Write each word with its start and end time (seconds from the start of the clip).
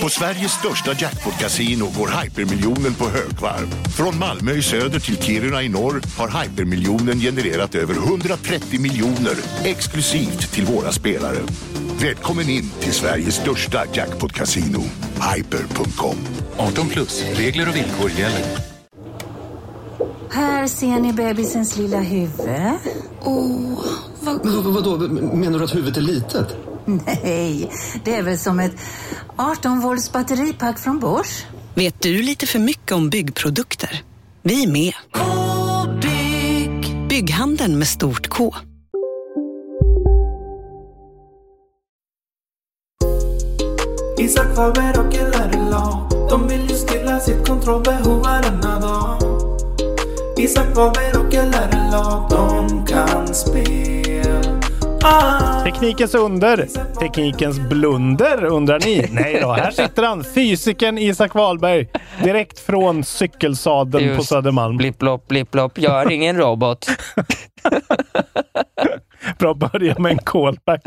På 0.00 0.08
Sveriges 0.08 0.52
största 0.52 0.92
jackpot-kasino 0.92 1.84
går 1.98 2.22
hypermiljonen 2.22 2.94
på 2.94 3.04
högvarv. 3.04 3.66
Från 3.96 4.18
Malmö 4.18 4.52
i 4.52 4.62
söder 4.62 5.00
till 5.00 5.22
Kiruna 5.22 5.62
i 5.62 5.68
norr 5.68 6.02
har 6.18 6.42
hypermiljonen 6.42 7.20
genererat 7.20 7.74
över 7.74 7.94
130 7.94 8.80
miljoner 8.80 9.34
exklusivt 9.64 10.52
till 10.52 10.64
våra 10.64 10.92
spelare. 10.92 11.38
Välkommen 12.00 12.48
in 12.48 12.70
till 12.80 12.92
Sveriges 12.92 13.34
största 13.34 13.84
jackpot-kasino, 13.92 14.82
hyper.com. 15.34 16.16
18 16.56 16.88
plus, 16.88 17.24
regler 17.34 17.68
och 17.68 17.76
villkor 17.76 18.10
gäller. 18.10 18.56
Här 20.30 20.66
ser 20.66 21.00
ni 21.00 21.12
bebisens 21.12 21.76
lilla 21.76 22.00
huvud. 22.00 22.30
Åh, 23.20 23.84
vad... 24.20 24.44
Men, 24.44 24.74
vadå, 24.74 24.98
menar 25.36 25.58
du 25.58 25.64
att 25.64 25.74
huvudet 25.74 25.96
är 25.96 26.00
litet? 26.00 26.71
Nej, 27.06 27.70
det 28.04 28.14
är 28.14 28.22
väl 28.22 28.38
som 28.38 28.60
ett 28.60 28.76
18 29.36 29.80
volts 29.80 30.12
batteripack 30.12 30.78
från 30.78 30.98
Bosch. 30.98 31.46
Vet 31.74 32.02
du 32.02 32.22
lite 32.22 32.46
för 32.46 32.58
mycket 32.58 32.92
om 32.92 33.10
byggprodukter? 33.10 34.02
Vi 34.42 34.62
är 34.62 34.68
med. 34.68 34.92
-bygg. 35.12 37.08
Bygghandeln 37.08 37.78
med 37.78 37.88
stort 37.88 38.28
K. 38.28 38.54
Isak 44.18 44.54
Faber 44.56 44.98
och 44.98 45.14
LRLA 45.14 46.08
De 46.30 46.48
vill 46.48 46.70
ju 46.70 46.74
stilla 46.74 47.20
sitt 47.20 47.48
kontrollbehov 47.48 48.22
varenda 48.22 48.80
dag 48.80 49.18
Isak 50.36 50.74
Faber 50.74 51.18
och 51.18 51.32
LRLA 51.32 52.28
De 52.30 52.86
kan 52.86 53.34
spel 53.34 53.92
ah. 53.98 54.01
Teknikens 55.64 56.14
under, 56.14 56.66
teknikens 57.00 57.58
blunder 57.60 58.44
undrar 58.44 58.80
ni? 58.86 59.08
Nej 59.12 59.38
då, 59.42 59.52
här 59.52 59.70
sitter 59.70 60.02
han, 60.02 60.24
fysikern 60.24 60.98
Isak 60.98 61.34
Wahlberg. 61.34 61.88
Direkt 62.24 62.58
från 62.58 63.04
cykelsadeln 63.04 64.08
på 64.08 64.14
Just. 64.14 64.28
Södermalm. 64.28 64.76
Blipp, 64.76 64.98
blopp, 64.98 65.28
blipp, 65.28 65.50
blopp. 65.50 65.72
Jag 65.78 66.02
är 66.02 66.10
ingen 66.10 66.36
robot. 66.36 66.86
Bra 69.38 69.50
att 69.50 69.72
börja 69.72 69.98
med 69.98 70.12
en 70.12 70.18
callback 70.18 70.82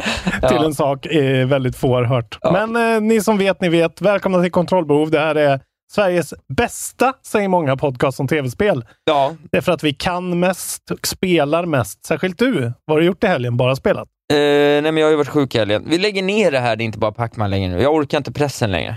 till 0.48 0.58
en 0.58 0.74
sak 0.74 1.06
är 1.06 1.46
väldigt 1.46 1.78
få 1.78 1.96
har 1.96 2.04
hört. 2.04 2.38
Men 2.52 2.76
eh, 2.76 3.02
ni 3.02 3.22
som 3.22 3.38
vet, 3.38 3.62
ni 3.62 3.70
vet. 3.70 4.02
Välkomna 4.02 4.42
till 4.42 4.52
Kontrollbehov. 4.52 5.12
Det 5.12 5.20
här 5.20 5.36
är 5.36 5.60
Sveriges 5.92 6.34
bästa, 6.58 7.14
säger 7.22 7.48
många, 7.48 7.78
podcast 7.78 8.20
om 8.20 8.28
tv-spel. 8.28 8.86
Ja. 9.06 9.36
Det 9.52 9.58
är 9.58 9.62
för 9.62 9.72
att 9.72 9.84
vi 9.84 9.94
kan 9.94 10.40
mest 10.40 10.92
och 10.92 11.08
spelar 11.08 11.66
mest. 11.66 12.06
Särskilt 12.06 12.40
du. 12.40 12.62
Vad 12.86 12.96
har 12.96 13.00
du 13.00 13.06
gjort 13.06 13.24
i 13.24 13.28
helgen? 13.28 13.58
Bara 13.58 13.76
spelat? 13.76 14.08
Eh, 14.34 14.38
nej, 14.38 14.82
men 14.82 14.98
jag 14.98 15.06
har 15.06 15.12
ju 15.12 15.18
varit 15.18 15.28
sjuk 15.28 15.56
i 15.56 15.58
helgen. 15.58 15.84
Vi 15.88 15.98
lägger 15.98 16.24
ner 16.24 16.52
det 16.52 16.60
här, 16.60 16.76
det 16.76 16.84
är 16.84 16.86
inte 16.86 17.00
bara 17.00 17.12
Pacman 17.12 17.50
längre 17.50 17.70
nu. 17.76 17.82
Jag 17.82 17.94
orkar 17.94 18.18
inte 18.18 18.32
pressen 18.32 18.72
längre. 18.72 18.96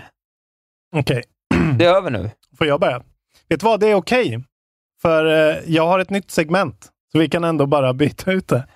Okej. 0.97 1.23
Det 1.79 1.85
är 1.85 1.95
över 1.95 2.11
nu. 2.11 2.31
Får 2.59 2.67
jag 2.67 2.81
börja? 2.81 3.03
Vet 3.49 3.61
du 3.61 3.65
vad? 3.67 3.81
Det 3.81 3.89
är 3.91 3.95
okej. 3.95 4.45
För 5.03 5.51
eh, 5.51 5.57
jag 5.67 5.87
har 5.87 5.99
ett 5.99 6.11
nytt 6.11 6.31
segment. 6.31 6.89
Så 7.13 7.19
vi 7.19 7.29
kan 7.29 7.45
ändå 7.45 7.67
bara 7.67 7.93
byta 7.95 8.33
ut 8.33 8.49
det. 8.49 8.67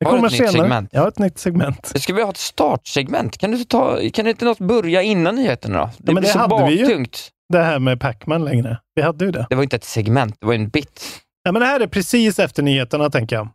Det 0.00 0.06
Har 0.06 0.12
du 0.12 0.16
kommer 0.18 0.28
ett 0.28 0.32
nytt 0.32 0.50
senare. 0.50 0.62
segment? 0.62 0.90
Jag 0.92 1.00
har 1.00 1.08
ett 1.08 1.18
nytt 1.18 1.38
segment. 1.38 1.92
Ska 2.02 2.12
vi 2.14 2.22
ha 2.22 2.30
ett 2.30 2.36
startsegment? 2.36 3.38
Kan, 3.38 3.50
du 3.50 3.56
inte 3.56 3.70
ta, 3.70 3.98
kan 4.14 4.26
inte 4.26 4.44
något 4.44 4.58
börja 4.58 5.02
innan 5.02 5.34
nyheterna 5.34 5.78
då? 5.78 5.90
Det 5.98 6.12
men 6.12 6.14
blir 6.14 6.22
det 6.22 6.32
så 6.32 6.38
hade 6.38 6.66
vi 6.70 6.78
ju. 6.78 7.04
Det 7.52 7.58
här 7.62 7.78
med 7.78 8.00
Pacman 8.00 8.44
längre. 8.44 8.78
Vi 8.94 9.02
hade 9.02 9.24
ju 9.24 9.30
det. 9.30 9.46
Det 9.50 9.56
var 9.56 9.62
inte 9.62 9.76
ett 9.76 9.84
segment, 9.84 10.36
det 10.40 10.46
var 10.46 10.54
en 10.54 10.68
bit. 10.68 11.02
Ja, 11.42 11.52
men 11.52 11.60
det 11.60 11.66
här 11.66 11.80
är 11.80 11.86
precis 11.86 12.38
efter 12.38 12.62
nyheterna, 12.62 13.10
tänker 13.10 13.36
jag. 13.36 13.48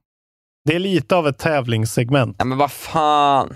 Det 0.66 0.76
är 0.76 0.80
lite 0.80 1.16
av 1.16 1.28
ett 1.28 1.38
tävlingssegment. 1.38 2.36
Ja, 2.40 2.46
men 2.46 2.58
vad 2.58 2.72
fan. 2.72 3.54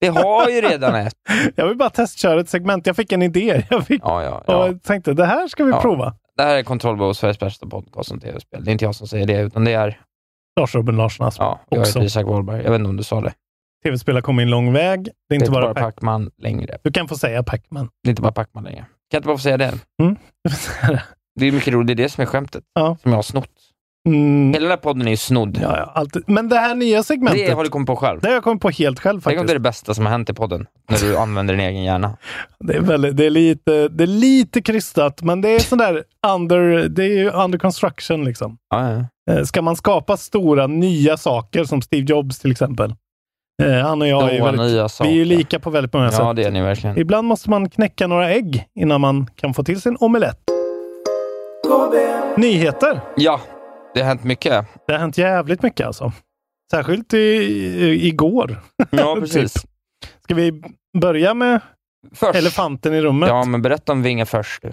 Vi 0.00 0.06
har 0.08 0.48
ju 0.48 0.60
redan 0.60 0.94
ett. 0.94 1.14
Jag 1.56 1.66
vill 1.68 1.76
bara 1.76 1.90
testköra 1.90 2.40
ett 2.40 2.48
segment. 2.48 2.86
Jag 2.86 2.96
fick 2.96 3.12
en 3.12 3.22
idé. 3.22 3.66
Jag 3.70 3.86
fick, 3.86 4.00
Ja, 4.04 4.22
ja, 4.24 4.44
ja. 4.46 4.66
jag 4.66 4.82
tänkte, 4.82 5.12
det 5.12 5.26
här 5.26 5.48
ska 5.48 5.64
vi 5.64 5.72
prova. 5.72 6.14
Det 6.36 6.42
här 6.42 6.56
är 6.56 6.62
Kontrollbehov, 6.62 7.12
Sveriges 7.12 7.38
bästa 7.38 7.66
podcast 7.66 8.10
om 8.12 8.20
tv-spel. 8.20 8.64
Det 8.64 8.70
är 8.70 8.72
inte 8.72 8.84
jag 8.84 8.94
som 8.94 9.06
säger 9.08 9.26
det, 9.26 9.40
utan 9.40 9.64
det 9.64 9.72
är 9.72 10.00
Lars 10.60 10.74
Robin 10.74 10.96
Larsson 10.96 11.26
Asp. 11.26 11.38
ja, 11.40 11.60
jag 11.68 11.80
Också. 11.80 11.98
heter 11.98 12.06
Isak 12.06 12.26
Wahlberg. 12.26 12.62
Jag 12.64 12.70
vet 12.70 12.78
inte 12.78 12.88
om 12.88 12.96
du 12.96 13.02
sa 13.02 13.20
det. 13.20 13.32
Tv-spel 13.84 14.14
har 14.14 14.22
kommit 14.22 14.42
en 14.44 14.50
lång 14.50 14.72
väg. 14.72 15.04
Det 15.04 15.10
är 15.10 15.12
Det 15.28 15.34
är 15.34 15.36
inte 15.36 15.50
bara, 15.50 15.72
Pac- 15.72 15.80
Pacman 15.82 16.30
längre. 16.38 16.78
Du 16.82 16.92
kan 16.92 17.08
få 17.08 17.16
säga 17.16 17.42
Pacman. 17.42 17.88
Det 18.02 18.08
är 18.08 18.10
inte 18.10 18.22
bara 18.22 18.32
Pacman 18.32 18.64
längre. 18.64 18.86
Kan 19.10 19.16
jag 19.16 19.18
inte 19.18 19.26
bara 19.26 19.36
få 19.36 19.42
säga 19.42 19.56
det? 19.56 19.72
Mm. 20.02 20.16
Det 21.40 21.46
är 21.46 21.52
mycket 21.52 21.72
roligt, 21.74 21.86
det 21.86 21.92
är 21.92 21.94
det 22.04 22.08
som 22.08 22.22
är 22.22 22.26
skämtet. 22.26 22.64
Ja. 22.74 22.96
Som 23.02 23.10
jag 23.10 23.18
har 23.18 23.22
snott. 23.22 23.48
Mm. 24.08 24.48
Hela 24.52 24.60
den 24.62 24.70
här 24.70 24.76
podden 24.76 25.06
är 25.06 25.10
ju 25.10 25.16
snodd. 25.16 25.58
Ja, 25.62 25.76
ja, 25.76 25.92
alltid. 25.94 26.22
Men 26.26 26.48
det 26.48 26.56
här 26.56 26.74
nya 26.74 27.02
segmentet, 27.02 27.46
Det 27.46 27.52
har 27.54 27.64
du 27.64 27.70
kommit 27.70 27.86
på 27.86 27.96
själv. 27.96 28.20
det 28.20 28.26
har 28.28 28.34
jag 28.34 28.42
kommit 28.44 28.62
på 28.62 28.70
helt 28.70 29.00
själv 29.00 29.20
Tänk 29.20 29.26
om 29.26 29.30
faktiskt. 29.32 29.46
det 29.46 29.52
är 29.52 29.54
det 29.54 29.60
bästa 29.60 29.94
som 29.94 30.04
har 30.06 30.12
hänt 30.12 30.30
i 30.30 30.34
podden, 30.34 30.66
när 30.90 30.98
du 30.98 31.16
använder 31.18 31.54
din 31.54 31.66
egen 31.66 31.82
hjärna. 31.84 32.16
Det 32.60 32.74
är, 32.76 32.80
väldigt, 32.80 33.16
det 33.16 33.26
är, 33.26 33.30
lite, 33.30 33.88
det 33.88 34.04
är 34.04 34.06
lite 34.06 34.62
krystat, 34.62 35.22
men 35.22 35.40
det 35.40 35.48
är 35.48 35.58
sådär 35.58 36.04
under, 36.26 36.88
det 36.88 37.04
är 37.04 37.18
ju 37.18 37.30
under 37.30 37.58
construction 37.58 38.24
liksom. 38.24 38.58
Ja, 38.70 38.90
ja. 39.26 39.34
Eh, 39.34 39.44
Ska 39.44 39.62
man 39.62 39.76
skapa 39.76 40.16
stora 40.16 40.66
nya 40.66 41.16
saker 41.16 41.64
som 41.64 41.82
Steve 41.82 42.06
Jobs 42.06 42.38
till 42.38 42.50
exempel? 42.50 42.94
Eh, 43.60 43.82
Han 43.86 44.02
och 44.02 44.08
jag 44.08 44.34
är 44.34 44.44
väldigt, 44.44 45.00
vi 45.00 45.20
är 45.20 45.24
lika 45.24 45.58
på 45.60 45.70
väldigt 45.70 45.92
många 45.92 46.04
Ja, 46.04 46.10
sätt. 46.10 46.36
det 46.36 46.44
är 46.44 46.50
ni 46.50 46.60
verkligen. 46.62 46.98
Ibland 46.98 47.28
måste 47.28 47.50
man 47.50 47.68
knäcka 47.70 48.06
några 48.06 48.30
ägg 48.30 48.66
innan 48.74 49.00
man 49.00 49.26
kan 49.36 49.54
få 49.54 49.64
till 49.64 49.80
sin 49.80 49.96
omelett. 50.00 50.38
Nyheter. 52.36 53.00
Ja, 53.16 53.40
det 53.94 54.00
har 54.00 54.08
hänt 54.08 54.24
mycket. 54.24 54.66
Det 54.86 54.92
har 54.92 55.00
hänt 55.00 55.18
jävligt 55.18 55.62
mycket 55.62 55.86
alltså. 55.86 56.12
Särskilt 56.70 57.14
i, 57.14 57.18
i, 57.18 58.06
igår. 58.06 58.60
Ja, 58.90 59.16
precis. 59.20 59.52
Typ. 59.52 59.62
Ska 60.24 60.34
vi 60.34 60.62
börja 61.00 61.34
med 61.34 61.60
Först. 62.14 62.34
elefanten 62.38 62.94
i 62.94 63.00
rummet? 63.00 63.28
Ja, 63.28 63.44
men 63.44 63.62
berätta 63.62 63.92
om 63.92 64.02
Vinge 64.02 64.26
först. 64.26 64.62
Du. 64.62 64.72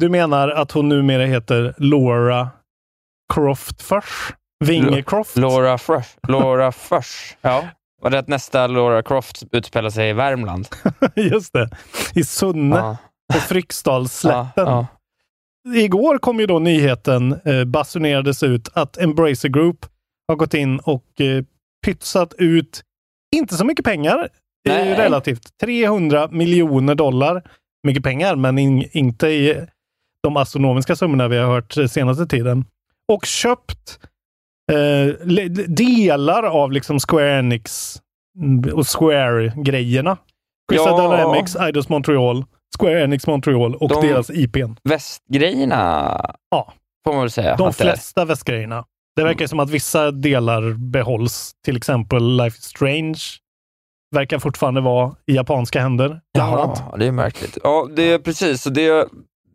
Du 0.00 0.08
menar 0.08 0.48
att 0.48 0.72
hon 0.72 0.88
numera 0.88 1.24
heter 1.24 1.74
Laura 1.78 2.48
Croft 3.34 3.82
Furs? 3.82 4.32
Vinge 4.64 5.02
Croft? 5.02 5.36
Laura 5.36 5.78
Fresh. 5.78 6.08
Laura 6.28 6.72
Fresh. 6.72 7.10
Ja. 7.40 7.64
Var 8.02 8.10
det 8.10 8.18
att 8.18 8.28
nästa 8.28 8.66
Laura 8.66 9.02
Croft 9.02 9.42
utspelar 9.52 9.90
sig 9.90 10.08
i 10.10 10.12
Värmland? 10.12 10.68
Just 11.16 11.52
det. 11.52 11.70
I 12.14 12.24
Sunne 12.24 12.76
Ja. 12.76 12.96
på 13.32 13.38
Fryksdalsslätten. 13.40 14.66
Ja, 14.66 14.86
Igår 15.76 16.18
kom 16.18 16.40
ju 16.40 16.46
då 16.46 16.58
nyheten, 16.58 17.40
eh, 17.44 17.64
basunerades 17.64 18.42
ut, 18.42 18.68
att 18.74 18.98
Embracer 18.98 19.48
Group 19.48 19.86
har 20.28 20.36
gått 20.36 20.54
in 20.54 20.78
och 20.78 21.20
eh, 21.20 21.44
pytsat 21.84 22.34
ut, 22.38 22.82
inte 23.36 23.56
så 23.56 23.64
mycket 23.64 23.84
pengar 23.84 24.18
eh, 24.68 24.74
Nej. 24.74 24.94
relativt, 24.94 25.58
300 25.60 26.28
miljoner 26.30 26.94
dollar. 26.94 27.42
Mycket 27.86 28.02
pengar, 28.04 28.36
men 28.36 28.58
in, 28.58 28.88
inte 28.92 29.28
i 29.28 29.66
de 30.22 30.36
astronomiska 30.36 30.96
summorna 30.96 31.28
vi 31.28 31.36
har 31.38 31.46
hört 31.46 31.76
eh, 31.76 31.86
senaste 31.86 32.26
tiden. 32.26 32.64
Och 33.12 33.26
köpt 33.26 33.98
eh, 34.72 35.14
delar 35.68 36.42
av 36.42 36.72
liksom 36.72 36.98
Square 37.08 37.38
Enix 37.38 37.96
mm, 38.38 38.74
och 38.74 38.86
Square-grejerna. 38.98 40.16
Crystal 40.72 41.02
Ja. 41.04 41.16
Dynamics, 41.16 41.56
Eidos 41.56 41.88
Montreal, 41.88 42.44
Square 42.78 43.04
Enix 43.04 43.26
Montreal 43.26 43.74
och 43.74 43.88
De- 43.88 44.06
deras 44.08 44.30
IPn. 44.30 44.72
Västgrejerna 44.88 45.76
Ja. 46.50 46.72
får 47.04 47.12
man 47.12 47.20
väl 47.22 47.30
säga. 47.30 47.56
De 47.56 47.72
flesta 47.72 48.24
västgrejerna. 48.24 48.84
Det 49.16 49.24
verkar 49.24 49.46
som 49.46 49.60
att 49.60 49.70
vissa 49.70 50.10
delar 50.10 50.72
behålls. 50.90 51.52
Till 51.64 51.76
exempel 51.76 52.36
Life 52.36 52.58
is 52.58 52.64
Strange 52.64 53.18
verkar 54.14 54.38
fortfarande 54.38 54.80
vara 54.80 55.14
i 55.26 55.34
japanska 55.34 55.80
händer. 55.80 56.20
Ja, 56.32 56.74
det 56.98 57.06
är 57.06 57.12
märkligt. 57.12 57.58
Ja, 57.62 57.88
det 57.96 58.02
är 58.12 58.18
precis. 58.18 58.64
Det, 58.64 59.08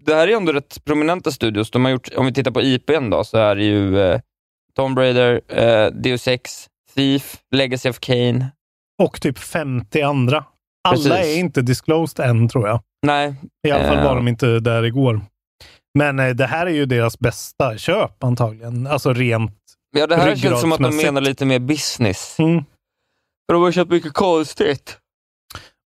det 0.06 0.16
här 0.16 0.28
är 0.28 0.36
ändå 0.38 0.52
rätt 0.52 0.86
prominenta 0.86 1.31
studios. 1.31 1.72
De 1.72 1.86
har 1.86 1.92
gjort, 1.92 2.10
om 2.18 2.26
vi 2.26 2.34
tittar 2.34 2.52
på 2.52 2.62
IPn 2.62 3.10
då, 3.10 3.24
så 3.24 3.38
är 3.38 3.56
det 3.56 3.64
ju 3.64 4.00
eh, 4.00 4.20
Tomb 4.78 4.98
Raider, 4.98 5.42
eh, 5.48 5.92
Deus 5.92 6.28
Ex, 6.28 6.68
Thief, 6.96 7.38
Legacy 7.56 7.90
of 7.90 8.00
Kane. 8.00 8.52
Och 9.04 9.22
typ 9.22 9.38
50 9.40 10.02
andra. 10.02 10.46
Alla 10.88 10.96
Precis. 10.96 11.12
är 11.12 11.40
inte 11.40 11.62
disclosed 11.62 12.26
än, 12.26 12.50
tror 12.50 12.68
jag. 12.68 12.82
Nej. 13.06 13.36
I 13.68 13.72
alla 13.72 13.84
fall 13.88 13.98
Eh. 13.98 14.04
var 14.04 14.16
de 14.16 14.28
inte 14.28 14.60
där 14.60 14.84
igår. 14.84 15.22
Men 15.98 16.20
eh, 16.20 16.30
det 16.30 16.46
här 16.46 16.66
är 16.66 16.72
ju 16.72 16.86
deras 16.86 17.20
bästa 17.20 17.78
köp 17.78 18.24
antagligen. 18.24 18.88
Alltså 18.88 19.14
rent 19.14 19.54
Ja, 19.98 20.08
det 20.08 20.16
här 20.16 20.36
känns 20.36 20.62
som 20.62 20.72
att 20.72 20.80
de 20.80 20.98
menar 20.98 21.22
lite 21.22 21.46
mer 21.46 21.60
business. 21.60 22.40
Mm. 22.40 22.64
För 23.48 23.54
de 23.54 23.64
har 23.64 23.72
köpt 23.72 23.92
mycket 23.92 24.14
konstigt. 24.14 24.98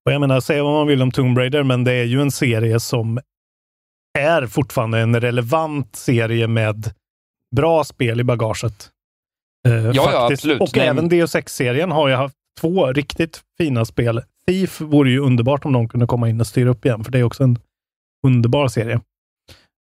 Och 0.06 0.12
jag 0.12 0.22
menar, 0.22 0.40
säga 0.40 0.64
vad 0.64 0.74
man 0.74 0.88
vill 0.88 1.02
om 1.02 1.12
Tomb 1.12 1.38
Raider, 1.38 1.64
men 1.64 1.84
det 1.84 1.94
är 1.94 2.04
ju 2.04 2.22
en 2.22 2.32
serie 2.32 2.80
som 2.80 3.20
är 4.20 4.48
fortfarande 4.48 5.00
en 5.00 5.20
relevant 5.20 5.96
serie 5.96 6.48
med 6.48 6.94
bra 7.56 7.84
spel 7.84 8.20
i 8.20 8.24
bagaget. 8.24 8.90
Eh, 9.68 9.74
Ja, 9.74 9.92
ja, 9.94 10.28
absolut. 10.32 10.62
Och 10.62 10.70
Nej, 10.76 10.88
även 10.88 11.10
Deus 11.10 11.36
Ex-serien 11.36 11.92
har 11.92 12.08
ju 12.08 12.16
haft 12.16 12.36
två 12.60 12.94
riktigt 12.94 13.42
fina 13.58 13.86
spel. 13.86 14.22
Thief 14.48 14.82
vore 14.82 15.10
ju 15.10 15.20
underbart 15.20 15.66
om 15.66 15.74
de 15.74 15.90
kunde 15.90 16.08
komma 16.08 16.30
in 16.30 16.40
och 16.40 16.48
styra 16.48 16.70
upp 16.70 16.86
igen, 16.86 17.04
för 17.04 17.12
det 17.12 17.20
är 17.20 17.24
också 17.24 17.44
en 17.44 17.60
underbar 18.28 18.68
serie. 18.68 18.96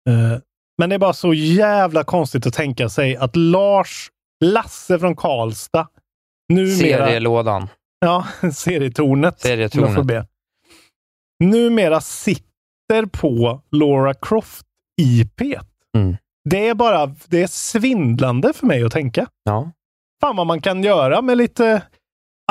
Eh, 0.10 0.40
men 0.78 0.90
det 0.90 0.96
är 0.96 1.00
bara 1.00 1.14
så 1.14 1.34
jävla 1.34 2.04
konstigt 2.04 2.46
att 2.48 2.54
tänka 2.54 2.90
sig 2.90 3.16
att 3.18 3.36
Lars, 3.36 4.12
Lasse 4.46 5.00
från 5.00 5.16
Karlstad, 5.16 5.88
numera... 6.54 6.76
Serielådan. 6.78 7.68
Ja, 8.00 8.28
serietornet. 8.54 9.40
Serietornet. 9.40 10.28
Numera 11.44 12.02
sitter 12.02 13.06
på 13.12 13.62
Laura 13.72 14.14
Croft-IP. 14.14 15.42
Mm. 15.98 16.18
Det 16.50 16.68
är 16.68 16.76
bara 16.76 17.16
det 17.28 17.44
är 17.44 17.48
svindlande 17.48 18.54
för 18.54 18.66
mig 18.68 18.84
att 18.84 18.92
tänka. 18.92 19.28
Ja. 19.44 19.72
Fan 20.22 20.36
vad 20.36 20.48
man 20.48 20.62
kan 20.62 20.84
göra 20.84 21.22
med 21.22 21.38
lite 21.38 21.82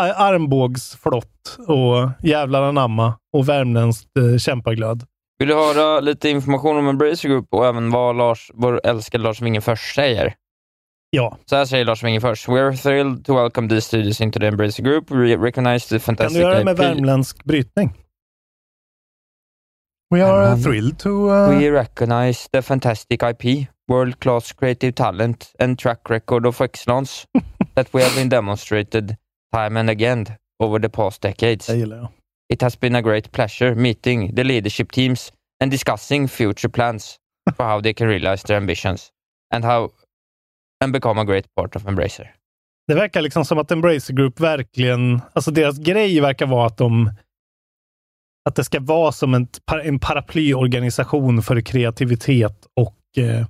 armbågsflott 0.01 1.57
och 1.69 2.11
jävlar 2.29 2.63
anamma 2.63 3.19
och 3.33 3.49
värmländskt 3.49 4.17
eh, 4.19 4.39
kämpaglöd. 4.39 5.07
Vill 5.39 5.49
du 5.49 5.55
höra 5.55 6.01
lite 6.01 6.29
information 6.29 6.77
om 6.77 6.89
Embracer 6.89 7.29
Group 7.29 7.47
och 7.51 7.67
även 7.67 7.91
vad 7.91 8.17
Lars, 8.17 8.51
vår 8.55 8.81
älskade 8.85 9.25
Lars 9.25 9.41
Wingefors 9.43 9.95
säger? 9.95 10.35
Ja. 11.11 11.39
Så 11.45 11.57
här 11.57 11.65
säger 11.65 11.85
Lars 11.85 12.05
Wingefors. 12.05 12.49
We 12.49 12.61
are 12.63 12.77
thrilled 12.77 13.25
to 13.25 13.35
welcome 13.35 13.69
these 13.69 13.81
studios 13.87 14.21
into 14.21 14.41
the 14.41 14.47
Embracer 14.47 14.83
Group. 14.83 15.11
We 15.11 15.37
recognize 15.37 15.89
the 15.89 15.95
Kan 15.95 16.01
fantastic 16.01 16.37
du 16.39 16.41
göra 16.43 16.59
det 16.59 16.65
med 16.65 16.73
IP. 16.75 16.81
värmländsk 16.81 17.45
brytning? 17.45 17.93
We 20.15 20.25
are 20.25 20.57
thrilled 20.63 20.99
to... 20.99 21.09
Uh, 21.31 21.59
We 21.59 21.71
recognize 21.71 22.49
the 22.53 22.63
fantastic 22.63 23.21
IP, 23.23 23.67
world-class 23.89 24.53
creative 24.53 24.93
talent 24.93 25.53
and 25.59 25.79
track 25.79 26.11
record 26.11 26.47
of 26.47 26.61
excellence 26.61 27.27
that 27.75 27.89
we 27.93 28.03
have 28.03 28.15
been 28.17 28.29
demonstrated 28.29 29.17
time 29.53 29.77
and 29.77 29.91
again 29.91 30.27
over 30.61 30.79
the 30.79 30.89
past 30.89 31.23
decades. 31.23 31.67
det 31.67 31.77
gillar 31.77 31.97
jag. 31.97 32.09
It 32.53 32.63
has 32.63 32.81
been 32.81 32.95
a 32.95 33.03
great 33.03 33.33
pleasure 33.33 33.75
meeting 33.75 34.35
the 34.35 34.45
leadership 34.45 34.93
teams 34.93 35.33
and 35.63 35.71
discussing 35.71 36.29
future 36.29 36.69
plans 36.69 37.17
for 37.57 37.65
how 37.65 37.81
they 37.81 37.95
can 37.95 38.09
realize 38.09 38.43
their 38.43 38.57
ambitions 38.57 39.11
and 39.55 39.65
how 39.65 39.91
and 40.85 40.93
become 40.93 41.21
a 41.21 41.25
great 41.25 41.55
part 41.55 41.77
of 41.77 41.87
Embracer. 41.87 42.35
Det 42.87 42.95
verkar 42.95 43.21
liksom 43.23 43.45
som 43.45 43.59
att 43.59 43.71
Embracer 43.71 44.15
Group 44.15 44.41
verkligen, 44.41 45.21
alltså 45.33 45.51
deras 45.51 45.79
grej 45.79 46.21
verkar 46.21 46.47
vara 46.47 46.67
att 46.67 46.77
de 46.77 47.11
att 48.49 48.55
det 48.57 48.65
ska 48.65 48.81
vara 48.81 49.13
som 49.13 49.35
en, 49.35 49.49
en 49.85 49.99
paraplyorganisation 49.99 51.43
för 51.43 51.61
kreativitet 51.61 52.67
och 52.81 53.25
eh, 53.25 53.47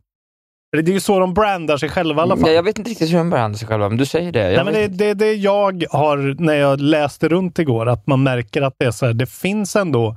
det 0.83 0.91
är 0.91 0.95
ju 0.95 1.01
så 1.01 1.19
de 1.19 1.35
brandar 1.35 1.77
sig 1.77 1.89
själva 1.89 2.23
i 2.23 2.23
alla 2.23 2.37
fall. 2.37 2.49
Ja, 2.49 2.55
jag 2.55 2.63
vet 2.63 2.79
inte 2.79 2.91
riktigt 2.91 3.11
hur 3.13 3.19
de 3.19 3.31
behandlar 3.31 3.59
sig 3.59 3.69
själva, 3.69 3.89
men 3.89 3.99
du 3.99 4.07
säger 4.07 4.33
det. 4.33 4.43
Nej, 4.45 4.53
Jag 4.53 4.65
men 4.65 4.75
det, 4.75 4.89
det, 4.89 5.15
det 5.15 5.33
jag 5.33 5.85
har, 5.91 6.37
när 6.43 6.55
jag 6.55 6.81
läste 6.81 7.29
runt 7.29 7.59
igår, 7.59 7.89
att 7.89 8.07
man 8.07 8.23
märker 8.23 8.63
att 8.63 8.75
det 8.79 8.85
är 8.85 8.91
så 8.91 9.07
här, 9.07 9.13
det 9.13 9.27
finns 9.27 9.77
ändå, 9.77 10.17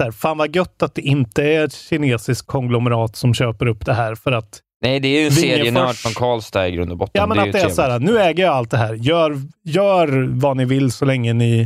så 0.00 0.04
här, 0.04 0.10
fan 0.10 0.38
vad 0.38 0.56
gött 0.56 0.82
att 0.82 0.94
det 0.94 1.02
inte 1.02 1.42
är 1.42 1.64
ett 1.64 1.74
kinesiskt 1.74 2.46
konglomerat 2.46 3.16
som 3.16 3.34
köper 3.34 3.66
upp 3.66 3.86
det 3.86 3.94
här 3.94 4.14
för 4.14 4.32
att 4.32 4.60
Nej, 4.82 5.00
det 5.00 5.08
är 5.08 5.20
ju 5.20 5.26
en 5.26 5.32
serienörd 5.32 5.96
från 5.96 6.12
Karlstad 6.12 6.68
i 6.68 6.70
grund 6.70 6.92
och 6.92 6.98
botten. 6.98 7.20
Ja, 7.20 7.26
men 7.26 7.38
är 7.38 7.46
att 7.46 7.52
det 7.52 7.60
är 7.60 7.68
så 7.68 7.82
här, 7.82 7.98
nu 7.98 8.18
äger 8.18 8.44
jag 8.44 8.54
allt 8.54 8.70
det 8.70 8.76
här. 8.76 8.94
Gör, 8.94 9.36
gör 9.64 10.28
vad 10.32 10.56
ni 10.56 10.64
vill 10.64 10.92
så 10.92 11.04
länge 11.04 11.32
ni 11.32 11.60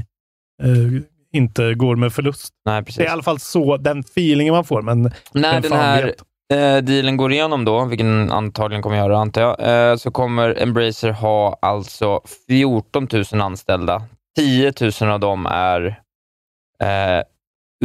eh, 0.62 1.02
inte 1.32 1.74
går 1.74 1.96
med 1.96 2.12
förlust. 2.12 2.54
Nej, 2.64 2.80
Det 2.80 2.84
precis. 2.84 3.00
är 3.00 3.04
i 3.04 3.08
alla 3.08 3.22
fall 3.22 3.40
så, 3.40 3.76
den 3.76 4.00
feelingen 4.00 4.54
man 4.54 4.64
får. 4.64 4.82
Men 4.82 5.02
vem 5.32 5.62
den 5.62 5.72
här 5.72 6.06
vet? 6.06 6.16
Eh, 6.52 6.76
dealen 6.82 7.16
går 7.16 7.32
igenom 7.32 7.64
då, 7.64 7.84
vilken 7.84 8.06
den 8.06 8.32
antagligen 8.32 8.82
kommer 8.82 8.96
göra 8.96 9.18
antar 9.18 9.40
jag, 9.42 9.90
eh, 9.90 9.96
så 9.96 10.10
kommer 10.10 10.62
Embracer 10.62 11.10
ha 11.10 11.58
alltså 11.62 12.20
14 12.48 13.08
000 13.32 13.40
anställda. 13.40 14.02
10 14.38 14.72
000 15.00 15.10
av 15.10 15.20
dem 15.20 15.46
är 15.46 15.86
eh, 16.82 17.22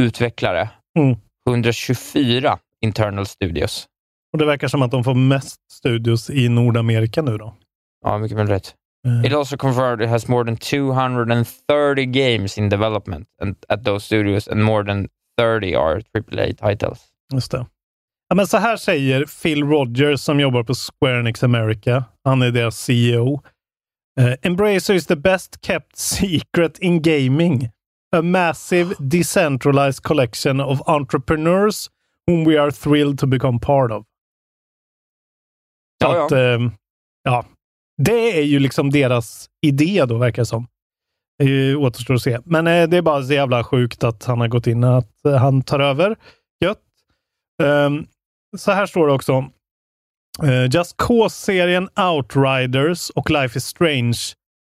utvecklare. 0.00 0.68
Mm. 0.98 1.16
124 1.48 2.58
internal 2.84 3.26
studios. 3.26 3.86
Och 4.32 4.38
det 4.38 4.46
verkar 4.46 4.68
som 4.68 4.82
att 4.82 4.90
de 4.90 5.04
får 5.04 5.14
mest 5.14 5.56
studios 5.72 6.30
i 6.30 6.48
Nordamerika 6.48 7.22
nu 7.22 7.38
då. 7.38 7.54
Ja, 8.04 8.18
mycket 8.18 8.38
väl 8.38 8.46
rätt. 8.46 8.74
Eh, 9.06 9.26
It 9.26 9.34
also 9.34 9.56
confirmed 9.56 10.00
it 10.02 10.08
has 10.10 10.28
more 10.28 10.44
than 10.44 10.56
230 10.56 12.04
games 12.06 12.58
in 12.58 12.68
development 12.68 13.26
and, 13.42 13.56
at 13.68 13.84
those 13.84 14.06
studios 14.06 14.48
and 14.48 14.62
more 14.62 14.84
than 14.84 15.08
30 15.40 15.74
are 15.74 16.02
AAA 16.14 16.46
titles. 16.70 16.98
Just 17.34 17.50
det. 17.50 17.66
Ja, 18.28 18.34
men 18.34 18.46
så 18.46 18.56
här 18.56 18.76
säger 18.76 19.24
Phil 19.42 19.64
Rogers 19.64 20.20
som 20.20 20.40
jobbar 20.40 20.62
på 20.62 20.74
Square 20.74 21.20
Enix 21.20 21.42
America. 21.42 22.04
Han 22.24 22.42
är 22.42 22.50
deras 22.50 22.78
CEO. 22.78 23.42
Eh, 24.20 24.34
Embracer 24.42 24.94
is 24.94 25.06
the 25.06 25.16
best 25.16 25.64
kept 25.66 25.96
secret 25.96 26.78
in 26.78 27.02
gaming. 27.02 27.70
A 28.16 28.22
massive 28.22 28.94
decentralized 28.98 30.02
collection 30.02 30.60
of 30.60 30.80
entrepreneurs 30.88 31.90
whom 32.26 32.44
we 32.44 32.60
are 32.62 32.70
thrilled 32.70 33.18
to 33.18 33.26
become 33.26 33.58
part 33.60 33.92
of. 33.92 34.04
Ja, 35.98 36.16
ja. 36.16 36.24
Att, 36.26 36.32
eh, 36.32 36.70
ja. 37.24 37.44
Det 38.02 38.38
är 38.38 38.42
ju 38.42 38.58
liksom 38.58 38.90
deras 38.90 39.50
idé 39.66 40.04
då, 40.08 40.18
verkar 40.18 40.42
det 40.42 40.46
som. 40.46 40.66
Det 41.38 41.76
återstår 41.76 42.14
att 42.14 42.22
se. 42.22 42.38
Men 42.44 42.66
eh, 42.66 42.88
det 42.88 42.96
är 42.96 43.02
bara 43.02 43.22
så 43.22 43.32
jävla 43.32 43.64
sjukt 43.64 44.04
att 44.04 44.24
han 44.24 44.40
har 44.40 44.48
gått 44.48 44.66
in 44.66 44.84
och 44.84 44.98
att 44.98 45.24
eh, 45.24 45.36
han 45.36 45.62
tar 45.62 45.80
över. 45.80 46.16
Gött. 46.64 46.82
Ehm, 47.62 48.06
så 48.58 48.72
här 48.72 48.86
står 48.86 49.06
det 49.06 49.12
också. 49.12 49.50
Uh, 50.42 50.66
Just 50.70 50.96
Cause-serien 50.96 51.88
Outriders 52.14 53.10
och 53.10 53.30
Life 53.30 53.58
is 53.58 53.64
Strange 53.64 54.18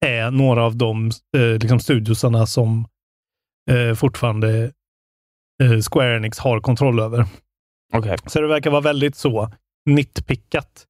är 0.07 0.31
några 0.31 0.65
av 0.65 0.77
de 0.77 1.11
uh, 1.37 1.59
liksom 1.59 1.81
studiosarna 1.81 2.47
som 2.47 2.87
eh, 3.71 3.95
fortfarande 3.95 4.73
eh, 5.63 5.81
Square 5.91 6.17
Enix 6.17 6.39
har 6.39 6.61
kontroll 6.61 7.01
över. 7.01 7.27
Okej. 7.93 8.17
Så 8.27 8.41
det 8.41 8.47
verkar 8.47 8.71
vara 8.71 8.81
väldigt 8.81 9.17
så 9.17 9.51
nitpickat. 9.87 10.87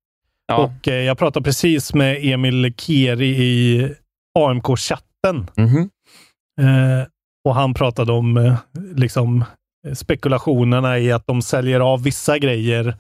Ja. 0.46 0.56
Och 0.56 0.88
eh, 0.88 1.02
jag 1.02 1.18
pratade 1.18 1.44
precis 1.44 1.94
med 1.94 2.18
Emil 2.24 2.74
Keri 2.76 3.26
i 3.26 3.94
AMK-chatten. 4.38 5.50
Mhm. 5.56 5.90
Eh, 6.60 7.06
och 7.44 7.54
han 7.54 7.74
pratade 7.74 8.12
om 8.12 8.36
eh, 8.36 8.58
liksom 8.94 9.44
spekulationerna 9.94 10.98
i 10.98 11.12
att 11.12 11.26
de 11.26 11.42
säljer 11.42 11.80
av 11.80 12.02
vissa 12.02 12.38
grejer 12.38 12.96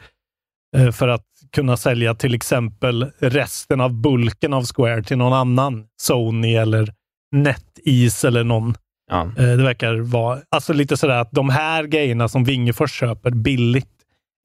eh, 0.76 0.90
för 0.90 1.08
att 1.08 1.26
kunna 1.52 1.76
sälja 1.76 2.14
till 2.14 2.34
exempel 2.34 3.10
resten 3.18 3.80
av 3.80 3.94
bulken 3.94 4.54
av 4.54 4.64
Square 4.64 5.02
till 5.02 5.18
någon 5.18 5.32
annan. 5.32 5.86
Sony 6.02 6.54
eller 6.54 6.94
NetEase 7.32 8.28
eller 8.28 8.44
någon. 8.44 8.74
Ja. 9.10 9.22
Eh, 9.22 9.56
det 9.56 9.62
verkar 9.62 9.96
vara 9.96 10.40
alltså 10.48 10.72
lite 10.72 10.96
sådär 10.96 11.18
att 11.18 11.32
de 11.32 11.48
här 11.48 11.84
grejerna 11.84 12.28
som 12.28 12.44
Wingefors 12.44 12.92
köper 12.92 13.30
billigt 13.30 13.88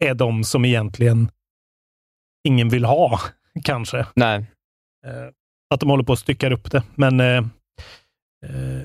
är 0.04 0.14
de 0.14 0.44
som 0.44 0.66
egentligen 0.66 1.32
ingen 2.48 2.70
vill 2.70 2.86
ha, 2.86 3.20
kanske. 3.64 4.06
Nej. 4.16 4.46
Eh, 5.06 5.28
att 5.74 5.80
de 5.80 5.90
håller 5.90 6.04
på 6.04 6.14
att 6.14 6.20
stycka 6.20 6.54
upp 6.54 6.72
det. 6.72 6.84
Men 6.96 7.20
eh, 7.20 7.38
eh, 8.46 8.82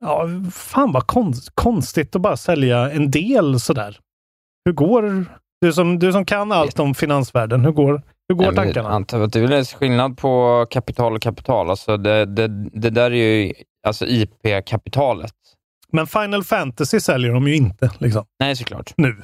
ja, 0.00 0.28
fan 0.52 0.92
vad 0.92 1.06
konst, 1.06 1.50
konstigt 1.54 2.16
att 2.16 2.22
bara 2.22 2.36
sälja 2.36 2.90
en 2.90 3.10
del 3.10 3.60
sådär. 3.60 3.98
Hur 4.64 4.72
går 4.72 5.26
du 5.60 5.72
som, 5.72 5.98
du 5.98 6.12
som 6.12 6.24
kan 6.24 6.52
allt 6.52 6.78
om 6.78 6.94
finansvärlden, 6.94 7.64
hur 7.64 7.72
går, 7.72 8.02
hur 8.28 8.34
går 8.34 8.44
Nej, 8.46 8.54
tankarna? 8.54 8.88
Jag 8.88 8.94
antar 8.94 9.20
att 9.20 9.32
det 9.32 9.40
är 9.40 9.46
väl 9.46 9.64
skillnad 9.64 10.18
på 10.18 10.66
kapital 10.70 11.14
och 11.14 11.22
kapital. 11.22 11.70
Alltså 11.70 11.96
det, 11.96 12.24
det, 12.24 12.48
det 12.72 12.90
där 12.90 13.10
är 13.10 13.44
ju 13.44 13.52
alltså 13.86 14.06
IP-kapitalet. 14.06 15.34
Men 15.92 16.06
Final 16.06 16.44
Fantasy 16.44 17.00
säljer 17.00 17.32
de 17.32 17.48
ju 17.48 17.56
inte 17.56 17.90
liksom, 17.98 18.24
Nej, 18.40 18.56
såklart. 18.56 18.92
nu. 18.96 19.22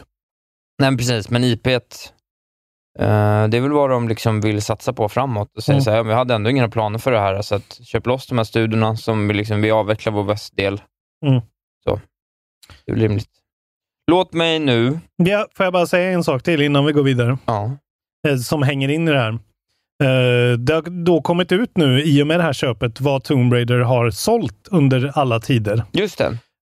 Nej, 0.83 0.97
precis. 0.97 1.31
Men 1.31 1.45
IP, 1.45 1.67
det 2.99 3.57
är 3.57 3.61
väl 3.61 3.73
vad 3.73 3.91
de 3.91 4.09
liksom 4.09 4.41
vill 4.41 4.63
satsa 4.63 4.93
på 4.93 5.09
framåt. 5.09 5.57
Och 5.57 5.65
säga 5.65 5.75
Mm. 5.75 5.85
så 5.85 5.91
här, 5.91 5.97
"Ja, 5.97 6.03
vi 6.03 6.13
hade 6.13 6.35
ändå 6.35 6.51
inga 6.51 6.69
planer 6.69 6.99
för 6.99 7.13
det 7.13 7.19
här, 7.21 7.43
så 7.43 7.55
att 7.55 7.81
köp 7.85 8.07
loss 8.07 8.27
de 8.27 8.39
här 8.39 8.45
studierna 8.45 8.97
som 8.97 9.29
vi, 9.29 9.35
liksom, 9.35 9.63
vi 9.63 9.71
avvecklar 9.71 10.13
vår 10.13 10.23
västdel. 10.25 10.81
Mm. 11.27 11.41
Så. 11.85 12.01
Det 12.87 12.93
är 12.93 12.97
rimligt. 12.97 13.29
Låt 14.11 14.33
mig 14.33 14.59
nu... 14.59 14.99
Ja, 15.17 15.47
får 15.57 15.65
jag 15.67 15.73
bara 15.73 15.87
säga 15.87 16.11
en 16.13 16.25
sak 16.25 16.43
till 16.43 16.63
innan 16.63 16.85
vi 16.87 16.93
går 16.93 17.03
vidare? 17.03 17.39
Ja. 17.47 17.71
eh, 18.29 18.37
som 18.37 18.63
hänger 18.63 18.89
in 18.89 19.09
i 19.09 19.11
det 19.11 19.19
här. 19.19 19.33
Eh, 20.03 20.59
det 20.59 20.75
har 20.75 21.05
då 21.05 21.23
kommit 21.23 21.53
ut 21.53 21.77
nu 21.77 22.03
i 22.03 22.23
och 22.23 22.27
med 22.27 22.39
det 22.39 22.43
här 22.43 22.53
köpet 22.53 23.01
vad 23.01 23.25
Tomb 23.25 23.53
Raider 23.53 23.79
har 23.79 24.11
sålt 24.11 24.69
under 24.71 25.13
alla 25.15 25.41
tider. 25.41 25.83
Just 25.93 26.19
det. 26.19 26.25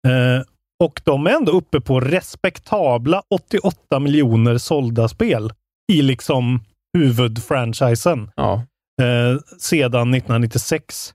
Eh, 0.08 0.42
och 0.84 1.00
de 1.04 1.26
är 1.26 1.30
ändå 1.30 1.52
uppe 1.52 1.80
på 1.80 2.00
respektabla 2.00 3.22
88 3.34 3.98
miljoner 4.00 4.58
sålda 4.58 5.08
spel 5.08 5.52
i 5.92 6.02
liksom 6.02 6.60
huvudfranchisen 6.98 8.30
Ja. 8.36 8.54
eh, 9.02 9.40
sedan 9.58 10.14
1996. 10.14 11.12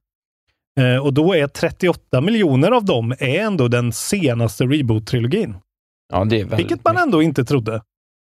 Eh, 0.80 0.98
och 1.06 1.13
då 1.13 1.36
är 1.36 1.48
38 1.48 2.22
miljoner 2.22 2.72
av 2.72 2.86
dem 2.86 3.12
är 3.12 3.40
ändå 3.42 3.68
den 3.68 3.92
senaste 3.94 4.63
reboot-trilogin. 4.63 5.56
Ja, 6.13 6.25
det 6.25 6.36
är 6.42 6.46
väldigt 6.46 6.60
Vilket 6.60 6.84
man 6.86 6.98
ändå 6.98 7.22
inte 7.22 7.46
trodde. 7.46 7.82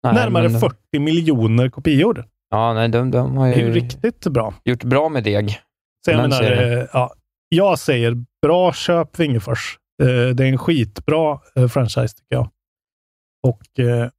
Nej, 0.03 0.13
Närmare 0.13 0.49
men- 0.49 0.59
40 0.61 0.99
miljoner 0.99 1.69
kopior. 1.69 2.25
Ja, 2.49 2.73
nej, 2.73 2.89
de, 2.89 3.11
de 3.11 3.37
har 3.37 3.47
Det 3.47 3.53
är 3.53 3.59
ju 3.59 3.65
ju 3.65 3.71
riktigt 3.71 4.27
bra. 4.27 4.53
gjort 4.63 4.83
bra 4.83 5.09
med 5.09 5.23
deg. 5.23 5.49
Så 6.05 6.11
jag 6.11 6.17
menar, 6.21 6.43
eh, 6.51 6.85
ja, 6.93 7.13
jag 7.49 7.79
säger 7.79 8.23
bra 8.41 8.73
köp 8.73 9.19
Vingefors. 9.19 9.77
Eh, 10.03 10.07
det 10.07 10.43
är 10.43 10.49
en 10.49 10.57
skitbra 10.57 11.39
eh, 11.55 11.67
franchise 11.67 12.07
tycker 12.17 12.35
jag. 12.35 12.49
Och 13.47 13.79
eh, 13.85 14.09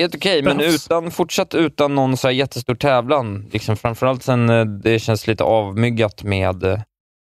Helt 0.00 0.14
okej, 0.14 0.42
men 0.42 0.56
Behövs. 0.56 0.86
utan, 0.86 1.10
fortsatt 1.10 1.54
utan 1.54 1.94
någon 1.94 2.16
så 2.16 2.28
här 2.28 2.34
jättestor 2.34 2.74
tävlan. 2.74 3.46
Liksom, 3.52 3.76
framförallt 3.76 4.22
sen 4.22 4.50
eh, 4.50 4.64
det 4.64 4.98
känns 4.98 5.26
lite 5.26 5.44
avmyggat 5.44 6.22
med 6.22 6.64
eh, 6.64 6.80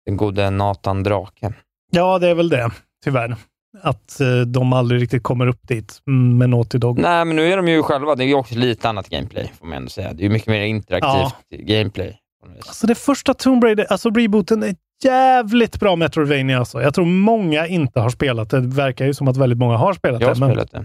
den 0.06 0.16
gode 0.16 0.50
Nathan 0.50 1.02
Drake. 1.02 1.52
ja, 1.90 2.18
det 2.18 2.28
är 2.28 2.34
väl 2.34 2.48
det, 2.48 2.70
tyvärr. 3.04 3.36
Att 3.82 4.20
eh, 4.20 4.40
de 4.40 4.72
aldrig 4.72 5.02
riktigt 5.02 5.22
kommer 5.22 5.46
upp 5.46 5.68
dit 5.68 5.98
med 6.38 6.50
Naughty 6.50 6.78
Dog. 6.78 6.98
Nej, 6.98 7.24
men 7.24 7.36
nu 7.36 7.52
är 7.52 7.56
de 7.56 7.68
ju 7.68 7.82
själva, 7.82 8.14
det 8.14 8.24
är 8.24 8.28
ju 8.28 8.34
också 8.34 8.54
lite 8.54 8.88
annat 8.88 9.08
gameplay, 9.08 9.52
får 9.58 9.66
man 9.66 9.76
ändå 9.76 9.88
säga. 9.90 10.12
Det 10.12 10.22
är 10.22 10.24
ju 10.24 10.30
mycket 10.30 10.48
mer 10.48 10.60
interaktivt 10.62 11.34
gameplay. 11.50 12.16
något 12.46 12.56
vis. 12.56 12.66
Alltså 12.68 12.86
det 12.86 12.94
första 12.94 13.34
Tomb 13.34 13.64
Raider, 13.64 13.86
alltså 13.90 14.10
rebooten 14.10 14.62
är 14.62 14.74
jävligt 15.04 15.80
bra 15.80 15.96
Metroidvania 15.96 16.58
alltså. 16.58 16.82
Jag 16.82 16.94
tror 16.94 17.04
många 17.06 17.66
inte 17.66 18.00
har 18.00 18.10
spelat 18.10 18.50
det. 18.50 18.60
Det 18.60 18.76
verkar 18.76 19.06
ju 19.06 19.14
som 19.14 19.28
att 19.28 19.36
väldigt 19.36 19.58
många 19.58 19.76
har 19.76 19.92
spelat 19.94 20.20
Jag 20.20 20.28
har 20.28 20.34
det. 20.34 20.40
men- 20.40 20.50
spelat 20.50 20.70
det. 20.70 20.84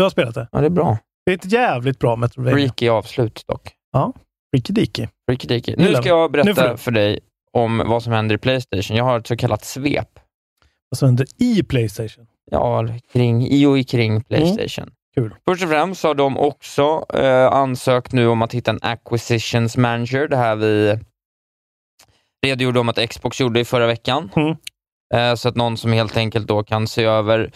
Du 0.00 0.04
har 0.04 0.10
spelat 0.10 0.34
det? 0.34 0.48
Ja, 0.52 0.60
det 0.60 0.66
är 0.66 0.70
bra. 0.70 0.98
Det 1.26 1.32
är 1.32 1.36
ett 1.36 1.52
jävligt 1.52 1.98
bra 1.98 2.16
Metroidvania. 2.16 2.58
Freaky 2.58 2.88
avslut 2.88 3.44
dock. 3.48 3.72
Ja, 3.92 4.12
Freaky 4.54 4.72
Deaky. 4.72 5.06
Freaky 5.28 5.48
deaky. 5.48 5.74
Nu 5.76 5.94
ska 5.94 6.08
jag 6.08 6.32
berätta 6.32 6.76
för 6.76 6.90
dig 6.90 7.20
om 7.52 7.82
vad 7.86 8.02
som 8.02 8.12
händer 8.12 8.34
i 8.34 8.38
Playstation. 8.38 8.96
Jag 8.96 9.04
har 9.04 9.18
ett 9.18 9.26
så 9.26 9.36
kallat 9.36 9.64
svep. 9.64 10.18
Vad 10.90 10.98
som 10.98 11.06
händer 11.06 11.26
i 11.38 11.62
Playstation. 11.62 12.26
Ja, 12.50 12.88
kring, 13.12 13.46
i 13.46 13.66
och 13.66 13.88
kring 13.88 14.22
Playstation. 14.22 14.90
Kul. 15.14 15.34
Först 15.48 15.62
och 15.62 15.68
främst 15.68 16.00
så 16.00 16.08
har 16.08 16.14
de 16.14 16.38
också 16.38 17.04
eh, 17.14 17.46
ansökt 17.46 18.12
nu 18.12 18.28
om 18.28 18.42
att 18.42 18.54
hitta 18.54 18.70
en 18.70 18.80
acquisitions 18.82 19.76
manager. 19.76 20.28
Det 20.28 20.36
här 20.36 20.56
vi 20.56 20.98
redogjorde 22.46 22.80
om 22.80 22.88
att 22.88 23.08
Xbox 23.08 23.40
gjorde 23.40 23.60
i 23.60 23.64
förra 23.64 23.86
veckan. 23.86 24.30
Mm. 24.36 24.56
Eh, 25.14 25.34
så 25.34 25.48
att 25.48 25.56
någon 25.56 25.76
som 25.76 25.92
helt 25.92 26.16
enkelt 26.16 26.46
då 26.46 26.62
kan 26.62 26.86
se 26.86 27.04
över 27.04 27.50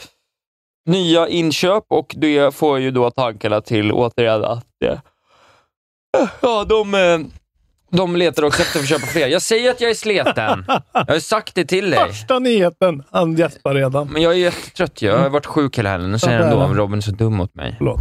nya 0.86 1.28
inköp 1.28 1.84
och 1.88 2.14
det 2.16 2.54
får 2.54 2.78
ju 2.78 2.90
då 2.90 3.10
tankarna 3.10 3.60
till 3.60 3.92
återigen 3.92 4.44
att 4.44 4.66
eh, 4.84 4.98
ja, 6.42 6.64
de, 6.64 6.94
eh, 6.94 7.18
de 7.90 8.16
letar 8.16 8.42
också 8.42 8.62
efter 8.62 8.80
att 8.80 8.88
köpa 8.88 9.06
fler. 9.06 9.28
Jag 9.28 9.42
säger 9.42 9.70
att 9.70 9.80
jag 9.80 9.90
är 9.90 9.94
sleten. 9.94 10.64
Jag 10.92 11.06
har 11.06 11.18
sagt 11.18 11.54
det 11.54 11.64
till 11.64 11.90
dig. 11.90 12.08
Första 12.08 12.38
nyheten. 12.38 13.02
Han 13.10 13.34
gäspar 13.36 13.74
redan. 13.74 14.08
Men 14.12 14.22
jag 14.22 14.32
är 14.32 14.36
jättetrött. 14.38 15.02
Jag 15.02 15.18
har 15.18 15.28
varit 15.30 15.46
sjuk 15.46 15.78
hela 15.78 15.90
helgen. 15.90 16.12
Nu 16.12 16.18
säger 16.18 16.38
Ja, 16.40 16.44
ändå 16.46 16.60
att 16.60 16.76
Robin 16.76 16.96
är 16.98 17.02
så 17.02 17.10
dum 17.10 17.34
mot 17.36 17.54
mig. 17.54 17.74
Förlåt. 17.78 18.00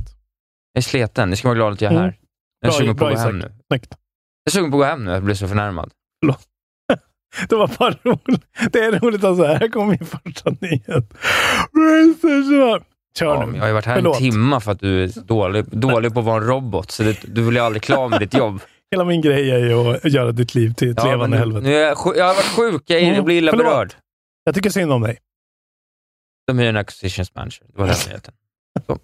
Jag 0.73 0.81
är 0.81 0.83
sleten. 0.83 1.29
Ni 1.29 1.35
ska 1.35 1.47
vara 1.47 1.55
glada 1.55 1.73
att 1.73 1.81
jag 1.81 1.91
är 1.91 1.95
Mm. 1.97 2.03
här. 2.03 2.17
Jag 2.61 2.69
är 2.73 2.77
sugen 2.77 2.95
på 2.97 3.05
att 3.07 3.13
gå 3.13 3.19
hem 3.19 3.39
nu. 3.39 3.51
Jag 3.69 3.77
är 4.45 4.51
sugen 4.51 4.71
på 4.71 4.77
att 4.77 4.79
gå 4.79 4.83
hem 4.83 5.05
nu. 5.05 5.11
Jag 5.11 5.23
blir 5.23 5.35
så 5.35 5.47
förnärmad. 5.47 5.91
Det 7.49 7.55
var 7.55 7.71
bara 7.79 7.95
roligt. 8.03 8.43
Det 8.71 8.79
är 8.79 8.99
roligt 8.99 9.23
att 9.23 9.37
så 9.37 9.45
här 9.45 9.67
kommer 9.67 9.85
min 9.87 10.05
första 10.05 10.49
nyhet. 10.61 11.13
Kör 13.19 13.25
Ja, 13.35 13.45
nu. 13.45 13.53
jag 13.53 13.61
har 13.61 13.67
ju 13.67 13.73
varit 13.73 13.85
här 13.85 13.95
Förlåt. 13.95 14.15
en 14.15 14.21
timme 14.31 14.59
för 14.59 14.71
att 14.71 14.79
du 14.79 15.03
är 15.03 15.07
dålig, 15.25 15.65
dålig 15.65 16.13
på 16.13 16.19
att 16.19 16.25
vara 16.25 16.37
en 16.41 16.47
robot. 16.47 16.91
Så 16.91 17.03
det, 17.03 17.19
du 17.27 17.47
blir 17.49 17.61
aldrig 17.61 17.81
klar 17.83 18.09
med 18.09 18.19
ditt 18.19 18.33
jobb. 18.33 18.61
Hela 18.91 19.05
min 19.05 19.21
grej 19.21 19.51
är 19.51 19.57
ju 19.59 19.73
att 19.95 20.11
göra 20.11 20.31
ditt 20.31 20.55
liv 20.55 20.73
till 20.73 20.89
ett 20.91 20.97
Ja, 20.97 21.05
levande 21.11 21.35
nu, 21.37 21.39
helvete. 21.39 21.63
nu 21.67 21.71
jag, 21.73 21.97
jag 22.15 22.25
har 22.25 22.33
varit 22.35 22.45
sjuk. 22.73 22.83
Jag, 22.87 22.99
är, 22.99 23.03
Mm, 23.03 23.15
jag 23.15 23.25
blir 23.25 23.35
illa 23.37 23.51
förlåt. 23.51 23.65
berörd. 23.67 23.93
Jag 24.43 24.55
tycker 24.55 24.69
synd 24.69 24.91
om 24.91 25.01
dig. 25.01 25.17
De 26.47 26.59
är 26.59 26.63
en 26.63 26.77
acquisitions 26.77 27.35
manager. 27.35 27.65
Det 27.73 27.79
var 27.81 27.87
den 27.87 27.95
nyheten. 28.07 28.33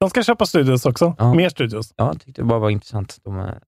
De 0.00 0.10
ska 0.10 0.22
köpa 0.22 0.46
studios 0.46 0.86
också. 0.86 1.14
Ja. 1.18 1.34
Mer 1.34 1.48
studios. 1.48 1.94
Ja, 1.96 2.06
jag 2.06 2.20
tyckte 2.20 2.40
det 2.42 2.46
bara 2.46 2.58
var 2.58 2.70
intressant. 2.70 3.18
De, 3.24 3.38
är- 3.38 3.60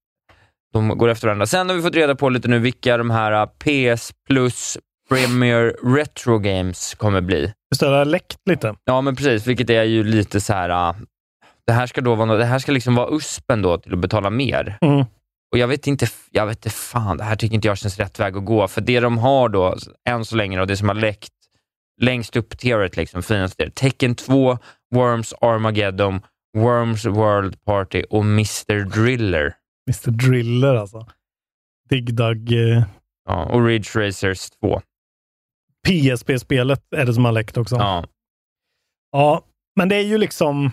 de 0.75 0.99
går 0.99 1.09
efter 1.09 1.27
varandra. 1.27 1.47
Sen 1.47 1.69
har 1.69 1.77
vi 1.77 1.83
fått 1.83 1.95
reda 1.95 2.15
på 2.15 2.29
lite 2.29 2.49
nu 2.49 2.59
vilka 2.59 2.97
de 2.97 3.11
här 3.11 3.43
uh, 3.43 3.47
PS 3.47 4.13
Plus 4.29 4.79
Premier 5.09 5.95
Retro 5.97 6.39
Games 6.39 6.95
kommer 6.95 7.21
bli. 7.21 7.41
Just 7.41 7.81
det, 7.81 7.87
det 7.87 7.97
har 7.97 8.05
läckt 8.05 8.39
lite. 8.51 8.75
Ja, 8.85 9.01
men 9.01 9.17
precis. 9.17 9.47
Vilket 9.47 9.71
är 9.71 9.83
ju 9.83 10.05
lite 10.05 10.41
så 10.41 10.53
här... 10.53 10.89
uh, 10.91 10.97
det 11.67 11.73
här 11.73 11.87
ska 11.87 12.01
då 12.01 12.15
vara, 12.15 12.37
det 12.37 12.45
här 12.45 12.59
ska 12.59 12.73
liksom 12.73 12.95
vara 12.95 13.17
uspen 13.17 13.63
då 13.63 13.79
till 13.79 13.93
att 13.93 13.99
betala 13.99 14.31
mer. 14.31 14.79
Mm. 14.81 15.05
Och 15.53 15.59
jag 15.59 15.69
vet 15.69 15.87
inte, 15.87 16.07
jag 16.31 16.47
vet 16.47 16.57
inte 16.57 16.71
fan, 16.71 17.17
det 17.17 17.25
här 17.25 17.37
tycker 17.37 17.55
inte 17.55 17.69
jag 17.69 17.79
känns 17.79 17.99
rätt 17.99 18.21
väg 18.21 18.37
att 18.37 18.45
gå. 18.45 18.69
För 18.69 18.81
det 18.81 19.01
de 19.01 19.19
har 19.19 19.49
då, 19.49 19.77
än 20.09 20.25
så 20.25 20.37
länge, 20.37 20.61
och 20.61 20.67
det 20.67 20.77
som 20.77 20.89
har 20.89 20.95
läckt 20.95 21.33
längst 22.01 22.37
upp 22.37 22.59
tieret, 22.59 22.97
liksom, 22.97 23.23
finast 23.23 23.57
tieret, 23.57 23.75
Tecken 23.75 24.15
2, 24.15 24.59
Worms 24.95 25.35
Armageddon, 25.41 26.21
Worms 26.57 27.05
World 27.05 27.65
Party 27.65 28.03
och 28.11 28.23
Mr 28.23 28.85
Driller. 28.85 29.55
Mr 29.89 30.11
Driller 30.11 30.75
alltså. 30.75 31.07
Dig 31.89 32.01
Dug. 32.01 32.53
Eh, 32.53 32.85
Ja, 33.29 33.45
och 33.45 33.65
Ridge 33.67 34.07
Racers 34.07 34.51
2. 34.51 34.81
PSP-spelet 35.89 36.83
är 36.97 37.07
det 37.07 37.15
som 37.15 37.25
har 37.25 37.33
läckt 37.33 37.57
också. 37.57 37.77
Ja. 37.77 38.05
Ja, 39.13 39.45
men 39.77 39.89
det 39.89 39.97
är 39.97 40.03
ju 40.05 40.19
liksom... 40.19 40.71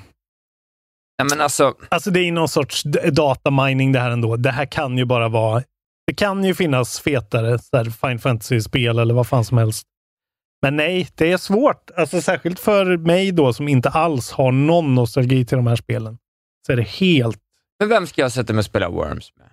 Nej, 1.19 1.27
men 1.29 1.41
alltså, 1.41 1.75
Alltså 1.89 2.11
det 2.11 2.19
är 2.19 2.31
någon 2.31 2.49
sorts 2.49 2.83
datamining 3.11 3.91
det 3.91 3.99
här 3.99 4.11
ändå. 4.11 4.35
Det 4.35 4.51
här 4.51 4.65
kan 4.65 4.97
ju 4.97 5.05
bara 5.05 5.29
vara... 5.29 5.63
Det 6.07 6.13
kan 6.13 6.43
ju 6.43 6.55
finnas 6.55 6.99
fetare 6.99 7.59
så 7.59 7.77
här 7.77 7.85
Final 7.85 8.19
Fantasy-spel 8.19 8.99
eller 8.99 9.13
vad 9.13 9.27
fan 9.27 9.45
som 9.45 9.57
helst. 9.57 9.87
Men 10.61 10.75
nej, 10.75 11.07
det 11.15 11.31
är 11.31 11.37
svårt. 11.37 11.91
Alltså 11.97 12.21
särskilt 12.21 12.59
för 12.59 12.97
mig 12.97 13.31
då 13.31 13.53
som 13.53 13.67
inte 13.67 13.89
alls 13.89 14.31
har 14.31 14.51
någon 14.51 14.95
nostalgi 14.95 15.45
till 15.45 15.57
de 15.57 15.67
här 15.67 15.75
spelen. 15.75 16.17
Så 16.65 16.71
är 16.71 16.75
det 16.77 16.87
helt... 16.87 17.39
men 17.81 17.89
vem 17.89 18.07
ska 18.07 18.21
jag 18.21 18.31
sätta 18.31 18.53
mig 18.53 18.59
och 18.59 18.65
spela 18.65 18.89
Worms 18.89 19.33
med? 19.37 19.49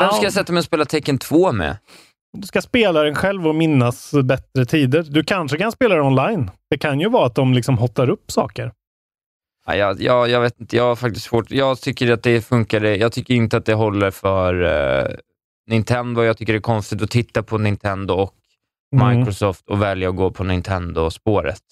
Vem 0.00 0.08
ska 0.08 0.16
Ja. 0.16 0.22
jag 0.22 0.32
sätta 0.32 0.52
mig 0.52 0.58
och 0.60 0.64
spela 0.64 0.84
Tecken 0.84 1.18
2 1.18 1.52
med? 1.52 1.76
Du 2.38 2.46
ska 2.46 2.62
spela 2.62 3.02
den 3.02 3.14
själv 3.14 3.46
och 3.48 3.54
minnas 3.54 4.12
bättre 4.24 4.64
tider. 4.66 5.02
Du 5.02 5.24
kanske 5.24 5.58
kan 5.58 5.72
spela 5.72 5.94
den 5.94 6.04
online. 6.04 6.50
Det 6.70 6.78
kan 6.78 7.00
ju 7.00 7.08
vara 7.08 7.26
att 7.26 7.34
de 7.34 7.54
liksom 7.54 7.78
hottar 7.78 8.10
upp 8.10 8.30
saker. 8.32 8.72
Ja, 9.66 9.76
jag, 9.76 10.00
jag, 10.00 10.28
jag 10.28 10.40
vet 10.40 10.60
inte, 10.60 10.76
jag 10.76 10.84
har 10.84 10.96
faktiskt 10.96 11.26
svårt. 11.26 11.50
Jag 11.50 11.80
tycker 11.80 12.12
att 12.12 12.22
det 12.22 12.40
funkar. 12.42 12.80
Jag 12.80 13.12
tycker 13.12 13.34
inte 13.34 13.56
att 13.56 13.64
det 13.66 13.74
håller 13.74 14.10
för 14.10 14.62
eh, 14.62 15.14
Nintendo. 15.66 16.22
Jag 16.22 16.36
tycker 16.36 16.52
det 16.52 16.58
är 16.58 16.60
konstigt 16.60 17.02
att 17.02 17.10
titta 17.10 17.42
på 17.42 17.58
Nintendo 17.58 18.14
och 18.14 18.34
Mm. 18.94 19.18
Microsoft 19.18 19.68
och 19.68 19.82
välja 19.82 20.08
att 20.08 20.16
gå 20.16 20.30
på 20.30 20.44
Nintendo-spåret. 20.44 21.62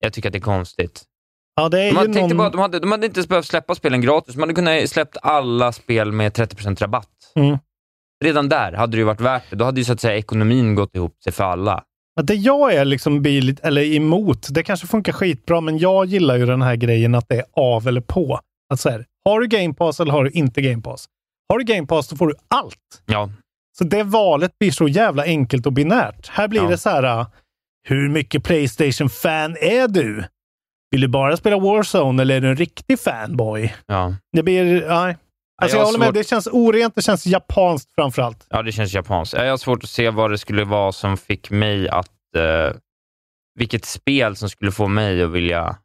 Jag 0.00 0.12
tycker 0.12 0.28
att 0.28 0.32
det 0.32 0.38
är 0.38 0.40
konstigt. 0.40 1.04
Ja, 1.58 1.68
det 1.68 1.82
är 1.82 1.92
hade, 1.94 2.12
tänkte 2.14 2.34
någon... 2.34 2.36
bara, 2.36 2.46
att 2.46 2.52
de, 2.52 2.60
hade, 2.60 2.78
de 2.78 2.90
hade 2.92 3.06
inte 3.06 3.22
behövt 3.28 3.46
släppa 3.46 3.74
spelen 3.74 4.00
gratis. 4.00 4.34
De 4.34 4.40
hade 4.40 4.54
kunnat 4.54 4.88
släppt 4.88 5.16
alla 5.22 5.72
spel 5.72 6.12
med 6.12 6.32
30% 6.32 6.80
rabatt. 6.80 7.08
Mm. 7.36 7.58
Redan 8.24 8.48
där 8.48 8.72
hade 8.72 8.92
det 8.92 8.98
ju 8.98 9.04
varit 9.04 9.20
värt 9.20 9.42
det. 9.50 9.56
Då 9.56 9.64
hade 9.64 9.80
ju 9.80 9.84
så 9.84 9.92
att 9.92 10.00
säga 10.00 10.16
ekonomin 10.16 10.74
gått 10.74 10.94
ihop 10.96 11.22
sig 11.24 11.32
för 11.32 11.44
alla. 11.44 11.82
Det 12.22 12.34
jag 12.34 12.74
är 12.74 12.84
liksom 12.84 13.22
bil, 13.22 13.56
eller 13.62 13.82
emot, 13.82 14.46
det 14.50 14.62
kanske 14.62 14.86
funkar 14.86 15.12
skitbra, 15.12 15.60
men 15.60 15.78
jag 15.78 16.06
gillar 16.06 16.36
ju 16.36 16.46
den 16.46 16.62
här 16.62 16.76
grejen 16.76 17.14
att 17.14 17.28
det 17.28 17.36
är 17.36 17.44
av 17.52 17.88
eller 17.88 18.00
på. 18.00 18.40
Att 18.72 18.80
så 18.80 18.90
här, 18.90 19.06
har 19.24 19.40
du 19.40 19.46
Game 19.46 19.74
Pass 19.74 20.00
eller 20.00 20.12
har 20.12 20.24
du 20.24 20.30
inte 20.30 20.60
Game 20.62 20.82
Pass? 20.82 21.06
Har 21.48 21.58
du 21.58 21.64
Game 21.64 21.86
Pass, 21.86 22.08
då 22.08 22.16
får 22.16 22.26
du 22.26 22.34
allt. 22.48 23.02
Ja, 23.06 23.30
Så 23.78 23.84
det 23.84 24.02
valet 24.02 24.58
blir 24.58 24.70
så 24.70 24.88
jävla 24.88 25.22
enkelt 25.24 25.66
och 25.66 25.72
binärt. 25.72 26.28
Här 26.28 26.48
blir 26.48 26.62
Ja. 26.62 26.68
det 26.68 26.78
så 26.78 26.90
här, 26.90 27.20
uh, 27.20 27.26
hur 27.88 28.08
mycket 28.08 28.44
Playstation-fan 28.44 29.56
är 29.60 29.88
du? 29.88 30.24
Vill 30.90 31.00
du 31.00 31.08
bara 31.08 31.36
spela 31.36 31.58
Warzone 31.58 32.22
eller 32.22 32.36
är 32.36 32.40
du 32.40 32.48
en 32.48 32.56
riktig 32.56 33.00
fanboy? 33.00 33.74
ja. 33.86 34.14
Det 34.32 34.42
blir, 34.42 34.64
nej. 34.88 35.16
Alltså 35.62 35.76
jag 35.76 35.80
jag 35.82 35.86
håller 35.86 35.98
med, 35.98 36.06
svårt- 36.08 36.14
det 36.14 36.28
känns 36.28 36.46
orent, 36.46 36.94
det 36.94 37.02
känns 37.02 37.26
japanskt 37.26 37.94
framför 37.94 38.22
allt. 38.22 38.46
Ja, 38.50 38.62
det 38.62 38.72
känns 38.72 38.94
japanskt. 38.94 39.34
Jag 39.34 39.50
har 39.50 39.56
svårt 39.56 39.82
att 39.84 39.90
se 39.90 40.10
vad 40.10 40.30
det 40.30 40.38
skulle 40.38 40.64
vara 40.64 40.92
som 40.92 41.16
fick 41.16 41.50
mig 41.50 41.88
att... 41.88 42.10
Eh, 42.36 42.76
vilket 43.58 43.84
spel 43.84 44.36
som 44.36 44.48
skulle 44.48 44.72
få 44.72 44.88
mig 44.88 45.22
att 45.22 45.30
vilja 45.30 45.76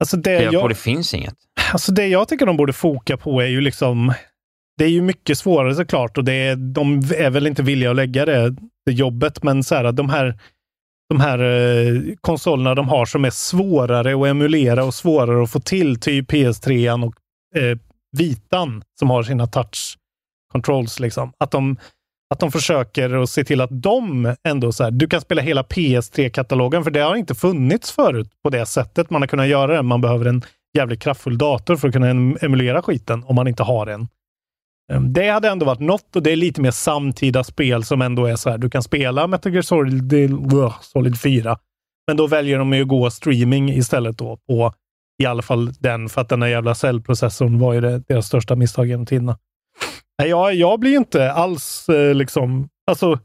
Alltså 0.00 0.16
det, 0.16 0.36
kliva 0.38 0.50
på. 0.52 0.56
jag, 0.56 0.70
Det 0.70 0.74
finns 0.74 1.14
inget. 1.14 1.34
alltså 1.72 1.92
det 1.92 2.06
jag 2.06 2.28
tycker 2.28 2.46
de 2.46 2.56
borde 2.56 2.72
foka 2.72 3.16
på 3.16 3.40
är 3.40 3.46
ju 3.46 3.60
liksom 3.60 4.12
det 4.78 4.84
är 4.84 4.88
ju 4.88 5.02
mycket 5.02 5.38
svårare 5.38 5.74
såklart 5.74 6.18
och 6.18 6.24
det 6.24 6.32
är, 6.32 6.56
de 6.56 6.98
är 7.16 7.30
väl 7.30 7.46
inte 7.46 7.62
villiga 7.62 7.90
att 7.90 7.96
lägga 7.96 8.24
det, 8.24 8.50
det 8.86 8.92
jobbet, 8.92 9.42
men 9.42 9.62
så 9.64 9.74
här, 9.74 9.92
de 9.92 10.10
här, 10.10 10.38
de 11.08 11.20
här 11.20 11.38
eh, 11.38 12.14
konsolerna 12.20 12.74
de 12.74 12.88
har 12.88 13.06
som 13.06 13.24
är 13.24 13.30
svårare 13.30 14.22
att 14.22 14.26
emulera 14.26 14.84
och 14.84 14.94
svårare 14.94 15.42
att 15.42 15.50
få 15.50 15.60
till, 15.60 16.00
typ 16.00 16.32
PS3 16.32 17.04
och 17.04 17.14
eh, 17.60 17.78
Vitan 18.16 18.82
som 18.98 19.10
har 19.10 19.22
sina 19.22 19.46
touch 19.46 19.98
controls. 20.52 21.00
Liksom. 21.00 21.32
Att, 21.38 21.50
de, 21.50 21.76
att 22.34 22.40
de 22.40 22.52
försöker 22.52 23.22
att 23.22 23.30
se 23.30 23.44
till 23.44 23.60
att 23.60 23.82
de 23.82 24.34
ändå 24.48 24.72
så 24.72 24.84
här, 24.84 24.90
du 24.90 25.06
kan 25.06 25.20
spela 25.20 25.42
hela 25.42 25.62
PS3-katalogen, 25.62 26.84
för 26.84 26.90
det 26.90 27.00
har 27.00 27.16
inte 27.16 27.34
funnits 27.34 27.92
förut 27.92 28.30
på 28.42 28.50
det 28.50 28.66
sättet 28.66 29.10
man 29.10 29.22
har 29.22 29.26
kunnat 29.26 29.48
göra 29.48 29.76
det. 29.76 29.82
Man 29.82 30.00
behöver 30.00 30.26
en 30.26 30.42
jävligt 30.76 31.00
kraftfull 31.00 31.38
dator 31.38 31.76
för 31.76 31.88
att 31.88 31.94
kunna 31.94 32.10
emulera 32.40 32.82
skiten 32.82 33.24
om 33.24 33.36
man 33.36 33.48
inte 33.48 33.62
har 33.62 33.86
en. 33.86 34.08
Ehm, 34.92 35.12
det 35.12 35.28
hade 35.28 35.48
ändå 35.48 35.66
varit 35.66 35.80
något 35.80 36.16
och 36.16 36.22
det 36.22 36.32
är 36.32 36.36
lite 36.36 36.60
mer 36.60 36.70
samtida 36.70 37.44
spel 37.44 37.84
som 37.84 38.02
ändå 38.02 38.26
är 38.26 38.36
så 38.36 38.50
här. 38.50 38.58
Du 38.58 38.70
kan 38.70 38.82
spela 38.82 39.26
Metal 39.26 39.52
Gear 39.52 39.62
Solid, 39.62 40.12
Solid 40.80 41.20
4, 41.20 41.58
men 42.06 42.16
då 42.16 42.26
väljer 42.26 42.58
de 42.58 42.72
ju 42.72 42.82
att 42.82 42.88
gå 42.88 43.10
streaming 43.10 43.70
istället 43.70 44.18
då 44.18 44.36
på 44.36 44.72
i 45.22 45.26
alla 45.26 45.42
fall 45.42 45.72
den, 45.72 46.08
för 46.08 46.20
att 46.20 46.28
den 46.28 46.40
där 46.40 46.46
jävla 46.46 46.74
cellprocessorn 46.74 47.58
var 47.58 47.72
ju 47.72 47.80
det, 47.80 47.98
deras 47.98 48.26
största 48.26 48.56
misstag 48.56 48.86
genom 48.86 49.06
tiderna. 49.06 49.38
Nej, 50.18 50.28
jag, 50.28 50.54
jag 50.54 50.80
blir 50.80 50.96
inte 50.96 51.32
alls 51.32 51.88
eh, 51.88 52.14
liksom, 52.14 52.68
alltså, 52.86 53.18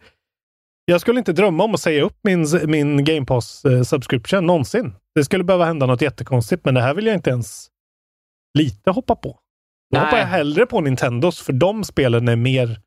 jag 0.86 1.02
skulle 1.02 1.20
inte 1.20 1.34
drömma 1.34 1.64
om 1.64 1.74
att 1.74 1.80
säga 1.80 2.04
upp 2.04 2.18
min, 2.24 2.48
min 2.66 3.04
Game 3.04 3.26
Pass 3.26 3.66
eh, 3.66 3.82
subscription 3.82 4.46
någonsin. 4.46 4.94
Det 5.16 5.24
skulle 5.24 5.44
behöva 5.44 5.66
hända 5.66 5.86
något 5.86 6.02
jättekonstigt, 6.02 6.66
men 6.66 6.74
det 6.74 6.82
här 6.82 6.94
vill 6.94 7.06
jag 7.06 7.16
inte 7.16 7.30
ens 7.30 7.68
lite 8.58 8.92
hoppa 8.92 9.16
på. 9.16 9.40
Då 9.92 9.98
Nej. 9.98 10.06
hoppar 10.06 10.18
jag 10.18 10.26
hellre 10.26 10.66
på 10.66 10.82
Nintendos, 10.82 11.42
för 11.42 11.54
de 11.54 11.84
spelen 11.84 12.28
är 12.28 12.36
mer 12.36 12.80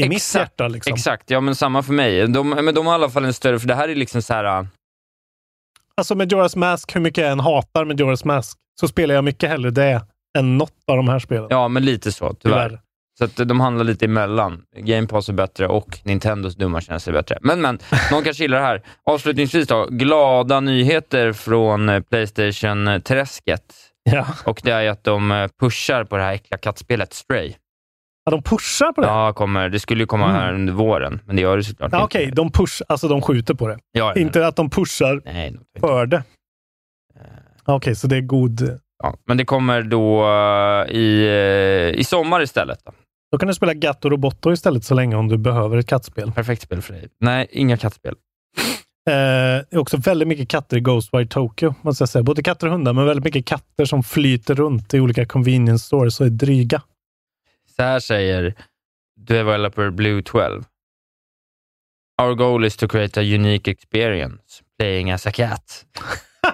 i 0.00 0.08
mitt 0.08 0.34
hjärta. 0.34 0.68
Liksom. 0.68 0.94
Exakt, 0.94 1.30
ja 1.30 1.40
men 1.40 1.54
samma 1.54 1.82
för 1.82 1.92
mig. 1.92 2.28
De, 2.28 2.50
men 2.50 2.74
de 2.74 2.86
har 2.86 2.92
i 2.92 2.94
alla 2.94 3.10
fall 3.10 3.24
en 3.24 3.32
större, 3.34 3.58
för 3.58 3.68
det 3.68 3.74
här 3.74 3.88
är 3.88 3.94
liksom 3.94 4.22
så 4.22 4.34
här... 4.34 4.44
äh, 4.60 4.66
Alltså 5.94 6.14
Majora's 6.14 6.58
Mask, 6.58 6.96
hur 6.96 7.00
mycket 7.00 7.22
jag 7.22 7.32
än 7.32 7.40
hatar 7.40 7.84
Majora's 7.84 8.26
Mask, 8.26 8.58
så 8.80 8.88
spelar 8.88 9.14
jag 9.14 9.24
mycket 9.24 9.50
hellre 9.50 9.70
det 9.70 10.02
än 10.38 10.58
något 10.58 10.72
av 10.86 10.96
de 10.96 11.08
här 11.08 11.18
spelen. 11.18 11.46
Ja, 11.50 11.68
men 11.68 11.84
lite 11.84 12.12
så, 12.12 12.34
tyvärr. 12.34 12.68
Tyvärr. 12.68 12.80
Så 13.18 13.24
att 13.24 13.48
de 13.48 13.60
handlar 13.60 13.84
lite 13.84 14.04
emellan. 14.04 14.62
Game 14.76 15.06
Pass 15.06 15.28
är 15.28 15.32
bättre 15.32 15.66
och 15.66 15.98
Nintendos 16.04 16.56
dumma 16.56 16.80
tjänster 16.80 17.12
är 17.12 17.16
bättre. 17.16 17.38
Men, 17.42 17.60
men, 17.60 17.78
någon 18.10 18.24
kanske 18.24 18.44
gillar 18.44 18.58
det 18.58 18.64
här. 18.64 18.82
Avslutningsvis 19.04 19.68
då, 19.68 19.86
glada 19.90 20.60
nyheter 20.60 21.32
från 21.32 21.88
eh, 21.88 22.00
Playstation-träsket. 22.00 23.74
Ja. 24.12 24.26
Och 24.44 24.60
det 24.64 24.70
är 24.70 24.80
ju 24.82 24.88
att 24.88 25.04
de 25.04 25.30
eh, 25.32 25.48
pushar 25.60 26.04
på 26.04 26.16
det 26.16 26.22
här 26.22 26.32
äckliga 26.32 26.58
kattspelet 26.58 27.12
Stray. 27.12 27.54
Ja, 28.24 28.30
de 28.30 28.42
pushar 28.42 28.92
på 28.92 29.00
det? 29.00 29.06
Ja, 29.06 29.32
kommer, 29.32 29.68
det 29.68 29.80
skulle 29.80 30.02
ju 30.02 30.06
komma 30.06 30.24
Mm. 30.24 30.36
här 30.36 30.52
under 30.54 30.72
våren, 30.72 31.20
men 31.26 31.36
det 31.36 31.42
gör 31.42 31.56
det 31.56 31.64
såklart 31.64 31.92
Ja, 31.92 32.02
inte. 32.02 32.04
Okej, 32.18 32.30
de 32.30 32.52
push, 32.52 32.82
alltså 32.88 33.08
de 33.08 33.22
skjuter 33.22 33.54
på 33.54 33.68
det. 33.68 33.78
Ja. 33.92 34.14
Inte 34.14 34.46
att 34.46 34.56
de 34.56 34.70
pushar 34.70 35.22
Nej, 35.24 35.56
de- 35.74 35.80
för 35.80 36.06
det. 36.06 36.22
Okej, 37.64 37.94
så 37.94 38.06
det 38.06 38.16
är 38.16 38.20
god... 38.20 38.78
ja, 39.02 39.14
men 39.26 39.36
det 39.36 39.44
kommer 39.44 39.82
då 39.82 40.22
eh, 40.22 40.96
i, 40.96 41.26
eh, 41.94 42.00
i 42.00 42.04
sommar 42.04 42.42
istället. 42.42 42.78
Då. 42.84 42.92
Då 43.32 43.38
kan 43.38 43.48
du 43.48 43.54
spela 43.54 43.74
Gatto 43.74 44.08
Roboto 44.10 44.52
istället 44.52 44.84
så 44.84 44.94
länge 44.94 45.16
om 45.16 45.28
du 45.28 45.38
behöver 45.38 45.76
ett 45.78 45.86
kattspel. 45.88 46.32
Perfekt 46.32 46.62
spel 46.62 46.82
för 46.82 46.92
dig. 46.92 47.08
Nej, 47.20 47.46
inga 47.50 47.76
kattspel. 47.76 48.14
Eh, 49.08 49.12
det 49.70 49.72
är 49.72 49.78
också 49.78 49.96
väldigt 49.96 50.28
mycket 50.28 50.48
katter 50.48 50.76
i 50.76 50.80
Ghostwire 50.80 51.26
Tokyo, 51.26 51.74
måste 51.82 52.02
jag 52.02 52.08
säga. 52.08 52.22
Både 52.22 52.42
katter 52.42 52.66
och 52.66 52.72
hundar, 52.72 52.92
men 52.92 53.06
väldigt 53.06 53.24
mycket 53.24 53.46
katter 53.46 53.84
som 53.84 54.02
flyter 54.02 54.54
runt 54.54 54.94
i 54.94 55.00
olika 55.00 55.26
convenience 55.26 55.86
stores 55.86 56.20
och 56.20 56.26
är 56.26 56.30
dryga. 56.30 56.82
Så 57.76 57.82
här 57.82 58.00
säger 58.00 58.54
developer 59.20 59.90
Blue 59.90 60.22
12. 60.22 60.64
Our 62.22 62.34
goal 62.34 62.64
is 62.64 62.76
to 62.76 62.88
create 62.88 63.20
a 63.20 63.22
unique 63.22 63.70
experience 63.70 64.62
playing 64.78 65.10
as 65.10 65.26
a 65.26 65.30
cat. 65.32 65.84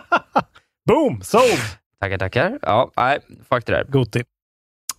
Boom! 0.88 1.22
Sold! 1.22 1.60
Tackar, 2.00 2.18
tackar. 2.18 2.58
Ja, 2.62 2.90
nej, 2.96 3.18
fuck 3.48 3.66
det 3.66 3.72
där. 3.72 3.84
Goti. 3.84 4.18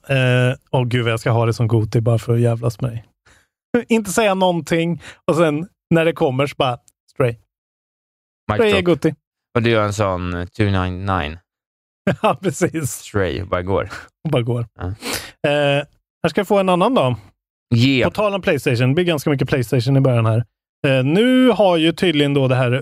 Eh, 0.07 0.57
Åh 0.71 0.85
gud 0.85 1.03
vad 1.03 1.11
jag 1.11 1.19
ska 1.19 1.31
ha 1.31 1.45
det 1.45 1.53
som 1.53 1.67
Goti 1.67 2.01
bara 2.01 2.17
för 2.19 2.33
att 2.33 2.39
jävlas 2.39 2.81
med 2.81 2.91
dig. 2.91 3.05
Inte 3.87 4.11
säga 4.11 4.33
någonting 4.33 5.01
och 5.25 5.35
sen 5.35 5.67
när 5.89 6.05
det 6.05 6.13
kommer 6.13 6.47
så 6.47 6.55
bara 6.57 6.77
Stray. 7.17 7.35
Stray 8.53 8.69
är 8.69 8.75
Mike 8.75 8.81
Goti. 8.81 9.13
Och 9.55 9.61
du 9.61 9.69
gör 9.69 9.83
en 9.83 9.93
sån 9.93 10.33
eh, 10.33 10.45
299 10.45 11.37
ja, 12.21 12.39
precis. 12.41 12.91
Stray, 12.91 13.43
bara 13.43 13.61
går. 13.61 13.89
Och 14.23 14.31
bara 14.31 14.41
går. 14.41 14.65
Ja. 14.79 14.85
Eh, 15.49 15.85
här 16.23 16.29
ska 16.29 16.39
jag 16.39 16.47
få 16.47 16.57
en 16.57 16.69
annan 16.69 16.95
då. 16.95 17.15
Yeah. 17.75 18.09
På 18.09 18.15
tal 18.15 18.33
om 18.33 18.41
Playstation, 18.41 18.87
det 18.87 18.93
blir 18.93 19.03
ganska 19.05 19.29
mycket 19.29 19.49
Playstation 19.49 19.97
i 19.97 20.01
början 20.01 20.25
här. 20.25 20.45
Eh, 20.87 21.03
nu 21.03 21.49
har 21.49 21.77
ju 21.77 21.91
tydligen 21.91 22.33
då 22.33 22.47
det 22.47 22.55
här 22.55 22.81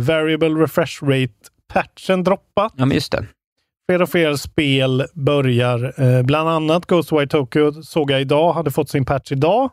Variable 0.00 0.48
Refresh 0.48 1.04
Rate-patchen 1.04 2.24
droppat. 2.24 2.72
Ja, 2.76 2.84
men 2.86 2.94
just 2.94 3.12
det. 3.12 3.26
Fler 3.90 4.02
och 4.02 4.08
fler 4.08 4.34
spel 4.36 5.06
börjar, 5.14 6.02
eh, 6.02 6.22
bland 6.22 6.48
annat 6.48 6.86
Ghostwire 6.86 7.26
Tokyo 7.26 7.82
såg 7.82 8.10
jag 8.10 8.20
idag, 8.20 8.52
hade 8.52 8.70
fått 8.70 8.88
sin 8.88 9.04
patch 9.04 9.32
idag, 9.32 9.70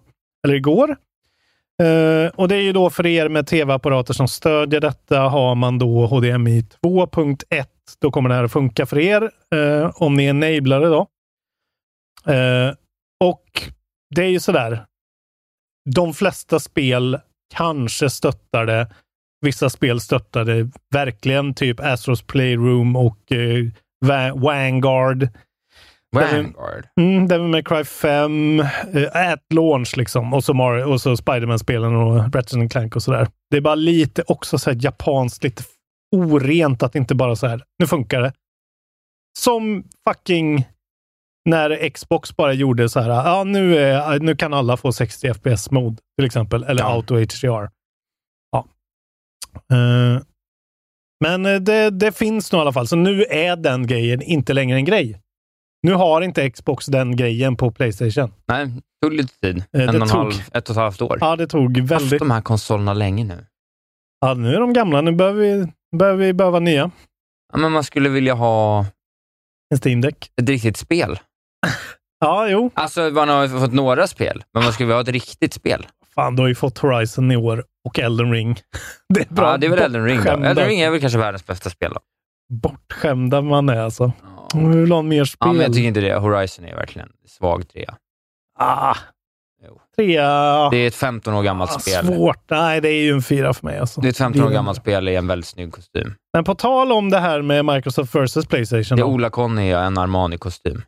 eller 0.48 0.56
igår. 0.56 0.98
Uh, 1.84 2.28
och 2.36 2.48
det 2.48 2.56
är 2.56 2.62
ju 2.62 2.74
då 2.74 2.90
för 2.90 3.06
er 3.06 3.30
med 3.30 3.48
tv-apparater 3.48 4.14
som 4.14 4.28
stödjer 4.28 4.82
detta 4.82 5.20
har 5.20 5.56
man 5.56 5.80
då 5.80 6.06
HDMI 6.06 6.62
2.1. 6.84 7.66
Då 8.02 8.12
kommer 8.12 8.30
det 8.30 8.36
här 8.36 8.44
att 8.44 8.52
funka 8.52 8.86
för 8.86 9.00
er 9.00 9.32
Uh, 9.56 9.92
om 9.96 10.14
ni 10.14 10.26
är 10.26 10.30
enablare 10.30 10.86
då. 10.86 11.08
Uh, 12.34 12.74
och 13.24 13.72
det 14.16 14.24
är 14.24 14.30
ju 14.30 14.40
sådär. 14.40 14.86
De 15.90 16.14
flesta 16.14 16.60
spel 16.60 17.20
kanske 17.56 18.10
stöttar 18.10 18.66
det. 18.66 18.88
Vissa 19.42 19.70
spel 19.70 20.00
stöttar 20.00 20.46
det 20.46 20.70
verkligen, 20.92 21.54
typ 21.54 21.80
Astros 21.80 22.22
Playroom 22.22 22.96
och 22.96 23.32
eh, 23.32 23.66
Vanguard. 24.36 25.28
Vanguard. 26.22 26.88
Mm, 27.02 27.28
Devil 27.28 27.48
May 27.48 27.64
Cry 27.64 27.84
5, 27.84 28.60
eh, 28.60 29.32
at 29.32 29.54
launch 29.54 29.98
liksom. 29.98 30.34
Och 30.34 30.44
så, 30.44 30.54
Mario, 30.54 30.84
och 30.86 31.02
så 31.02 31.18
Spiderman-spelen 31.18 31.96
och 31.96 32.34
Ratchet 32.36 32.72
Clank 32.72 32.96
och 32.96 33.04
sådär. 33.04 33.28
Det 33.52 33.58
är 33.58 33.62
bara 33.62 33.76
lite 33.76 34.24
också 34.28 34.58
så 34.58 34.70
här 34.70 34.78
japanskt, 34.82 35.44
lite 35.44 35.64
orent 36.16 36.84
att 36.84 36.96
inte 36.96 37.16
bara 37.16 37.36
så 37.36 37.48
här, 37.48 37.64
nu 37.80 37.88
funkar 37.88 38.22
det. 38.22 38.34
Som 39.40 39.84
fucking 40.10 40.66
när 41.50 41.90
Xbox 41.90 42.36
bara 42.36 42.54
gjorde 42.54 42.90
så 42.90 43.00
här, 43.00 43.10
ja 43.10 43.44
nu, 43.44 43.78
är, 43.78 44.20
nu 44.20 44.36
kan 44.36 44.54
alla 44.54 44.78
få 44.78 44.92
60 44.92 45.34
FPS 45.34 45.72
mode 45.72 45.98
till 46.18 46.26
exempel, 46.26 46.64
eller 46.64 46.82
Ja. 46.82 46.88
Auto 46.88 47.16
HDR. 47.16 47.70
Ja. 48.52 48.68
Eh, 49.72 50.22
men 51.24 51.46
eh, 51.46 51.56
det, 51.56 51.90
det 51.90 52.12
finns 52.18 52.52
nog 52.52 52.60
i 52.60 52.62
alla 52.62 52.74
fall, 52.74 52.88
så 52.88 52.96
nu 52.96 53.24
är 53.24 53.56
den 53.56 53.88
grejen 53.88 54.22
inte 54.22 54.54
längre 54.54 54.78
en 54.78 54.86
grej. 54.86 55.22
Nu 55.86 55.94
har 55.94 56.22
inte 56.22 56.50
Xbox 56.50 56.86
den 56.86 57.16
grejen 57.16 57.56
på 57.58 57.72
Playstation. 57.72 58.34
Nej, 58.48 58.66
det 58.66 58.82
tog 59.08 59.14
lite 59.14 59.40
tid. 59.40 59.64
det 59.72 59.84
en 59.84 59.90
och 59.90 59.96
en 59.96 60.10
halv, 60.10 60.32
ett 60.54 60.70
och 60.70 60.76
ett 60.76 60.82
halvt 60.82 61.02
år. 61.02 61.18
Ja, 61.22 61.36
det 61.36 61.48
tog 61.48 61.78
Haft 61.78 61.92
väldigt... 61.92 62.20
de 62.20 62.32
här 62.32 62.42
konsolerna 62.42 62.94
länge 62.94 63.24
nu. 63.24 63.46
Ja, 64.22 64.34
nu 64.34 64.56
är 64.56 64.60
de 64.60 64.74
gamla. 64.74 65.02
Nu 65.02 65.12
behöver 65.12 65.42
vi, 65.42 65.72
behöver 65.98 66.26
vi 66.26 66.34
behöva 66.34 66.60
nya. 66.60 66.92
Ja, 67.54 67.58
men 67.58 67.72
man 67.72 67.84
skulle 67.84 68.10
vilja 68.10 68.34
ha 68.34 68.86
En 69.74 69.80
Steam 69.86 70.02
Deck. 70.02 70.30
ett 70.42 70.50
riktigt 70.50 70.78
spel. 70.78 71.20
Ja, 72.20 72.48
jo. 72.48 72.72
Alltså, 72.74 73.02
man 73.02 73.30
har 73.30 73.48
fått 73.48 73.74
några 73.74 74.08
spel, 74.08 74.44
men 74.54 74.64
man 74.64 74.74
skulle 74.74 74.88
vilja 74.88 74.96
ha 74.98 75.02
ett 75.02 75.08
riktigt 75.08 75.54
spel. 75.54 75.88
Fan, 76.16 76.36
du 76.36 76.42
har 76.42 76.48
ju 76.48 76.56
fått 76.56 76.78
Horizon 76.78 77.32
i 77.32 77.36
år 77.36 77.64
och 77.88 78.00
Elden 78.00 78.32
Ring. 78.32 78.56
Det 79.14 79.22
är 79.30 79.34
bra. 79.34 79.52
Ja, 79.52 79.58
det 79.58 79.66
är 79.68 79.70
väl 79.70 79.80
Elden 79.80 80.06
Ring 80.06 80.20
då. 80.24 80.32
Elden 80.32 80.68
Ring 80.68 80.80
är 80.80 80.92
väl 80.92 81.02
kanske 81.02 81.20
världens 81.20 81.46
bästa 81.46 81.70
spel 81.70 81.92
då. 81.94 82.00
Bortskämda 82.54 83.42
man 83.42 83.70
är 83.70 83.78
alltså. 83.78 84.12
Vi 84.56 84.78
vill 84.82 84.92
ha 84.92 85.02
mer 85.02 85.26
spel. 85.26 85.38
Ja, 85.48 85.54
men 85.54 85.62
jag 85.62 85.74
tycker 85.74 85.88
inte 85.88 86.02
det. 86.02 86.16
Horizon 86.16 86.66
är 86.66 86.76
verkligen 86.76 87.10
svag 87.28 87.70
trea. 87.70 87.96
Ah. 88.60 88.96
Jo. 89.68 89.82
Trea. 89.96 90.70
Det 90.70 90.78
är 90.78 90.88
ett 90.88 90.96
15 90.96 91.34
år 91.34 91.44
gammalt 91.44 91.72
Ah, 91.76 91.80
spel. 91.80 92.06
Svårt. 92.06 92.50
Nej, 92.50 92.82
det 92.82 92.90
är 92.90 93.02
ju 93.04 93.12
en 93.12 93.22
fyra 93.22 93.54
för 93.54 93.66
mig. 93.68 93.80
Alltså. 93.80 94.02
Det 94.02 94.08
är 94.08 94.10
ett 94.10 94.18
15 94.18 94.44
år 94.44 94.50
gammalt 94.50 94.78
spel 94.78 95.08
i 95.08 95.16
en 95.16 95.28
väldigt 95.28 95.48
snygg 95.48 95.74
kostym. 95.74 96.16
Men 96.34 96.44
på 96.44 96.56
tal 96.56 96.92
om 96.92 97.10
det 97.10 97.20
här 97.20 97.42
med 97.42 97.66
Microsoft 97.66 98.16
versus 98.16 98.46
Playstation. 98.46 98.96
Det 98.96 99.02
är 99.02 99.06
då. 99.06 99.12
Ola 99.12 99.30
Conny 99.30 99.68
i 99.68 99.72
en 99.72 99.98
Armani-kostym. 99.98 100.82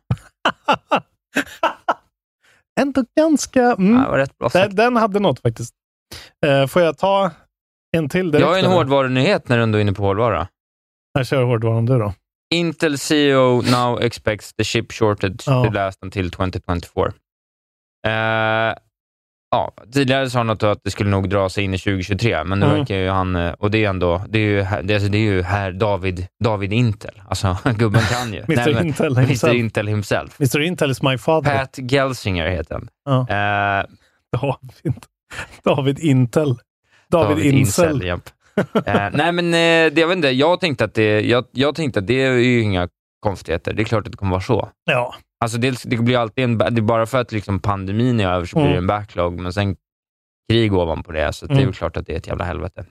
Ändå 2.80 3.04
ganska... 3.16 3.62
Mm. 3.62 3.94
Ja, 3.94 4.16
rätt 4.18 4.38
bra 4.38 4.48
den, 4.52 4.74
den 4.74 4.96
hade 4.96 5.20
något 5.20 5.40
faktiskt. 5.40 5.74
Eh, 6.46 6.66
får 6.66 6.82
jag 6.82 6.98
ta 6.98 7.30
en 7.96 8.08
till 8.08 8.30
direkt? 8.30 8.46
Jag 8.48 8.54
har 8.54 8.58
en 8.58 8.64
hårdvarunyhet 8.72 9.48
när 9.48 9.56
du 9.56 9.62
ändå 9.62 9.78
är 9.78 9.82
inne 9.82 9.92
på 9.92 10.02
hårdvara. 10.02 10.48
Jag 11.12 11.26
kör 11.26 11.42
hårdvaran 11.42 11.86
du 11.86 11.98
då. 11.98 12.12
Intel 12.54 12.98
CEO 12.98 13.62
now 13.62 14.00
expects 14.02 14.52
the 14.54 14.64
chip 14.64 14.92
shortage 14.92 15.42
Ja. 15.46 15.64
to 15.64 15.70
last 15.70 16.02
until 16.04 16.30
2024. 16.30 17.12
Eh, 18.06 18.74
ja, 19.50 19.72
tidigare 19.92 20.30
sa 20.30 20.38
han 20.38 20.50
att 20.50 20.60
det 20.84 20.90
skulle 20.90 21.10
nog 21.10 21.30
dra 21.30 21.48
sig 21.48 21.64
in 21.64 21.74
i 21.74 21.78
2023, 21.78 22.44
men 22.44 22.60
nu 22.60 22.66
Mm. 22.66 22.78
verkar 22.78 22.94
ju 22.96 23.08
han... 23.10 23.36
eh, 23.36 23.52
Och 23.52 23.70
det 23.70 23.84
är 23.84 23.88
ändå... 23.88 24.22
Det 24.28 24.38
är 24.38 24.42
ju, 24.42 24.56
det 24.56 24.92
är, 24.92 24.94
alltså, 24.94 25.08
det 25.10 25.18
är 25.18 25.22
ju 25.22 25.42
här 25.42 25.72
David, 25.72 26.26
David 26.44 26.72
Intel. 26.72 27.22
Alltså, 27.28 27.56
gubben 27.76 28.02
kan 28.02 28.32
ju. 28.32 28.38
Mr. 28.48 28.74
men- 28.74 28.86
Intel 28.86 29.12
Mr. 29.16 29.26
himself. 29.26 29.54
Intel 29.54 29.86
himself. 29.88 30.40
Mr. 30.40 30.60
Intel 30.60 30.90
is 30.90 31.02
my 31.02 31.18
father. 31.18 31.58
Pat 31.58 31.78
Gelsinger 31.78 32.48
heter 32.50 32.74
han. 32.74 32.88
Ja. 33.04 33.20
Eh, 33.20 33.84
David, 34.40 35.04
David 35.64 35.98
Intel. 35.98 36.54
David, 37.10 37.54
Incel. 37.54 38.02
japp. 38.06 38.30
Eh, 38.86 39.08
nej, 39.12 39.32
men 39.32 39.46
eh, 39.46 39.92
det, 39.94 40.00
jag 40.00 40.08
vet 40.08 40.16
inte. 40.16 40.28
Jag 40.30 40.60
tänkte, 40.60 40.84
att 40.84 40.94
det, 40.94 41.20
jag, 41.20 41.44
jag 41.52 41.74
tänkte 41.74 42.00
att 42.00 42.06
det 42.06 42.22
är 42.22 42.32
ju 42.32 42.60
inga 42.62 42.88
konstigheter. 43.20 43.72
Det 43.72 43.82
är 43.82 43.84
klart 43.84 44.06
att 44.06 44.12
det 44.12 44.18
kommer 44.18 44.30
vara 44.32 44.40
så. 44.40 44.68
Ja. 44.84 45.14
Alltså 45.40 45.58
dels, 45.58 45.82
det 45.82 45.96
blir 45.96 46.18
alltid 46.18 46.44
en, 46.44 46.58
det 46.58 46.64
är 46.64 46.80
bara 46.80 47.06
för 47.06 47.20
att 47.20 47.32
liksom 47.32 47.60
pandemin 47.60 48.20
är 48.20 48.28
över 48.28 48.46
så 48.46 48.56
blir 48.56 48.64
det 48.64 48.70
Mm. 48.70 48.82
en 48.84 48.86
backlog, 48.86 49.40
men 49.40 49.52
sen 49.52 49.76
krig 50.50 50.74
ovanpå 50.74 51.12
det, 51.12 51.32
så 51.32 51.46
det 51.46 51.52
är 51.52 51.54
Mm. 51.54 51.66
väl 51.66 51.74
klart 51.74 51.96
att 51.96 52.06
det 52.06 52.12
är 52.12 52.16
ett 52.16 52.26
jävla 52.26 52.44
helvete. 52.44 52.84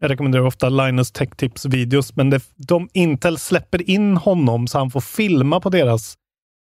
Jag 0.00 0.10
rekommenderar 0.10 0.44
ofta 0.44 0.68
Linus 0.68 1.12
Tech 1.12 1.28
Tips 1.36 1.64
videos, 1.66 2.16
men 2.16 2.30
det, 2.30 2.40
de, 2.56 2.88
Intel 2.92 3.38
släpper 3.38 3.90
in 3.90 4.16
honom 4.16 4.66
så 4.66 4.78
han 4.78 4.90
får 4.90 5.00
filma 5.00 5.60
på 5.60 5.70
deras 5.70 6.14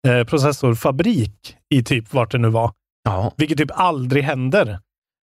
eh, 0.08 0.24
processorfabrik 0.24 1.56
i 1.74 1.82
typ 1.84 2.12
vart 2.14 2.30
det 2.32 2.38
nu 2.38 2.48
var. 2.48 2.72
Ja. 3.04 3.32
Vilket 3.36 3.58
typ 3.58 3.70
aldrig 3.74 4.22
händer. 4.24 4.78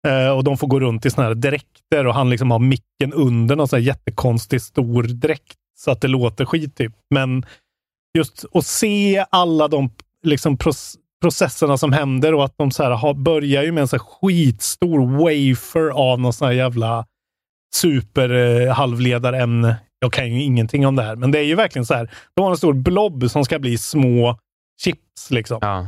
Eh, 0.09 0.31
och 0.31 0.45
de 0.45 0.59
får 0.59 0.67
gå 0.67 0.81
runt 0.81 1.07
i 1.07 1.11
såna 1.11 1.27
här 1.27 1.35
dräkter 1.35 2.07
och 2.07 2.15
han 2.15 2.31
liksom 2.31 2.51
har 2.51 2.59
micken 2.59 3.13
under 3.13 3.57
någon 3.57 3.69
sån 3.69 3.77
här 3.77 3.87
jättekonstig 3.87 4.63
stor 4.63 5.03
dräkt 5.03 5.57
så 5.79 5.91
att 5.91 6.01
det 6.01 6.09
låter 6.09 6.45
skit 6.45 6.77
typ. 6.77 6.93
Men 7.15 7.47
just 8.19 8.45
att 8.55 8.67
se 8.67 9.25
alla 9.31 9.69
de 9.69 9.91
liksom 10.27 10.57
proc- 10.57 10.97
processerna 11.23 11.79
som 11.79 11.93
händer 11.93 12.35
och 12.35 12.45
att 12.45 12.55
de 12.59 12.71
så 12.71 12.83
här 12.83 12.91
har, 12.91 13.15
börjar 13.15 13.63
ju 13.63 13.73
med 13.73 13.81
en 13.81 13.89
så 13.89 13.99
skitstor 13.99 15.01
wafer 15.01 15.91
av 15.91 16.21
någon 16.21 16.33
sån 16.33 16.47
här 16.47 16.55
jävla 16.55 17.07
super 17.75 18.31
eh. 18.31 19.75
Jag 20.03 20.13
kan 20.13 20.33
ju 20.33 20.43
ingenting 20.43 20.87
om 20.87 20.97
det 20.97 21.03
här, 21.03 21.17
men 21.17 21.31
det 21.31 21.39
är 21.39 21.43
ju 21.43 21.55
verkligen 21.55 21.87
så 21.87 21.95
här. 21.95 22.11
De 22.35 22.43
har 22.43 22.51
en 22.51 22.57
stor 22.57 22.73
blob 22.73 23.31
som 23.31 23.45
ska 23.45 23.59
bli 23.59 23.79
små 23.79 24.39
chips 24.83 25.31
liksom. 25.31 25.59
Ja. 25.61 25.87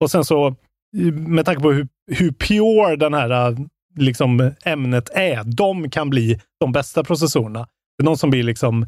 Och 0.00 0.10
sen 0.10 0.24
så, 0.24 0.54
med 1.12 1.44
tanke 1.44 1.62
på 1.62 1.72
hur, 1.72 1.88
hur 2.10 2.32
pure 2.32 2.96
den 2.96 3.14
här 3.14 3.50
äh, 3.50 3.58
liksom, 3.98 4.52
ämnet 4.64 5.10
är, 5.14 5.44
de 5.44 5.90
kan 5.90 6.10
bli 6.10 6.40
de 6.60 6.72
bästa 6.72 7.04
processorerna. 7.04 7.68
Det 7.98 8.02
är 8.02 8.04
någon 8.04 8.18
som 8.18 8.30
blir 8.30 8.42
liksom 8.42 8.86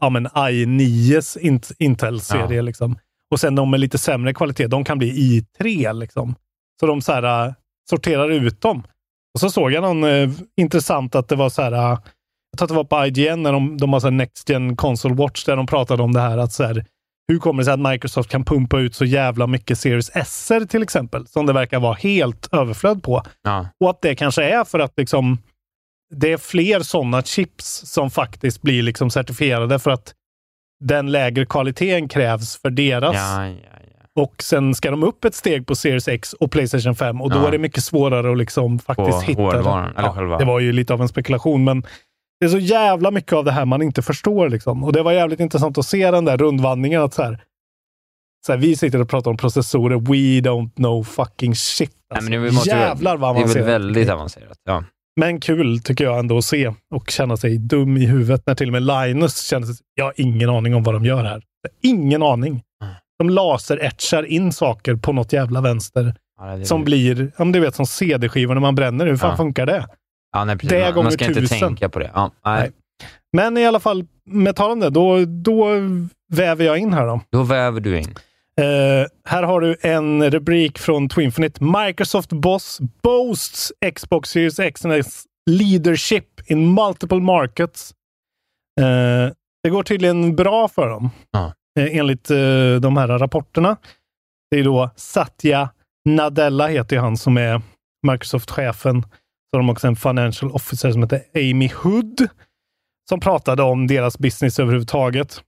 ja, 0.00 0.10
men 0.10 0.26
i9s 0.26 1.38
int- 1.38 1.72
Intel-serie. 1.78 2.56
Ja. 2.56 2.62
Liksom. 2.62 2.98
Och 3.30 3.40
sen 3.40 3.54
de 3.54 3.70
med 3.70 3.80
lite 3.80 3.98
sämre 3.98 4.34
kvalitet, 4.34 4.66
de 4.66 4.84
kan 4.84 4.98
bli 4.98 5.12
i3. 5.12 5.92
Liksom. 5.92 6.34
Så 6.80 6.86
de 6.86 7.02
så 7.02 7.12
här, 7.12 7.46
äh, 7.46 7.52
sorterar 7.90 8.30
ut 8.30 8.60
dem. 8.60 8.82
Och 9.34 9.40
så 9.40 9.50
såg 9.50 9.72
jag 9.72 9.82
någon 9.82 10.04
eh, 10.04 10.30
intressant 10.56 11.14
att 11.14 11.28
det 11.28 11.36
var 11.36 11.48
så 11.48 11.62
här, 11.62 11.72
jag 11.72 12.58
tror 12.58 12.64
att 12.64 12.68
det 12.68 12.74
var 12.74 12.84
på 12.84 13.06
IGN 13.06 13.42
när 13.42 13.52
de, 13.52 13.76
de 13.78 13.92
har 13.92 14.00
så 14.00 14.10
Next 14.10 14.48
Gen 14.48 14.76
Console 14.76 15.14
Watch, 15.14 15.44
där 15.44 15.56
de 15.56 15.66
pratade 15.66 16.02
om 16.02 16.12
det 16.12 16.20
här 16.20 16.38
att 16.38 16.52
så 16.52 16.64
här, 16.64 16.84
hur 17.28 17.38
kommer 17.38 17.60
det 17.60 17.64
sig 17.64 17.74
att 17.74 17.80
Microsoft 17.92 18.30
kan 18.30 18.44
pumpa 18.44 18.78
ut 18.78 18.94
så 18.94 19.04
jävla 19.04 19.46
mycket 19.46 19.78
Series 19.78 20.10
S 20.14 20.52
till 20.68 20.82
exempel, 20.82 21.26
som 21.26 21.46
det 21.46 21.52
verkar 21.52 21.80
vara 21.80 21.94
helt 21.94 22.48
överflöd 22.52 23.02
på. 23.02 23.22
Ja. 23.42 23.66
Och 23.84 23.90
att 23.90 24.02
det 24.02 24.14
kanske 24.14 24.44
är 24.44 24.64
för 24.64 24.78
att 24.78 24.92
liksom, 24.96 25.38
det 26.14 26.32
är 26.32 26.36
fler 26.36 26.80
sådana 26.80 27.22
chips 27.22 27.82
som 27.86 28.10
faktiskt 28.10 28.62
blir 28.62 28.82
liksom 28.82 29.10
certifierade 29.10 29.78
för 29.78 29.90
att 29.90 30.14
den 30.84 31.12
lägre 31.12 31.46
kvaliteten 31.46 32.08
krävs 32.08 32.56
för 32.62 32.70
deras. 32.70 33.16
Ja, 33.16 33.46
ja, 33.46 33.52
ja. 33.54 34.22
Och 34.22 34.34
sen 34.42 34.74
ska 34.74 34.90
de 34.90 35.02
upp 35.04 35.24
ett 35.24 35.34
steg 35.34 35.66
på 35.66 35.74
Series 35.74 36.08
X 36.08 36.32
och 36.32 36.50
Playstation 36.50 36.94
5 36.96 37.20
och 37.20 37.30
då 37.30 37.46
är 37.46 37.50
det 37.50 37.58
mycket 37.58 37.84
svårare 37.84 38.32
att 38.32 38.38
liksom 38.38 38.78
faktiskt 38.78 39.10
På 39.10 39.20
hitta 39.20 39.42
hårdvaran, 39.42 39.92
det. 39.94 39.98
eller 40.00 40.08
själva- 40.12 40.38
Det 40.38 40.44
var 40.44 40.60
ju 40.60 40.72
lite 40.72 40.92
av 40.94 41.02
en 41.02 41.08
spekulation, 41.08 41.64
men 41.64 41.82
det 42.42 42.46
är 42.46 42.50
så 42.50 42.58
jävla 42.58 43.10
mycket 43.10 43.32
av 43.32 43.44
det 43.44 43.52
här 43.52 43.64
man 43.64 43.82
inte 43.82 44.02
förstår. 44.02 44.48
Liksom. 44.48 44.84
Och 44.84 44.92
det 44.92 45.02
var 45.02 45.12
jävligt 45.12 45.40
intressant 45.40 45.78
att 45.78 45.86
se 45.86 46.10
den 46.10 46.24
där 46.24 46.36
rundvandringen. 46.36 47.02
Att 47.02 47.14
så 47.14 47.22
här, 47.22 47.40
så 48.46 48.52
här, 48.52 48.58
vi 48.58 48.76
sitter 48.76 49.00
och 49.00 49.08
pratar 49.08 49.30
om 49.30 49.36
processorer. 49.36 49.96
We 49.96 50.48
don't 50.50 50.70
know 50.74 51.04
fucking 51.04 51.54
shit. 51.54 51.90
Nej, 52.10 52.16
Alltså. 52.16 52.30
men 52.30 52.42
det 52.42 52.50
måste 52.52 52.70
Jävlar 52.70 53.16
vad 53.16 53.36
Det 53.36 53.40
är 53.40 53.40
väl 53.40 53.44
avancerat. 53.44 53.66
väldigt 53.68 54.08
avancerat. 54.10 54.58
Ja. 54.64 54.84
Men 55.20 55.40
kul 55.40 55.80
tycker 55.80 56.04
jag 56.04 56.18
ändå 56.18 56.38
att 56.38 56.44
se 56.44 56.72
och 56.94 57.10
känna 57.10 57.36
sig 57.36 57.58
dum 57.58 57.96
i 57.96 58.06
huvudet 58.06 58.42
när 58.46 58.54
till 58.54 58.68
och 58.68 58.72
med 58.72 58.82
Linus 58.82 59.46
känner 59.46 59.66
sig... 59.66 59.76
Jag 59.94 60.04
har 60.04 60.14
ingen 60.16 60.50
aning 60.50 60.74
om 60.74 60.82
vad 60.82 60.94
de 60.94 61.04
gör 61.04 61.24
här. 61.24 61.42
Ingen 61.82 62.22
aning. 62.22 62.62
De 63.18 63.30
laseretchar 63.30 64.22
in 64.22 64.52
saker 64.52 64.94
på 64.96 65.12
något 65.12 65.32
jävla 65.32 65.60
vänster 65.60 66.14
Ja, 66.40 66.64
som 66.64 66.84
blir, 66.84 67.32
ja, 67.38 67.44
du 67.44 67.60
vet 67.60 67.74
som 67.74 67.86
CD-skivor 67.86 68.54
när 68.54 68.60
man 68.60 68.74
bränner. 68.74 69.06
Hur 69.06 69.16
fan 69.16 69.30
Ja. 69.30 69.36
funkar 69.36 69.66
det? 69.66 69.86
Ja, 70.32 70.44
nej, 70.44 70.56
precis. 70.58 70.70
Det 70.70 70.80
man, 70.84 70.92
gånger 70.92 71.02
man 71.02 71.12
ska 71.12 71.24
inte 71.24 71.40
tusen. 71.40 71.58
tänka 71.58 71.88
på 71.88 71.98
det. 71.98 72.10
Ja, 72.14 72.30
nej. 72.44 72.60
Nej. 72.60 72.72
Men 73.32 73.58
i 73.58 73.66
alla 73.66 73.80
fall, 73.80 74.06
med 74.24 74.56
tal 74.56 74.70
om 74.70 74.80
det, 74.80 74.90
då, 74.90 75.24
då 75.24 75.68
väver 76.32 76.64
jag 76.64 76.78
in 76.78 76.92
här 76.92 77.06
då. 77.06 77.20
Då 77.32 77.42
väver 77.42 77.80
du 77.80 77.98
in. 77.98 78.14
Eh, 78.60 79.06
här 79.24 79.42
har 79.42 79.60
du 79.60 79.76
en 79.80 80.30
rubrik 80.30 80.78
från 80.78 81.08
Twinfinite. 81.08 81.64
Microsoft 81.64 82.32
boss 82.32 82.80
boasts 83.02 83.72
Xbox 83.94 84.30
Series 84.30 84.58
X 84.58 84.84
and 84.84 85.04
leadership 85.50 86.24
in 86.50 86.74
multiple 86.74 87.20
markets. 87.20 87.94
Eh, 88.80 89.32
det 89.62 89.70
går 89.70 89.82
tydligen 89.82 90.36
bra 90.36 90.68
för 90.68 90.88
dem, 90.88 91.10
Ja. 91.30 91.52
eh, 91.80 91.96
enligt 91.96 92.30
eh, 92.30 92.36
de 92.80 92.96
här 92.96 93.06
rapporterna. 93.08 93.76
Det 94.50 94.58
är 94.58 94.64
då 94.64 94.90
Satya 94.96 95.68
Nadella 96.04 96.66
heter 96.68 96.96
han 96.98 97.16
som 97.16 97.36
är 97.36 97.62
Microsoft-chefen. 98.06 99.04
Så 99.52 99.56
har 99.56 99.62
de 99.62 99.70
också 99.70 99.86
en 99.86 99.96
financial 99.96 100.50
officer 100.50 100.92
som 100.92 101.02
heter 101.02 101.22
Amy 101.34 101.70
Hood 101.74 102.28
som 103.08 103.20
pratade 103.20 103.62
om 103.62 103.86
deras 103.86 104.18
business 104.18 104.58
överhuvudtaget. 104.58 105.42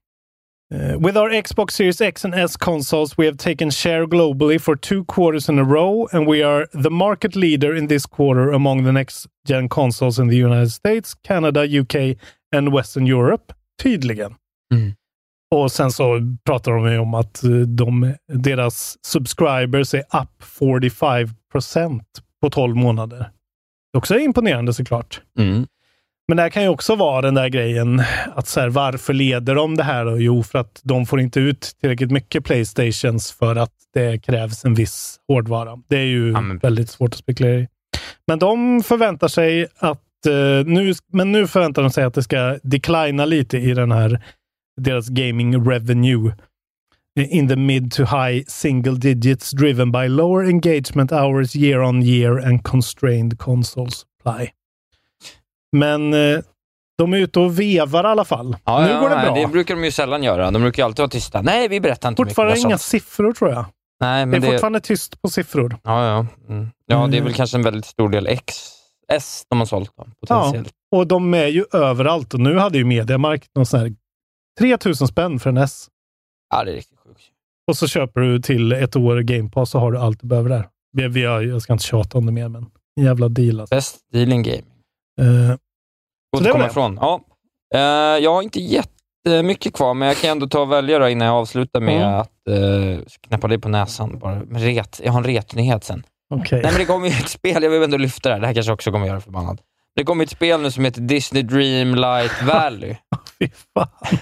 Uh, 0.73 0.97
with 0.99 1.17
our 1.17 1.41
Xbox 1.41 1.75
Series 1.75 2.01
X 2.01 2.25
and 2.25 2.33
S 2.33 2.57
consoles, 2.57 3.17
we 3.17 3.25
have 3.25 3.37
taken 3.37 3.71
share 3.71 4.05
globally 4.05 4.59
for 4.59 4.75
two 4.75 5.03
quarters 5.05 5.49
in 5.49 5.59
a 5.59 5.63
row, 5.63 6.07
and 6.11 6.27
we 6.27 6.43
are 6.43 6.67
the 6.83 6.89
market 6.89 7.35
leader 7.35 7.75
in 7.75 7.87
this 7.87 8.05
quarter 8.05 8.51
among 8.51 8.83
the 8.83 8.91
next 8.91 9.27
gen 9.47 9.69
consoles 9.69 10.19
in 10.19 10.27
the 10.27 10.35
United 10.35 10.71
States, 10.71 11.15
Canada, 11.23 11.65
UK 11.81 12.17
and 12.51 12.73
Western 12.73 13.07
Europe. 13.07 13.53
Tydligen. 13.83 14.35
Mm. 14.73 14.93
Och 15.55 15.71
sen 15.71 15.91
så 15.91 16.21
pratar 16.45 16.71
de 16.71 16.97
om 16.99 17.13
att 17.13 17.43
eh, 17.43 17.49
de, 17.49 18.15
deras 18.27 18.97
subscribers 19.07 19.93
är 19.93 19.99
up 19.99 20.43
45% 20.59 22.01
på 22.41 22.49
12 22.49 22.75
månader. 22.75 23.29
Det 23.95 23.97
är 23.97 23.99
också 23.99 24.17
imponerande 24.19 24.73
såklart. 24.73 25.21
Mm. 25.39 25.67
Men 26.27 26.37
det 26.37 26.43
här 26.43 26.49
kan 26.49 26.63
ju 26.63 26.69
också 26.69 26.95
vara 26.95 27.21
den 27.21 27.33
där 27.33 27.47
grejen 27.49 28.01
att 28.35 28.47
så 28.47 28.59
här, 28.59 28.69
varför 28.69 29.13
leder 29.13 29.55
de 29.55 29.75
det 29.77 29.83
här? 29.83 30.05
Då? 30.05 30.19
Jo, 30.19 30.43
för 30.43 30.59
att 30.59 30.79
de 30.83 31.05
får 31.05 31.19
inte 31.21 31.39
ut 31.39 31.71
tillräckligt 31.81 32.11
mycket 32.11 32.45
Playstations 32.45 33.31
för 33.31 33.55
att 33.55 33.71
det 33.93 34.17
krävs 34.25 34.65
en 34.65 34.73
viss 34.73 35.19
hårdvara. 35.27 35.77
Det 35.87 35.97
är 35.97 36.05
ju 36.05 36.31
Ja, 36.31 36.41
men- 36.41 36.57
väldigt 36.57 36.89
svårt 36.89 37.13
att 37.13 37.17
spekulera 37.19 37.59
i. 37.59 37.67
Men 38.27 38.39
de 38.39 38.83
förväntar 38.83 39.27
sig 39.27 39.67
att 39.77 40.25
eh, 40.27 40.65
nu, 40.65 40.93
men 41.13 41.31
nu 41.31 41.47
förväntar 41.47 41.81
de 41.81 41.91
sig 41.91 42.03
att 42.03 42.13
det 42.13 42.23
ska 42.23 42.57
declina 42.63 43.25
lite 43.25 43.57
i 43.57 43.73
den 43.73 43.91
här 43.91 44.23
deras 44.81 45.09
gaming 45.09 45.69
revenue 45.69 46.33
in 47.23 47.47
the 47.47 47.55
mid 47.55 47.91
to 47.91 48.03
high 48.03 48.43
single 48.47 48.95
digits 48.95 49.51
driven 49.51 49.91
by 49.91 50.07
lower 50.07 50.49
engagement 50.49 51.11
hours 51.11 51.55
year 51.55 51.79
on 51.81 52.03
year 52.03 52.45
and 52.47 52.63
constrained 52.63 53.39
console 53.39 53.89
supply. 53.91 54.49
Men 55.71 56.13
eh, 56.13 56.39
de 56.97 57.13
är 57.13 57.17
ute 57.17 57.39
och 57.39 57.59
vevar 57.59 58.03
i 58.03 58.07
alla 58.07 58.25
fall. 58.25 58.57
Ja, 58.65 58.81
nu 58.81 58.87
ja, 58.89 58.99
går 58.99 59.09
det 59.09 59.15
bra. 59.15 59.35
Det 59.35 59.47
brukar 59.47 59.75
de 59.75 59.83
ju 59.83 59.91
sällan 59.91 60.23
göra. 60.23 60.51
De 60.51 60.61
brukar 60.61 60.85
alltid 60.85 60.99
vara 60.99 61.09
tysta. 61.09 61.41
Nej, 61.41 61.67
vi 61.67 61.79
berättar 61.79 62.09
inte 62.09 62.23
fortfarande 62.23 62.53
mycket. 62.53 62.65
inga 62.65 62.77
siffror 62.77 63.33
tror 63.33 63.51
jag. 63.51 63.65
Nej, 63.99 64.19
Det 64.21 64.25
men 64.25 64.43
är 64.43 64.45
det, 64.47 64.51
fortfarande 64.51 64.79
tyst 64.79 65.21
på 65.21 65.29
siffror. 65.29 65.77
ja, 65.83 66.05
ja. 66.07 66.25
Mm. 66.49 66.69
ja, 66.85 66.95
det 66.95 67.01
är 67.01 67.05
Mm. 67.05 67.23
väl 67.23 67.33
kanske 67.33 67.57
en 67.57 67.63
väldigt 67.63 67.85
stor 67.85 68.09
del 68.09 68.27
X, 68.27 68.55
S 69.11 69.43
de 69.49 69.59
har 69.59 69.65
sålt 69.65 69.91
då, 69.97 70.05
potentiellt. 70.27 70.71
Och 70.95 71.07
de 71.07 71.33
är 71.33 71.47
ju 71.47 71.65
överallt. 71.73 72.33
Och 72.33 72.39
nu 72.39 72.57
hade 72.57 72.77
ju 72.77 72.83
Mediamarkt 72.85 73.47
någon 73.55 73.65
sån 73.65 73.79
här 73.79 73.93
3000 74.59 75.07
spänn 75.07 75.39
för 75.39 75.49
en 75.49 75.57
S. 75.57 75.87
Ja, 76.49 76.63
det 76.63 76.71
är 76.71 76.75
riktigt. 76.75 76.94
Och 77.67 77.77
så 77.77 77.87
köper 77.87 78.21
du 78.21 78.39
till 78.39 78.71
ett 78.71 78.95
år 78.95 79.19
Game 79.19 79.49
Pass 79.49 79.69
så 79.69 79.79
har 79.79 79.91
du 79.91 79.97
allt 79.97 80.21
du 80.21 80.27
behöver 80.27 80.49
där. 80.49 80.67
Vi, 80.91 81.07
vi 81.07 81.25
har, 81.25 81.41
jag 81.41 81.61
ska 81.61 81.73
inte 81.73 81.85
tjata 81.85 82.17
om 82.17 82.25
det 82.25 82.31
mer, 82.31 82.49
men 82.49 82.65
en 82.99 83.03
jävla 83.05 83.29
deal 83.29 83.59
alltså. 83.59 83.75
Best 83.75 83.97
deal 84.13 84.33
in 84.33 84.43
gaming. 84.43 84.65
Eh, 85.21 85.25
Svårt 86.35 86.43
Så 86.43 86.45
att 86.45 86.51
komma 86.51 86.67
ifrån. 86.67 86.97
Ja. 87.01 87.21
Eh, 87.75 87.79
jag 88.23 88.33
har 88.33 88.41
inte 88.41 88.59
jättemycket 88.59 89.73
kvar, 89.73 89.93
men 89.93 90.07
jag 90.07 90.17
kan 90.17 90.29
ändå 90.29 90.47
ta 90.47 90.59
och 90.61 90.71
välja 90.71 90.99
då 90.99 91.09
innan 91.09 91.27
jag 91.27 91.35
avslutar 91.35 91.79
med 91.79 92.01
Ja. 92.01 92.19
att 92.19 92.31
uh, 92.49 92.99
knäppa 93.27 93.47
dig 93.47 93.59
på 93.59 93.69
näsan. 93.69 94.19
Bara. 94.19 94.39
Ret. 94.41 95.01
Jag 95.03 95.11
har 95.11 95.19
en 95.19 95.25
retnyhet 95.25 95.83
sen. 95.83 96.03
Okej. 96.33 96.61
Nej, 96.61 96.71
men 96.71 96.79
det 96.79 96.85
kommer 96.85 97.07
ju 97.07 97.13
ett 97.13 97.29
spel, 97.29 97.63
jag 97.63 97.69
vill 97.69 97.83
ändå 97.83 97.97
lyfta 97.97 98.29
det 98.29 98.35
här, 98.35 98.41
det 98.41 98.47
här 98.47 98.53
kanske 98.53 98.71
också 98.71 98.91
kommer 98.91 99.07
göra 99.07 99.21
förbannad. 99.21 99.61
Det 99.95 100.03
kommer 100.03 100.23
ett 100.23 100.29
spel 100.29 100.61
nu 100.61 100.71
som 100.71 100.85
heter 100.85 101.01
Disney 101.01 101.43
Dream 101.43 101.95
Light 101.95 102.43
Valley. 102.43 102.95
Fy 103.39 103.49
fan. 103.73 104.17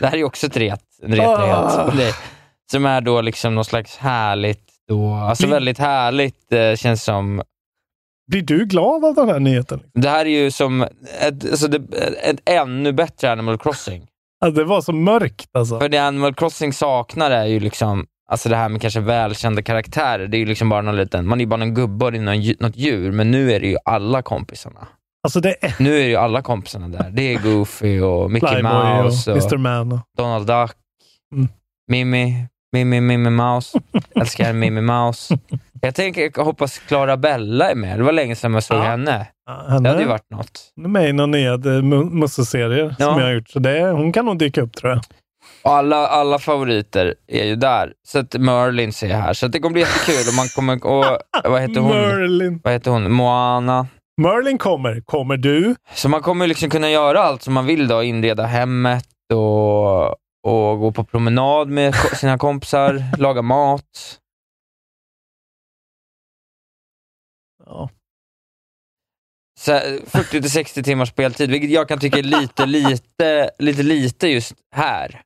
Det 0.00 0.06
här 0.06 0.16
är 0.16 0.24
också 0.24 0.46
ett 0.46 0.56
ret, 0.56 0.82
en 1.02 1.10
retnyhet. 1.14 1.56
Ah. 1.56 1.92
Som 2.70 2.86
är 2.86 3.00
då 3.00 3.20
liksom 3.20 3.54
något 3.54 3.66
slags 3.66 3.96
härligt, 3.96 4.64
då, 4.88 5.12
alltså 5.12 5.46
Blir- 5.46 5.54
väldigt 5.54 5.78
härligt, 5.78 6.52
eh, 6.52 6.74
känns 6.76 7.04
som 7.04 7.42
Blir 8.30 8.42
du 8.42 8.64
glad 8.66 9.04
av 9.04 9.14
den 9.14 9.28
här 9.28 9.40
nyheten? 9.40 9.80
det 9.94 10.08
här 10.08 10.26
är 10.26 10.42
ju 10.44 10.50
som 10.50 10.82
ett, 11.20 11.50
alltså 11.50 11.68
det, 11.68 11.82
ett 12.22 12.40
ännu 12.50 12.92
bättre 12.92 13.32
Animal 13.32 13.58
Crossing. 13.58 14.06
Alltså, 14.44 14.60
det 14.60 14.64
var 14.64 14.80
så 14.80 14.92
mörkt 14.92 15.48
alltså. 15.52 15.80
För 15.80 15.88
det 15.88 15.98
Animal 15.98 16.34
Crossing 16.34 16.72
saknar 16.72 17.30
är 17.30 17.44
ju 17.44 17.60
liksom, 17.60 18.06
alltså 18.30 18.48
det 18.48 18.56
här 18.56 18.68
med 18.68 18.80
kanske 18.80 19.00
välkända 19.00 19.62
karaktärer. 19.62 20.26
Det 20.26 20.36
är 20.36 20.38
ju 20.38 20.46
liksom 20.46 20.68
bara 20.68 20.82
någon 20.82 20.96
liten, 20.96 21.26
man 21.26 21.38
är 21.40 21.42
ju 21.42 21.48
bara 21.48 21.56
någon 21.56 21.74
gubbe 21.74 22.04
och 22.04 22.12
det 22.12 22.18
är 22.18 22.22
någon, 22.22 22.54
något 22.60 22.76
djur, 22.76 23.12
men 23.12 23.30
nu 23.30 23.52
är 23.52 23.60
det 23.60 23.66
ju 23.66 23.76
alla 23.84 24.22
kompisarna. 24.22 24.88
Alltså 25.22 25.38
är 25.38 25.82
Nu 25.82 25.94
är 25.96 26.02
det 26.02 26.08
ju 26.08 26.16
alla 26.16 26.42
kompisarna 26.42 26.88
där. 26.88 27.10
Det 27.10 27.34
är 27.34 27.38
Goofy 27.38 28.00
och 28.00 28.30
Mickey 28.30 28.46
Flyboy 28.46 28.72
Mouse 28.72 29.30
och 29.32 29.36
och, 29.36 29.42
Mr. 29.52 29.56
Man. 29.56 29.92
Och, 29.92 29.98
Donald 30.16 30.46
Duck, 30.46 30.72
Mm. 31.32 31.48
Mimmi, 31.90 32.46
Mimmi, 32.72 33.00
Mimmi 33.00 33.30
Mouse. 33.30 33.78
Älskar 34.20 34.52
Mimmi 34.52 34.80
Mouse. 34.80 35.38
Jag 35.80 35.94
tänker, 35.94 36.30
jag 36.36 36.44
hoppas 36.44 36.78
Clara 36.78 37.16
Bella 37.16 37.70
är 37.70 37.74
med. 37.74 37.98
Det 37.98 38.02
var 38.04 38.12
länge 38.12 38.36
sedan 38.36 38.54
jag 38.54 38.62
såg 38.62 38.76
Ja. 38.78 38.82
henne. 38.82 39.26
Ja, 39.46 39.52
Det 39.52 39.72
hade 39.72 39.88
ju 39.88 39.94
henne 39.94 40.04
varit 40.06 40.30
något. 40.30 40.72
hon 40.76 40.84
är 40.84 40.88
med 40.88 41.08
i 41.08 41.12
någon 41.12 41.30
nya 41.30 41.52
eh, 41.52 41.58
mu- 41.58 42.10
Musse-serie 42.10 42.94
Ja. 42.98 43.06
som 43.06 43.18
jag 43.20 43.26
har 43.26 43.32
gjort. 43.32 43.48
Så 43.48 43.58
det, 43.58 43.90
hon 43.90 44.12
kan 44.12 44.24
nog 44.24 44.38
dyka 44.38 44.60
upp 44.62 44.76
tror 44.76 44.92
jag. 44.92 45.00
Alla, 45.62 45.96
alla 46.06 46.38
favoriter 46.38 47.14
är 47.26 47.44
ju 47.44 47.56
där. 47.56 47.92
Så 48.08 48.18
att 48.18 48.34
Merlin 48.34 48.92
ser 48.92 49.08
här. 49.08 49.32
Så 49.32 49.48
det 49.48 49.60
kommer 49.60 49.72
bli 49.72 49.82
jättekul. 49.82 50.28
Och 50.28 50.34
man 50.34 50.48
kommer, 50.48 50.86
och, 50.86 51.18
vad 51.50 51.60
heter 51.60 51.80
hon? 51.80 51.90
Merlin. 51.90 52.60
Vad 52.64 52.72
heter 52.72 52.90
hon? 52.90 53.12
Moana. 53.12 53.86
Merlin 54.22 54.58
kommer. 54.58 55.00
Kommer 55.00 55.36
du? 55.36 55.74
Så 55.94 56.08
man 56.08 56.20
kommer 56.22 56.46
liksom 56.46 56.70
kunna 56.70 56.90
göra 56.90 57.20
allt 57.22 57.42
som 57.42 57.54
man 57.54 57.66
vill 57.66 57.88
då. 57.88 58.02
Inreda 58.02 58.46
hemmet 58.46 59.04
och, 59.32 60.16
och 60.42 60.78
gå 60.78 60.92
på 60.92 61.04
promenad 61.04 61.68
med 61.68 61.94
sina 61.94 62.38
kompisar, 62.38 63.02
laga 63.18 63.42
mat. 63.42 64.18
Ja. 67.66 67.90
Så 69.60 69.72
här, 69.72 69.98
40 70.06 70.30
till 70.40 70.50
60 70.50 70.82
timmars 70.82 71.08
speltid, 71.08 71.50
vilket 71.50 71.70
jag 71.70 71.88
kan 71.88 71.98
tycka 71.98 72.18
är 72.18 72.22
lite, 72.22 72.66
lite, 72.66 73.50
lite, 73.58 73.82
lite 73.82 74.28
just 74.28 74.54
här. 74.74 75.22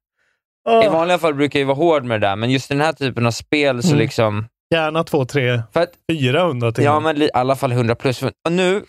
I 0.85 0.89
vanliga 0.89 1.19
fall 1.19 1.35
brukar 1.35 1.59
jag 1.61 1.67
vara 1.67 1.77
hård 1.77 2.05
med 2.05 2.21
det 2.21 2.27
där, 2.27 2.37
men 2.37 2.51
just 2.51 2.69
den 2.69 2.81
här 2.81 2.93
typen 2.93 3.27
av 3.27 3.31
spel 3.31 3.83
så 3.83 3.89
Mm. 3.89 3.99
liksom... 3.99 4.47
Gärna 4.75 5.05
två, 5.05 5.25
tre, 5.25 5.63
För 5.73 5.81
att, 5.83 5.93
400 6.13 6.73
timmar. 6.73 6.87
ja, 6.87 7.01
men 7.01 7.23
i 7.23 7.31
alla 7.35 7.57
fall 7.57 7.73
100 7.73 7.95
plus. 7.95 8.23
Och 8.23 8.33
nu, 8.53 8.85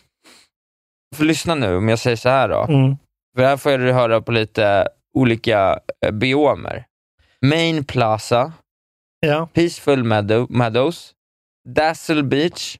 för 1.15 1.23
lyssna 1.25 1.55
nu 1.55 1.75
om 1.75 1.89
jag 1.89 1.99
säger 1.99 2.17
så 2.17 2.29
här 2.29 2.49
då. 2.49 2.61
Mm. 2.69 2.97
För 3.37 3.43
här 3.43 3.57
får 3.57 3.77
du 3.77 3.91
höra 3.91 4.21
på 4.21 4.31
lite 4.31 4.87
olika 5.13 5.79
eh, 6.05 6.11
biomer. 6.11 6.85
Main 7.41 7.85
Plaza, 7.85 8.53
Ja. 9.19 9.47
Peaceful 9.53 10.03
Meadow, 10.03 10.47
Meadows, 10.49 11.13
Dazzle 11.69 12.23
Beach, 12.23 12.77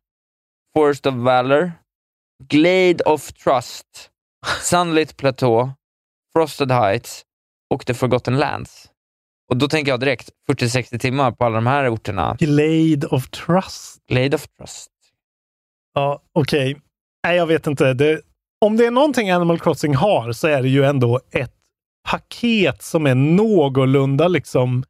Forest 0.75 1.05
of 1.05 1.13
Valor, 1.15 1.71
Glade 2.49 3.03
of 3.05 3.33
Trust, 3.33 3.85
Sunlit 4.61 5.17
Plateau, 5.17 5.71
Frosted 6.33 6.71
Heights 6.71 7.25
och 7.69 7.85
The 7.85 7.93
Forgotten 7.93 8.37
Lands. 8.37 8.89
Och 9.49 9.57
då 9.57 9.67
tänker 9.67 9.91
jag 9.91 9.99
direkt 9.99 10.29
40-60 10.49 10.97
timmar 10.97 11.31
på 11.31 11.45
alla 11.45 11.55
de 11.55 11.67
här 11.67 11.89
orterna. 11.93 12.35
Glade 12.39 13.07
of 13.07 13.29
Trust. 13.29 14.05
Glade 14.07 14.35
of 14.35 14.47
Trust. 14.47 14.91
Ja, 15.93 16.21
okej. 16.33 16.81
Nej, 17.27 17.37
jag 17.37 17.47
vet 17.47 17.67
inte. 17.67 17.93
Det, 17.93 18.21
om 18.65 18.77
det 18.77 18.85
är 18.85 18.91
någonting 18.91 19.31
Animal 19.31 19.59
Crossing 19.59 19.95
har 19.95 20.31
så 20.31 20.47
är 20.47 20.61
det 20.61 20.69
ju 20.69 20.83
ändå 20.83 21.19
ett 21.31 21.53
paket 22.03 22.81
som 22.81 23.07
är 23.07 23.15
någorlunda 23.15 24.27
liksom 24.27 24.83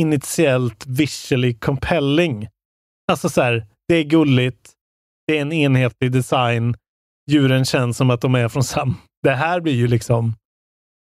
initiellt 0.00 0.86
visually 0.86 1.54
compelling. 1.54 2.48
Alltså 3.12 3.28
så 3.28 3.42
här, 3.42 3.66
det 3.88 3.94
är 3.94 4.04
gulligt, 4.04 4.72
det 5.26 5.38
är 5.38 5.42
en 5.42 5.52
enhetlig 5.52 6.12
design, 6.12 6.76
djuren 7.30 7.64
känns 7.64 7.96
som 7.96 8.10
att 8.10 8.20
de 8.20 8.34
är 8.34 8.48
från 8.48 8.64
samma... 8.64 8.94
Det 9.22 9.34
här 9.34 9.60
blir 9.60 9.74
ju 9.74 9.86
liksom 9.86 10.34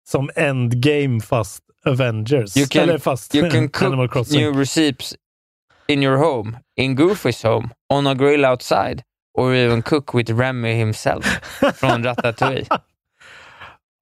som 0.09 0.31
Endgame 0.37 1.21
fast 1.21 1.63
Avengers. 1.85 2.57
You 2.57 2.67
can, 2.67 2.83
Eller 2.83 2.99
fast 2.99 3.35
you 3.35 3.51
can 3.51 3.69
cook 4.09 4.31
new 4.31 4.59
recipes 4.59 5.15
in 5.89 6.03
your 6.03 6.17
home, 6.17 6.59
in 6.77 6.97
Goofys 6.97 7.43
home, 7.43 7.69
on 7.93 8.07
a 8.07 8.15
grill 8.15 8.45
outside, 8.45 9.03
or 9.35 9.55
even 9.55 9.83
cook 9.83 10.15
with 10.15 10.31
Remy 10.31 10.75
himself 10.75 11.25
från 11.75 12.05
Ratatouille. 12.05 12.67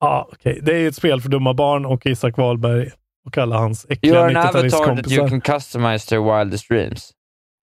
Ja, 0.01 0.29
okej. 0.33 0.59
Det 0.63 0.73
är 0.75 0.79
ju 0.79 0.89
ett 0.89 0.95
spel 0.95 1.21
för 1.21 1.29
dumma 1.29 1.55
barn 1.55 1.87
och 1.87 2.07
Isak 2.07 2.37
Wahlberg 2.39 2.91
och 3.27 3.39
alla 3.39 3.59
hans 3.59 3.85
You 3.85 3.93
äckliga 3.93 4.21
are 4.21 4.29
an 4.31 4.37
avatar 4.37 4.53
that 4.53 4.65
90-talistkompisar. 4.73 5.13
you 5.19 5.29
can 5.29 5.41
customize 5.41 6.09
to 6.09 6.15
your 6.15 6.39
wildest 6.39 6.69
dreams. 6.69 7.11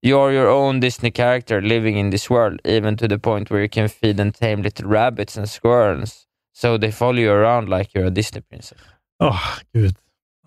You 0.06 0.19
are 0.26 0.34
your 0.34 0.48
own 0.50 0.80
Disney 0.80 1.12
character 1.12 1.62
living 1.62 1.98
in 2.00 2.12
this 2.12 2.30
world, 2.30 2.60
even 2.63 2.98
to 2.98 3.08
the 3.08 3.19
point 3.19 3.52
where 3.52 3.62
you 3.62 3.69
can 3.69 3.89
feed 3.89 4.19
and 4.19 4.36
tame 4.36 4.56
little 4.56 4.86
rabbits 4.88 5.38
and 5.38 5.50
squirrels, 5.50 6.24
so 6.58 6.78
they 6.80 6.91
follow 6.91 7.19
you 7.19 7.32
around 7.32 7.69
like 7.69 8.00
you're 8.00 8.08
a 8.08 8.10
Disney 8.10 8.41
princess. 8.41 8.80
Åh, 9.24 9.39
gud. 9.74 9.96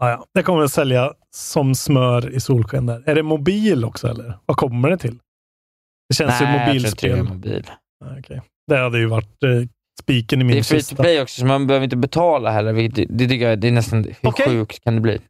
Ja, 0.01 0.11
ja. 0.11 0.25
Det 0.35 0.42
kommer 0.42 0.62
att 0.62 0.72
sälja 0.72 1.12
som 1.31 1.75
smör 1.75 2.31
i 2.35 2.40
solsken 2.40 2.87
där. 2.87 3.03
Är 3.07 3.14
det 3.14 3.22
mobil 3.22 3.85
också 3.85 4.09
eller? 4.09 4.38
Vad 4.46 4.57
kommer 4.57 4.90
det 4.90 4.99
till? 4.99 5.18
Det 6.09 6.14
känns 6.14 6.40
Nej, 6.40 6.53
ju 6.53 6.59
jag 6.59 6.66
tror 6.83 6.87
inte 6.87 7.07
det 7.07 7.12
är 7.12 7.22
mobilspel. 7.22 7.35
mobil. 7.35 7.70
Ja, 8.01 8.07
okej. 8.18 8.42
Det 8.66 8.79
hade 8.79 8.99
ju 8.99 9.07
varit 9.07 9.42
eh, 9.42 9.51
spiken 10.02 10.40
i 10.40 10.44
min 10.44 10.54
Det 10.56 10.59
är 10.61 10.62
free 10.62 10.80
to 10.80 10.87
kista. 10.88 11.02
play 11.02 11.20
också, 11.22 11.40
så 11.40 11.46
man 11.46 11.66
behöver 11.66 11.85
inte 11.85 11.96
betala 11.96 12.50
heller. 12.50 12.72
vilket- 12.72 13.09
Det, 13.11 13.28
tycker 13.28 13.48
jag 13.48 13.61
det 13.61 13.68
är 13.68 13.72
nästan... 13.72 14.04
Hur 14.04 14.14
Okej. 14.22 14.46
sjukt 14.46 14.85
kan 14.85 14.94
det 14.94 15.00
bli? 15.00 15.20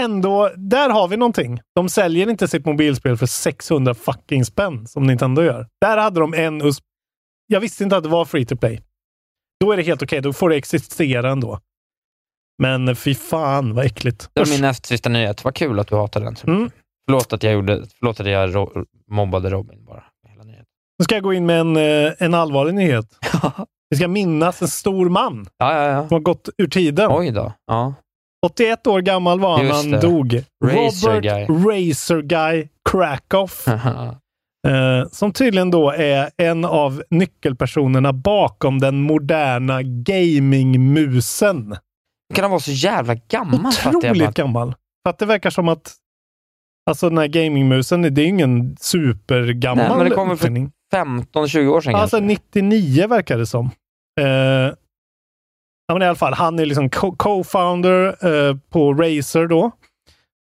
Ändå, 0.00 0.50
där 0.56 0.90
har 0.90 1.08
vi 1.08 1.16
någonting. 1.16 1.60
De 1.74 1.88
säljer 1.88 2.30
inte 2.30 2.48
sitt 2.48 2.66
mobilspel 2.66 3.16
för 3.16 3.26
600 3.26 3.94
fucking 3.94 4.44
spänn 4.44 4.86
som 4.86 5.06
Nintendo 5.06 5.42
gör. 5.42 5.68
Där 5.80 5.96
hade 5.96 6.20
de 6.20 6.34
en 6.34 6.62
USP. 6.62 6.84
Jag 7.46 7.60
visste 7.60 7.84
inte 7.84 7.96
att 7.96 8.02
det 8.02 8.08
var 8.08 8.24
free 8.24 8.44
to 8.46 8.56
play. 8.56 8.80
Då 9.60 9.72
är 9.72 9.76
det 9.76 9.82
helt 9.82 10.02
okej. 10.02 10.20
Då 10.20 10.32
får 10.32 10.48
det 10.50 10.56
existera 10.56 11.30
ändå. 11.30 11.60
Men 12.62 12.96
fy 12.96 13.14
fan 13.14 13.74
vad 13.74 13.86
äckligt. 13.86 14.28
Det 14.32 14.40
var 14.40 14.48
min 14.50 14.60
näst 14.60 14.86
sista 14.86 15.08
nyhet. 15.08 15.44
Vad 15.44 15.54
kul 15.54 15.78
att 15.80 15.88
du 15.88 15.94
hatar 15.96 16.20
den. 16.20 16.36
Mm. 16.46 16.70
Förlåt 17.06 17.32
att 17.32 17.42
jag, 17.42 17.52
gjorde, 17.52 17.84
förlåt 17.98 18.20
att 18.20 18.26
jag 18.26 18.54
ro, 18.54 18.84
mobbade 19.10 19.50
Robin 19.50 19.84
bara. 19.84 20.04
Hela 20.28 20.44
nyheten. 20.44 20.66
Nu 20.98 21.04
ska 21.04 21.14
jag 21.14 21.24
gå 21.24 21.32
in 21.34 21.46
med 21.46 21.60
en, 21.60 21.76
eh, 21.76 22.12
en 22.18 22.34
allvarlig 22.34 22.74
nyhet. 22.74 23.06
Vi 23.94 23.98
ska 23.98 24.08
minnas 24.08 24.62
en 24.62 24.68
stor 24.68 25.08
man 25.08 25.46
Ja, 25.58 25.74
ja, 25.74 25.88
ja. 25.88 26.08
som 26.08 26.14
har 26.14 26.20
gått 26.20 26.48
ur 26.58 26.66
tiden. 26.66 27.10
Oj 27.12 27.30
då. 27.30 27.52
Ja. 27.66 27.94
81 28.46 28.86
år 28.86 29.00
gammal 29.00 29.40
var 29.40 29.56
han 29.56 29.66
när 29.66 29.72
han 29.74 29.90
dog. 30.00 30.42
Razor 30.64 31.08
Robert 31.08 31.22
guy. 31.22 31.46
Razor 31.46 32.22
Guy 32.22 32.68
Crackoff. 32.90 33.68
eh, 34.68 35.08
som 35.10 35.32
tydligen 35.32 35.70
då 35.70 35.90
är 35.90 36.30
en 36.36 36.64
av 36.64 37.02
nyckelpersonerna 37.10 38.12
bakom 38.12 38.78
den 38.78 39.00
moderna 39.00 39.82
gamingmusen. 39.82 41.76
kan 42.34 42.44
han 42.44 42.50
vara 42.50 42.60
så 42.60 42.70
jävla 42.70 43.14
gammal? 43.14 43.72
Otroligt 43.86 44.22
bara. 44.22 44.30
gammal. 44.30 44.74
För 45.04 45.10
att 45.10 45.18
det 45.18 45.26
verkar 45.26 45.50
som 45.50 45.68
att 45.68 45.94
Alltså 46.90 47.08
den 47.08 47.18
här 47.18 47.26
gamingmusen, 47.26 48.02
det 48.14 48.22
är 48.22 48.26
ingen 48.26 48.76
supergammal 48.80 49.88
Nej, 49.88 49.96
men 49.96 50.08
det 50.08 50.14
kommer 50.14 50.36
för 50.36 50.48
uppfinning. 50.48 50.72
15-20 50.94 51.66
år 51.66 51.80
sedan 51.80 51.94
Alltså 51.94 52.16
kanske. 52.16 52.34
99 52.60 53.06
verkar 53.06 53.38
det 53.38 53.46
som. 53.46 53.70
Eh, 54.20 54.26
ja, 55.86 55.92
men 55.92 56.02
i 56.02 56.04
alla 56.04 56.14
fall, 56.14 56.34
han 56.34 56.58
är 56.58 56.66
liksom 56.66 56.90
co- 56.90 57.16
co-founder 57.16 58.26
eh, 58.26 58.56
på 58.70 58.94
Razer 58.94 59.46
då. 59.46 59.70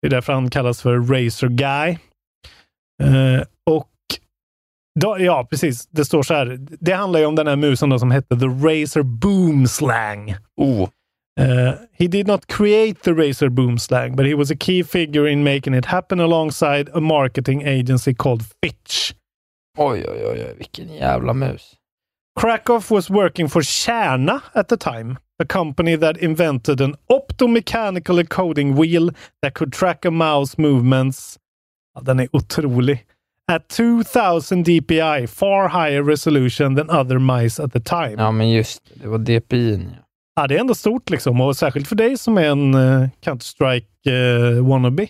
Det 0.02 0.06
är 0.06 0.10
därför 0.10 0.32
han 0.32 0.50
kallas 0.50 0.82
för 0.82 0.98
Razer 0.98 1.48
Guy. 1.48 1.98
Eh, 3.02 3.42
och 3.70 3.90
då, 5.00 5.16
ja, 5.18 5.46
precis. 5.50 5.86
Det 5.86 6.04
står 6.04 6.22
så 6.22 6.34
här. 6.34 6.58
Det 6.60 6.92
handlar 6.92 7.20
ju 7.20 7.26
om 7.26 7.34
den 7.34 7.46
här 7.46 7.56
musen 7.56 7.90
då 7.90 7.98
som 7.98 8.10
hette 8.10 8.36
The 8.38 8.46
Razer 8.46 9.02
Boom 9.02 9.66
Slang. 9.66 10.36
Oh. 10.56 10.88
Uh, 11.40 11.72
he 11.92 12.06
did 12.06 12.26
not 12.26 12.46
create 12.46 13.00
the 13.02 13.12
Razer 13.12 13.48
Boom 13.48 13.78
Slang, 13.78 14.16
but 14.16 14.26
he 14.26 14.34
was 14.34 14.50
a 14.50 14.56
key 14.60 14.84
figure 14.84 15.30
in 15.32 15.44
making 15.44 15.74
it 15.74 15.86
happen 15.86 16.20
alongside 16.20 16.90
a 16.94 17.00
marketing 17.00 17.62
agency 17.62 18.14
called 18.14 18.42
Fitch. 18.42 19.14
Oj, 19.78 20.04
oj, 20.08 20.26
oj, 20.26 20.54
vilken 20.58 20.94
jävla 20.94 21.32
mus. 21.34 21.76
Krakow 22.40 22.80
was 22.90 23.10
working 23.10 23.48
for 23.48 23.62
Kärna 23.62 24.40
at 24.54 24.68
the 24.68 24.76
time, 24.76 25.18
a 25.38 25.44
company 25.44 25.96
that 25.96 26.16
invented 26.16 26.80
an 26.80 26.96
optomechanical 27.08 28.18
encoding 28.18 28.74
wheel 28.74 29.10
that 29.42 29.54
could 29.54 29.72
track 29.72 30.04
a 30.04 30.10
mouse 30.10 30.58
movements. 30.58 31.38
Ja, 31.94 32.00
den 32.00 32.20
är 32.20 32.28
otrolig. 32.32 33.06
At 33.52 33.68
2000 33.68 34.64
DPI, 34.64 35.26
far 35.26 35.68
higher 35.68 36.02
resolution 36.02 36.76
than 36.76 36.90
other 36.90 37.18
mice 37.18 37.62
at 37.62 37.72
the 37.72 37.80
time. 37.80 38.14
Ja, 38.18 38.30
men 38.30 38.50
just 38.50 38.82
det. 38.94 39.08
Var 39.08 39.18
DPI. 39.18 39.88
Ja. 39.96 40.04
Ja, 40.34 40.46
det 40.46 40.56
är 40.56 40.60
ändå 40.60 40.74
stort 40.74 41.10
liksom 41.10 41.40
och 41.40 41.56
särskilt 41.56 41.88
för 41.88 41.96
dig 41.96 42.18
som 42.18 42.38
är 42.38 42.44
en 42.44 42.74
uh, 42.74 43.08
Counter-Strike 43.20 44.10
uh, 44.10 44.68
wannabe. 44.68 45.06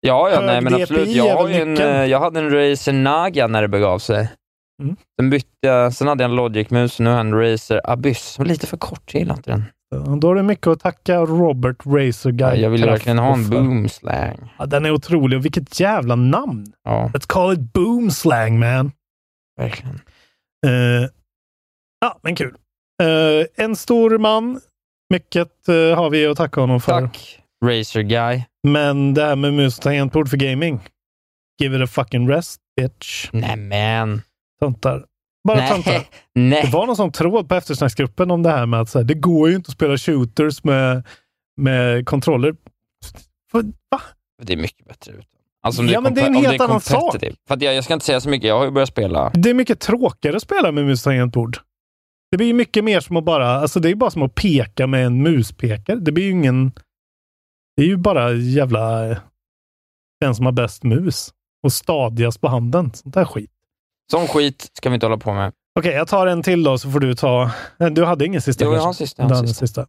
Ja, 0.00 0.30
ja, 0.30 0.36
Hög 0.36 0.46
nej, 0.46 0.60
men 0.60 0.72
DPI 0.72 0.82
absolut. 0.82 1.08
Jag, 1.08 1.54
en, 1.54 1.78
eh, 1.78 2.04
jag 2.04 2.20
hade 2.20 2.40
en 2.40 2.50
Razer 2.50 2.92
Naga 2.92 3.46
när 3.46 3.62
det 3.62 3.68
begav 3.68 3.98
sig. 3.98 4.28
Mm. 4.80 4.96
Sen 5.20 5.30
bytte 5.30 5.46
jag, 5.60 5.92
sen 5.94 6.08
hade 6.08 6.24
jag 6.24 6.30
en 6.30 6.36
Logic-mus 6.36 6.98
och 6.98 7.04
nu 7.04 7.10
har 7.10 7.16
jag 7.16 7.26
en 7.26 7.34
Razer 7.34 7.80
Abyss. 7.84 8.38
lite 8.38 8.66
för 8.66 8.76
kort, 8.76 9.14
jag 9.14 9.20
gillar 9.20 9.34
inte 9.36 9.50
den. 9.50 9.64
Då 10.20 10.28
har 10.28 10.34
du 10.34 10.42
mycket 10.42 10.66
att 10.66 10.80
tacka 10.80 11.18
Robert 11.20 11.76
Racer 11.86 12.30
Guy. 12.30 12.48
Ja, 12.48 12.54
jag 12.56 12.70
vill 12.70 12.84
verkligen 12.84 13.18
ha 13.18 13.34
en 13.34 13.44
för. 13.44 13.50
boom 13.50 13.88
slang. 13.88 14.52
Ja, 14.58 14.66
den 14.66 14.86
är 14.86 14.90
otrolig 14.90 15.38
och 15.38 15.44
vilket 15.44 15.80
jävla 15.80 16.16
namn! 16.16 16.72
Ja, 16.84 17.10
Let's 17.14 17.26
call 17.26 17.52
it 17.52 17.72
boom 17.72 18.10
slang 18.10 18.58
man. 18.58 18.92
verkligen. 19.60 20.00
Eh, 20.66 21.08
ja, 22.00 22.18
men 22.22 22.36
kul. 22.36 22.54
Eh, 23.02 23.64
en 23.64 23.76
stor 23.76 24.18
man. 24.18 24.60
Mycket 25.12 25.68
eh, 25.68 25.74
har 25.74 26.10
vi 26.10 26.26
att 26.26 26.36
tacka 26.36 26.60
honom 26.60 26.80
för. 26.80 27.00
Tack, 27.00 27.40
Razer 27.64 28.02
Guy. 28.02 28.42
Men 28.68 29.14
det 29.14 29.22
här 29.24 29.36
med 29.36 29.54
mus 29.54 29.76
och 29.78 29.82
tangentbord 29.84 30.28
för 30.28 30.36
gaming. 30.36 30.80
Give 31.62 31.76
it 31.76 31.82
a 31.82 31.86
fucking 31.86 32.28
rest, 32.30 32.60
bitch. 32.76 33.28
Nämen. 33.32 34.22
Töntar. 34.60 35.06
Bara 35.48 35.68
töntar. 35.68 36.04
Nej, 36.34 36.62
Det 36.64 36.70
var 36.70 36.86
någon 36.86 36.96
sån 36.96 37.12
tråd 37.12 37.48
på 37.48 37.54
eftersnacksgruppen 37.54 38.30
om 38.30 38.42
det 38.42 38.50
här 38.50 38.66
med 38.66 38.80
att 38.80 38.88
så 38.88 38.98
här, 38.98 39.04
det 39.04 39.14
går 39.14 39.48
ju 39.48 39.56
inte 39.56 39.68
att 39.68 39.74
spela 39.74 39.96
shooters 39.98 40.64
med, 40.64 41.06
med 41.56 42.06
kontroller. 42.06 42.56
Va? 43.90 44.00
Det 44.42 44.52
är 44.52 44.56
mycket 44.56 44.86
bättre. 44.86 45.12
Alltså 45.62 45.82
Ja, 45.82 45.98
är 45.98 46.02
men 46.02 46.14
det 46.14 46.20
är 46.20 46.26
en 46.26 46.34
helt 46.34 46.60
annan 46.60 46.80
sak. 46.80 47.16
För 47.48 47.64
jag, 47.64 47.74
jag 47.74 47.84
ska 47.84 47.94
inte 47.94 48.06
säga 48.06 48.20
så 48.20 48.28
mycket, 48.28 48.48
jag 48.48 48.58
har 48.58 48.64
ju 48.64 48.70
börjat 48.70 48.88
spela. 48.88 49.30
Det 49.34 49.50
är 49.50 49.54
mycket 49.54 49.80
tråkigare 49.80 50.36
att 50.36 50.42
spela 50.42 50.72
med 50.72 50.84
mus 50.84 51.02
tangentbord. 51.02 51.58
Det 52.30 52.36
blir 52.36 52.46
ju 52.46 52.52
mycket 52.54 52.84
mer 52.84 53.00
som 53.00 53.16
att 53.16 53.24
bara, 53.24 53.48
alltså 53.48 53.80
det 53.80 53.90
är 53.90 53.94
bara 53.94 54.10
som 54.10 54.22
att 54.22 54.34
peka 54.34 54.86
med 54.86 55.06
en 55.06 55.22
muspekare. 55.22 55.96
Det 55.96 56.12
blir 56.12 56.24
ju 56.24 56.30
ingen, 56.30 56.72
Det 57.76 57.82
är 57.82 57.86
ju 57.86 57.96
bara 57.96 58.32
jävla 58.32 59.10
eh, 59.10 59.18
den 60.20 60.34
som 60.34 60.44
har 60.44 60.52
bäst 60.52 60.82
mus 60.82 61.30
och 61.62 61.72
stadigast 61.72 62.40
på 62.40 62.48
handen. 62.48 62.92
Sånt 62.94 63.14
där 63.14 63.24
skit. 63.24 63.50
Sån 64.10 64.26
skit 64.28 64.70
ska 64.72 64.88
vi 64.88 64.94
inte 64.94 65.06
hålla 65.06 65.16
på 65.18 65.32
med. 65.32 65.52
Okej, 65.78 65.92
jag 65.92 66.08
tar 66.08 66.26
en 66.26 66.42
till 66.42 66.62
då 66.62 66.78
så 66.78 66.90
får 66.90 67.00
du 67.00 67.14
ta... 67.14 67.50
Du 67.90 68.04
hade 68.04 68.26
ingen 68.26 68.42
sista? 68.42 68.64
Jo, 68.64 68.74
jag 68.74 68.80
har 68.80 68.92
sista, 68.92 69.22
jag 69.22 69.28
har 69.28 69.34
sista. 69.46 69.66
sista. 69.66 69.86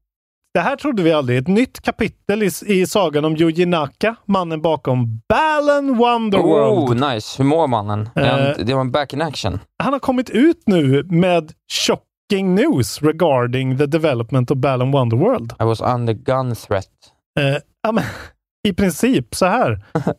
Det 0.53 0.59
här 0.59 0.75
trodde 0.75 1.03
vi 1.03 1.11
aldrig. 1.11 1.37
Ett 1.37 1.47
nytt 1.47 1.81
kapitel 1.81 2.43
i, 2.43 2.51
i 2.65 2.87
sagan 2.87 3.25
om 3.25 3.35
Yuji 3.35 3.65
Naka, 3.65 4.15
mannen 4.25 4.61
bakom 4.61 5.21
Balan 5.29 5.97
Wonderworld. 5.97 7.01
Oh, 7.01 7.09
nice. 7.13 7.35
Hur 7.43 7.45
mår 7.49 7.67
mannen? 7.67 8.09
En- 8.15 8.65
Det 8.65 8.73
var 8.73 8.81
en 8.81 8.91
back 8.91 9.13
in 9.13 9.21
action. 9.21 9.59
Han 9.83 9.93
har 9.93 9.99
kommit 9.99 10.29
ut 10.29 10.63
nu 10.65 11.03
med 11.03 11.51
shocking 11.71 12.55
news 12.55 13.01
regarding 13.01 13.77
the 13.77 13.85
development 13.85 14.51
of 14.51 14.57
Balan 14.57 14.91
Wonderworld. 14.91 15.53
I 15.59 15.63
was 15.63 15.81
under 15.81 16.13
gun 16.13 16.55
threat. 16.55 16.87
Eh, 17.39 17.57
ja, 17.83 17.91
men, 17.91 18.03
I 18.67 18.73
princip 18.73 19.35
så 19.35 19.45
här. 19.45 19.85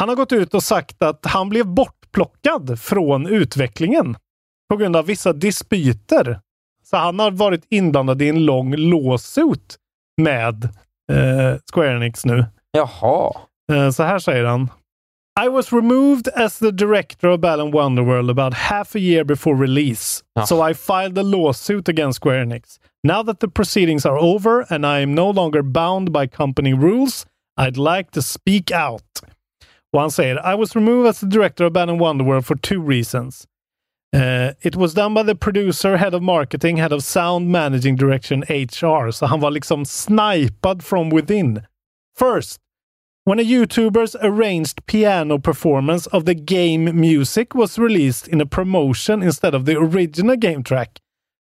Han 0.00 0.08
har 0.08 0.16
gått 0.16 0.32
ut 0.32 0.54
och 0.54 0.62
sagt 0.62 1.02
att 1.02 1.26
han 1.26 1.48
blev 1.48 1.66
bortplockad 2.12 2.80
från 2.80 3.26
utvecklingen 3.26 4.16
på 4.70 4.76
grund 4.76 4.96
av 4.96 5.06
vissa 5.06 5.32
dispyter. 5.32 6.40
Så 6.84 6.96
han 6.96 7.18
har 7.18 7.30
varit 7.30 7.66
inblandad 7.68 8.22
i 8.22 8.28
en 8.28 8.44
lång 8.44 8.76
lawsuit 8.76 9.76
med 10.22 10.64
eh, 11.12 11.58
Square 11.72 11.96
Enix 11.96 12.24
nu. 12.24 12.44
Jaha. 12.72 13.32
Eh, 13.72 13.90
så 13.90 14.02
här 14.02 14.18
säger 14.18 14.44
han. 14.44 14.70
I 15.44 15.48
was 15.48 15.72
removed 15.72 16.28
as 16.28 16.58
the 16.58 16.70
director 16.70 17.28
of 17.28 17.40
Balan 17.40 17.70
Wonderworld 17.70 18.30
about 18.30 18.54
half 18.54 18.94
a 18.94 18.98
year 18.98 19.24
before 19.24 19.62
release. 19.62 20.22
Ja. 20.34 20.46
So 20.46 20.70
I 20.70 20.74
filed 20.74 21.18
a 21.18 21.22
lawsuit 21.22 21.88
against 21.88 22.16
Square 22.16 22.44
Enix. 22.44 22.78
Now 23.02 23.22
that 23.22 23.40
the 23.40 23.48
proceedings 23.48 24.06
are 24.06 24.18
over 24.18 24.66
and 24.74 24.86
I 24.86 25.00
am 25.00 25.14
no 25.14 25.30
longer 25.30 25.62
bound 25.62 26.12
by 26.12 26.26
company 26.26 26.74
rules, 26.74 27.26
I'd 27.56 27.76
like 27.76 28.10
to 28.10 28.22
speak 28.22 28.70
out. 28.70 29.22
Han 29.98 30.10
säger 30.10 30.52
I 30.52 30.54
was 30.54 30.76
removed 30.76 31.08
as 31.08 31.20
the 31.20 31.26
director 31.26 31.64
of 31.64 31.72
Balan 31.72 31.98
Wonderworld 31.98 32.44
for 32.44 32.56
two 32.56 32.80
reasons. 32.80 33.46
Uh, 34.14 34.52
it 34.60 34.76
was 34.76 34.94
done 34.94 35.14
by 35.14 35.22
the 35.22 35.34
producer, 35.34 35.96
head 35.96 36.14
of 36.14 36.22
marketing, 36.22 36.76
head 36.76 36.92
of 36.92 37.02
sound, 37.02 37.48
managing 37.48 37.96
direction, 37.96 38.42
HR. 38.42 39.10
Så 39.10 39.26
han 39.26 39.40
var 39.40 39.50
liksom 39.50 39.84
snipad 39.84 40.82
from 40.82 41.10
within. 41.10 41.62
First, 42.14 42.60
when 43.24 43.38
a 43.38 43.42
YouTuber's 43.42 44.16
arranged 44.16 44.84
piano 44.86 45.38
performance 45.38 46.06
of 46.08 46.24
the 46.24 46.34
game 46.34 47.00
music 47.00 47.54
was 47.54 47.78
released 47.78 48.28
in 48.28 48.40
a 48.40 48.46
promotion 48.46 49.22
instead 49.22 49.54
of 49.54 49.64
the 49.64 49.76
original 49.76 50.36
game 50.36 50.62
track, 50.62 50.98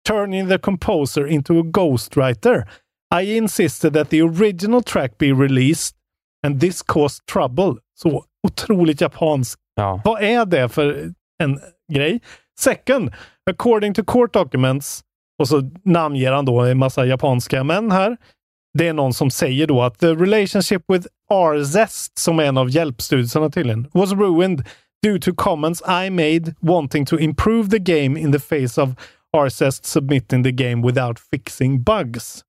turning 0.03 0.47
the 0.47 0.59
composer 0.59 1.25
into 1.25 1.59
a 1.59 1.63
ghostwriter, 1.63 2.65
I 3.11 3.21
insisted 3.21 3.93
that 3.93 4.09
the 4.09 4.21
original 4.21 4.81
track 4.81 5.17
be 5.17 5.31
released 5.31 5.95
and 6.43 6.59
this 6.59 6.81
caused 6.81 7.25
trouble. 7.27 7.77
Så 7.93 8.25
otroligt 8.47 9.01
japanskt. 9.01 9.61
Ja. 9.75 10.01
Vad 10.05 10.23
är 10.23 10.45
det 10.45 10.69
för 10.69 11.11
en 11.43 11.59
grej? 11.93 12.19
Second, 12.59 13.11
according 13.49 13.93
to 13.93 14.03
court 14.03 14.33
documents, 14.33 15.01
och 15.39 15.47
så 15.47 15.69
namnger 15.83 16.31
han 16.31 16.45
då 16.45 16.61
en 16.61 16.77
massa 16.77 17.05
japanska 17.05 17.63
män 17.63 17.91
här. 17.91 18.17
Det 18.77 18.87
är 18.87 18.93
någon 18.93 19.13
som 19.13 19.31
säger 19.31 19.67
då 19.67 19.81
att 19.81 19.99
the 19.99 20.07
relationship 20.07 20.81
with 20.87 21.07
Arzest, 21.33 22.17
som 22.17 22.39
är 22.39 22.43
en 22.43 22.57
av 22.57 22.69
hjälpstudierna 22.69 23.49
tydligen, 23.49 23.89
was 23.93 24.11
ruined 24.11 24.65
due 25.03 25.19
to 25.19 25.31
comments 25.35 25.81
I 25.81 26.09
made 26.09 26.55
wanting 26.59 27.05
to 27.05 27.19
improve 27.19 27.69
the 27.69 27.79
game 27.79 28.19
in 28.19 28.31
the 28.31 28.39
face 28.39 28.81
of 28.81 28.89
Arzest 29.37 29.85
submitting 29.85 30.43
the 30.43 30.51
game 30.51 30.87
without 30.87 31.19
fixing 31.19 31.83
bugs. 31.83 32.43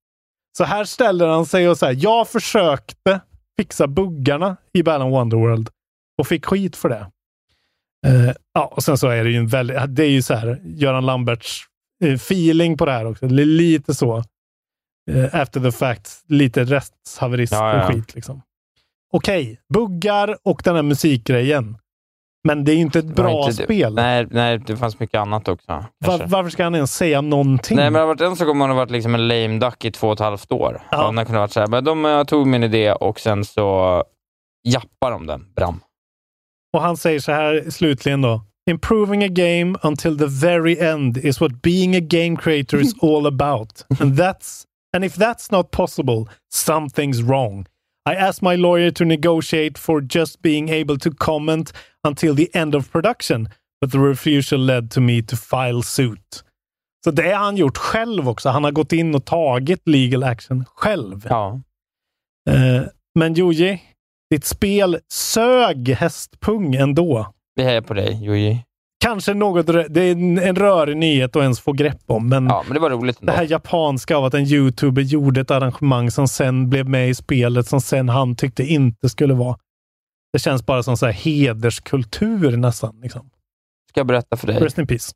Så 0.59 0.65
här 0.65 0.85
ställer 0.85 1.27
han 1.27 1.47
sig 1.47 1.69
och 1.69 1.79
säger 1.79 2.05
jag 2.05 2.29
försökte 2.29 3.21
fixa 3.61 3.87
buggarna 3.87 4.57
i 4.73 4.83
Balan 4.83 5.11
Wonderworld 5.11 5.71
och 6.19 6.27
fick 6.27 6.47
skit 6.47 6.77
för 6.77 6.89
det. 6.89 7.07
Eh, 8.07 8.33
ja, 8.55 8.67
och 8.67 8.83
sen 8.83 8.99
så 8.99 9.09
är 9.09 9.25
det 9.25 9.31
ju 9.31 9.37
en 9.37 9.47
väldigt, 9.47 9.77
det 9.89 10.05
är 10.05 10.11
ju 10.11 10.23
så 10.23 10.35
här, 10.35 10.61
Göran 10.65 11.07
Lamberts 11.07 11.65
eh, 12.05 12.13
feeling 12.15 12.77
på 12.77 12.87
det 12.87 12.93
här 12.93 13.05
också. 13.05 13.27
Lite 13.27 13.95
så. 13.95 14.25
Eh, 15.11 15.41
after 15.41 15.61
the 15.61 15.73
fact, 15.73 16.25
lite 16.29 16.65
rättshaverist 16.65 17.53
Ja, 17.53 17.75
ja. 17.77 17.87
och 17.87 17.95
skit 17.95 18.15
liksom. 18.15 18.43
Okej, 19.13 19.61
buggar 19.75 20.37
och 20.43 20.61
den 20.65 20.75
här 20.75 20.83
musikgrejen. 20.83 21.79
Men 22.45 22.65
det 22.65 22.73
är 22.73 22.75
ju 22.75 22.81
inte 22.81 22.99
ett 22.99 23.15
bra 23.17 23.49
inte 23.49 23.65
spel. 23.65 23.95
Nej, 23.95 24.27
nej, 24.31 24.59
det 24.59 24.77
fanns 24.77 25.01
mycket 25.01 25.21
annat 25.21 25.49
också. 25.49 25.85
Var, 25.99 26.27
varför 26.27 26.51
ska 26.51 26.65
han 26.65 26.75
ens 26.75 26.95
säga 26.95 27.21
någonting? 27.21 27.77
Nej, 27.77 27.85
men 27.85 27.93
det 27.93 27.99
har 27.99 28.07
varit 28.07 28.21
en 28.21 28.37
sak 28.37 28.49
om 28.49 28.59
man 28.59 28.69
har 28.71 28.77
varit 28.77 28.91
liksom 28.91 29.15
en 29.15 29.29
lame 29.29 29.59
duck 29.59 29.85
i 29.85 29.91
två 29.91 30.07
och 30.07 30.13
ett 30.13 30.21
halvt 30.21 30.53
år. 30.53 30.83
Ja. 30.91 31.03
Ja. 31.03 31.13
Man 31.13 31.27
kunde 31.27 31.39
ha 31.39 31.43
varit 31.43 31.53
så 31.53 31.61
här, 31.61 31.67
men 31.67 31.85
de 31.85 32.25
tog 32.29 32.47
min 32.47 32.65
idé 32.65 32.93
och 32.93 33.21
sen 33.21 33.45
så 33.45 34.05
jappar 34.69 35.11
de 35.11 35.27
den. 35.27 35.47
Bram. 35.57 35.81
Och 36.73 36.83
han 36.83 36.97
säger 36.97 37.21
så 37.21 37.33
här 37.33 37.71
slutligen 37.71 38.23
då. 38.23 38.45
Improving 38.71 39.25
a 39.25 39.29
game 39.29 39.79
until 39.83 40.19
the 40.19 40.27
very 40.27 40.79
end 40.79 41.17
is 41.17 41.41
what 41.41 41.63
being 41.63 41.97
a 41.97 42.01
game 42.01 42.37
creator 42.37 42.81
is 42.81 42.95
all 43.03 43.27
about. 43.27 43.85
And 44.01 44.19
that's 44.19 44.65
and 44.97 45.05
if 45.05 45.17
that's 45.17 45.53
not 45.53 45.71
possible, 45.71 46.27
something's 46.53 47.23
wrong. 47.23 47.67
I 48.11 48.15
asked 48.15 48.43
my 48.43 48.57
lawyer 48.57 48.91
to 48.91 49.05
negotiate 49.05 49.79
for 49.79 50.01
just 50.01 50.43
being 50.43 50.69
able 50.69 50.99
to 50.99 51.11
comment 51.11 51.73
until 52.05 52.35
the 52.35 52.51
end 52.55 52.75
of 52.75 52.91
production, 52.91 53.49
but 53.81 53.93
the 53.93 53.99
refusal 53.99 54.59
led 54.59 54.91
to 54.91 55.01
me 55.01 55.23
to 55.23 55.37
file 55.37 55.83
suit. 55.83 56.45
Så 57.05 57.11
det 57.11 57.33
har 57.33 57.45
han 57.45 57.57
gjort 57.57 57.77
själv 57.77 58.29
också. 58.29 58.49
Han 58.49 58.65
har 58.65 58.71
gått 58.71 58.93
in 58.93 59.15
och 59.15 59.25
tagit 59.25 59.89
legal 59.89 60.25
action 60.25 60.65
själv. 60.65 61.27
Ja. 61.29 61.61
Eh, 62.51 62.83
men 63.15 63.35
Joji, 63.35 63.81
ditt 64.31 64.45
spel 64.45 64.99
sög 65.13 65.89
hästpung 65.89 66.75
ändå. 66.75 67.33
Vi 67.55 67.63
hejar 67.63 67.81
på 67.81 67.95
dig, 67.95 68.25
Joji. 68.25 68.65
Kanske 69.05 69.35
något, 69.35 69.67
det 69.67 70.01
är 70.03 70.13
en, 70.13 70.39
en 70.39 70.57
rörig 70.57 70.97
nyhet 70.97 71.37
att 71.37 71.43
ens 71.43 71.61
få 71.61 71.73
grepp 71.73 72.03
om, 72.07 72.29
men 72.29 72.47
Ja, 72.47 72.63
men 72.67 72.75
det 72.75 72.81
var 72.81 72.91
roligt 72.91 73.21
ändå. 73.21 73.33
det 73.33 73.39
här 73.39 73.47
japanska 73.51 74.17
av 74.17 74.25
att 74.25 74.35
en 74.35 74.45
youtuber 74.45 75.03
gjorde 75.03 75.41
ett 75.41 75.51
arrangemang 75.51 76.11
som 76.11 76.29
sen 76.29 76.71
blev 76.71 76.89
med 76.89 77.09
i 77.11 77.15
spelet, 77.15 77.67
som 77.67 77.81
sen 77.81 78.09
han 78.09 78.37
tyckte 78.37 78.63
inte 78.65 79.09
skulle 79.09 79.35
vara. 79.35 79.59
Det 80.33 80.39
känns 80.39 80.67
bara 80.67 80.83
som 80.83 80.97
så 80.97 81.07
här 81.07 81.13
hederskultur 81.13 82.57
nästan. 82.57 83.01
Liksom. 83.01 83.31
Ska 83.91 84.01
jag 84.01 84.07
berätta 84.07 84.37
för 84.37 84.47
dig 84.47 84.57
Rest 84.61 84.79
in 84.79 84.87
peace. 84.87 85.13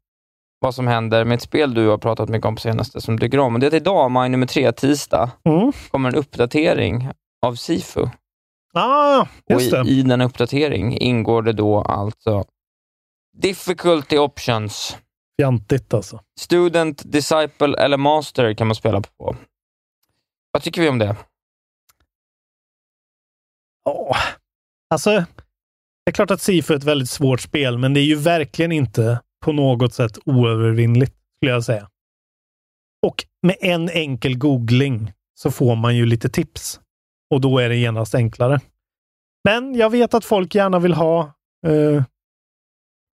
vad 0.61 0.75
som 0.75 0.87
händer 0.87 1.25
med 1.25 1.35
ett 1.37 1.43
spel 1.43 1.75
du 1.75 1.89
har 1.89 1.99
pratat 1.99 2.29
mycket 2.29 2.47
om 2.47 2.55
på 2.55 2.61
senaste 2.61 3.01
som 3.01 3.17
du 3.17 3.27
tycker 3.27 3.39
om. 3.39 3.61
Det 3.61 3.67
är 3.67 3.69
att 3.69 3.75
idag, 3.75 4.11
maj 4.11 4.29
nummer 4.29 4.47
tre, 4.47 4.73
tisdag, 4.73 5.31
Mm. 5.45 5.73
kommer 5.91 6.09
en 6.09 6.15
uppdatering 6.15 7.09
av 7.47 7.55
Sifu. 7.55 8.07
Ah, 8.75 9.21
Och 9.21 9.29
just 9.51 9.67
i, 9.67 9.71
det. 9.71 9.89
i 9.91 10.03
den 10.03 10.21
uppdatering 10.21 10.99
ingår 10.99 11.43
det 11.43 11.53
då 11.53 11.81
alltså 11.83 12.45
Difficulty 13.37 14.19
options. 14.19 14.97
Fjantigt 15.41 15.95
alltså. 15.95 16.21
Student, 16.41 17.03
Disciple 17.13 17.79
eller 17.79 17.97
Master 17.97 18.55
kan 18.55 18.67
man 18.67 18.75
spela 18.77 19.01
på. 19.01 19.37
Vad 20.51 20.63
tycker 20.63 20.83
vi 20.83 20.89
om 20.89 20.99
det? 20.99 21.17
Åh. 23.85 24.17
Alltså, 24.91 25.11
det 25.11 26.11
är 26.11 26.13
klart 26.13 26.31
att 26.31 26.41
Sifu 26.43 26.75
är 26.75 26.79
ett 26.79 26.85
väldigt 26.85 27.11
svårt 27.11 27.41
spel, 27.41 27.79
men 27.79 27.95
det 27.95 28.01
är 28.01 28.05
ju 28.05 28.17
verkligen 28.17 28.73
inte 28.73 29.21
på 29.45 29.53
något 29.53 29.95
sätt 29.95 30.19
oövervinnligt, 30.25 31.15
skulle 31.37 31.53
jag 31.53 31.65
säga. 31.65 31.89
Och 33.07 33.25
med 33.43 33.57
en 33.61 33.89
enkel 33.91 34.39
googling 34.39 35.13
så 35.35 35.51
får 35.51 35.77
man 35.77 35.97
ju 35.97 36.07
lite 36.07 36.29
tips. 36.29 36.81
Och 37.33 37.41
då 37.41 37.59
är 37.59 37.69
det 37.69 37.77
genast 37.77 38.15
enklare. 38.15 38.61
Men 39.45 39.75
jag 39.75 39.91
vet 39.91 40.15
att 40.15 40.25
folk 40.25 40.55
gärna 40.55 40.79
vill 40.79 40.95
ha 40.95 41.21
eh, 41.67 42.03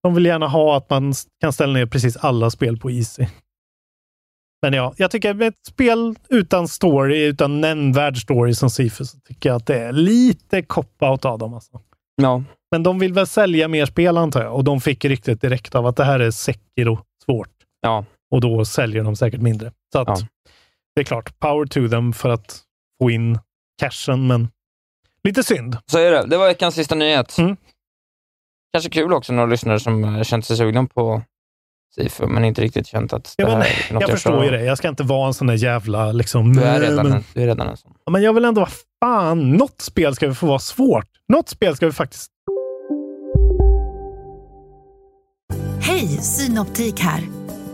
de 0.04 0.16
vill 0.16 0.26
gärna 0.26 0.48
ha 0.48 0.78
att 0.78 0.90
man 0.90 1.14
kan 1.42 1.54
ställa 1.54 1.74
ner 1.74 1.86
precis 1.86 2.18
alla 2.18 2.50
spel 2.50 2.78
på 2.78 2.92
Easy. 2.92 3.28
Men 4.62 4.74
ja, 4.74 4.94
jag 4.98 5.12
tycker 5.12 5.34
med 5.34 5.48
ett 5.48 5.66
spel 5.68 6.16
utan 6.30 6.68
story, 6.68 7.24
utan 7.26 7.62
nämnvärd 7.62 8.18
story 8.22 8.54
som 8.54 8.70
Sifu, 8.70 9.06
så 9.06 9.20
tycker 9.20 9.50
jag 9.50 9.56
att 9.56 9.66
det 9.66 9.80
är 9.80 9.92
lite 9.92 10.62
cop-out 10.62 11.26
av 11.26 11.40
dem. 11.40 11.54
Alltså. 11.54 11.82
Ja. 12.16 12.44
Men 12.72 12.84
de 12.84 13.00
vill 13.00 13.14
väl 13.14 13.28
sälja 13.28 13.68
mer 13.68 13.86
spel 13.86 14.18
antar 14.18 14.44
jag 14.44 14.56
och 14.56 14.64
de 14.64 14.82
fick 14.82 15.06
ryktet 15.06 15.42
direkt 15.42 15.76
av 15.76 15.86
att 15.88 15.96
det 15.96 16.04
här 16.04 16.20
är 16.20 16.32
Sekiro 16.32 17.00
svårt. 17.26 17.50
Ja. 17.82 18.06
Och 18.32 18.42
då 18.42 18.66
säljer 18.66 19.04
de 19.04 19.16
säkert 19.16 19.42
mindre. 19.42 19.72
Så 19.94 20.00
att 20.00 20.08
Ja. 20.08 20.28
det 20.96 21.02
är 21.02 21.06
klart, 21.06 21.40
power 21.40 21.66
to 21.66 21.90
them 21.90 22.14
för 22.14 22.30
att 22.30 22.60
få 23.02 23.12
in 23.12 23.40
cashen, 23.80 24.28
men 24.28 24.48
lite 25.24 25.44
synd. 25.44 25.78
Så 25.86 25.98
är 25.98 26.12
det. 26.12 26.26
Det 26.28 26.38
var 26.38 26.48
veckans 26.48 26.76
sista 26.76 26.96
nyhet. 26.96 27.38
Mm. 27.38 27.56
Kanske 28.74 28.90
kul 28.90 29.14
också 29.14 29.34
några 29.34 29.50
lyssnare 29.50 29.80
som 29.80 30.04
eh, 30.04 30.24
känt 30.24 30.46
sig 30.46 30.58
sugna 30.58 30.86
på 30.86 31.22
Sifu, 31.96 32.28
men 32.28 32.46
inte 32.46 32.62
riktigt 32.62 32.88
känt 32.88 33.14
att 33.14 33.34
Ja, 33.38 33.46
det 33.46 33.52
men, 33.52 33.62
här 33.62 33.90
är 33.90 33.94
något 33.94 34.02
jag 34.02 34.12
förstår 34.12 34.32
klarar 34.32 34.46
ju 34.46 34.52
det. 34.52 34.64
Jag 34.64 34.78
ska 34.78 34.88
inte 34.90 35.04
vara 35.04 35.28
en 35.28 35.34
sån 35.34 35.48
där 35.48 35.54
jävla 35.54 36.12
liksom... 36.12 36.54
Du 36.54 36.62
är, 36.62 36.80
redan 36.80 36.96
men, 36.96 37.18
en, 37.18 37.24
du 37.34 37.42
är 37.42 37.46
redan 37.48 37.68
en 37.68 37.78
sån. 37.78 37.94
Ja, 38.06 38.12
men 38.12 38.22
jag 38.24 38.34
vill 38.34 38.46
ändå, 38.46 38.62
vad 38.62 38.72
fan, 39.00 39.52
något 39.52 39.82
spel 39.82 40.16
ska 40.16 40.28
vi 40.28 40.34
få 40.34 40.48
vara 40.48 40.60
svårt. 40.60 41.08
Något 41.28 41.50
spel 41.50 41.76
ska 41.76 41.86
vi 41.86 41.92
faktiskt... 41.92 42.32
Hej, 45.82 46.08
Synoptik 46.08 47.00
här. 47.00 47.22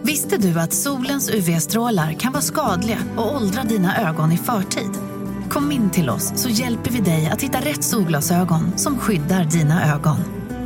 Visste 0.01 0.37
du 0.37 0.59
att 0.59 0.73
solens 0.73 1.29
UV-strålar 1.29 2.13
kan 2.13 2.31
vara 2.31 2.41
skadliga 2.41 2.97
och 3.17 3.35
åldra 3.35 3.63
dina 3.63 4.09
ögon 4.09 4.31
i 4.31 4.37
förtid? 4.37 5.08
Kom 5.49 5.71
in 5.71 5.89
till 5.89 6.09
oss 6.09 6.31
så 6.35 6.49
hjälper 6.49 6.91
vi 6.91 6.99
dig 6.99 7.29
att 7.33 7.41
hitta 7.41 7.59
rätt 7.59 7.83
solglasögon 7.83 8.77
som 8.77 8.99
skyddar 8.99 9.43
dina 9.43 9.95
ögon. 9.95 10.17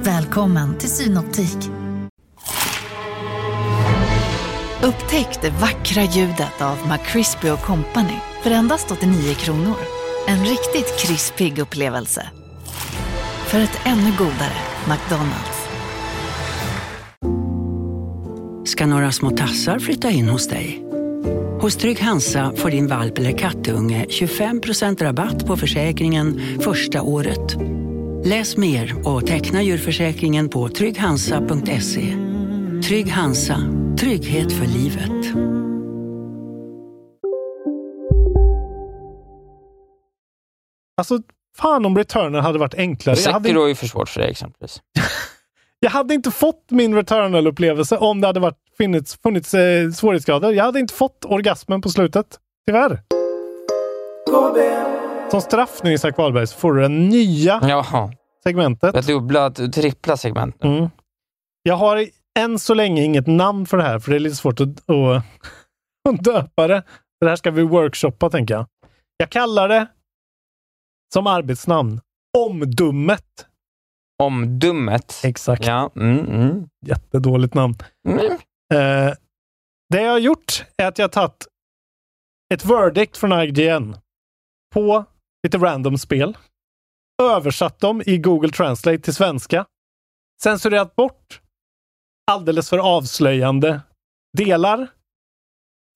Välkommen 0.01 0.77
till 0.77 0.89
Synoptik. 0.89 1.57
Upptäck 4.83 5.41
det 5.41 5.49
vackra 5.49 6.03
ljudet 6.03 6.61
av 6.61 6.77
McCrispy 6.87 7.49
Company 7.65 8.17
för 8.43 8.51
endast 8.51 8.91
89 8.91 9.33
kronor. 9.33 9.75
En 10.27 10.39
riktigt 10.39 10.99
krispig 10.99 11.59
upplevelse. 11.59 12.29
För 13.47 13.59
ett 13.59 13.79
ännu 13.85 14.11
godare 14.17 14.57
McDonalds. 14.87 15.67
Ska 18.65 18.85
några 18.85 19.11
små 19.11 19.29
tassar 19.29 19.79
flytta 19.79 20.09
in 20.09 20.29
hos 20.29 20.47
dig? 20.47 20.92
Hos 21.63 21.75
Trygg 21.75 22.01
Hansa 22.01 22.53
får 22.55 22.69
din 22.69 22.87
valp 22.87 23.17
eller 23.17 23.37
kattunge 23.37 24.05
25% 24.09 25.03
rabatt 25.03 25.47
på 25.47 25.57
försäkringen 25.57 26.41
första 26.61 27.01
året. 27.01 27.55
Läs 28.25 28.57
mer 28.57 29.07
och 29.07 29.27
teckna 29.27 29.63
djurförsäkringen 29.63 30.49
på 30.49 30.69
trygghansa.se. 30.69 32.17
Trygg 32.87 33.11
Hansa, 33.11 33.57
trygghet 33.99 34.51
för 34.53 34.65
livet. 34.65 35.35
Alltså, 40.97 41.19
fan 41.57 41.85
om 41.85 41.97
Returnal 41.97 42.41
hade 42.41 42.59
varit 42.59 42.75
enklare. 42.75 43.17
Jag 43.25 43.33
hade, 43.33 43.43
Sekiro 43.43 43.63
är 43.63 43.67
ju 43.67 43.75
för 43.75 43.87
svårt 43.87 44.09
för 44.09 44.21
dig 44.21 44.31
exempelvis. 44.31 44.81
jag 45.79 45.89
hade 45.89 46.13
inte 46.13 46.31
fått 46.31 46.65
min 46.71 46.95
Returnal-upplevelse 46.95 47.97
om 47.97 48.21
det 48.21 48.27
hade 48.27 48.39
varit, 48.39 48.59
funnits, 48.77 49.17
funnits 49.23 49.53
eh, 49.53 49.91
svårighetsgrader. 49.91 50.51
Jag 50.51 50.63
hade 50.63 50.79
inte 50.79 50.93
fått 50.93 51.25
orgasmen 51.25 51.81
på 51.81 51.89
slutet. 51.89 52.39
Tyvärr. 52.67 53.01
Som 55.31 55.41
straff 55.41 55.83
nu 55.83 55.93
Isak 55.93 56.17
Wahlberg 56.17 56.47
så 56.47 56.57
får 56.57 56.73
du 56.73 56.81
det 56.81 56.87
nya 56.89 57.59
Jaha. 57.63 58.11
segmentet. 58.43 58.95
Ett 58.95 59.07
dubbla, 59.07 59.51
trippla 59.51 60.17
segment 60.17 60.63
nu. 60.63 60.77
Mm. 60.77 60.89
Jag 61.63 61.75
har 61.75 62.05
än 62.39 62.59
så 62.59 62.73
länge 62.73 63.03
inget 63.03 63.27
namn 63.27 63.65
för 63.65 63.77
det 63.77 63.83
här, 63.83 63.99
för 63.99 64.11
det 64.11 64.17
är 64.17 64.19
lite 64.19 64.35
svårt 64.35 64.59
att, 64.59 64.69
att, 64.69 65.23
att 66.09 66.23
döpa 66.23 66.67
det. 66.67 66.83
Det 67.21 67.29
här 67.29 67.35
ska 67.35 67.51
vi 67.51 67.63
workshoppa, 67.63 68.29
tänker 68.29 68.53
jag. 68.53 68.65
Jag 69.17 69.29
kallar 69.29 69.69
det 69.69 69.87
som 71.13 71.27
arbetsnamn 71.27 72.01
Omdummet. 72.37 73.47
Omdummet? 74.23 75.21
Exakt. 75.23 75.65
Ja. 75.65 75.91
Mm, 75.95 76.19
mm. 76.19 76.67
Jättedåligt 76.85 77.53
namn. 77.53 77.75
Mm. 78.07 78.37
Eh, 78.73 79.13
det 79.89 80.01
jag 80.01 80.11
har 80.11 80.19
gjort 80.19 80.65
är 80.77 80.87
att 80.87 80.97
jag 80.97 81.03
har 81.03 81.09
tagit 81.09 81.47
ett 82.53 82.65
verdict 82.65 83.17
från 83.17 83.31
IGN 83.33 83.95
på 84.73 85.05
lite 85.43 85.57
random 85.57 85.97
spel. 85.97 86.37
Översatt 87.21 87.79
dem 87.79 88.03
i 88.05 88.17
Google 88.17 88.49
Translate 88.49 88.97
till 88.97 89.13
svenska. 89.13 89.65
Censurerat 90.43 90.95
bort 90.95 91.41
alldeles 92.31 92.69
för 92.69 92.77
avslöjande 92.77 93.81
delar. 94.37 94.87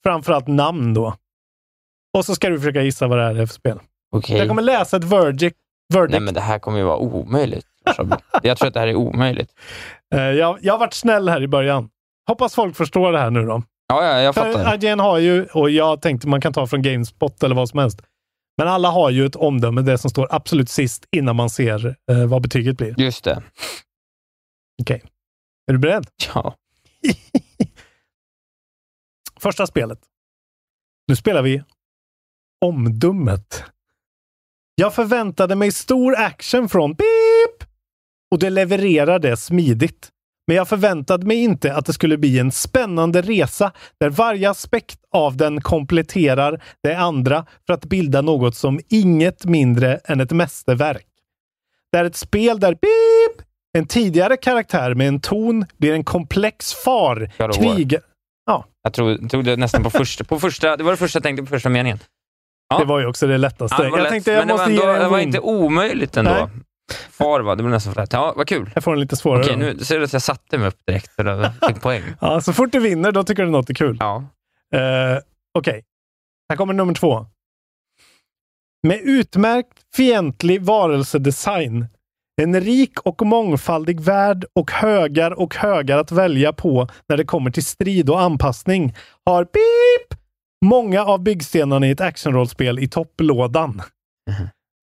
Framförallt 0.03 0.47
namn 0.47 0.93
då. 0.93 1.15
Och 2.17 2.25
så 2.25 2.36
ska 2.36 2.49
du 2.49 2.59
försöka 2.59 2.82
gissa 2.82 3.07
vad 3.07 3.17
det 3.17 3.23
här 3.23 3.36
är 3.36 3.45
för 3.45 3.53
spel. 3.53 3.80
Okej. 4.11 4.38
Jag 4.38 4.47
kommer 4.47 4.61
läsa 4.61 4.97
ett 4.97 5.03
verdict. 5.03 5.57
verdict. 5.93 6.11
Nej, 6.11 6.21
men 6.21 6.34
det 6.34 6.41
här 6.41 6.59
kommer 6.59 6.78
ju 6.78 6.84
vara 6.84 6.97
omöjligt. 6.97 7.67
Jag 8.43 8.57
tror 8.57 8.67
att 8.67 8.73
det 8.73 8.80
här 8.80 8.88
är 8.88 8.95
omöjligt. 8.95 9.51
Eh, 10.15 10.21
jag, 10.21 10.59
jag 10.61 10.73
har 10.73 10.80
varit 10.80 10.93
snäll 10.93 11.30
här 11.30 11.43
i 11.43 11.47
början. 11.47 11.89
Hoppas 12.28 12.55
folk 12.55 12.75
förstår 12.75 13.11
det 13.11 13.19
här 13.19 13.30
nu 13.30 13.45
då. 13.45 13.63
Ja, 13.88 14.05
ja 14.05 14.21
jag 14.21 14.36
fattar. 14.36 14.63
För 14.63 14.86
IGN 14.86 14.99
har 14.99 15.17
ju, 15.17 15.45
och 15.45 15.69
jag 15.69 16.01
tänkte 16.01 16.28
man 16.28 16.41
kan 16.41 16.53
ta 16.53 16.67
från 16.67 16.82
Gamespot 16.82 17.43
eller 17.43 17.55
vad 17.55 17.69
som 17.69 17.80
helst. 17.80 18.01
Men 18.57 18.67
alla 18.67 18.89
har 18.89 19.09
ju 19.09 19.25
ett 19.25 19.36
omdöme, 19.36 19.82
det 19.82 19.97
som 19.97 20.09
står 20.09 20.28
absolut 20.36 20.69
sist 20.69 21.05
innan 21.11 21.36
man 21.36 21.49
ser 21.49 21.95
eh, 22.11 22.25
vad 22.25 22.41
betyget 22.41 22.78
blir. 22.78 22.99
Just 22.99 23.23
det. 23.23 23.43
Okej. 24.82 25.03
Är 25.67 25.73
du 25.73 25.80
beredd? 25.80 26.07
Ja. 26.34 26.55
Första 29.39 29.67
spelet. 29.67 29.99
Nu 31.07 31.15
spelar 31.15 31.41
vi 31.41 31.63
Omdummet. 32.65 33.63
Jag 34.75 34.95
förväntade 34.95 35.55
mig 35.55 35.71
stor 35.71 36.15
action 36.15 36.69
från 36.69 36.93
Beep 36.93 37.69
och 38.32 38.39
det 38.39 38.49
levererade 38.49 39.38
smidigt. 39.38 40.09
Men 40.47 40.55
jag 40.55 40.67
förväntade 40.67 41.25
mig 41.25 41.37
inte 41.37 41.73
att 41.73 41.85
det 41.85 41.93
skulle 41.93 42.17
bli 42.17 42.39
en 42.39 42.51
spännande 42.51 43.21
resa 43.21 43.71
där 43.99 44.09
varje 44.09 44.49
aspekt 44.49 44.99
av 45.11 45.37
den 45.37 45.61
kompletterar 45.61 46.63
det 46.83 46.95
andra 46.95 47.45
för 47.65 47.73
att 47.73 47.85
bilda 47.85 48.21
något 48.21 48.55
som 48.55 48.79
inget 48.89 49.45
mindre 49.45 49.95
än 50.05 50.19
ett 50.21 50.31
mästerverk. 50.31 51.07
Det 51.91 51.97
är 51.97 52.05
ett 52.05 52.15
spel 52.15 52.59
där 52.59 52.71
Beep, 52.73 53.47
en 53.77 53.87
tidigare 53.87 54.37
karaktär 54.37 54.93
med 54.93 55.07
en 55.07 55.21
ton, 55.21 55.65
blir 55.77 55.93
en 55.93 56.03
komplex 56.03 56.73
far, 56.73 57.31
krigar... 57.53 58.01
Ja, 58.45 58.65
Jag 58.83 58.93
tro, 58.93 59.27
trodde 59.27 59.55
nästan 59.55 59.83
på 59.83 59.89
första, 59.99 60.23
på 60.23 60.39
första... 60.39 60.77
Det 60.77 60.83
var 60.83 60.91
det 60.91 60.97
första 60.97 61.17
jag 61.17 61.23
tänkte 61.23 61.43
på 61.43 61.49
första 61.49 61.69
meningen. 61.69 61.99
Ja. 62.69 62.79
det 62.79 62.85
var 62.85 62.99
ju 62.99 63.05
också 63.05 63.27
det 63.27 63.37
lättaste. 63.37 63.75
Ja, 63.79 63.83
det 63.83 63.89
jag 63.89 63.99
lätt, 63.99 64.09
tänkte 64.09 64.31
jag 64.31 64.47
det 64.47 64.53
måste 64.53 64.71
ge 64.71 64.79
ändå, 64.79 64.91
dig 64.91 64.99
det 65.01 65.07
var 65.07 65.19
inte 65.19 65.39
omöjligt 65.39 66.17
ändå. 66.17 66.31
Nej. 66.31 66.47
Far 67.11 67.39
va, 67.39 67.55
det 67.55 67.63
var 67.63 67.69
nästan 67.69 67.93
för. 67.93 68.07
Ja, 68.11 68.33
vad 68.38 68.47
kul. 68.47 68.71
Jag 68.73 68.83
får 68.83 68.93
en 68.93 68.99
lite 68.99 69.15
svårare. 69.15 69.43
Okej, 69.43 69.57
nu 69.57 69.79
ser 69.79 69.97
du 69.97 70.03
att 70.05 70.13
jag 70.13 70.21
satte 70.21 70.57
mig 70.57 70.67
upp 70.67 70.85
direkt 70.88 71.15
för 71.15 71.25
att 71.25 71.53
fick 71.67 71.81
poäng. 71.81 72.03
Ja, 72.21 72.41
så 72.41 72.53
fort 72.53 72.71
du 72.71 72.79
vinner, 72.79 73.11
då 73.11 73.23
tycker 73.23 73.43
du 73.43 73.49
något 73.51 73.69
är 73.69 73.73
kul. 73.73 73.97
Ja. 73.99 74.23
Eh, 74.75 75.19
Okej, 75.57 75.83
här 76.49 76.57
kommer 76.57 76.73
nummer 76.73 76.93
två. 76.93 77.25
Med 78.88 78.99
utmärkt 79.03 79.95
fientlig 79.95 80.61
varelsedesign, 80.61 81.88
en 82.41 82.61
rik 82.61 82.99
och 82.99 83.25
mångfaldig 83.25 84.01
värld 84.01 84.45
och 84.55 84.71
högar 84.71 85.31
och 85.39 85.55
högar 85.55 85.97
att 85.97 86.11
välja 86.11 86.53
på 86.53 86.88
när 87.09 87.17
det 87.17 87.23
kommer 87.25 87.51
till 87.51 87.65
strid 87.65 88.09
och 88.09 88.21
anpassning 88.21 88.95
har 89.25 89.43
beep 89.43 90.19
många 90.65 91.05
av 91.05 91.23
byggstenarna 91.23 91.88
i 91.88 91.91
ett 91.91 92.01
actionrollspel 92.01 92.79
i 92.79 92.88
topplådan. 92.88 93.81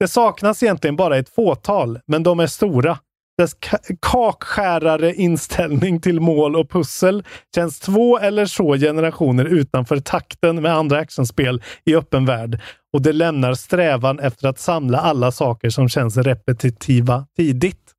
Det 0.04 0.08
saknas 0.08 0.62
egentligen 0.62 0.96
bara 0.96 1.16
ett 1.16 1.28
fåtal, 1.28 2.00
men 2.06 2.22
de 2.22 2.40
är 2.40 2.46
stora. 2.46 2.98
Dess 3.38 3.56
ka- 3.58 3.96
kakskärare 4.02 5.14
inställning 5.14 6.00
till 6.00 6.20
mål 6.20 6.56
och 6.56 6.70
pussel 6.70 7.24
känns 7.54 7.80
två 7.80 8.18
eller 8.18 8.46
så 8.46 8.74
generationer 8.76 9.44
utanför 9.44 10.00
takten 10.00 10.62
med 10.62 10.74
andra 10.74 10.98
actionspel 10.98 11.62
i 11.84 11.94
öppen 11.96 12.26
värld 12.26 12.60
och 12.92 13.02
det 13.02 13.12
lämnar 13.12 13.54
strävan 13.54 14.18
efter 14.20 14.48
att 14.48 14.58
samla 14.58 14.98
alla 14.98 15.32
saker 15.32 15.70
som 15.70 15.88
känns 15.88 16.16
repetitiva 16.16 17.26
tidigt. 17.36 17.92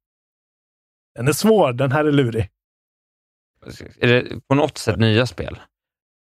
Den 1.15 1.27
är 1.27 1.33
svår, 1.33 1.73
den 1.73 1.91
här 1.91 2.05
är 2.05 2.11
lurig. 2.11 2.49
Är 3.99 4.07
det 4.07 4.39
på 4.47 4.55
något 4.55 4.77
sätt 4.77 4.99
nya 4.99 5.25
spel? 5.25 5.59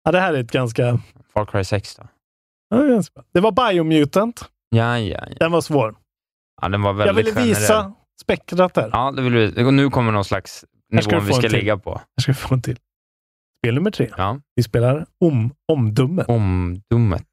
Ja, 0.05 0.13
det 0.13 0.21
här 0.21 0.35
är 0.35 0.41
ett 0.41 0.53
ganska... 0.53 0.99
Far 1.35 1.47
Cry 1.47 1.65
6 1.65 1.97
då? 1.97 2.09
Ja. 2.69 3.03
Det 3.33 3.41
var 3.41 3.71
Biomutant. 3.73 4.49
Ja, 4.75 4.99
ja, 4.99 5.25
ja. 5.29 5.37
Den 5.41 5.53
var 5.53 5.61
svår. 5.61 5.95
ja 6.63 6.69
den 6.69 6.83
var 6.83 6.91
Jag 6.91 6.97
väldigt 7.15 7.27
ville 7.37 7.47
visa 7.47 7.73
generell. 7.75 7.93
spektrat 8.23 8.75
där. 8.75 8.89
Ja, 8.93 9.13
det 9.17 9.23
vill 9.23 9.33
vi. 9.35 9.73
Nu 9.73 9.91
kommer 9.91 10.13
någon 10.13 10.25
slags 10.25 10.65
Här 10.93 11.11
nivå 11.11 11.21
vi 11.21 11.33
ska 11.33 11.49
ligga 11.49 11.77
på. 11.79 12.01
Jag 12.15 12.23
ska 12.23 12.35
få 12.35 12.55
en 12.55 12.63
till. 12.63 12.77
Spel 13.65 13.75
nummer 13.75 13.91
tre. 13.91 14.11
Ja. 14.17 14.41
Vi 14.57 14.63
spelar 14.63 15.07
om, 15.21 15.51
Omdummet. 15.73 16.29
Omdummet. 16.29 17.27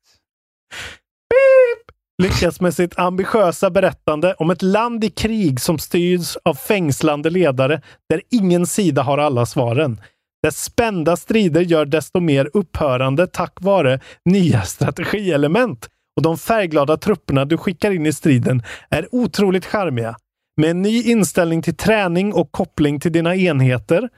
lyckas 2.24 2.62
med 2.62 2.74
sitt 2.74 3.00
ambitiösa 3.00 3.70
berättande 3.70 4.34
om 4.34 4.50
ett 4.50 4.62
land 4.62 5.04
i 5.04 5.10
krig 5.10 5.60
som 5.62 5.80
styrs 5.80 6.38
av 6.44 6.54
fängslande 6.54 7.30
ledare 7.30 7.82
där 8.10 8.22
ingen 8.32 8.66
sida 8.68 9.04
har 9.04 9.18
alla 9.18 9.46
svaren. 9.46 10.02
Dess 10.44 10.64
spända 10.64 11.18
strider 11.18 11.62
gör 11.62 11.86
desto 11.86 12.20
mer 12.20 12.50
upphörande 12.54 13.28
tack 13.28 13.54
vare 13.62 14.00
nya 14.26 14.62
strategielement. 14.62 15.88
Och 16.20 16.24
de 16.24 16.38
färgglada 16.38 16.98
trupperna 16.98 17.46
du 17.46 17.58
skickar 17.58 17.92
in 17.92 18.06
i 18.06 18.14
striden 18.14 18.64
är 18.90 19.08
otroligt 19.12 19.66
charmiga. 19.66 20.16
Med 20.58 20.70
en 20.70 20.82
ny 20.82 21.04
inställning 21.04 21.62
till 21.62 21.76
träning 21.76 22.34
och 22.34 22.52
koppling 22.52 23.00
till 23.00 23.12
dina 23.12 23.36
enheter 23.36 24.10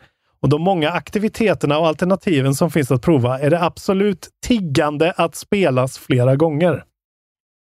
och 0.42 0.50
de 0.50 0.62
många 0.62 0.90
aktiviteterna 0.90 1.80
och 1.80 1.88
alternativen 1.88 2.56
som 2.56 2.72
finns 2.72 2.92
att 2.92 3.02
prova 3.02 3.40
är 3.40 3.50
det 3.50 3.64
absolut 3.64 4.30
tiggande 4.46 5.14
att 5.18 5.36
spelas 5.36 5.98
flera 5.98 6.36
gånger. 6.36 6.84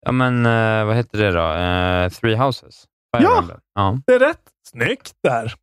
Ja, 0.05 0.11
men 0.11 0.45
eh, 0.45 0.85
vad 0.85 0.95
heter 0.95 1.17
det 1.17 1.31
då? 1.31 1.53
Eh, 1.53 2.09
Three 2.09 2.35
Houses? 2.35 2.85
Ja. 3.17 3.43
Ja! 3.75 3.97
Det 4.07 4.13
är 4.13 4.19
rätt. 4.19 4.41
Snyggt 4.71 5.13
där. 5.23 5.53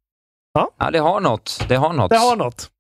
Ja, 0.55 0.91
det 0.91 0.99
har 0.99 1.21
något. 1.21 1.65
Det 1.69 1.77
har 1.77 1.93
något. 1.93 2.11
Det 2.11 2.17
har 2.17 2.37
något. 2.37 2.71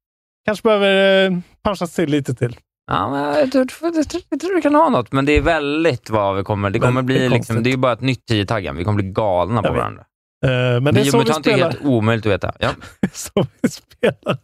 Kanske 0.44 0.62
behöver 0.62 1.24
eh, 1.24 1.38
punchas 1.64 1.94
till 1.94 2.11
lite 2.11 2.34
till. 2.34 2.57
Ja, 2.87 3.11
men 3.11 3.20
jag, 3.20 3.53
tror, 3.53 3.66
jag, 3.80 4.09
tror, 4.09 4.22
jag 4.28 4.41
tror 4.41 4.55
det 4.55 4.61
kan 4.61 4.74
ha 4.74 4.89
något, 4.89 5.12
men 5.12 5.24
det 5.24 5.32
är 5.32 5.41
väldigt 5.41 6.11
vad 6.11 6.37
vi 6.37 6.43
kommer... 6.43 6.70
Det 6.70 6.78
kommer 6.78 7.03
bli 7.03 7.14
liksom, 7.18 7.30
konstigt. 7.39 7.64
det 7.64 7.70
är 7.70 7.72
ju 7.72 7.76
bara 7.76 7.93
ett 7.93 8.01
nytt 8.01 8.26
tio-taggen. 8.26 8.76
Vi 8.76 8.84
kommer 8.84 9.03
bli 9.03 9.12
galna 9.12 9.62
på 9.62 9.72
varandra. 9.72 10.05
Eh, 10.45 10.51
men 10.80 10.84
det 10.84 11.01
är 11.01 11.05
så 11.05 11.18
vi 11.18 11.24
Biomutant 11.24 11.47
är 11.47 11.51
spelar. 11.51 11.70
helt 11.70 11.84
omöjligt 11.84 12.26
att 12.26 12.32
veta. 12.32 12.53
Ja. 12.59 12.70
så 13.12 13.47
vi 13.62 13.68
spelar 13.68 14.39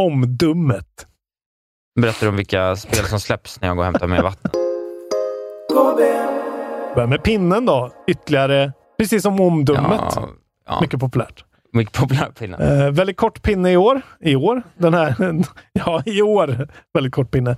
omdummet. 0.00 1.06
Berättar 2.00 2.28
om 2.28 2.36
vilka 2.36 2.76
spel 2.76 3.04
som 3.04 3.20
släpps 3.20 3.60
när 3.60 3.68
jag 3.68 3.76
går 3.76 3.82
och 3.82 3.86
hämtar 3.86 4.06
mer 4.06 4.22
vatten. 4.22 4.50
Börjar 6.94 7.06
med 7.06 7.22
pinnen 7.22 7.66
då. 7.66 7.92
Ytterligare, 8.06 8.72
precis 8.98 9.22
som 9.22 9.40
omdömet. 9.40 10.00
Ja, 10.16 10.28
ja. 10.66 10.80
Mycket 10.80 11.00
populärt. 11.00 11.44
Mycket 11.74 11.94
populär 11.94 12.30
pinne. 12.30 12.56
Eh, 12.56 12.90
väldigt 12.90 13.16
kort 13.16 13.42
pinne 13.42 13.72
i 13.72 13.76
år. 13.76 14.02
I 14.20 14.36
år? 14.36 14.62
Den 14.78 14.94
här, 14.94 15.14
ja, 15.72 16.02
i 16.06 16.22
år. 16.22 16.68
Väldigt 16.94 17.12
kort 17.14 17.30
pinne. 17.30 17.50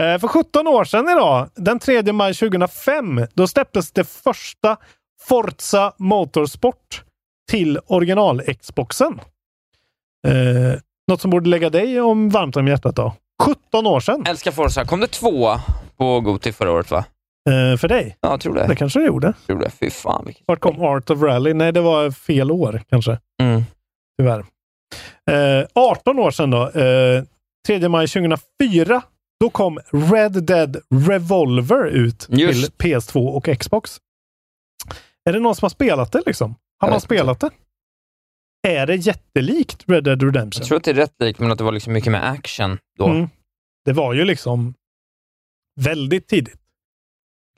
Eh, 0.00 0.18
för 0.18 0.28
17 0.28 0.66
år 0.66 0.84
sedan 0.84 1.08
idag, 1.08 1.48
den 1.54 1.78
3 1.78 2.12
maj 2.12 2.34
2005, 2.34 3.26
då 3.34 3.46
släpptes 3.46 3.92
det 3.92 4.04
första 4.04 4.76
Forza 5.22 5.92
Motorsport 5.98 7.02
till 7.50 7.78
original-Xboxen. 7.86 9.20
Eh, 10.26 10.80
något 11.08 11.20
som 11.20 11.30
borde 11.30 11.50
lägga 11.50 11.70
dig 11.70 12.00
om 12.00 12.28
varmt 12.28 12.56
om 12.56 12.68
hjärtat 12.68 12.96
då. 12.96 13.14
17 13.42 13.86
år 13.86 14.00
sedan. 14.00 14.24
Älskar 14.26 14.50
Forza. 14.50 14.84
Kom 14.84 15.00
det 15.00 15.06
två 15.06 15.50
på 15.96 16.20
Goti 16.20 16.52
förra 16.52 16.72
året 16.72 16.90
va? 16.90 17.04
Eh, 17.50 17.76
för 17.76 17.88
dig? 17.88 18.16
Ja, 18.20 18.30
jag 18.30 18.40
tror 18.40 18.54
det. 18.54 18.66
Det 18.66 18.76
kanske 18.76 18.98
det 19.00 19.06
gjorde. 19.06 19.32
tror 19.46 19.58
det. 19.60 19.70
Fy 19.70 19.90
fan. 19.90 20.22
Vilket... 20.26 20.42
Vart 20.46 20.60
kom 20.60 20.82
Art 20.82 21.10
of 21.10 21.22
Rally? 21.22 21.54
Nej, 21.54 21.72
det 21.72 21.80
var 21.80 22.10
fel 22.10 22.50
år 22.50 22.82
kanske. 22.90 23.18
Mm. 23.40 23.62
Tyvärr. 24.18 24.44
Eh, 25.30 25.66
18 25.74 26.18
år 26.18 26.30
sedan 26.30 26.50
då. 26.50 26.70
Eh, 26.70 27.24
3 27.66 27.88
maj 27.88 28.08
2004. 28.08 29.02
Då 29.40 29.50
kom 29.50 29.78
Red 29.90 30.44
Dead 30.44 30.76
Revolver 31.08 31.86
ut 31.86 32.26
Just. 32.30 32.78
till 32.78 32.90
PS2 32.92 33.28
och 33.28 33.58
Xbox. 33.58 34.00
Är 35.24 35.32
det 35.32 35.40
någon 35.40 35.54
som 35.54 35.64
har 35.64 35.70
spelat 35.70 36.12
det 36.12 36.22
liksom? 36.26 36.54
Har 36.78 36.90
man 36.90 37.00
spelat 37.00 37.40
det? 37.40 37.50
Är 38.68 38.86
det 38.86 38.96
jättelikt 38.96 39.84
Red 39.88 40.04
Dead 40.04 40.22
Redemption? 40.22 40.60
Jag 40.60 40.68
tror 40.68 40.76
att 40.78 40.84
det 40.84 40.90
är 40.90 40.94
rätt 40.94 41.14
likt, 41.18 41.40
men 41.40 41.50
att 41.50 41.58
det 41.58 41.64
var 41.64 41.72
liksom 41.72 41.92
mycket 41.92 42.12
med 42.12 42.30
action 42.30 42.78
då. 42.98 43.06
Mm. 43.06 43.28
Det 43.84 43.92
var 43.92 44.12
ju 44.14 44.24
liksom 44.24 44.74
väldigt 45.80 46.28
tidigt. 46.28 46.60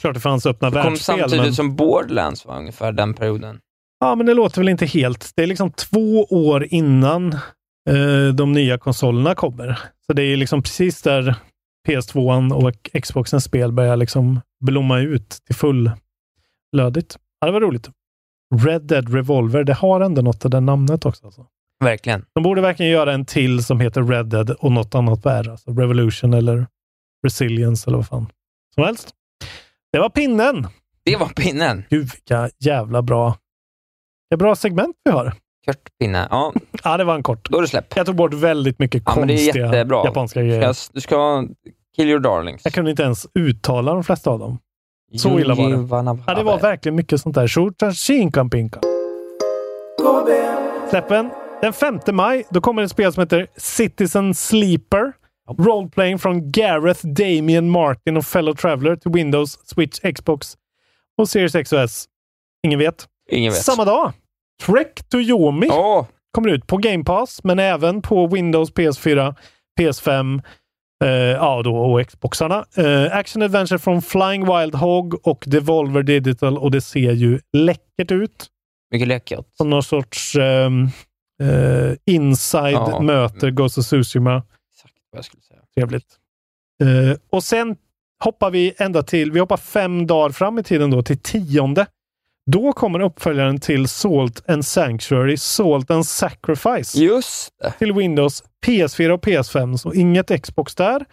Klart 0.01 0.14
det 0.14 0.20
fanns 0.20 0.47
öppna 0.47 0.70
Det 0.70 0.83
kom 0.83 0.93
världsspel. 0.93 1.18
samtidigt 1.18 1.45
men... 1.45 1.55
som 1.55 1.76
Borderlands 1.76 2.45
var 2.45 2.57
ungefär 2.59 2.93
den 2.93 3.14
perioden. 3.14 3.61
Ja, 4.03 4.14
men 4.14 4.26
det 4.26 4.34
låter 4.34 4.61
väl 4.61 4.68
inte 4.68 4.86
helt. 4.86 5.32
Det 5.36 5.42
är 5.42 5.46
liksom 5.46 5.70
två 5.70 6.24
år 6.30 6.66
innan 6.70 7.32
eh, 7.90 8.28
de 8.34 8.53
nya 8.53 8.78
konsolerna 8.78 9.34
kommer. 9.34 9.78
Så 10.07 10.12
det 10.12 10.22
är 10.22 10.36
liksom 10.36 10.62
precis 10.62 11.03
där 11.03 11.34
PS2 11.88 12.53
och 12.53 13.03
Xboxens 13.03 13.44
spel 13.44 13.72
börjar 13.72 13.96
liksom 13.96 14.40
blomma 14.64 14.98
ut 14.98 15.28
till 15.46 15.55
fullödigt. 15.55 17.18
Ja, 17.40 17.46
det 17.46 17.50
var 17.50 17.61
roligt. 17.61 17.90
Red 18.55 18.82
Dead 18.82 19.14
Revolver, 19.14 19.64
det 19.64 19.74
har 19.74 20.00
ändå 20.00 20.22
något 20.22 20.44
av 20.44 20.50
det 20.50 20.61
namnet 20.61 21.07
också. 21.07 21.26
Alltså. 21.26 21.46
Verkligen. 21.84 22.24
De 22.34 22.42
borde 22.42 22.61
verkligen 22.61 22.92
göra 22.92 23.12
en 23.12 23.24
till 23.24 23.64
som 23.64 23.80
heter 23.80 24.03
Red 24.03 24.26
Dead 24.26 24.50
och 24.50 24.72
något 24.72 24.94
annat 24.94 25.26
värre. 25.26 25.50
Alltså 25.50 25.70
Revolution 25.70 26.34
eller 26.34 26.66
Resilience 27.24 27.90
eller 27.90 27.98
vad 27.98 28.09
fan 28.09 28.26
som 28.74 28.84
helst. 28.84 29.11
Det 29.92 29.98
var 29.98 30.09
pinnen. 30.09 30.66
Det 31.05 31.16
var 31.16 31.28
pinnen. 31.28 31.84
Gud, 31.90 32.11
vilka 32.12 32.50
jävla 32.61 33.03
bra, 33.03 33.36
vilka 34.33 34.45
bra 34.45 34.57
segment 34.57 34.97
vi 35.05 35.11
har. 35.11 35.33
Kort 35.66 35.99
pinne. 36.01 36.28
Ja, 36.30 36.53
Ja, 36.85 36.97
det 36.97 37.05
var 37.05 37.14
en 37.14 37.22
kort. 37.22 37.51
då 37.51 37.59
är 37.59 37.62
det 37.62 37.68
släpp. 37.68 37.97
Jag 37.97 38.07
tog 38.07 38.16
bort 38.16 38.35
väldigt 38.35 38.78
mycket 38.78 39.03
Ja, 39.07 39.12
det 39.14 39.20
är 39.20 39.26
konstiga 39.26 39.66
jättebra. 39.66 40.05
japanska 40.05 40.41
grejer. 40.43 40.74
Du 40.93 41.01
ska 41.01 41.45
kill 41.97 42.09
your 42.09 42.20
darlings. 42.20 42.61
Jag 42.64 42.72
kunde 42.72 42.91
inte 42.91 43.03
ens 43.03 43.26
uttala 43.35 43.95
de 43.95 44.05
flesta 44.05 44.30
av 44.30 44.39
dem. 44.39 44.59
Så 45.16 45.41
illa 45.41 45.55
var 45.55 45.70
det. 45.70 46.22
Ja, 46.26 46.35
det 46.35 46.43
var 46.43 46.59
verkligen 46.59 46.97
mycket 46.97 47.20
sånt 47.20 47.35
där. 47.35 47.49
Shotanshinkampinka. 47.49 48.80
Släppen. 50.91 51.30
Den 51.61 51.72
5 51.72 51.99
maj, 52.12 52.45
då 52.51 52.61
kommer 52.61 52.83
ett 52.83 52.91
spel 52.91 53.12
som 53.12 53.20
heter 53.20 53.47
Citizen 53.57 54.35
Sleeper. 54.35 55.12
Roleplaying 55.59 56.18
från 56.18 56.53
Gareth 56.53 57.07
Damien 57.07 57.70
Martin 57.70 58.16
och 58.16 58.24
Fellow 58.24 58.55
Traveler 58.55 58.97
till 58.97 59.11
Windows, 59.12 59.59
Switch, 59.68 60.01
Xbox 60.14 60.55
och 61.18 61.28
Series 61.28 61.55
X 61.55 61.72
och 61.72 61.80
S. 61.80 62.05
Ingen 62.66 62.78
vet. 62.78 63.07
Ingen 63.30 63.53
vet. 63.53 63.62
Samma 63.62 63.85
dag. 63.85 64.12
Trek 64.66 65.08
to 65.08 65.18
Yomi 65.18 65.68
Åh, 65.70 66.06
kommer 66.32 66.48
ut 66.48 66.66
på 66.66 66.76
Game 66.76 67.04
Pass, 67.04 67.44
men 67.44 67.58
även 67.58 68.02
på 68.02 68.26
Windows, 68.26 68.72
PS4, 68.72 69.34
PS5 69.80 70.42
eh, 71.04 71.08
ja, 71.10 71.62
då, 71.64 71.76
och 71.76 72.06
Xboxarna. 72.08 72.64
Eh, 72.76 73.16
Action 73.16 73.42
Adventure 73.42 73.78
från 73.78 74.02
Flying 74.02 74.58
Wild 74.58 74.74
Hog 74.74 75.26
och 75.26 75.44
Devolver 75.46 76.02
Digital 76.02 76.58
och 76.58 76.70
det 76.70 76.80
ser 76.80 77.12
ju 77.12 77.40
läckert 77.52 78.10
ut. 78.10 78.46
mycket 78.90 79.08
läckert. 79.08 79.46
Som 79.56 79.70
någon 79.70 79.82
sorts 79.82 80.36
ehm, 80.36 80.88
eh, 81.42 81.92
inside 82.06 82.72
Ja. 82.74 83.00
möter 83.00 83.50
Ghost 83.50 83.78
of 83.78 83.84
Tsushima. 83.84 84.36
Exakt 84.74 84.94
vad 85.12 85.18
jag 85.18 85.24
skulle 85.24 85.42
säga. 85.42 85.60
Trevligt. 85.74 86.06
Eh, 86.82 87.16
och 87.30 87.44
sen 87.44 87.76
hoppar 88.24 88.50
vi 88.50 88.74
ända 88.78 89.02
till, 89.02 89.32
vi 89.32 89.40
hoppar 89.40 89.56
fem 89.56 90.06
dagar 90.06 90.30
fram 90.30 90.58
i 90.58 90.62
tiden 90.62 90.90
då, 90.90 91.02
till 91.02 91.18
tionde. 91.18 91.86
Då 92.51 92.72
kommer 92.72 93.01
uppföljaren 93.01 93.61
till 93.61 93.88
Salt 93.88 94.51
and 94.51 94.66
Sanctuary, 94.66 95.36
Salt 95.36 95.90
and 95.90 96.07
Sacrifice. 96.07 96.99
Just. 96.99 97.49
Till 97.78 97.93
Windows, 97.93 98.45
PS4 98.66 99.11
och 99.11 99.24
PS5, 99.24 99.76
så 99.76 99.93
inget 99.95 100.43
Xbox 100.43 100.74
där. 100.74 101.05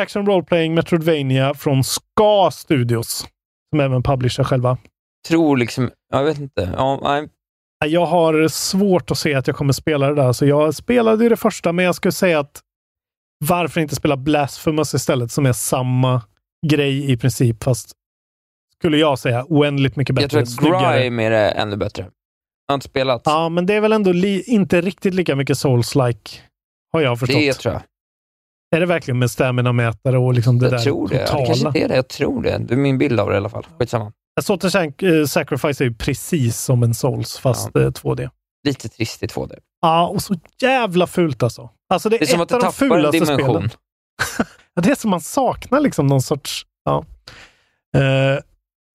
Action 0.00 0.26
Role 0.26 0.42
Playing 0.44 0.74
Metroidvania 0.74 1.54
från 1.54 1.84
Ska 1.84 2.50
Studios, 2.52 3.26
som 3.70 3.80
även 3.80 4.02
publicerar 4.02 4.44
själva. 4.44 4.78
Tror 5.28 5.56
liksom, 5.56 5.90
jag 6.12 6.24
vet 6.24 6.38
inte. 6.38 6.72
Ja. 6.76 7.26
Jag 7.84 8.06
har 8.06 8.48
svårt 8.48 9.10
att 9.10 9.18
se 9.18 9.34
att 9.34 9.46
jag 9.46 9.56
kommer 9.56 9.72
spela 9.72 10.08
det 10.08 10.14
där, 10.14 10.32
så 10.32 10.46
jag 10.46 10.74
spelade 10.74 11.22
ju 11.22 11.28
det 11.28 11.36
första, 11.36 11.72
men 11.72 11.84
jag 11.84 11.94
skulle 11.94 12.12
säga 12.12 12.40
att 12.40 12.60
varför 13.44 13.80
inte 13.80 13.94
spela 13.94 14.16
Blasphemous 14.16 14.94
istället, 14.94 15.32
som 15.32 15.46
är 15.46 15.52
samma 15.52 16.22
grej 16.66 17.12
i 17.12 17.16
princip, 17.16 17.64
fast 17.64 17.92
skulle 18.82 18.98
jag 18.98 19.18
säga 19.18 19.44
oändligt 19.48 19.96
mycket 19.96 20.14
bättre. 20.14 20.38
Jag 20.38 20.48
tror 20.58 20.76
att. 20.76 20.94
Grime 20.96 21.24
är 21.24 21.30
det 21.30 21.50
ännu 21.50 21.76
bättre. 21.76 22.02
Jag 22.66 22.72
har 22.72 22.74
inte 22.74 22.86
spelat. 22.88 23.22
Ja, 23.24 23.48
men 23.48 23.66
det 23.66 23.74
är 23.74 23.80
väl 23.80 23.92
ändå 23.92 24.12
inte 24.46 24.80
riktigt 24.80 25.14
lika 25.14 25.36
mycket 25.36 25.56
Souls-like, 25.58 26.38
har 26.92 27.00
jag 27.00 27.18
förstått. 27.18 27.36
det 27.40 27.52
tror 27.52 27.74
jag. 27.74 27.82
Är 28.76 28.80
det 28.80 28.86
verkligen 28.86 29.18
med 29.18 29.30
stamina-mätare 29.30 30.16
och 30.16 30.34
liksom 30.34 30.58
det 30.58 30.64
jag 30.66 30.72
där 30.72 30.78
tror 30.78 31.08
det. 31.08 31.26
totala? 31.26 31.40
Det 31.40 31.46
kanske 31.46 31.78
är 31.84 31.88
det. 31.88 31.94
Jag 31.96 32.08
tror 32.08 32.42
det. 32.42 32.58
Det 32.58 32.74
är 32.74 32.78
min 32.78 32.98
bild 32.98 33.20
av 33.20 33.28
det 33.28 33.34
i 33.34 33.36
alla 33.36 33.48
fall. 33.48 33.66
Skitsamma. 33.78 34.12
Sank- 34.40 35.20
eh, 35.20 35.26
Sacrifice 35.26 35.80
är 35.80 35.84
ju 35.88 35.94
precis 35.94 36.60
som 36.60 36.82
en 36.82 36.94
Souls, 36.94 37.38
fast 37.38 37.76
eh, 37.76 37.80
2D. 37.90 38.30
Lite 38.66 38.88
trist 38.88 39.22
i 39.22 39.26
2D. 39.26 39.58
Ja, 39.80 40.06
och 40.08 40.22
så 40.22 40.34
jävla 40.60 41.06
fult 41.06 41.42
alltså. 41.42 41.70
Alltså 41.88 42.08
det 42.08 42.16
är, 42.16 42.18
Det 42.18 42.24
är 42.24 42.26
som 42.26 42.40
ett 42.40 42.52
att 42.52 42.64
av 42.64 42.88
de 42.88 42.92
en 43.04 43.10
dimension. 43.10 43.38
spelen. 43.38 43.70
Ja, 44.74 44.82
det 44.82 44.90
är 44.90 44.94
som 44.94 45.10
man 45.10 45.20
saknar 45.20 45.80
liksom 45.80 46.06
någon 46.06 46.22
sorts... 46.22 46.66
Ja. 46.84 47.04
Eh, 47.96 48.38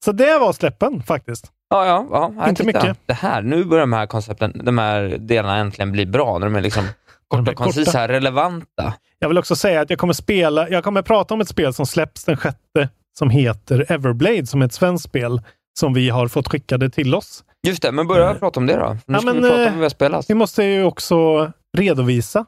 så 0.06 0.12
det 0.12 0.38
var 0.39 0.54
släppen 0.54 1.04
faktiskt. 1.04 1.45
Ja, 1.70 1.86
ja. 1.86 2.06
ja 2.12 2.34
här, 2.39 2.50
Inte 2.50 2.64
titta. 2.64 2.80
mycket. 2.80 2.98
Det 3.06 3.14
här, 3.14 3.41
nu 3.41 3.64
börjar 3.66 3.82
de 3.82 3.93
här 3.93 4.06
koncepten, 4.06 4.62
de 4.64 4.78
här 4.78 5.18
delarna 5.20 5.58
äntligen 5.58 5.91
bli 5.91 6.06
bra. 6.06 6.38
När 6.38 6.48
de 6.48 6.56
är 6.56 6.62
liksom 6.62 6.84
korta 7.28 7.54
koncisa, 7.54 8.08
relevanta. 8.08 8.93
Jag 9.20 9.28
vill 9.28 9.38
också 9.38 9.56
säga 9.56 9.82
att 9.82 9.89
jag 9.89 10.00
kommer 10.00 10.14
spela, 10.14 10.70
jag 10.70 10.84
kommer 10.84 11.02
prata 11.02 11.34
om 11.34 11.41
ett 11.41 11.48
spel 11.50 11.74
som 11.74 11.86
släpps 11.86 12.24
den 12.24 12.38
sjätte 12.38 12.89
som 13.20 13.30
heter 13.30 13.86
Everblade, 13.91 14.45
som 14.48 14.62
är 14.62 14.66
ett 14.66 14.74
svenskt 14.74 15.06
spel 15.06 15.41
som 15.80 15.93
vi 15.93 16.10
har 16.10 16.28
fått 16.28 16.48
skickade 16.48 16.89
till 16.89 17.16
oss. 17.16 17.43
Just 17.68 17.82
det, 17.82 17.91
men 17.91 18.08
börja 18.08 18.34
prata 18.34 18.60
om 18.60 18.66
det 18.66 18.76
då. 18.76 18.98
Nu 19.06 19.14
Ja, 19.14 19.20
ska 19.20 19.26
men, 19.34 19.43
vi 19.43 19.50
prata 19.50 19.62
eh, 19.62 19.68
om 19.68 19.72
vad 19.74 19.78
vi 19.78 19.84
har 19.84 19.89
spelat. 19.89 20.26
Vi 20.30 20.34
måste 20.34 20.64
ju 20.64 20.84
också 20.84 21.52
redovisa 21.78 22.45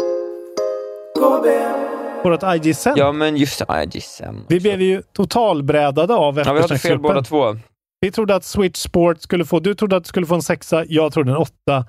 vårt 2.24 2.44
IGSN. 2.66 2.90
Ja, 2.96 3.12
men 3.12 3.38
just. 3.38 3.62
IGSM. 3.84 4.36
Vi 4.48 4.60
blev 4.60 4.82
ju 4.82 5.02
totalbrädade 5.02 6.16
av 6.16 6.38
Ja, 6.38 6.54
vi 6.54 6.62
hade 6.62 6.80
fel 6.80 7.00
båda 7.00 7.22
två. 7.24 7.56
Vi 8.02 8.12
trodde 8.12 8.36
att 8.36 8.44
Switch 8.44 8.80
Sport 8.80 9.22
skulle 9.22 9.46
få, 9.46 9.60
du 9.60 9.76
trodde 9.76 9.96
att 9.96 10.04
det 10.04 10.08
skulle 10.08 10.26
få 10.26 10.36
en 10.36 10.42
sexa, 10.42 10.86
jag 10.86 11.14
trodde 11.14 11.32
en 11.32 11.38
åtta. 11.38 11.86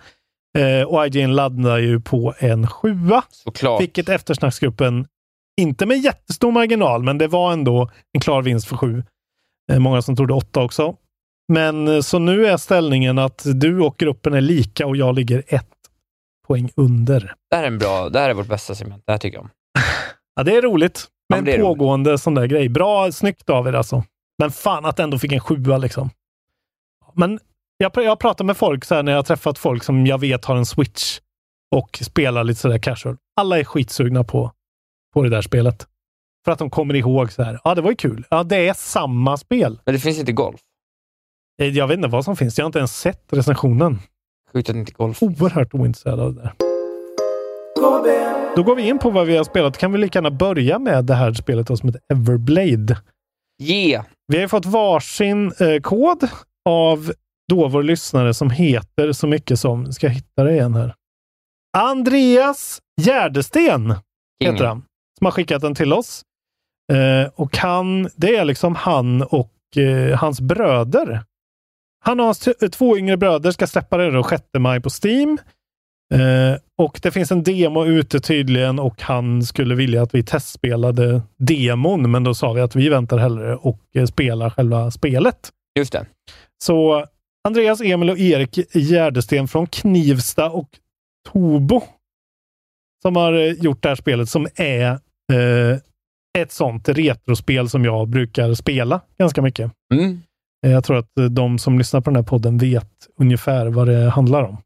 Eh, 0.58 0.82
och 0.86 1.06
IGN 1.06 1.34
laddade 1.34 1.80
ju 1.80 2.00
på 2.00 2.34
en 2.38 2.66
sjua. 2.66 3.22
Såklart. 3.30 3.80
Vilket 3.80 4.08
eftersnacksgruppen, 4.08 5.06
inte 5.60 5.86
med 5.86 5.98
jättestor 5.98 6.52
marginal, 6.52 7.02
men 7.02 7.18
det 7.18 7.28
var 7.28 7.52
ändå 7.52 7.90
en 8.12 8.20
klar 8.20 8.42
vinst 8.42 8.68
för 8.68 8.76
sju. 8.76 9.02
Eh, 9.72 9.78
många 9.78 10.02
som 10.02 10.16
trodde 10.16 10.34
åtta 10.34 10.62
också. 10.62 10.96
Men 11.52 11.88
eh, 11.88 12.00
så 12.00 12.18
nu 12.18 12.46
är 12.46 12.56
ställningen 12.56 13.18
att 13.18 13.42
du 13.54 13.80
och 13.80 13.96
gruppen 13.98 14.34
är 14.34 14.40
lika 14.40 14.86
och 14.86 14.96
jag 14.96 15.14
ligger 15.14 15.42
ett 15.48 15.68
poäng 16.46 16.70
under. 16.76 17.34
Det 17.50 17.56
här 17.56 17.62
är 17.62 17.66
en 17.66 17.78
bra, 17.78 18.08
det 18.08 18.18
här 18.18 18.30
är 18.30 18.34
vårt 18.34 18.46
bästa 18.46 18.74
segment. 18.74 19.02
Det 19.06 19.12
här 19.12 19.18
tycker 19.18 19.36
jag 19.36 19.44
om. 19.44 19.50
Ja, 20.40 20.44
det 20.44 20.56
är 20.56 20.62
roligt. 20.62 21.06
Ja, 21.28 21.36
Men 21.36 21.44
det 21.44 21.52
är 21.52 21.58
roligt. 21.58 21.66
pågående 21.66 22.18
sån 22.18 22.34
där 22.34 22.46
grej. 22.46 22.68
Bra, 22.68 23.12
snyggt 23.12 23.50
av 23.50 23.66
er 23.68 23.72
alltså. 23.72 24.04
Men 24.38 24.50
fan 24.50 24.84
att 24.84 24.98
ändå 24.98 25.18
fick 25.18 25.32
en 25.32 25.40
sjua 25.40 25.78
liksom. 25.78 26.10
Men 27.14 27.38
jag, 27.76 27.92
jag 27.94 28.18
pratar 28.18 28.44
med 28.44 28.56
folk 28.56 28.84
så 28.84 28.94
här 28.94 29.02
när 29.02 29.12
jag 29.12 29.18
har 29.18 29.22
träffat 29.22 29.58
folk 29.58 29.84
som 29.84 30.06
jag 30.06 30.18
vet 30.18 30.44
har 30.44 30.56
en 30.56 30.66
switch 30.66 31.18
och 31.74 31.98
spelar 32.02 32.44
lite 32.44 32.60
sådär 32.60 32.78
casual. 32.78 33.16
Alla 33.36 33.58
är 33.58 33.64
skitsugna 33.64 34.24
på, 34.24 34.52
på 35.14 35.22
det 35.22 35.28
där 35.28 35.42
spelet. 35.42 35.86
För 36.44 36.52
att 36.52 36.58
de 36.58 36.70
kommer 36.70 36.94
ihåg 36.96 37.32
så 37.32 37.42
här. 37.42 37.60
Ja, 37.64 37.74
det 37.74 37.80
var 37.82 37.90
ju 37.90 37.96
kul. 37.96 38.26
Ja, 38.30 38.42
det 38.42 38.68
är 38.68 38.74
samma 38.74 39.36
spel. 39.36 39.80
Men 39.84 39.94
det 39.94 40.00
finns 40.00 40.18
inte 40.18 40.32
golf. 40.32 40.60
Eh, 41.62 41.68
Jag 41.68 41.86
vet 41.88 41.96
inte 41.96 42.08
vad 42.08 42.24
som 42.24 42.36
finns. 42.36 42.58
Jag 42.58 42.64
har 42.64 42.68
inte 42.68 42.78
ens 42.78 42.98
sett 43.00 43.24
recensionen. 43.32 43.98
Sjukt 44.52 44.70
att 44.70 44.76
inte 44.76 44.92
golf. 44.92 45.22
Oerhört 45.22 45.74
ointresserad 45.74 46.20
av 46.20 46.34
det 46.34 46.42
där. 46.42 46.52
Då 48.56 48.62
går 48.62 48.76
vi 48.76 48.88
in 48.88 48.98
på 48.98 49.10
vad 49.10 49.26
vi 49.26 49.36
har 49.36 49.44
spelat. 49.44 49.78
Kan 49.78 49.92
vi 49.92 49.98
lika 49.98 50.18
gärna 50.18 50.30
börja 50.30 50.78
med 50.78 51.04
det 51.04 51.14
här 51.14 51.32
spelet 51.32 51.66
då 51.66 51.76
som 51.76 51.88
heter 51.88 52.02
Everblade. 52.12 52.98
Yeah. 53.62 54.04
Vi 54.26 54.36
har 54.36 54.42
ju 54.42 54.48
fått 54.48 54.66
varsin 54.66 55.52
eh, 55.58 55.80
kod 55.80 56.28
av 56.68 57.12
då 57.48 57.68
vår 57.68 57.82
lyssnare 57.82 58.34
som 58.34 58.50
heter 58.50 59.12
så 59.12 59.26
mycket 59.26 59.60
som, 59.60 59.92
ska 59.92 60.06
jag 60.06 60.14
hitta 60.14 60.44
det 60.44 60.52
igen 60.52 60.74
här. 60.74 60.94
Andreas 61.78 62.80
Gärdesten 63.00 63.94
King. 64.42 64.52
heter 64.52 64.64
han, 64.64 64.82
som 65.18 65.24
har 65.24 65.32
skickat 65.32 65.62
den 65.62 65.74
till 65.74 65.92
oss. 65.92 66.22
Eh, 66.92 67.30
och 67.34 67.56
han, 67.56 68.08
det 68.16 68.36
är 68.36 68.44
liksom 68.44 68.74
han 68.74 69.22
och 69.22 69.76
eh, 69.76 70.18
hans 70.18 70.40
bröder. 70.40 71.24
Han 72.04 72.20
och 72.20 72.26
hans 72.26 72.48
två 72.72 72.98
yngre 72.98 73.16
bröder 73.16 73.50
ska 73.50 73.66
släppa 73.66 73.96
det 73.96 74.10
då 74.10 74.24
6 74.24 74.42
maj 74.58 74.80
på 74.80 74.90
Steam. 75.04 75.38
Eh, 76.14 76.58
och 76.78 77.00
det 77.02 77.10
finns 77.10 77.32
en 77.32 77.42
demo 77.42 77.84
ute 77.84 78.20
tydligen 78.20 78.78
och 78.78 79.02
han 79.02 79.42
skulle 79.42 79.74
vilja 79.74 80.02
att 80.02 80.14
vi 80.14 80.22
testspelade 80.22 81.22
demon, 81.38 82.10
men 82.10 82.24
då 82.24 82.34
sa 82.34 82.52
vi 82.52 82.60
att 82.60 82.76
vi 82.76 82.88
väntar 82.88 83.18
hellre 83.18 83.56
och 83.56 83.80
eh, 83.94 84.06
spelar 84.06 84.50
själva 84.50 84.90
spelet. 84.90 85.50
Just 85.78 85.92
det. 85.92 86.06
Så 86.64 87.06
Andreas, 87.48 87.80
Emil 87.80 88.10
och 88.10 88.18
Erik 88.18 88.74
Gärdesten 88.74 89.48
från 89.48 89.66
Knivsta 89.66 90.50
och 90.50 90.68
Tobo 91.28 91.82
som 93.02 93.16
har 93.16 93.32
eh, 93.32 93.52
gjort 93.52 93.82
det 93.82 93.88
här 93.88 93.96
spelet 93.96 94.28
som 94.28 94.46
är 94.56 94.90
eh, 95.32 95.78
ett 96.38 96.52
sånt 96.52 96.88
retrospel 96.88 97.68
som 97.68 97.84
jag 97.84 98.08
brukar 98.08 98.54
spela 98.54 99.00
ganska 99.18 99.42
mycket. 99.42 99.72
Mm. 99.94 100.20
Jag 100.66 100.84
tror 100.84 100.98
att 100.98 101.10
de 101.30 101.58
som 101.58 101.78
lyssnar 101.78 102.00
på 102.00 102.10
den 102.10 102.16
här 102.16 102.22
podden 102.22 102.58
vet 102.58 102.90
ungefär 103.16 103.66
vad 103.66 103.88
det 103.88 104.10
handlar 104.10 104.42
om. 104.42 104.56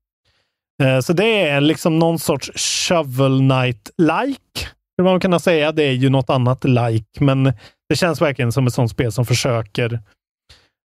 Eh, 0.83 1.01
Så 1.01 1.12
det 1.12 1.49
är 1.49 1.61
liksom 1.61 1.99
någon 1.99 2.18
sorts 2.18 2.51
Shovel 2.89 3.39
Knight-like, 3.41 4.59
skulle 4.93 5.11
man 5.11 5.20
kunna 5.20 5.39
säga. 5.39 5.72
Det 5.72 5.83
är 5.83 5.93
ju 5.93 6.11
något 6.11 6.31
annat 6.31 6.64
like, 6.64 7.20
men 7.25 7.45
det 7.89 7.97
känns 7.97 8.20
verkligen 8.20 8.53
som 8.53 8.66
ett 8.66 8.75
sånt 8.75 8.91
spel 8.91 9.12
som 9.12 9.27
försöker 9.27 9.93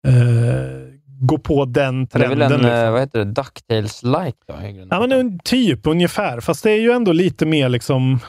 eh, 0.08 0.92
gå 1.22 1.38
på 1.38 1.66
den 1.66 2.06
Det 2.06 2.16
är 2.16 2.20
trenden. 2.20 2.40
väl 2.40 2.52
en, 2.52 2.62
liksom. 2.62 2.72
eh, 2.78 2.92
vad 2.92 3.00
heter 3.00 3.20
det, 3.26 3.32
Ducktails-like 3.32 4.38
då? 4.48 4.56
Ja, 4.90 5.00
men 5.00 5.12
en 5.12 5.40
typ 5.40 5.88
ungefär. 5.88 6.40
Fast 6.40 6.64
det 6.64 6.72
är 6.72 6.80
ju 6.80 6.92
ändå 6.92 7.12
lite 7.12 7.46
mer 7.46 7.70
liksom... 7.70 8.20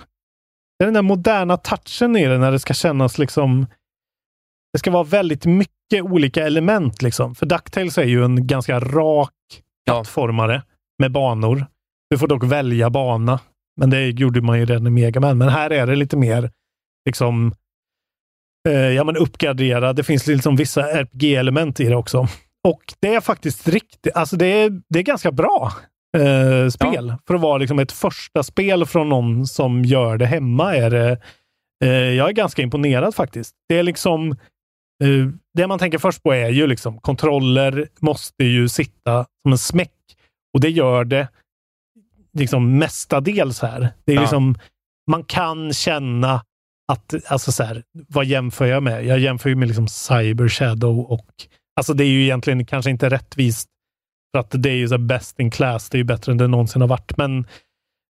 Det 0.79 0.85
är 0.85 0.87
den 0.87 0.95
där 0.95 1.03
moderna 1.03 1.57
touchen 1.57 2.17
i 2.17 2.27
det 2.27 2.39
när 2.39 2.53
det 2.53 2.59
ska 2.59 2.75
kännas 2.75 3.19
liksom... 3.19 3.67
Det 4.73 4.79
ska 4.79 4.91
vara 4.91 5.03
väldigt 5.05 5.47
mycket 5.47 6.03
olika 6.03 6.47
element 6.47 7.03
liksom. 7.03 7.35
För 7.35 7.47
DuckTales 7.47 7.99
är 7.99 8.05
ju 8.05 8.25
en 8.25 8.47
ganska 8.47 8.81
rak 8.81 9.31
plattformare 9.87 10.63
med 10.99 11.13
banor. 11.13 11.67
Du 12.11 12.19
får 12.19 12.29
dock 12.29 12.45
välja 12.45 12.91
bana. 12.91 13.41
Men 13.77 13.91
det 13.91 14.09
gjorde 14.09 14.41
man 14.41 14.59
ju 14.59 14.67
redan 14.67 14.87
i 14.87 14.91
Mega 14.91 15.21
Man. 15.21 15.39
Men 15.39 15.49
här 15.49 15.71
är 15.71 15.87
det 15.87 15.97
lite 15.97 16.17
mer 16.17 16.51
liksom 17.07 17.55
eh, 18.69 18.75
ja, 18.75 19.05
men 19.05 19.17
uppgradera. 19.17 19.93
Det 19.93 20.05
finns 20.05 20.27
liksom 20.27 20.57
vissa 20.57 20.83
RPG-element 20.83 21.81
i 21.81 21.85
det 21.85 21.97
också. 21.97 22.29
Och 22.69 22.83
det 23.01 23.15
är 23.15 23.21
faktiskt 23.21 23.69
riktigt, 23.69 24.17
alltså 24.17 24.37
det 24.37 24.47
är, 24.47 24.83
det 24.89 24.99
är 24.99 25.03
ganska 25.03 25.33
bra 25.33 25.73
eh, 26.17 26.69
spel. 26.69 27.15
För 27.27 27.35
att 27.35 27.41
vara 27.41 27.59
liksom 27.59 27.79
ett 27.79 27.93
första 27.93 28.43
spel 28.43 28.87
från 28.87 29.09
någon 29.09 29.47
som 29.47 29.85
gör 29.85 30.17
det 30.17 30.27
hemma. 30.27 30.77
Är 30.77 30.91
det, 30.91 31.19
eh, 31.85 31.91
jag 31.91 32.29
är 32.29 32.33
ganska 32.33 32.63
imponerad 32.63 33.15
faktiskt. 33.15 33.55
Det 33.69 33.79
är 33.79 33.83
liksom 33.83 34.31
eh, 35.05 35.29
det 35.55 35.67
man 35.67 35.79
tänker 35.79 35.99
först 35.99 36.23
på 36.23 36.33
är 36.33 36.49
ju 36.49 36.67
liksom 36.67 36.99
kontroller 36.99 37.89
måste 38.01 38.45
ju 38.45 38.69
sitta 38.69 39.27
som 39.43 39.53
en 39.53 39.59
smäck. 39.59 39.91
Och 40.55 40.61
det 40.61 40.71
gör 40.71 41.05
det 41.05 41.29
liksom 42.39 42.79
mestadels 42.79 43.61
här. 43.61 43.89
Det 44.05 44.13
är 44.13 44.17
Ja. 44.17 44.21
liksom, 44.21 44.55
man 45.11 45.25
kan 45.25 45.73
känna 45.73 46.45
att, 46.93 47.15
alltså 47.27 47.53
så 47.53 47.63
här, 47.65 47.83
vad 48.09 48.25
jämför 48.25 48.67
jag 48.67 48.83
med? 48.83 49.05
Jag 49.07 49.19
jämför 49.19 49.49
ju 49.51 49.57
med 49.57 49.69
liksom 49.69 49.89
Cyber 49.89 50.49
Shadow 50.49 50.99
och, 51.01 51.27
alltså 51.77 51.95
det 51.95 52.05
är 52.05 52.09
ju 52.09 52.23
egentligen 52.23 52.67
kanske 52.67 52.91
inte 52.91 53.09
rättvist 53.11 53.69
för 54.33 54.41
att 54.41 54.51
det 54.51 54.71
är 54.71 54.75
ju 54.75 54.89
så 54.89 54.99
best 54.99 55.41
in 55.41 55.51
class. 55.51 55.91
Det 55.91 55.97
är 55.97 55.99
ju 55.99 56.05
bättre 56.05 56.33
än 56.33 56.39
det 56.39 56.47
någonsin 56.49 56.81
har 56.83 56.89
varit, 56.89 57.17
men 57.17 57.47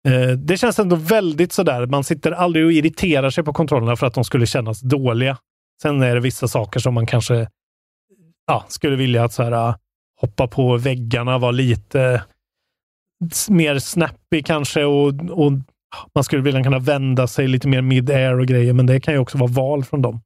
eh, 0.09 0.29
det 0.29 0.57
känns 0.57 0.79
ändå 0.79 0.97
väldigt 0.97 1.53
sådär. 1.53 1.87
Man 1.87 2.05
sitter 2.05 2.33
aldrig 2.33 2.65
och 2.65 2.73
irriterar 2.73 3.31
sig 3.31 3.45
på 3.45 3.53
kontrollerna 3.53 3.97
för 3.97 4.07
att 4.07 4.15
de 4.15 4.25
skulle 4.25 4.47
kännas 4.47 4.81
dåliga. 4.81 5.39
Sen 5.83 6.03
är 6.03 6.15
det 6.15 6.21
vissa 6.21 6.49
saker 6.49 6.81
som 6.81 6.95
man 6.95 7.07
kanske 7.07 7.49
ja, 8.47 8.65
skulle 8.69 8.97
vilja 8.97 9.25
att 9.25 9.33
så 9.33 9.43
här, 9.43 9.75
hoppa 10.25 10.47
på 10.47 10.77
väggarna 10.77 11.39
var 11.39 11.53
lite 11.53 12.23
mer 13.49 13.79
snappy 13.79 14.43
kanske 14.43 14.85
och, 14.85 15.07
och 15.31 15.53
man 16.15 16.25
skulle 16.25 16.43
vilja 16.43 16.63
kunna 16.63 16.79
vända 16.79 17.27
sig 17.27 17.49
lite 17.49 17.69
mer 17.69 17.83
mid-air 17.83 18.39
och 18.41 18.47
grejer, 18.47 18.73
men 18.73 18.87
det 18.87 19.01
kan 19.01 19.15
ju 19.15 19.21
också 19.21 19.39
vara 19.39 19.51
val 19.51 19.85
från 19.85 20.03
dem. 20.03 20.21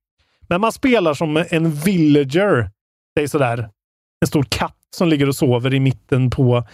Men 0.48 0.60
man 0.60 0.72
spelar 0.72 1.14
som 1.14 1.44
en 1.50 1.70
villager. 1.72 2.70
Det 3.14 3.22
är 3.22 3.26
sådär 3.26 3.58
en 4.20 4.28
stor 4.28 4.42
katt 4.48 4.74
som 4.96 5.08
ligger 5.08 5.28
och 5.28 5.34
sover 5.34 5.74
i 5.74 5.80
mitten 5.80 6.30
på 6.30 6.64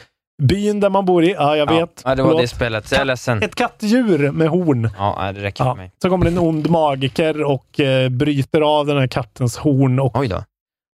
byn 0.43 0.81
där 0.81 0.91
man 0.91 1.05
bor 1.05 1.25
i. 1.25 1.33
Ja, 1.33 1.57
jag 1.57 1.71
Ja. 1.73 1.79
vet. 1.81 2.03
Ja, 2.05 2.15
det 2.15 2.23
var 2.23 2.29
Förlåt. 2.31 2.43
det 2.43 2.49
spelet. 2.49 2.93
Jag 2.93 3.01
är 3.01 3.05
ledsen. 3.05 3.43
Ett 3.43 3.55
kattdjur 3.55 4.31
med 4.31 4.49
horn. 4.49 4.91
Ja, 4.99 5.33
det 5.35 5.43
räcker 5.43 5.65
för 5.65 5.75
mig. 5.75 5.91
Så 6.03 6.09
kommer 6.11 6.25
det 6.25 6.31
en 6.31 6.39
ond 6.39 6.71
magiker 6.71 7.43
och 7.45 7.81
eh, 7.81 8.09
bryter 8.09 8.61
av 8.61 8.87
den 8.87 8.99
här 8.99 9.07
kattens 9.07 9.57
horn. 9.57 9.99
Och 10.01 10.17
Oj 10.19 10.29
då. 10.29 10.45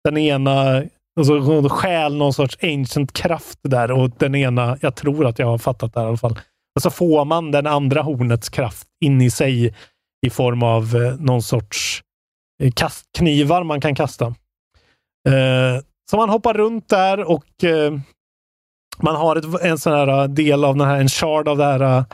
Den 0.05 0.16
ena 0.18 0.83
alltså, 1.17 1.39
hon 1.39 1.69
stjäl 1.69 2.17
någon 2.17 2.33
sorts 2.33 2.59
ancient 2.62 3.12
kraft 3.12 3.59
där 3.62 3.91
och 3.91 4.11
den 4.11 4.35
ena, 4.35 4.79
jag 4.81 4.95
tror 4.95 5.27
att 5.27 5.39
jag 5.39 5.47
har 5.47 5.59
fattat 5.59 5.95
det 5.95 6.01
här 6.01 6.07
i 6.07 6.09
alla 6.09 6.17
fall. 6.17 6.39
Alltså 6.77 6.91
så 6.91 6.97
får 6.97 7.25
man 7.25 7.51
den 7.51 7.67
andra 7.67 8.03
hornets 8.03 8.49
kraft 8.49 8.89
in 9.01 9.21
i 9.21 9.31
sig 9.31 9.75
i 10.27 10.31
form 10.31 10.62
av 10.62 10.97
eh, 10.97 11.17
någon 11.19 11.43
sorts 11.43 12.03
eh, 12.62 12.73
kastknivar 12.73 13.64
man 13.64 13.81
kan 13.81 13.95
kasta. 13.95 14.27
Eh, 15.29 15.83
så 16.11 16.17
man 16.17 16.29
hoppar 16.29 16.55
runt 16.55 16.89
där 16.89 17.31
och 17.31 17.64
eh, 17.64 17.99
man 19.03 19.17
har 19.17 19.37
ett, 19.37 19.62
en 19.62 19.79
sån 19.79 19.93
här 19.93 20.09
eh, 20.09 20.25
del 20.25 20.64
av 20.64 20.77
den 20.77 20.87
här, 20.87 21.01
en 21.01 21.09
shard 21.09 21.49
av 21.49 21.57
det 21.57 21.64
här 21.64 21.81
eh, 21.81 22.05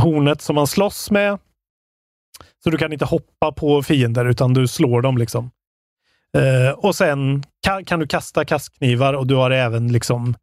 hornet 0.00 0.42
som 0.42 0.54
man 0.54 0.66
slåss 0.66 1.10
med. 1.10 1.38
Så 2.64 2.70
du 2.70 2.78
kan 2.78 2.92
inte 2.92 3.04
hoppa 3.04 3.52
på 3.52 3.82
fiender 3.82 4.24
utan 4.24 4.54
du 4.54 4.68
slår 4.68 5.02
dem 5.02 5.18
liksom. 5.18 5.50
Eh, 6.36 6.70
och 6.70 6.94
sen 6.94 7.42
kan, 7.62 7.84
kan 7.84 8.00
du 8.00 8.06
kasta 8.06 8.44
kastknivar 8.44 9.14
och 9.14 9.26
du 9.26 9.34
har 9.34 9.50
även 9.50 9.92
liksom 9.92 10.34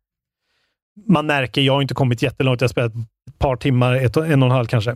man 1.08 1.26
märker, 1.26 1.62
jag 1.62 1.74
har 1.74 1.82
inte 1.82 1.94
kommit 1.94 2.22
jättelångt, 2.22 2.62
jag 2.62 2.68
har 2.68 2.72
spelat 2.72 2.92
ett 3.30 3.40
par 3.40 3.56
timmar, 3.56 3.96
ett, 3.96 4.18
en 4.18 4.44
och 4.44 4.50
en 4.50 4.56
halv 4.56 4.66
kanske. 4.66 4.96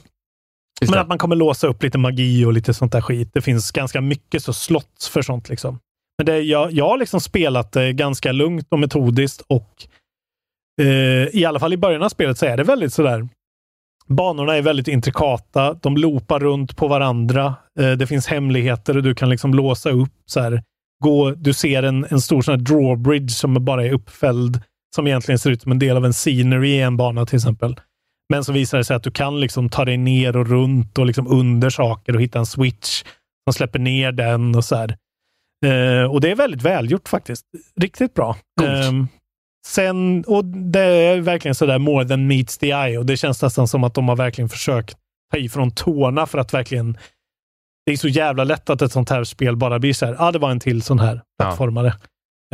Men 0.90 1.00
att 1.00 1.08
man 1.08 1.18
kommer 1.18 1.36
låsa 1.36 1.68
upp 1.68 1.84
lite 1.84 1.98
magi 1.98 2.46
och 2.46 2.54
lite 2.54 2.74
sånt 2.74 2.92
där 2.92 3.02
skit. 3.02 3.30
Det 3.34 3.42
finns 3.42 3.72
ganska 3.72 4.02
mycket 4.02 4.44
så 4.44 4.54
slots 4.54 5.10
för 5.10 5.22
sånt. 5.22 5.50
liksom. 5.50 5.80
Men 6.18 6.26
det, 6.26 6.40
jag, 6.40 6.72
jag 6.72 6.90
har 6.90 6.98
liksom 6.98 7.22
spelat 7.22 7.72
det 7.72 7.94
ganska 7.94 8.32
lugnt 8.32 8.68
och 8.70 8.80
metodiskt 8.80 9.42
och 9.48 9.88
eh, 10.82 11.28
i 11.36 11.46
alla 11.46 11.60
fall 11.60 11.74
i 11.74 11.78
början 11.78 12.04
av 12.04 12.10
spelet 12.10 12.38
så 12.38 12.46
är 12.46 12.58
det 12.58 12.64
väldigt 12.64 12.94
sådär 12.94 13.28
Banorna 14.08 14.56
är 14.56 14.62
väldigt 14.62 14.88
intrikata. 14.88 15.74
De 15.74 15.98
loopar 15.98 16.40
runt 16.40 16.78
på 16.78 16.88
varandra. 16.88 17.56
Eh, 17.80 17.92
det 17.92 18.08
finns 18.08 18.28
hemligheter 18.28 18.98
och 18.98 19.04
du 19.04 19.16
kan 19.16 19.30
liksom 19.30 19.54
låsa 19.54 19.90
upp. 19.90 20.14
så 20.26 20.40
här, 20.40 20.64
gå, 21.04 21.32
Du 21.32 21.54
ser 21.54 21.84
en, 21.84 22.06
en 22.10 22.22
stor 22.22 22.42
sån 22.42 22.52
här 22.52 22.62
drawbridge 22.62 23.30
som 23.30 23.66
bara 23.66 23.86
är 23.86 23.92
uppfälld, 23.92 24.62
som 24.96 25.08
egentligen 25.08 25.40
ser 25.40 25.52
ut 25.52 25.62
som 25.62 25.72
en 25.72 25.80
del 25.80 25.98
av 25.98 26.06
en 26.06 26.14
scenery 26.14 26.70
i 26.70 26.82
en 26.82 26.98
bana 26.98 27.26
till 27.26 27.36
exempel. 27.36 27.76
Men 28.30 28.44
så 28.44 28.54
visar 28.54 28.78
det 28.78 28.84
sig 28.84 28.96
att 28.96 29.04
du 29.04 29.12
kan 29.12 29.40
liksom 29.40 29.70
ta 29.70 29.86
dig 29.86 29.98
ner 29.98 30.38
och 30.38 30.48
runt 30.48 30.98
och 30.98 31.06
liksom 31.06 31.28
under 31.28 31.70
saker 31.70 32.16
och 32.16 32.22
hitta 32.22 32.40
en 32.40 32.46
switch 32.46 33.04
som 33.44 33.54
släpper 33.54 33.80
ner 33.80 34.12
den 34.12 34.56
och 34.56 34.66
så 34.66 34.76
här. 34.76 34.98
Eh, 35.66 36.12
och 36.12 36.22
det 36.22 36.32
är 36.32 36.36
väldigt 36.36 36.62
välgjort 36.62 37.10
faktiskt. 37.10 37.46
Riktigt 37.82 38.14
bra. 38.14 38.38
Eh, 38.62 38.92
sen, 39.68 40.24
och 40.28 40.46
det 40.46 40.80
är 40.80 41.20
verkligen 41.20 41.56
sådär 41.56 41.80
more 41.80 42.08
than 42.08 42.28
meets 42.28 42.58
the 42.58 42.72
eye 42.72 42.98
och 42.98 43.06
det 43.06 43.18
känns 43.18 43.42
nästan 43.42 43.68
som 43.68 43.84
att 43.84 43.94
de 43.94 44.10
har 44.10 44.16
verkligen 44.16 44.50
försökt 44.50 44.98
ta 45.32 45.38
i 45.38 45.50
från 45.50 45.72
tårna 45.72 46.26
för 46.26 46.38
att 46.38 46.54
verkligen 46.54 46.98
det 47.90 47.94
är 47.94 47.98
så 47.98 48.08
jävla 48.08 48.44
lätt 48.44 48.70
att 48.70 48.82
ett 48.82 48.92
sånt 48.92 49.10
här 49.10 49.24
spel 49.24 49.56
bara 49.56 49.80
blir 49.80 49.94
så 49.94 50.06
här, 50.06 50.14
ja 50.14 50.28
ah, 50.28 50.32
det 50.32 50.40
var 50.40 50.52
en 50.52 50.60
till 50.60 50.82
sån 50.82 51.00
här 51.00 51.22
plattformare. 51.40 51.94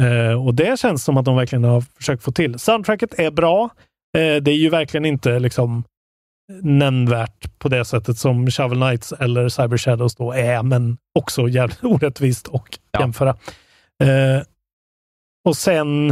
Eh, 0.02 0.46
och 0.46 0.54
det 0.54 0.80
känns 0.80 1.04
som 1.04 1.18
att 1.18 1.26
de 1.26 1.36
verkligen 1.36 1.64
har 1.64 1.82
försökt 1.82 2.24
få 2.24 2.32
till. 2.32 2.60
Soundtracket 2.60 3.20
är 3.20 3.32
bra. 3.32 3.70
Eh, 4.18 4.36
det 4.36 4.52
är 4.52 4.56
ju 4.56 4.70
verkligen 4.70 5.06
inte 5.06 5.40
liksom 5.40 5.84
nämnvärt 6.62 7.60
på 7.60 7.70
det 7.70 7.86
sättet 7.86 8.18
som 8.18 8.52
Shovel 8.52 8.78
Knights 8.78 9.14
eller 9.20 9.50
Cyber 9.50 9.78
Shadows 9.78 10.16
då 10.16 10.32
är, 10.32 10.64
men 10.64 10.98
också 11.20 11.48
jävligt 11.48 11.80
orättvist 11.84 12.48
och 12.48 12.80
jämföra. 13.00 13.30
Eh, 14.04 14.44
och 15.46 15.58
sen 15.58 16.10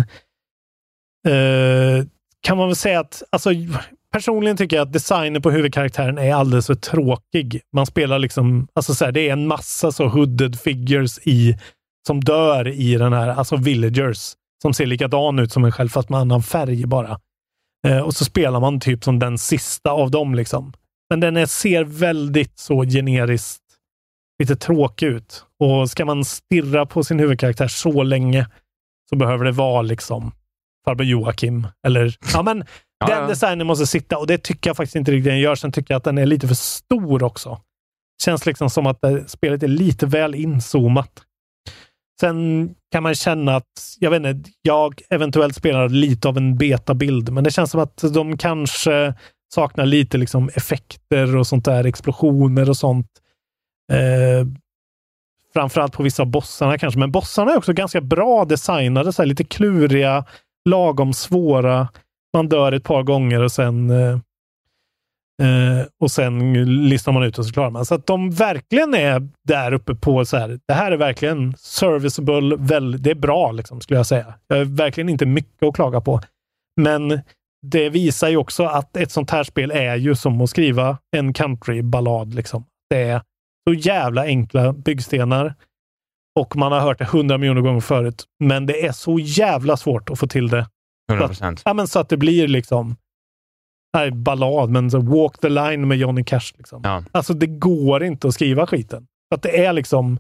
eh, 1.28 2.06
kan 2.42 2.58
man 2.58 2.68
väl 2.68 2.76
säga 2.76 3.00
att, 3.00 3.24
alltså 3.30 3.50
personligen 4.14 4.58
tycker 4.58 4.76
jag 4.76 4.88
att 4.88 4.94
designen 4.94 5.42
på 5.42 5.52
huvudkaraktären 5.52 6.18
är 6.18 6.34
alldeles 6.34 6.68
för 6.68 6.76
tråkig. 6.76 7.62
Man 7.74 7.86
spelar 7.86 8.20
liksom, 8.20 8.68
alltså 8.74 8.96
så 8.96 9.06
här, 9.06 9.12
det 9.12 9.30
är 9.30 9.34
en 9.34 9.48
massa 9.48 9.92
så 9.92 10.08
hooded 10.08 10.60
figures 10.60 11.20
i, 11.24 11.58
som 12.08 12.22
dör 12.22 12.68
i 12.68 12.96
den 12.96 13.14
här, 13.14 13.28
alltså 13.28 13.56
villagers, 13.56 14.34
som 14.62 14.74
ser 14.74 14.86
likadan 14.86 15.40
ut 15.40 15.52
som 15.52 15.66
en 15.66 15.72
själv 15.72 15.90
fast 15.90 16.10
med 16.10 16.20
annan 16.20 16.44
färg 16.44 16.86
bara. 16.86 17.20
Eh, 17.88 18.00
och 18.00 18.14
så 18.14 18.26
spelar 18.26 18.60
man 18.60 18.80
typ 18.80 19.04
som 19.04 19.20
den 19.20 19.38
sista 19.38 19.92
av 19.92 20.12
dem. 20.12 20.36
liksom. 20.36 20.74
Men 21.10 21.20
den 21.20 21.38
är, 21.38 21.46
ser 21.46 21.84
väldigt 21.84 22.60
så 22.60 22.84
generiskt 22.84 23.62
lite 24.40 24.56
tråkig 24.56 25.08
ut. 25.08 25.46
Och 25.60 25.90
ska 25.90 26.06
man 26.06 26.26
stirra 26.26 26.86
på 26.86 27.04
sin 27.04 27.20
huvudkaraktär 27.20 27.68
så 27.68 28.04
länge 28.04 28.48
så 29.10 29.16
behöver 29.16 29.46
det 29.46 29.52
vara 29.52 29.82
liksom 29.82 30.32
farbror 30.86 31.08
Joakim. 31.08 31.68
Eller, 31.88 32.16
ja, 32.34 32.44
men 32.44 32.64
Ja, 33.10 33.16
den 33.16 33.24
ja. 33.24 33.30
designen 33.30 33.68
måste 33.68 33.88
sitta 33.88 34.18
och 34.18 34.28
det 34.28 34.38
tycker 34.38 34.70
jag 34.70 34.78
faktiskt 34.78 34.96
inte 34.96 35.12
riktigt 35.12 35.32
den 35.32 35.40
gör. 35.40 35.56
Sen 35.56 35.72
tycker 35.72 35.94
jag 35.94 35.98
att 35.98 36.04
den 36.04 36.18
är 36.18 36.26
lite 36.26 36.48
för 36.48 36.56
stor 36.56 37.24
också. 37.24 37.62
Känns 38.24 38.46
liksom 38.46 38.70
som 38.70 38.88
att 38.88 39.04
eh, 39.04 39.18
spelet 39.28 39.64
är 39.64 39.68
lite 39.68 40.06
väl 40.06 40.36
inzoomat. 40.36 41.12
Sen 42.20 42.70
kan 42.92 43.04
man 43.04 43.16
känna 43.16 43.56
att, 43.56 43.96
jag 44.00 44.12
vet 44.12 44.26
inte, 44.26 44.50
jag 44.62 45.02
eventuellt 45.10 45.56
spelar 45.56 45.90
lite 45.90 46.28
av 46.28 46.38
en 46.38 46.58
betabild, 46.58 47.34
men 47.34 47.44
det 47.44 47.52
känns 47.52 47.72
som 47.72 47.80
att 47.80 48.04
de 48.14 48.38
kanske 48.38 49.14
saknar 49.54 49.86
lite 49.86 50.18
liksom 50.18 50.50
effekter 50.56 51.36
och 51.36 51.48
sånt 51.48 51.66
där, 51.66 51.84
explosioner 51.84 52.70
och 52.70 52.78
sånt. 52.78 53.08
Eh, 53.92 54.48
framförallt 55.54 55.94
på 55.94 56.04
vissa 56.04 56.26
bossarna 56.26 56.78
kanske, 56.78 57.00
men 57.00 57.12
bossarna 57.12 57.52
är 57.52 57.58
också 57.58 57.74
ganska 57.74 58.02
bra 58.02 58.46
designade, 58.46 59.14
så 59.14 59.22
här, 59.22 59.28
lite 59.28 59.44
kluriga, 59.44 60.26
lagom 60.70 61.14
svåra. 61.14 61.88
Man 62.34 62.50
dör 62.50 62.72
ett 62.72 62.84
par 62.84 63.04
gånger 63.04 63.42
och 63.42 63.52
sen 63.52 63.90
eh, 63.90 64.20
eh, 65.42 65.86
och 66.00 66.12
sen 66.12 66.54
listar 66.90 67.12
man 67.12 67.24
ut 67.24 67.38
och 67.38 67.46
så 67.46 67.54
klarar 67.54 67.70
man. 67.70 67.86
Så 67.86 67.96
att 67.96 68.08
de 68.08 68.32
verkligen 68.32 68.94
är 68.94 69.28
där 69.48 69.74
uppe 69.74 69.96
på 69.96 70.26
så 70.26 70.38
här. 70.38 70.60
Det 70.68 70.74
här 70.74 70.92
är 70.92 70.98
verkligen 70.98 71.54
serviceable. 71.58 72.56
Väl, 72.56 73.02
det 73.02 73.12
är 73.12 73.16
bra 73.16 73.52
liksom, 73.52 73.82
skulle 73.82 74.00
jag 74.00 74.06
säga. 74.06 74.34
Jag 74.48 74.58
har 74.58 74.66
verkligen 74.66 75.10
inte 75.10 75.26
mycket 75.26 75.64
att 75.64 75.76
klaga 75.76 76.02
på. 76.02 76.22
Men 76.82 77.22
det 77.66 77.90
visar 77.90 78.30
ju 78.30 78.38
också 78.38 78.64
att 78.64 78.98
ett 78.98 79.12
sånt 79.12 79.32
här 79.32 79.44
spel 79.44 79.72
är 79.72 79.96
ju 79.96 80.16
som 80.16 80.42
att 80.42 80.50
skriva 80.50 80.98
en 81.16 81.34
countryballad. 81.34 82.34
Liksom. 82.34 82.66
Det 82.90 83.02
är 83.02 83.22
så 83.68 83.74
jävla 83.74 84.24
enkla 84.24 84.74
byggstenar. 84.74 85.54
Och 86.40 86.56
man 86.56 86.72
har 86.72 86.80
hört 86.80 87.00
det 87.00 87.06
hundra 87.06 87.38
miljoner 87.38 87.62
gånger 87.62 87.80
förut. 87.80 88.24
Men 88.40 88.66
det 88.66 88.86
är 88.86 88.92
så 88.92 89.20
jävla 89.20 89.78
svårt 89.78 90.10
att 90.10 90.20
få 90.20 90.28
till 90.28 90.48
det. 90.48 90.68
100 91.14 91.34
Så 91.34 91.46
att, 91.46 91.62
ja, 91.66 91.74
men 91.74 91.88
så 91.88 92.00
att 92.00 92.10
det 92.10 92.18
blir 92.18 92.48
liksom 92.48 92.96
nej, 93.94 94.12
ballad, 94.12 94.70
men 94.70 94.92
så 94.92 95.00
walk 95.00 95.38
the 95.38 95.50
line 95.50 95.88
med 95.88 95.98
Johnny 95.98 96.24
Cash. 96.24 96.54
Liksom. 96.58 96.82
Ja. 96.84 97.04
Alltså 97.12 97.34
det 97.34 97.48
går 97.48 98.04
inte 98.04 98.28
att 98.28 98.34
skriva 98.34 98.68
skiten. 98.68 99.08
Att 99.36 99.42
det 99.42 99.66
är 99.66 99.74
liksom 99.74 100.20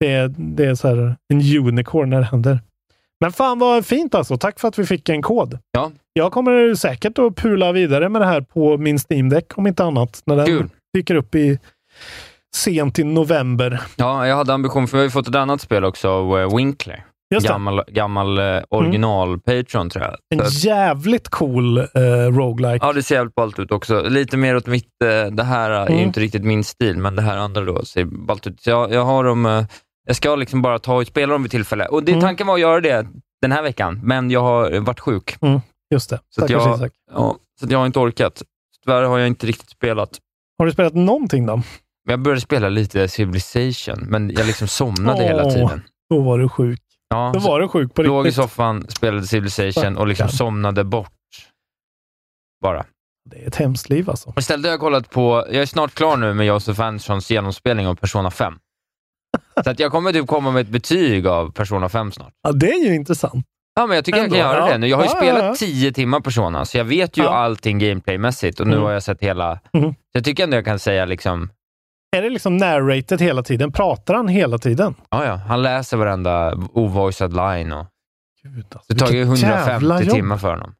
det 0.00 0.12
är, 0.12 0.34
det 0.36 0.64
är 0.64 0.74
så 0.74 0.88
här 0.88 1.16
en 1.28 1.66
unicorn 1.68 2.10
när 2.10 2.18
det 2.18 2.26
händer. 2.26 2.60
Men 3.20 3.32
fan 3.32 3.58
vad 3.58 3.86
fint 3.86 4.14
alltså. 4.14 4.36
Tack 4.36 4.60
för 4.60 4.68
att 4.68 4.78
vi 4.78 4.86
fick 4.86 5.08
en 5.08 5.22
kod. 5.22 5.58
Ja. 5.72 5.90
Jag 6.12 6.32
kommer 6.32 6.74
säkert 6.74 7.18
att 7.18 7.36
pula 7.36 7.72
vidare 7.72 8.08
med 8.08 8.22
det 8.22 8.26
här 8.26 8.40
på 8.40 8.78
min 8.78 8.98
Steam 9.10 9.28
Deck 9.28 9.58
om 9.58 9.66
inte 9.66 9.84
annat. 9.84 10.22
När 10.24 10.36
den 10.36 10.46
Kul. 10.46 10.70
dyker 10.94 11.14
upp 11.14 11.34
i 11.34 11.58
sent 12.56 12.98
i 12.98 13.04
november. 13.04 13.80
Ja, 13.96 14.26
jag 14.26 14.36
hade 14.36 14.54
ambition, 14.54 14.88
för 14.88 14.96
vi 14.96 15.00
har 15.00 15.04
ju 15.04 15.10
fått 15.10 15.28
ett 15.28 15.34
annat 15.34 15.60
spel 15.60 15.84
också, 15.84 16.36
uh, 16.36 16.56
Winkler. 16.56 17.04
Gammal, 17.40 17.82
gammal 17.88 18.38
uh, 18.38 18.62
original 18.70 19.40
Patreon 19.40 19.90
tror 19.90 20.04
jag. 20.04 20.16
En 20.40 20.50
Så- 20.50 20.66
jävligt 20.68 21.28
cool 21.28 21.78
uh, 21.78 21.86
roguelike. 22.30 22.86
Ja, 22.86 22.92
det 22.92 23.02
ser 23.02 23.14
jävligt 23.14 23.34
ballt 23.34 23.58
ut 23.58 23.72
också. 23.72 24.02
Lite 24.02 24.36
mer 24.36 24.56
åt 24.56 24.66
mitt, 24.66 24.88
eh, 25.04 25.30
det 25.34 25.42
här 25.44 25.70
är 25.70 25.86
ju 25.88 25.92
Mm. 25.94 26.06
inte 26.06 26.20
riktigt 26.20 26.44
min 26.44 26.64
stil, 26.64 26.98
men 26.98 27.16
det 27.16 27.22
här 27.22 27.36
andra 27.36 27.60
då 27.64 27.84
ser 27.84 28.04
ballt 28.04 28.46
ut. 28.46 28.60
Så 28.60 28.70
jag, 28.70 28.92
jag 28.92 29.04
har 29.04 29.24
dem, 29.24 29.46
eh, 29.46 29.64
jag 30.06 30.16
ska 30.16 30.36
liksom 30.36 30.62
bara 30.62 30.78
ta 30.78 30.94
och 30.96 31.06
spela 31.06 31.32
dem 31.32 31.42
vid 31.42 31.50
tillfälle. 31.50 31.86
Och 31.86 32.02
det, 32.04 32.12
Mm. 32.12 32.22
tanken 32.22 32.46
var 32.46 32.54
att 32.54 32.60
göra 32.60 32.80
det 32.80 33.06
den 33.42 33.52
här 33.52 33.62
veckan, 33.62 34.00
men 34.02 34.30
jag 34.30 34.40
har 34.42 34.80
varit 34.80 35.00
sjuk. 35.00 35.36
Mm, 35.42 35.60
just 35.94 36.10
det. 36.10 36.16
Så, 36.16 36.44
att 36.44 36.50
Stackars 36.50 36.80
jag, 36.80 36.90
ja, 37.14 37.36
så 37.60 37.66
jag 37.70 37.78
har 37.78 37.86
inte 37.86 37.98
orkat. 37.98 38.42
Tyvärr 38.84 39.02
har 39.02 39.18
jag 39.18 39.28
inte 39.28 39.46
riktigt 39.46 39.70
spelat. 39.70 40.10
Har 40.58 40.66
du 40.66 40.72
spelat 40.72 40.94
någonting 40.94 41.46
då? 41.46 41.62
Jag 42.08 42.20
började 42.20 42.40
spela 42.40 42.68
lite 42.68 43.08
Civilization, 43.08 44.04
men 44.08 44.30
jag 44.30 44.46
liksom 44.46 44.68
somnade 44.68 45.22
hela 45.24 45.44
Åh, 45.44 45.52
tiden. 45.52 45.82
Då 46.10 46.20
var 46.20 46.38
du 46.38 46.48
sjuk. 46.48 46.80
Ja, 47.12 47.30
Då 47.34 47.40
var 47.40 47.60
du 47.60 47.68
sjuk 47.68 47.94
på 47.94 48.02
låg 48.02 48.26
i 48.26 48.28
riktigt. 48.28 48.42
soffan, 48.42 48.86
spelade 48.88 49.26
Civilization 49.26 49.96
och 49.96 50.06
liksom 50.06 50.28
somnade 50.28 50.84
bort. 50.84 51.10
Bara. 52.62 52.84
Det 53.30 53.42
är 53.42 53.48
ett 53.48 53.56
hemskt 53.56 53.88
liv 53.88 54.10
alltså. 54.10 54.32
Istället 54.38 54.66
har 54.66 54.70
jag 54.70 54.80
kollat 54.80 55.10
på, 55.10 55.46
jag 55.50 55.62
är 55.62 55.66
snart 55.66 55.94
klar 55.94 56.16
nu 56.16 56.34
med 56.34 56.46
Josef 56.46 56.80
Anderssons 56.80 57.30
genomspelning 57.30 57.86
av 57.86 57.94
Persona 57.94 58.30
5. 58.30 58.54
Så 59.64 59.70
att 59.70 59.78
jag 59.78 59.92
kommer 59.92 60.12
typ 60.12 60.26
komma 60.26 60.50
med 60.50 60.60
ett 60.60 60.68
betyg 60.68 61.26
av 61.26 61.50
Persona 61.52 61.88
5 61.88 62.12
snart. 62.12 62.32
Ja, 62.42 62.52
det 62.52 62.70
är 62.72 62.84
ju 62.88 62.94
intressant. 62.94 63.46
Ja, 63.74 63.86
men 63.86 63.94
jag 63.96 64.04
tycker 64.04 64.24
Ändå, 64.24 64.36
jag 64.36 64.44
kan 64.44 64.54
göra 64.56 64.66
ja. 64.66 64.72
det 64.72 64.78
nu. 64.78 64.86
Jag 64.86 64.96
har 64.96 65.04
ju 65.04 65.10
Ja, 65.10 65.16
spelat 65.16 65.44
ja. 65.44 65.54
10 65.54 65.92
timmar 65.92 66.20
Persona, 66.20 66.64
så 66.64 66.78
jag 66.78 66.84
vet 66.84 67.16
ju 67.18 67.22
allting 67.22 67.78
gameplaymässigt 67.78 68.60
och 68.60 68.66
nu 68.66 68.72
Mm. 68.72 68.84
har 68.84 68.92
jag 68.92 69.02
sett 69.02 69.20
hela... 69.22 69.60
Mhm. 69.72 69.82
Så 69.94 69.94
jag 70.12 70.24
tycker 70.24 70.44
ändå 70.44 70.56
jag 70.56 70.64
kan 70.64 70.78
säga 70.78 71.04
liksom, 71.04 71.50
Är 72.16 72.22
det 72.22 72.30
liksom 72.30 72.56
narrated 72.56 73.20
hela 73.20 73.42
tiden? 73.42 73.72
Pratar 73.72 74.14
han 74.14 74.28
hela 74.28 74.58
tiden? 74.58 74.94
ja 75.10 75.24
ja, 75.24 75.34
han 75.34 75.62
läser 75.62 75.96
varenda 75.96 76.54
ovoicad 76.72 77.36
line 77.36 77.72
och 77.72 77.86
Gud, 78.42 78.66
alltså, 78.72 78.92
det 78.92 78.98
tar 78.98 79.12
ju 79.12 79.24
vilket 79.24 79.42
jävla 79.48 79.94
150 79.94 80.04
jobb. 80.06 80.14
timmar 80.16 80.36
för 80.36 80.50
honom. 80.50 80.74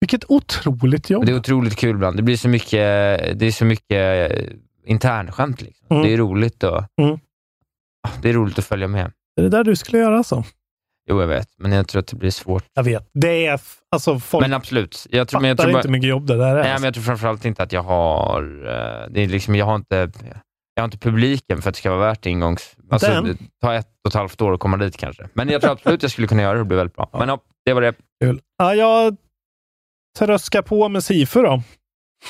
Vilket 0.00 0.24
otroligt 0.30 1.10
jobb. 1.10 1.26
Det 1.26 1.32
är 1.32 1.36
otroligt 1.36 1.76
kul 1.76 1.90
ibland. 1.90 2.16
Det 2.16 2.22
blir 2.22 2.36
så 2.36 2.48
mycket, 2.48 2.70
det 3.38 3.42
är 3.46 3.50
så 3.52 3.64
mycket 3.64 4.32
eh, 4.32 4.44
internskämt. 4.86 5.62
Liksom. 5.62 5.86
Mm. 5.90 6.02
Det 6.02 6.12
är 6.12 6.16
roligt 6.16 6.62
och, 6.62 6.84
Mm. 7.00 7.18
Ah, 8.08 8.10
det 8.22 8.28
är 8.28 8.32
roligt 8.32 8.58
att 8.58 8.64
följa 8.64 8.88
med. 8.88 9.12
Det 9.36 9.42
är 9.42 9.42
det 9.42 9.56
där 9.56 9.64
du 9.64 9.76
skulle 9.76 9.98
göra 9.98 10.16
alltså. 10.18 10.44
Jo, 11.10 11.20
jag 11.20 11.28
vet, 11.28 11.48
men 11.58 11.72
jag 11.72 11.88
tror 11.88 12.00
att 12.00 12.06
det 12.06 12.16
blir 12.16 12.30
svårt. 12.30 12.64
Jag 12.74 12.82
vet. 12.82 13.10
Det 13.14 13.46
är... 13.46 13.60
Alltså 13.90 14.18
folk 14.18 14.42
Men 14.46 14.52
absolut. 14.52 15.06
Jag 15.10 15.28
tror, 15.28 15.38
fattar 15.38 15.40
men 15.40 15.48
jag 15.48 15.58
tror 15.58 15.70
inte 15.70 15.76
bara, 15.76 15.82
hur 15.82 15.90
mycket 15.92 16.08
jobb 16.08 16.26
det 16.26 16.36
där 16.36 16.46
är. 16.46 16.54
nej, 16.54 16.62
men 16.62 16.72
alltså. 16.72 16.86
jag 16.86 16.94
tror 16.94 17.04
framförallt 17.04 17.44
inte 17.44 17.62
att 17.62 17.72
jag 17.72 17.82
har, 17.82 18.42
eh, 18.42 19.10
det 19.10 19.20
är 19.20 19.28
liksom, 19.28 19.54
jag 19.54 19.66
har 19.66 19.74
inte 19.76 20.10
jag 20.80 20.82
har 20.82 20.88
inte 20.88 20.98
publiken 20.98 21.62
för 21.62 21.68
att 21.70 21.74
det 21.74 21.78
ska 21.78 21.90
vara 21.90 22.00
värt 22.08 22.26
ingångs... 22.26 22.76
Alltså, 22.90 23.20
det 23.22 23.36
tar 23.60 23.74
ett 23.74 23.88
och 24.04 24.10
ett 24.10 24.14
halvt 24.14 24.40
år 24.40 24.54
att 24.54 24.60
komma 24.60 24.76
dit 24.76 24.96
kanske. 24.96 25.28
Men 25.34 25.48
jag 25.48 25.60
tror 25.60 25.72
absolut 25.72 26.02
jag 26.02 26.10
skulle 26.12 26.26
kunna 26.28 26.42
göra 26.42 26.54
det 26.54 26.60
och 26.60 26.66
bli 26.66 26.76
väldigt 26.76 26.96
bra. 26.96 27.10
Men 27.12 27.28
ja, 27.28 27.38
det 27.64 27.72
var 27.72 27.82
det. 27.82 27.94
Kul. 28.24 28.40
Ja, 28.58 28.74
jag 28.74 29.16
tröskar 30.18 30.62
på 30.62 30.88
med 30.88 31.04
Sifu 31.04 31.42
då. 31.42 31.62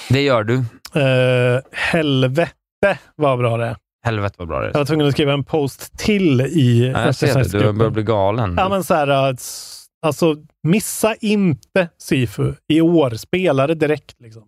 Det 0.08 0.22
gör 0.22 0.44
du. 0.44 0.54
Uh, 0.54 1.60
helvete 1.72 2.98
vad 3.16 3.38
bra 3.38 3.56
det 3.56 3.66
är. 3.66 3.76
Helvete 4.04 4.34
vad 4.38 4.48
bra 4.48 4.60
det 4.60 4.66
är. 4.66 4.70
Jag 4.70 4.78
var 4.78 4.84
tvungen 4.84 5.06
att 5.06 5.12
skriva 5.12 5.32
en 5.32 5.44
post 5.44 5.98
till 5.98 6.40
i 6.40 6.92
Ja, 6.94 7.04
jag 7.04 7.14
ser 7.14 7.34
det. 7.34 7.58
Du 7.66 7.72
börjar 7.72 7.90
bli 7.90 8.02
galen. 8.02 8.54
Ja, 8.58 8.68
men 8.68 8.84
så 8.84 8.94
här, 8.94 9.32
s- 9.32 9.86
alltså, 10.06 10.36
missa 10.62 11.14
inte 11.14 11.88
Sifu 11.98 12.54
i 12.68 12.80
år. 12.80 13.10
Spela 13.10 13.66
det 13.66 13.74
direkt. 13.74 14.20
Liksom. 14.20 14.42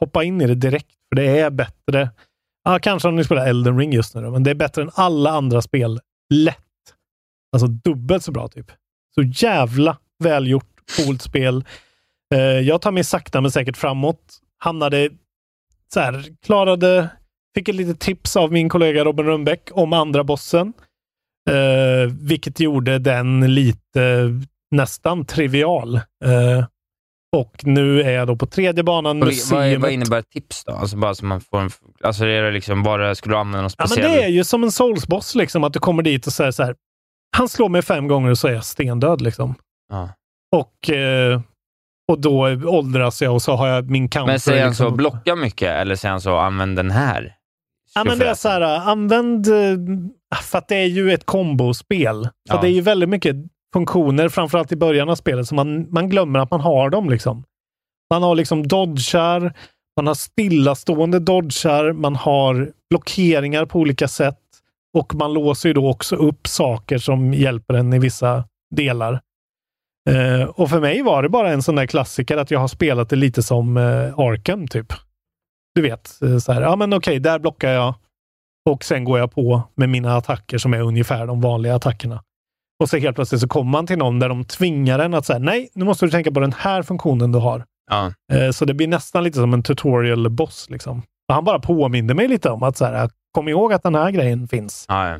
Hoppa 0.00 0.24
in 0.24 0.40
i 0.40 0.46
det 0.46 0.54
direkt, 0.54 0.94
för 1.08 1.16
det 1.16 1.40
är 1.40 1.50
bättre. 1.50 2.10
Ja, 2.64 2.78
kanske 2.78 3.08
om 3.08 3.16
ni 3.16 3.24
spelar 3.24 3.46
Elden 3.46 3.78
Ring 3.78 3.92
just 3.92 4.14
nu, 4.14 4.22
då, 4.22 4.30
men 4.30 4.42
det 4.42 4.50
är 4.50 4.54
bättre 4.54 4.82
än 4.82 4.90
alla 4.94 5.30
andra 5.30 5.62
spel. 5.62 6.00
Lätt. 6.34 6.58
Alltså 7.52 7.66
dubbelt 7.66 8.24
så 8.24 8.32
bra, 8.32 8.48
typ. 8.48 8.70
Så 9.14 9.22
jävla 9.22 9.98
välgjort, 10.18 10.70
coolt 10.96 11.22
spel. 11.22 11.64
Eh, 12.34 12.40
jag 12.40 12.82
tar 12.82 12.90
mig 12.92 13.04
sakta 13.04 13.40
men 13.40 13.50
säkert 13.50 13.76
framåt. 13.76 14.38
Hamnade 14.58 15.10
så 15.94 16.00
här, 16.00 16.24
klarade, 16.42 17.08
fick 17.54 17.68
ett 17.68 17.74
litet 17.74 18.00
tips 18.00 18.36
av 18.36 18.52
min 18.52 18.68
kollega 18.68 19.04
Robin 19.04 19.26
Rönnbäck 19.26 19.70
om 19.72 19.92
andra 19.92 20.24
bossen. 20.24 20.72
Eh, 21.50 22.12
vilket 22.20 22.60
gjorde 22.60 22.98
den 22.98 23.54
lite 23.54 24.30
nästan 24.70 25.24
trivial. 25.24 25.96
Eh, 26.24 26.66
och 27.34 27.54
nu 27.62 28.02
är 28.02 28.10
jag 28.10 28.26
då 28.26 28.36
på 28.36 28.46
tredje 28.46 28.84
banan. 28.84 29.22
Och 29.22 29.28
vilka- 29.28 29.54
vad, 29.54 29.64
är- 29.64 29.70
vad 29.70 29.80
Museet. 29.80 29.92
innebär 29.94 30.22
tips 30.22 30.64
då? 30.64 30.72
Alltså 30.72 30.96
bara 30.96 31.14
så 31.14 31.24
man 31.24 31.40
får 31.40 31.60
en, 31.60 31.70
alltså 32.02 32.24
är 32.24 32.42
det 32.42 32.50
liksom 32.50 32.82
bara, 32.82 33.14
skulle 33.14 33.34
du 33.34 33.38
använda 33.38 33.62
någon 33.62 33.70
Ja, 33.78 33.82
men 33.84 33.88
speciell? 33.88 34.10
det 34.12 34.24
är 34.24 34.28
ju 34.28 34.44
som 34.44 34.64
en 34.64 34.70
souls-boss, 34.70 35.34
liksom, 35.34 35.64
att 35.64 35.72
du 35.72 35.78
kommer 35.78 36.02
dit 36.02 36.26
och 36.26 36.32
säger 36.32 36.50
så 36.50 36.62
här. 36.62 36.74
Han 37.36 37.48
slår 37.48 37.68
mig 37.68 37.82
fem 37.82 38.08
gånger 38.08 38.30
och 38.30 38.38
så 38.38 38.48
är 38.48 38.52
jag 38.52 38.64
stendöd. 38.64 39.20
Liksom. 39.20 39.54
Ja. 39.90 40.08
Och, 40.56 40.90
eh, 40.90 41.40
och 42.12 42.20
då 42.20 42.40
åldras 42.64 43.22
jag 43.22 43.34
och 43.34 43.42
så 43.42 43.52
har 43.56 43.68
jag 43.68 43.90
min 43.90 44.08
counter. 44.08 44.26
Men 44.32 44.40
säger 44.40 44.64
han 44.64 44.74
så, 44.74 44.82
liksom. 44.84 44.96
blocka 44.96 45.34
mycket 45.36 45.68
eller 45.70 45.96
säger 45.96 46.10
han 46.10 46.20
så, 46.20 46.36
använd 46.36 46.76
den 46.76 46.90
här? 46.90 47.34
Ja, 47.94 48.04
men 48.04 48.18
det 48.18 48.26
är 48.28 48.34
så 48.34 48.48
här, 48.48 48.60
använd... 48.60 49.46
äh, 49.48 50.38
För 50.42 50.58
att 50.58 50.68
det 50.68 50.76
är 50.76 50.86
ju 50.86 51.12
ett 51.12 51.26
kombospel. 51.26 52.24
Så 52.24 52.30
Ja. 52.48 52.60
det 52.60 52.68
är 52.68 52.72
ju 52.72 52.80
väldigt 52.80 53.08
mycket 53.08 53.36
funktioner, 53.74 54.28
framförallt 54.28 54.72
i 54.72 54.76
början 54.76 55.08
av 55.08 55.14
spelet, 55.14 55.48
så 55.48 55.54
man, 55.54 55.86
man 55.90 56.08
glömmer 56.08 56.38
att 56.38 56.50
man 56.50 56.60
har 56.60 56.90
dem. 56.90 57.10
liksom. 57.10 57.44
Man 58.10 58.22
har 58.22 58.34
liksom 58.34 58.68
dodgar, 58.68 59.52
man 59.96 60.06
har 60.06 60.14
stillastående 60.14 61.18
dodgar, 61.18 61.92
man 61.92 62.16
har 62.16 62.72
blockeringar 62.90 63.66
på 63.66 63.78
olika 63.78 64.08
sätt 64.08 64.38
och 64.96 65.14
man 65.14 65.32
låser 65.32 65.68
ju 65.68 65.72
då 65.72 65.90
också 65.90 66.16
upp 66.16 66.46
saker 66.46 66.98
som 66.98 67.34
hjälper 67.34 67.74
en 67.74 67.92
i 67.92 67.98
vissa 67.98 68.44
delar. 68.74 69.20
Eh, 70.10 70.48
och 70.48 70.70
för 70.70 70.80
mig 70.80 71.02
var 71.02 71.22
det 71.22 71.28
bara 71.28 71.52
en 71.52 71.62
sån 71.62 71.74
där 71.74 71.86
klassiker 71.86 72.36
att 72.36 72.50
jag 72.50 72.60
har 72.60 72.68
spelat 72.68 73.08
det 73.08 73.16
lite 73.16 73.42
som 73.42 73.76
eh, 73.76 74.18
Arkham, 74.18 74.68
typ. 74.68 74.92
Du 75.74 75.82
vet, 75.82 76.22
eh, 76.22 76.38
så 76.38 76.52
här, 76.52 76.62
ja 76.62 76.76
men 76.76 76.92
okej, 76.92 77.20
där 77.20 77.38
blockar 77.38 77.70
jag 77.70 77.94
och 78.70 78.84
sen 78.84 79.04
går 79.04 79.18
jag 79.18 79.32
på 79.32 79.62
med 79.74 79.88
mina 79.88 80.16
attacker 80.16 80.58
som 80.58 80.74
är 80.74 80.80
ungefär 80.80 81.26
de 81.26 81.40
vanliga 81.40 81.74
attackerna. 81.74 82.22
Och 82.82 82.88
så 82.88 82.96
helt 82.96 83.16
plötsligt 83.16 83.40
så 83.40 83.48
kommer 83.48 83.70
man 83.70 83.86
till 83.86 83.98
någon 83.98 84.18
där 84.18 84.28
de 84.28 84.44
tvingar 84.44 84.98
en 84.98 85.14
att 85.14 85.26
säga 85.26 85.38
nej, 85.38 85.68
nu 85.74 85.84
måste 85.84 86.06
du 86.06 86.10
tänka 86.10 86.32
på 86.32 86.40
den 86.40 86.52
här 86.52 86.82
funktionen 86.82 87.32
du 87.32 87.38
har. 87.38 87.64
Ja. 87.90 88.12
Eh, 88.32 88.50
Så 88.50 88.64
det 88.64 88.74
blir 88.74 88.88
nästan 88.88 89.24
lite 89.24 89.38
som 89.38 89.54
en 89.54 89.62
tutorial 89.62 90.30
boss. 90.30 90.66
Liksom. 90.70 91.02
Han 91.32 91.44
bara 91.44 91.58
påminde 91.58 92.14
mig 92.14 92.28
lite 92.28 92.50
om 92.50 92.62
att 92.62 92.76
så 92.76 92.84
här, 92.84 93.10
kom 93.32 93.48
ihåg 93.48 93.72
att 93.72 93.82
den 93.82 93.94
här 93.94 94.10
grejen 94.10 94.48
finns. 94.48 94.84
Ja. 94.88 95.16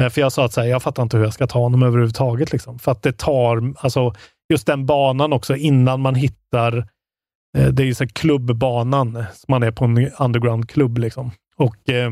Eh, 0.00 0.08
För 0.10 0.20
jag 0.20 0.32
sa 0.32 0.44
att 0.44 0.52
så 0.52 0.60
här, 0.60 0.68
jag 0.68 0.82
fattar 0.82 1.02
inte 1.02 1.16
hur 1.16 1.24
jag 1.24 1.32
ska 1.34 1.46
ta 1.46 1.58
honom 1.58 1.82
överhuvudtaget. 1.82 2.52
Liksom. 2.52 2.78
För 2.78 2.92
att 2.92 3.02
det 3.02 3.18
tar, 3.18 3.74
alltså 3.78 4.12
just 4.52 4.66
den 4.66 4.86
banan 4.86 5.32
också 5.32 5.56
innan 5.56 6.00
man 6.00 6.14
hittar, 6.14 6.76
eh, 7.58 7.66
det 7.68 7.82
är 7.82 7.86
ju 7.86 7.94
så 7.94 8.06
klubbbanan, 8.08 9.12
som 9.14 9.44
man 9.48 9.62
är 9.62 9.70
på 9.70 9.84
en 9.84 10.10
underground-klubb. 10.18 10.98
Liksom. 10.98 11.30
Och 11.56 11.88
eh, 11.90 12.10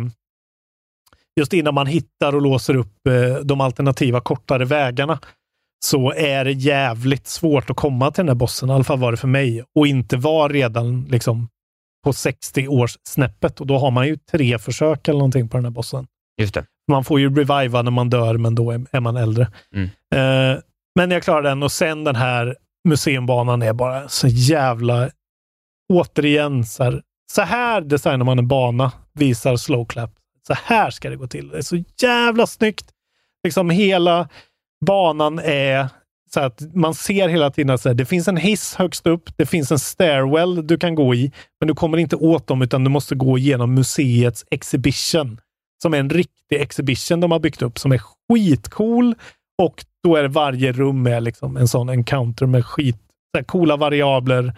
just 1.40 1.52
innan 1.52 1.74
man 1.74 1.86
hittar 1.86 2.34
och 2.34 2.42
låser 2.42 2.76
upp 2.76 3.06
eh, 3.08 3.44
de 3.44 3.60
alternativa 3.60 4.20
kortare 4.20 4.64
vägarna 4.64 5.18
så 5.84 6.12
är 6.12 6.44
det 6.44 6.52
jävligt 6.52 7.26
svårt 7.26 7.70
att 7.70 7.76
komma 7.76 8.10
till 8.10 8.22
den 8.22 8.28
här 8.28 8.34
bossen. 8.34 8.70
I 8.70 8.72
alla 8.72 8.84
fall 8.84 8.98
var 8.98 9.10
det 9.10 9.16
för 9.16 9.28
mig. 9.28 9.64
Och 9.74 9.86
inte 9.86 10.16
vara 10.16 10.52
redan 10.52 11.04
liksom 11.04 11.48
på 12.04 12.12
60 12.12 12.68
års 12.68 12.98
snäppet. 13.08 13.60
Och 13.60 13.66
då 13.66 13.78
har 13.78 13.90
man 13.90 14.06
ju 14.06 14.16
tre 14.16 14.58
försök 14.58 15.08
eller 15.08 15.18
någonting 15.18 15.48
på 15.48 15.56
den 15.56 15.64
här 15.64 15.70
bossen. 15.70 16.06
Just 16.40 16.54
det. 16.54 16.64
Man 16.90 17.04
får 17.04 17.20
ju 17.20 17.34
reviva 17.34 17.82
när 17.82 17.90
man 17.90 18.10
dör, 18.10 18.38
men 18.38 18.54
då 18.54 18.70
är, 18.70 18.86
är 18.90 19.00
man 19.00 19.16
äldre. 19.16 19.48
Mm. 19.74 19.88
Eh, 20.14 20.60
men 20.94 21.10
jag 21.10 21.22
klarar 21.22 21.42
den 21.42 21.62
och 21.62 21.72
sen 21.72 22.04
den 22.04 22.16
här 22.16 22.56
museumbanan 22.88 23.62
är 23.62 23.72
bara 23.72 24.08
så 24.08 24.28
jävla... 24.28 25.10
Återigen, 25.92 26.64
så 26.64 26.84
här, 26.84 27.02
så 27.32 27.42
här 27.42 27.80
designar 27.80 28.24
man 28.24 28.38
en 28.38 28.48
bana, 28.48 28.92
visar 29.14 29.56
slow 29.56 29.86
clap. 29.86 30.10
Så 30.46 30.54
här 30.64 30.90
ska 30.90 31.10
det 31.10 31.16
gå 31.16 31.26
till. 31.26 31.48
Det 31.48 31.58
är 31.58 31.62
så 31.62 31.84
jävla 32.02 32.46
snyggt. 32.46 32.90
Liksom 33.44 33.70
hela 33.70 34.28
banan 34.86 35.38
är 35.38 35.88
så 36.34 36.40
att 36.40 36.74
man 36.74 36.94
ser 36.94 37.28
hela 37.28 37.50
tiden 37.50 37.70
att 37.74 37.98
det 37.98 38.06
finns 38.06 38.28
en 38.28 38.36
hiss 38.36 38.74
högst 38.74 39.06
upp. 39.06 39.30
Det 39.36 39.46
finns 39.46 39.72
en 39.72 39.78
stairwell 39.78 40.66
du 40.66 40.78
kan 40.78 40.94
gå 40.94 41.14
i, 41.14 41.32
men 41.60 41.68
du 41.68 41.74
kommer 41.74 41.98
inte 41.98 42.16
åt 42.16 42.46
dem 42.46 42.62
utan 42.62 42.84
du 42.84 42.90
måste 42.90 43.14
gå 43.14 43.38
igenom 43.38 43.74
museets 43.74 44.44
exhibition 44.50 45.40
som 45.82 45.94
är 45.94 45.98
en 45.98 46.10
riktig 46.10 46.60
exhibition 46.60 47.20
de 47.20 47.32
har 47.32 47.38
byggt 47.38 47.62
upp 47.62 47.78
som 47.78 47.92
är 47.92 48.00
skitcool 48.28 49.14
och 49.62 49.84
då 50.02 50.16
är 50.16 50.28
varje 50.28 50.72
rum 50.72 51.02
med 51.02 51.22
liksom 51.22 51.56
en 51.56 51.68
sån 51.68 51.88
encounter 51.88 52.46
med 52.46 52.66
skit, 52.66 52.96
så 53.34 53.38
här 53.38 53.44
coola 53.44 53.76
variabler. 53.76 54.54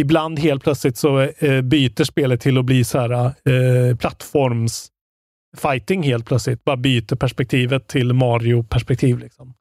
Ibland 0.00 0.38
helt 0.38 0.62
plötsligt 0.62 0.96
så 0.96 1.20
eh, 1.20 1.60
byter 1.60 2.04
spelet 2.04 2.40
till 2.40 2.58
att 2.58 2.64
bli 2.64 2.84
så 2.84 2.98
här 2.98 3.12
eh, 3.24 3.96
plattforms 3.96 4.88
fighting 5.56 6.02
helt 6.02 6.26
plötsligt. 6.26 6.64
Bara 6.64 6.76
byter 6.76 7.16
perspektivet 7.16 7.88
till 7.88 8.12
Mario-perspektiv. 8.12 9.18
Liksom. 9.18 9.54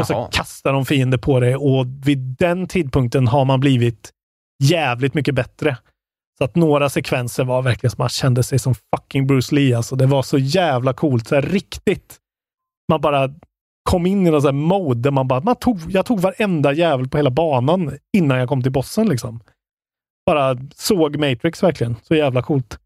Och 0.00 0.06
så 0.06 0.28
kastar 0.32 0.72
de 0.72 0.86
fiender 0.86 1.18
på 1.18 1.40
det 1.40 1.56
och 1.56 1.86
vid 2.04 2.18
den 2.18 2.66
tidpunkten 2.66 3.26
har 3.26 3.44
man 3.44 3.60
blivit 3.60 4.10
jävligt 4.62 5.14
mycket 5.14 5.34
bättre. 5.34 5.76
Så 6.38 6.44
att 6.44 6.56
några 6.56 6.88
sekvenser 6.88 7.44
var 7.44 7.62
verkligen 7.62 7.90
som 7.90 8.02
man 8.02 8.08
kände 8.08 8.42
sig 8.42 8.58
som 8.58 8.74
fucking 8.74 9.26
Bruce 9.26 9.54
Lee. 9.54 9.76
Alltså. 9.76 9.96
Det 9.96 10.06
var 10.06 10.22
så 10.22 10.38
jävla 10.38 10.92
coolt. 10.92 11.28
Så 11.28 11.34
här, 11.34 11.42
riktigt. 11.42 12.16
Man 12.88 13.00
bara 13.00 13.34
kom 13.82 14.06
in 14.06 14.26
i 14.26 14.30
någon 14.30 14.42
sån 14.42 14.54
här 14.54 14.66
mode 14.66 15.00
där 15.00 15.10
man 15.10 15.28
bara, 15.28 15.40
man 15.40 15.56
tog, 15.56 15.80
jag 15.88 16.06
tog 16.06 16.20
varenda 16.20 16.72
jävel 16.72 17.08
på 17.08 17.16
hela 17.16 17.30
banan 17.30 17.98
innan 18.16 18.38
jag 18.38 18.48
kom 18.48 18.62
till 18.62 18.72
bossen. 18.72 19.08
Liksom. 19.08 19.40
Bara 20.26 20.56
såg 20.74 21.16
Matrix 21.16 21.62
verkligen. 21.62 21.96
Så 22.02 22.14
jävla 22.14 22.42
coolt. 22.42 22.78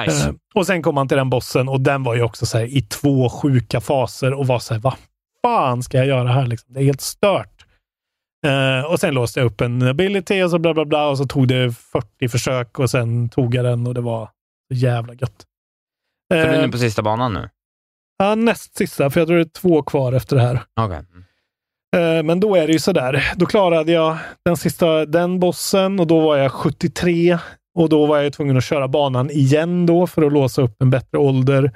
Nice. 0.00 0.28
Eh, 0.28 0.34
och 0.54 0.66
sen 0.66 0.82
kom 0.82 0.94
man 0.94 1.08
till 1.08 1.16
den 1.16 1.30
bossen 1.30 1.68
och 1.68 1.80
den 1.80 2.02
var 2.02 2.14
ju 2.14 2.22
också 2.22 2.46
så 2.46 2.58
här, 2.58 2.64
i 2.64 2.82
två 2.82 3.28
sjuka 3.28 3.80
faser 3.80 4.32
och 4.34 4.46
var 4.46 4.58
så 4.58 4.74
här, 4.74 4.80
vad 4.80 4.94
fan 5.42 5.82
ska 5.82 5.98
jag 5.98 6.06
göra 6.06 6.28
här? 6.28 6.46
Liksom? 6.46 6.74
Det 6.74 6.80
är 6.80 6.84
helt 6.84 7.00
stört. 7.00 7.64
Eh, 8.46 8.90
och 8.90 9.00
sen 9.00 9.14
låste 9.14 9.40
jag 9.40 9.46
upp 9.46 9.60
en 9.60 9.82
ability 9.82 10.42
och 10.42 10.50
så 10.50 10.58
bla 10.58 10.74
bla 10.74 10.84
bla 10.84 11.08
och 11.08 11.18
så 11.18 11.24
tog 11.24 11.48
det 11.48 11.72
40 11.72 12.28
försök 12.28 12.78
och 12.78 12.90
sen 12.90 13.28
tog 13.28 13.54
jag 13.54 13.64
den 13.64 13.86
och 13.86 13.94
det 13.94 14.00
var 14.00 14.26
så 14.72 14.74
jävla 14.74 15.14
gött. 15.14 15.44
Så 16.32 16.34
du 16.34 16.40
är 16.40 16.66
nu 16.66 16.72
på 16.72 16.78
sista 16.78 17.02
banan 17.02 17.32
nu? 17.32 17.48
ja, 18.18 18.34
näst 18.34 18.76
sista, 18.76 19.10
för 19.10 19.20
jag 19.20 19.28
tror 19.28 19.36
det 19.36 19.42
är 19.42 19.60
två 19.60 19.82
kvar 19.82 20.12
efter 20.12 20.36
det 20.36 20.42
här. 20.42 20.60
Okej. 20.80 20.98
Eh, 21.96 22.22
Men 22.22 22.40
då 22.40 22.54
är 22.56 22.66
det 22.66 22.72
ju 22.72 22.78
sådär. 22.78 23.32
Då 23.36 23.46
klarade 23.46 23.92
jag 23.92 24.16
den 24.44 24.56
sista, 24.56 25.06
den 25.06 25.40
bossen 25.40 26.00
och 26.00 26.06
då 26.06 26.20
var 26.20 26.36
jag 26.36 26.52
73 26.52 27.38
och 27.74 27.88
då 27.88 28.06
var 28.06 28.18
jag 28.18 28.32
tvungen 28.32 28.56
att 28.56 28.64
köra 28.64 28.88
banan 28.88 29.30
igen 29.30 29.86
då 29.86 30.06
för 30.06 30.22
att 30.22 30.32
låsa 30.32 30.62
upp 30.62 30.82
en 30.82 30.90
bättre 30.90 31.18
ålder. 31.18 31.72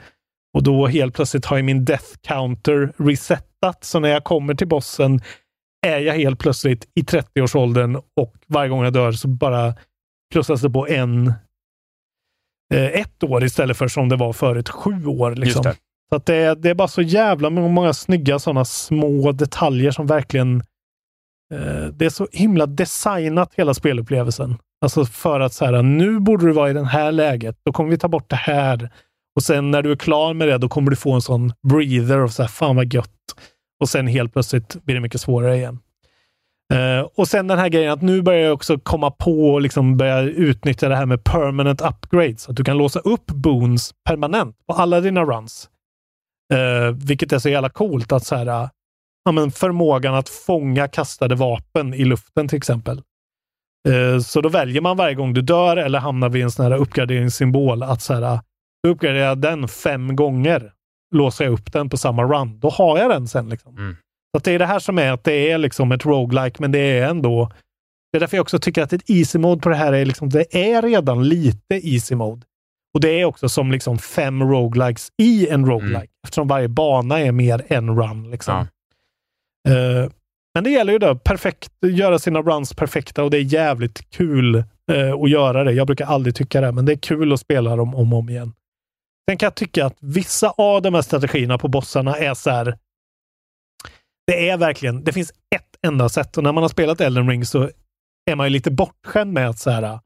Och 0.54 0.62
då 0.62 0.86
helt 0.86 1.14
plötsligt 1.14 1.44
har 1.44 1.56
jag 1.56 1.64
min 1.64 1.84
death 1.84 2.06
counter 2.22 2.92
resetat. 2.96 3.84
Så 3.84 4.00
när 4.00 4.08
jag 4.08 4.24
kommer 4.24 4.54
till 4.54 4.68
bossen 4.68 5.20
är 5.86 5.98
jag 5.98 6.14
helt 6.14 6.38
plötsligt 6.38 6.88
i 6.94 7.02
30-årsåldern 7.02 7.96
och 7.96 8.34
varje 8.46 8.68
gång 8.68 8.84
jag 8.84 8.92
dör 8.92 9.12
så 9.12 9.28
bara 9.28 9.74
plussas 10.32 10.60
det 10.60 10.70
på 10.70 10.88
en 10.88 11.32
eh, 12.74 12.86
ett 12.86 13.24
år 13.24 13.44
istället 13.44 13.76
för 13.76 13.88
som 13.88 14.08
det 14.08 14.16
var 14.16 14.32
förut, 14.32 14.68
sju 14.68 15.06
år. 15.06 15.30
Liksom. 15.30 15.46
Just 15.46 15.62
det. 15.62 15.76
Så 16.08 16.16
att 16.16 16.26
det, 16.26 16.54
det 16.54 16.70
är 16.70 16.74
bara 16.74 16.88
så 16.88 17.02
jävla 17.02 17.50
många 17.50 17.92
snygga 17.92 18.38
sådana 18.38 18.64
små 18.64 19.32
detaljer 19.32 19.90
som 19.90 20.06
verkligen... 20.06 20.62
Eh, 21.54 21.86
det 21.86 22.04
är 22.04 22.10
så 22.10 22.28
himla 22.32 22.66
designat 22.66 23.54
hela 23.54 23.74
spelupplevelsen. 23.74 24.56
Alltså 24.80 25.04
för 25.04 25.40
att 25.40 25.52
så 25.52 25.64
här, 25.64 25.82
nu 25.82 26.20
borde 26.20 26.46
du 26.46 26.52
vara 26.52 26.70
i 26.70 26.72
det 26.72 26.84
här 26.84 27.12
läget. 27.12 27.56
Då 27.64 27.72
kommer 27.72 27.90
vi 27.90 27.98
ta 27.98 28.08
bort 28.08 28.30
det 28.30 28.36
här. 28.36 28.90
Och 29.36 29.42
sen 29.42 29.70
när 29.70 29.82
du 29.82 29.92
är 29.92 29.96
klar 29.96 30.34
med 30.34 30.48
det, 30.48 30.58
då 30.58 30.68
kommer 30.68 30.90
du 30.90 30.96
få 30.96 31.12
en 31.12 31.22
sån 31.22 31.52
breather 31.68 32.18
och 32.18 32.32
så 32.32 32.42
här, 32.42 32.48
fan 32.48 32.76
vad 32.76 32.94
gött. 32.94 33.10
Och 33.80 33.88
sen 33.88 34.06
helt 34.06 34.32
plötsligt 34.32 34.84
blir 34.84 34.94
det 34.94 35.00
mycket 35.00 35.20
svårare 35.20 35.56
igen. 35.56 35.78
Uh, 36.74 37.08
och 37.14 37.28
sen 37.28 37.46
den 37.46 37.58
här 37.58 37.68
grejen 37.68 37.92
att 37.92 38.02
nu 38.02 38.22
börjar 38.22 38.40
jag 38.40 38.54
också 38.54 38.78
komma 38.78 39.10
på 39.10 39.50
och 39.50 39.60
liksom 39.60 39.96
börja 39.96 40.20
utnyttja 40.20 40.88
det 40.88 40.96
här 40.96 41.06
med 41.06 41.24
permanent 41.24 41.80
upgrades. 41.80 42.48
Att 42.48 42.56
du 42.56 42.64
kan 42.64 42.78
låsa 42.78 43.00
upp 43.00 43.26
boons 43.26 43.94
permanent 44.04 44.56
på 44.66 44.72
alla 44.72 45.00
dina 45.00 45.24
runs. 45.24 45.68
Uh, 46.54 46.90
vilket 47.06 47.32
är 47.32 47.38
så 47.38 47.48
jävla 47.48 47.68
coolt 47.68 48.12
att 48.12 48.26
så 48.26 48.36
här, 48.36 48.68
ja, 49.24 49.32
men 49.32 49.50
förmågan 49.50 50.14
att 50.14 50.28
fånga 50.28 50.88
kastade 50.88 51.34
vapen 51.34 51.94
i 51.94 52.04
luften 52.04 52.48
till 52.48 52.58
exempel. 52.58 53.02
Eh, 53.88 54.20
så 54.20 54.40
då 54.40 54.48
väljer 54.48 54.80
man 54.80 54.96
varje 54.96 55.14
gång 55.14 55.34
du 55.34 55.42
dör 55.42 55.76
eller 55.76 55.98
hamnar 55.98 56.28
vid 56.28 56.42
en 56.42 56.50
sån 56.50 56.64
här 56.64 56.76
uppgraderingssymbol 56.78 57.82
att 57.82 58.02
så 58.02 58.14
här, 58.14 58.40
då 58.82 58.90
uppgraderar 58.90 59.26
jag 59.26 59.38
den 59.38 59.68
fem 59.68 60.16
gånger. 60.16 60.72
Låser 61.14 61.44
jag 61.44 61.52
upp 61.52 61.72
den 61.72 61.90
på 61.90 61.96
samma 61.96 62.22
run. 62.22 62.60
Då 62.60 62.70
har 62.70 62.98
jag 62.98 63.10
den 63.10 63.28
sen. 63.28 63.48
Liksom. 63.48 63.76
Mm. 63.78 63.96
Så 64.36 64.42
det 64.44 64.52
är 64.52 64.58
det 64.58 64.66
här 64.66 64.78
som 64.78 64.98
är 64.98 65.12
att 65.12 65.24
det 65.24 65.50
är 65.50 65.58
liksom 65.58 65.92
ett 65.92 66.06
roguelike, 66.06 66.56
men 66.58 66.72
det 66.72 66.78
är 66.78 67.08
ändå... 67.08 67.50
Det 68.12 68.18
är 68.18 68.20
därför 68.20 68.36
jag 68.36 68.42
också 68.42 68.58
tycker 68.58 68.82
att 68.82 68.92
ett 68.92 69.10
easy 69.10 69.38
mode 69.38 69.60
på 69.60 69.68
det 69.68 69.76
här 69.76 69.92
är 69.92 70.04
liksom, 70.04 70.28
det 70.28 70.56
är 70.56 70.82
redan 70.82 71.28
lite 71.28 71.74
easy 71.88 72.14
mode. 72.14 72.42
Och 72.94 73.00
det 73.00 73.20
är 73.20 73.24
också 73.24 73.48
som 73.48 73.72
liksom 73.72 73.98
fem 73.98 74.42
roguelikes 74.42 75.08
i 75.22 75.48
en 75.48 75.66
roguelike, 75.66 76.12
eftersom 76.24 76.48
varje 76.48 76.68
bana 76.68 77.20
är 77.20 77.32
mer 77.32 77.64
en 77.68 77.98
run. 77.98 78.30
Liksom. 78.30 78.54
Eh, 79.68 80.10
men 80.54 80.64
det 80.64 80.70
gäller 80.70 80.92
ju 80.92 80.98
då 80.98 81.14
perfekt, 81.14 81.72
göra 81.82 82.18
sina 82.18 82.42
runs 82.42 82.74
perfekta 82.74 83.24
och 83.24 83.30
det 83.30 83.38
är 83.38 83.54
jävligt 83.54 84.10
kul 84.10 84.54
eh, 84.92 85.12
att 85.22 85.30
göra 85.30 85.64
det. 85.64 85.72
Jag 85.72 85.86
brukar 85.86 86.06
aldrig 86.06 86.34
tycka 86.34 86.60
det, 86.60 86.72
men 86.72 86.84
det 86.84 86.92
är 86.92 86.96
kul 86.96 87.32
att 87.32 87.40
spela 87.40 87.76
dem 87.76 87.94
om 87.94 88.12
och 88.12 88.18
om 88.18 88.28
igen. 88.28 88.52
Sen 89.30 89.38
kan 89.38 89.46
jag 89.46 89.54
tycka 89.54 89.86
att 89.86 89.96
vissa 90.00 90.50
av 90.50 90.82
de 90.82 90.94
här 90.94 91.02
strategierna 91.02 91.58
på 91.58 91.68
bossarna 91.68 92.16
är 92.16 92.34
så 92.34 92.50
här. 92.50 92.78
Det 94.26 94.48
är 94.48 94.56
verkligen, 94.56 95.04
det 95.04 95.12
finns 95.12 95.30
ett 95.30 95.76
enda 95.86 96.08
sätt 96.08 96.36
och 96.36 96.42
när 96.42 96.52
man 96.52 96.62
har 96.64 96.68
spelat 96.68 97.00
Elden 97.00 97.28
Ring 97.28 97.46
så 97.46 97.70
är 98.30 98.36
man 98.36 98.46
ju 98.46 98.50
lite 98.50 98.70
bortskämd 98.70 99.32
med 99.32 99.48
att 99.48 99.58
så 99.58 99.70
här. 99.70 99.98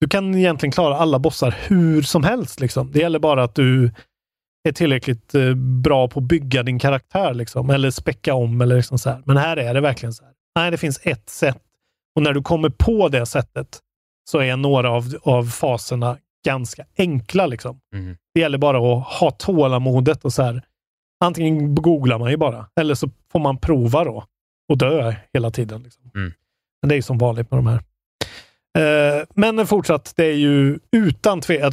Du 0.00 0.08
kan 0.08 0.34
egentligen 0.34 0.72
klara 0.72 0.96
alla 0.96 1.18
bossar 1.18 1.56
hur 1.66 2.02
som 2.02 2.24
helst. 2.24 2.60
Liksom. 2.60 2.92
Det 2.92 2.98
gäller 2.98 3.18
bara 3.18 3.44
att 3.44 3.54
du 3.54 3.90
är 4.68 4.72
tillräckligt 4.72 5.34
eh, 5.34 5.54
bra 5.54 6.08
på 6.08 6.20
att 6.20 6.24
bygga 6.24 6.62
din 6.62 6.78
karaktär 6.78 7.34
liksom, 7.34 7.70
eller 7.70 7.90
späcka 7.90 8.34
om. 8.34 8.60
Eller 8.60 8.76
liksom 8.76 8.98
så 8.98 9.10
här. 9.10 9.22
Men 9.26 9.36
här 9.36 9.56
är 9.56 9.74
det 9.74 9.80
verkligen 9.80 10.12
så 10.12 10.24
här. 10.24 10.32
Nej, 10.56 10.70
det 10.70 10.76
finns 10.76 11.00
ett 11.02 11.30
sätt. 11.30 11.62
Och 12.16 12.22
när 12.22 12.32
du 12.32 12.42
kommer 12.42 12.70
på 12.70 13.08
det 13.08 13.26
sättet 13.26 13.78
så 14.30 14.38
är 14.38 14.56
några 14.56 14.90
av, 14.90 15.04
av 15.22 15.44
faserna 15.44 16.18
ganska 16.46 16.84
enkla. 16.98 17.46
Liksom. 17.46 17.80
Mm. 17.94 18.16
Det 18.34 18.40
gäller 18.40 18.58
bara 18.58 18.78
att 18.78 19.06
ha 19.06 19.30
tålamodet 19.30 20.24
och 20.24 20.32
så 20.32 20.42
här. 20.42 20.62
Antingen 21.24 21.74
googlar 21.74 22.18
man 22.18 22.30
ju 22.30 22.36
bara, 22.36 22.66
eller 22.80 22.94
så 22.94 23.10
får 23.32 23.40
man 23.40 23.58
prova 23.58 24.04
då 24.04 24.24
och 24.68 24.78
dö 24.78 25.14
hela 25.32 25.50
tiden. 25.50 25.82
Liksom. 25.82 26.10
Mm. 26.14 26.32
Men 26.82 26.88
det 26.88 26.94
är 26.94 26.96
ju 26.96 27.02
som 27.02 27.18
vanligt 27.18 27.50
med 27.50 27.58
de 27.58 27.66
här. 27.66 27.82
Eh, 28.78 29.24
men 29.34 29.66
fortsatt, 29.66 30.12
det 30.16 30.24
är 30.24 30.36
ju 30.36 30.78
utan 30.92 31.40
tvekan, 31.40 31.70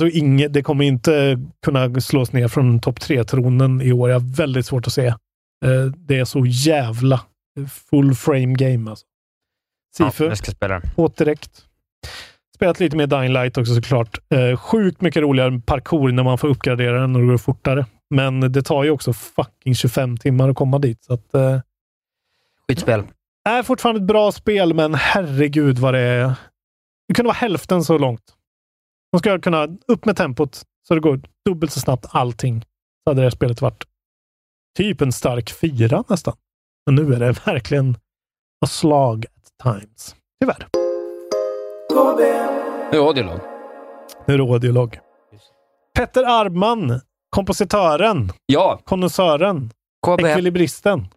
det 0.50 0.64
kommer 0.64 0.86
inte 0.86 1.40
kunna 1.66 2.02
slås 2.02 2.34
ner 2.34 2.48
från 2.48 2.80
topp 2.80 3.00
tre-tronen 3.00 3.82
i 3.82 3.92
år. 3.92 4.10
Jag 4.10 4.20
har 4.20 4.36
väldigt 4.36 4.66
svårt 4.66 4.88
att 4.88 4.94
se. 4.94 5.06
Eh, 5.08 5.16
det 5.98 6.20
är 6.20 6.26
så 6.26 6.46
jävla 6.46 7.22
full 7.90 8.16
frame 8.16 8.54
game 8.54 8.90
alltså. 8.90 9.06
Sifu, 9.98 10.24
Ja, 10.24 10.30
jag 10.30 10.38
ska 10.38 10.52
spela. 10.52 10.82
åt 10.96 11.18
direkt. 11.18 11.66
Spelat 12.56 12.80
lite 12.80 12.98
mer 12.98 13.08
Dying 13.08 13.34
Light 13.34 13.58
också 13.58 13.76
såklart. 13.76 14.18
Eh, 14.30 14.58
sjukt 14.58 15.02
mycket 15.02 15.22
roligare 15.22 15.62
parkour 15.66 16.12
när 16.12 16.24
man 16.24 16.38
får 16.38 16.48
uppgradera 16.48 17.02
den 17.02 17.16
och 17.16 17.22
det 17.22 17.28
går 17.28 17.38
fortare. 17.38 17.86
Men 18.10 18.52
det 18.52 18.62
tar 18.62 18.84
ju 18.84 18.90
också 18.90 19.14
fucking 19.14 19.76
25 19.76 20.18
timmar 20.18 20.50
att 20.50 20.56
komma 20.56 20.80
dit. 20.80 21.04
Så 21.04 21.14
att, 21.14 21.36
Skitspel. 22.68 23.04
är 23.50 23.64
fortfarande 23.64 24.02
ett 24.02 24.08
bra 24.08 24.32
spel, 24.32 24.74
men 24.74 24.94
herregud 24.96 25.78
vad 25.80 25.94
det 25.94 26.00
är. 26.00 26.34
Det 27.08 27.14
kunde 27.14 27.28
vara 27.28 27.36
hälften 27.38 27.84
så 27.84 27.98
långt. 27.98 28.22
De 29.12 29.20
ska 29.20 29.40
kunna 29.40 29.68
upp 29.88 30.06
med 30.06 30.18
tempot 30.18 30.62
så 30.88 30.94
det 30.94 31.00
går 31.00 31.20
dubbelt 31.46 31.72
så 31.72 31.80
snabbt 31.80 32.06
allting. 32.10 32.62
Så 32.62 33.10
hade 33.10 33.22
det 33.22 33.26
här 33.26 33.30
spelet 33.30 33.62
varit 33.62 33.84
typ 34.78 35.02
en 35.02 35.12
stark 35.12 35.52
fyra 35.52 36.04
nästan. 36.08 36.36
Men 36.86 36.96
nu 36.96 37.14
är 37.14 37.20
det 37.20 37.46
verkligen 37.48 37.98
a 38.66 38.68
slog 38.68 39.26
at 39.26 39.74
times. 39.74 40.16
Tyvärr. 40.42 40.68
Nu 42.92 42.98
är 42.98 43.08
audiolog. 43.08 43.40
Nu 44.28 44.34
är 44.34 44.38
det 44.38 44.44
audiolog. 44.44 45.00
Petter 45.98 46.24
Arman, 46.24 47.02
kompositören, 47.30 48.32
Ja, 48.46 48.80
konnässören, 48.84 49.72
ekvilibristen. 50.20 51.08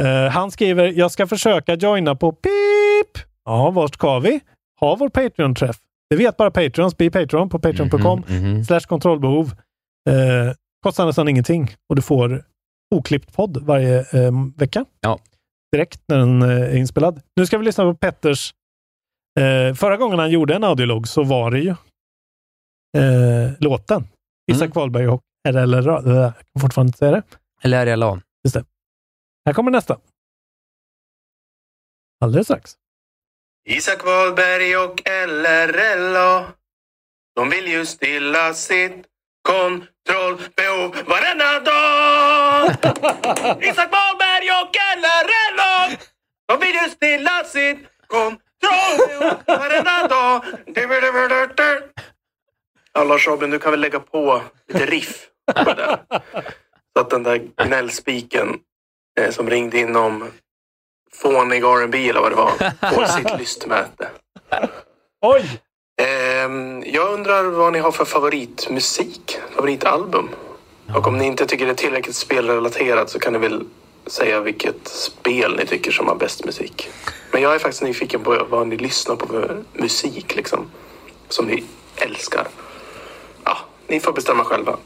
Eh, 0.00 0.30
han 0.32 0.50
skriver, 0.50 0.84
jag 0.86 1.10
ska 1.10 1.26
försöka 1.26 1.74
joina 1.74 2.14
på 2.14 2.32
PIP. 2.32 3.24
Ja, 3.44 3.70
vart 3.70 3.94
ska 3.94 4.18
vi? 4.18 4.40
Ha 4.80 4.96
vår 4.96 5.08
Patreon-träff. 5.08 5.76
Det 6.10 6.16
vet 6.16 6.36
bara 6.36 6.50
Patreons. 6.50 6.96
Bli 6.96 7.10
Patreon 7.10 7.48
på 7.48 7.58
patreon.com 7.58 8.24
Mhm. 8.28 8.64
slash 8.64 8.80
kontrollbehov. 8.80 9.46
Eh, 10.10 10.54
kostar 10.82 11.06
nästan 11.06 11.28
ingenting 11.28 11.68
och 11.88 11.96
du 11.96 12.02
får 12.02 12.44
oklippt 12.94 13.32
podd 13.36 13.56
varje 13.66 13.98
eh, 13.98 14.32
vecka. 14.56 14.84
Ja. 15.00 15.18
Direkt 15.72 16.00
när 16.08 16.18
den 16.18 16.42
eh, 16.42 16.48
är 16.48 16.76
inspelad. 16.76 17.20
Nu 17.36 17.46
ska 17.46 17.58
vi 17.58 17.64
lyssna 17.64 17.84
på 17.84 17.94
Petters... 17.94 18.54
Eh, 19.40 19.74
förra 19.74 19.96
gången 19.96 20.18
han 20.18 20.30
gjorde 20.30 20.54
en 20.54 20.64
audiolog 20.64 21.08
så 21.08 21.24
var 21.24 21.50
det 21.50 21.58
ju 21.60 21.68
eh, 22.98 23.52
låten. 23.58 24.04
Isak 24.52 24.62
Mm. 24.66 24.72
Wahlberg 24.74 25.08
och 25.08 25.20
RLR. 25.48 26.10
Jag 26.14 26.32
kan 26.52 26.60
fortfarande 26.60 26.88
inte 26.88 26.98
säga 26.98 27.10
det. 27.10 27.22
Eller 27.62 27.86
RLA. 27.96 28.22
Just 28.44 28.54
det. 28.54 28.64
Här 29.46 29.52
kommer 29.54 29.70
nästa. 29.70 29.98
Alldeles 32.24 32.46
strax. 32.46 32.74
Isak 33.64 34.04
Wahlberg 34.04 34.76
och 34.76 35.00
LRLA 35.26 36.52
De 37.36 37.50
vill 37.50 37.66
ju 37.66 37.86
stilla 37.86 38.54
sitt 38.54 39.06
kontrollbehov 39.42 40.96
varenda 41.06 41.60
dag 41.60 42.70
Isak 43.62 43.92
Wahlberg 43.92 44.50
och 44.62 44.76
LRLA 44.96 45.98
De 46.48 46.60
vill 46.60 46.74
ju 46.74 46.90
stilla 46.90 47.44
sitt 47.44 47.78
kontrollbehov 48.06 49.42
varenda 49.46 50.08
dag 50.08 50.44
Ja, 52.92 53.04
Lars 53.04 53.26
Robin, 53.26 53.50
du 53.50 53.58
kan 53.58 53.70
väl 53.70 53.80
lägga 53.80 54.00
på 54.00 54.42
lite 54.68 54.86
riff 54.86 55.26
på 55.54 55.62
det 55.64 55.74
där. 55.74 56.00
Så 56.92 57.00
att 57.00 57.10
den 57.10 57.22
där 57.22 57.36
gnällspiken 57.64 58.58
eh, 59.20 59.30
som 59.30 59.50
ringde 59.50 59.78
in 59.78 59.96
om 59.96 60.30
fånig 61.14 61.62
R&B 61.62 62.08
eller 62.08 62.20
vad 62.20 62.32
det 62.32 62.36
var 62.36 62.50
får 62.94 63.04
sitt 63.18 63.38
lystmäte. 63.38 64.08
Oj! 65.22 65.60
Ehm, 66.02 66.82
jag 66.86 67.12
undrar 67.12 67.44
vad 67.44 67.72
ni 67.72 67.78
har 67.78 67.92
för 67.92 68.04
favoritmusik, 68.04 69.38
favoritalbum. 69.56 70.28
Och 70.94 71.06
om 71.06 71.18
ni 71.18 71.26
inte 71.26 71.46
tycker 71.46 71.66
det 71.66 71.72
är 71.72 71.74
tillräckligt 71.74 72.16
spelrelaterat 72.16 73.10
så 73.10 73.18
kan 73.18 73.32
ni 73.32 73.38
väl 73.38 73.64
säga 74.06 74.40
vilket 74.40 74.88
spel 74.88 75.56
ni 75.56 75.66
tycker 75.66 75.90
som 75.90 76.08
har 76.08 76.14
bäst 76.14 76.44
musik. 76.44 76.88
Men 77.32 77.42
jag 77.42 77.54
är 77.54 77.58
faktiskt 77.58 77.82
nyfiken 77.82 78.22
på 78.22 78.46
vad 78.50 78.68
ni 78.68 78.76
lyssnar 78.76 79.16
på 79.16 79.26
för 79.26 79.62
musik 79.72 80.36
liksom. 80.36 80.70
Som 81.28 81.46
ni 81.46 81.64
älskar. 81.96 82.48
Ja, 83.44 83.58
ni 83.86 84.00
får 84.00 84.12
bestämma 84.12 84.44
själva. 84.44 84.76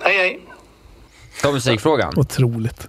Hej 0.00 0.16
hej! 0.16 0.46
Ta 1.42 1.52
musikfrågan. 1.52 2.12
Otroligt. 2.16 2.88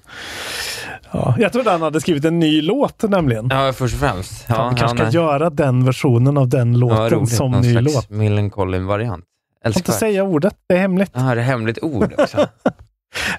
Ja, 1.14 1.36
jag 1.40 1.52
trodde 1.54 1.72
han 1.72 1.82
hade 1.82 2.02
skrivit 2.02 2.26
en 2.26 2.40
ny 2.40 2.62
låt 2.62 3.04
nämligen. 3.04 3.48
Ja, 3.52 3.74
först 3.74 3.94
och 3.94 4.00
främst. 4.00 4.46
Ja, 4.50 4.70
vi 4.70 4.80
kanske 4.80 4.98
ska 4.98 5.04
nej. 5.06 5.14
göra 5.16 5.50
den 5.50 5.86
versionen 5.86 6.38
av 6.38 6.48
den 6.50 6.74
Ja, 6.74 6.80
låten 6.80 7.10
roligt. 7.20 7.36
som 7.36 7.52
Någon 7.52 7.62
ny 7.62 7.72
slags 7.72 7.96
låt. 7.96 8.10
Millencolin-variant. 8.10 9.26
Jag 9.64 9.74
får 9.74 9.80
inte 9.80 9.92
säga 9.92 10.24
ordet, 10.24 10.54
det 10.68 10.76
är 10.76 10.80
hemligt. 10.80 11.12
Ja, 11.14 11.22
det 11.22 11.42
är 11.42 11.46
hemligt 11.46 11.80
ord 11.82 12.14
också. 12.18 12.38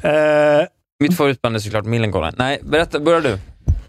Eh, 0.02 0.10
Mitt 1.00 1.16
favoritband 1.16 1.56
är 1.56 1.60
såklart 1.60 1.84
Millencolin. 1.84 2.32
Nej, 2.36 2.60
berätta, 2.62 3.00
börjar 3.00 3.20
du. 3.20 3.38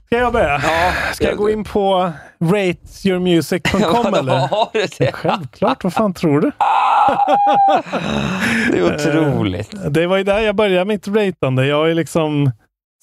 ska 0.05 0.17
jag 0.17 0.33
börja? 0.33 0.61
Ja, 0.63 0.91
Ska 1.13 1.25
jag 1.27 1.37
gå 1.37 1.49
in 1.49 1.63
på 1.63 2.11
rateyourmusic.com 2.43 4.13
eller? 4.13 4.37
Har 4.37 4.67
du 4.73 4.85
det? 4.99 5.11
Självklart, 5.11 5.83
vad 5.83 5.93
fan 5.93 6.13
tror 6.13 6.41
du? 6.41 6.51
Det 8.71 8.77
är 8.79 8.95
otroligt. 8.95 9.73
Eh, 9.73 9.79
Det 9.81 10.07
var 10.07 10.17
ju 10.17 10.23
där 10.23 10.39
jag 10.39 10.55
började 10.55 10.85
mitt 10.85 11.07
ratande. 11.07 11.65
Jag 11.67 11.87
ju 11.87 11.93
liksom 11.93 12.51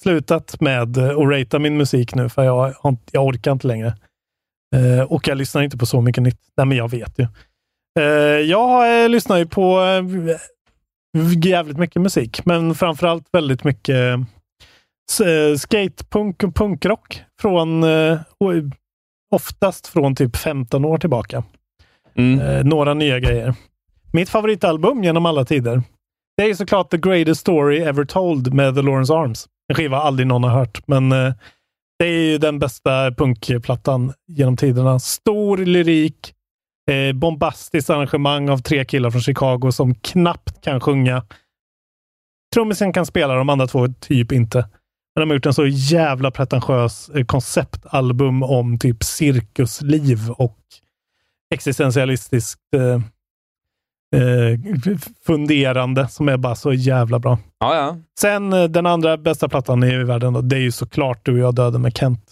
slutat 0.03 0.61
med 0.61 0.83
att 0.83 0.97
ratea 1.17 1.61
min 1.61 1.77
musik 1.77 2.15
nu, 2.15 2.29
för 2.29 2.45
jag, 2.45 2.75
jag 3.13 3.27
orkar 3.27 3.53
inte 3.53 3.67
längre. 3.67 3.95
Eh, 4.77 5.03
och 5.03 5.29
jag 5.29 5.39
lyssnar 5.39 5.63
inte 5.63 5.79
på 5.79 5.87
så 5.87 6.01
mycket 6.01 6.23
nytt. 6.23 6.41
Nej, 6.57 6.67
men 6.67 6.79
jag 6.79 6.91
vet 6.91 7.19
ju. 7.19 7.27
Eh, 8.01 8.41
jag 8.41 9.05
eh, 9.05 9.09
lyssnar 9.09 9.39
ju 9.39 9.47
på 9.47 9.81
eh, 9.81 10.05
jävligt 11.45 11.79
mycket 11.79 12.03
musik, 12.03 12.45
men 12.45 12.75
framförallt 12.75 13.27
väldigt 13.33 13.65
mycket 13.65 14.19
eh, 15.25 15.57
skatepunk 15.57 16.43
och 16.43 16.55
punkrock 16.55 17.23
från 17.41 17.85
eh, 17.85 18.21
oftast 19.35 19.87
från 19.87 20.15
typ 20.15 20.37
15 20.37 20.85
år 20.85 20.99
tillbaka. 20.99 21.45
Mm. 22.15 22.41
Eh, 22.41 22.65
några 22.65 22.95
nya 22.95 23.21
grejer. 23.21 23.55
Mitt 24.13 24.29
favoritalbum 24.29 25.05
genom 25.05 25.27
alla 25.27 25.45
tider. 25.45 25.83
Det 26.37 26.43
är 26.43 26.55
såklart 26.55 26.91
The 26.91 26.97
Greatest 26.97 27.41
Story 27.41 27.79
Ever 27.79 28.05
Told 28.05 28.55
med 28.55 28.75
The 28.75 28.83
Lawrence 28.83 29.15
Arms. 29.15 29.49
En 29.69 29.77
skiva 29.77 29.97
aldrig 29.97 30.27
någon 30.27 30.45
har 30.45 30.51
hört, 30.51 30.87
men 30.87 31.13
eh, 31.13 31.35
det 31.99 32.05
är 32.05 32.31
ju 32.31 32.39
den 32.39 32.59
bästa 32.59 33.13
punkplattan 33.13 34.13
genom 34.29 34.57
tiderna. 34.57 34.99
Stor 34.99 35.57
lyrik, 35.57 36.35
eh, 36.91 37.13
bombastiskt 37.13 37.91
arrangemang 37.91 38.49
av 38.49 38.59
tre 38.59 38.85
killar 38.85 39.11
från 39.11 39.23
Chicago 39.23 39.73
som 39.73 39.95
knappt 39.95 40.65
kan 40.65 40.81
sjunga. 40.81 41.25
Trummisen 42.55 42.93
kan 42.93 43.07
spela, 43.07 43.35
de 43.35 43.49
andra 43.49 43.67
två 43.67 43.89
typ 43.89 44.33
inte. 44.33 44.69
Men 45.15 45.21
de 45.21 45.31
har 45.31 45.35
gjort 45.35 45.47
en 45.47 45.55
så 45.55 45.67
jävla 45.67 46.31
pretentiös 46.31 47.09
eh, 47.09 47.25
konceptalbum 47.25 48.43
om 48.43 48.79
typ 48.79 49.03
cirkusliv 49.03 50.31
och 50.31 50.59
existentialistiskt 51.55 52.61
eh, 52.77 53.01
eh, 54.13 54.59
funderande 55.27 56.09
som 56.09 56.29
är 56.29 56.37
bara 56.37 56.55
så 56.55 56.73
jävla 56.73 57.19
bra. 57.19 57.39
Ja, 57.61 57.77
ja. 57.77 57.97
Sen 58.21 58.53
eh, 58.53 58.65
den 58.65 58.87
andra 58.87 59.17
bästa 59.17 59.49
plattan 59.49 59.85
i 59.85 60.05
världen, 60.05 60.33
då, 60.33 60.41
det 60.41 60.57
är 60.57 60.61
ju 60.61 60.73
såklart 60.73 61.25
Du 61.25 61.33
och 61.33 61.39
jag 61.39 61.55
döden 61.55 61.83
med 61.83 61.97
Kent. 61.97 62.25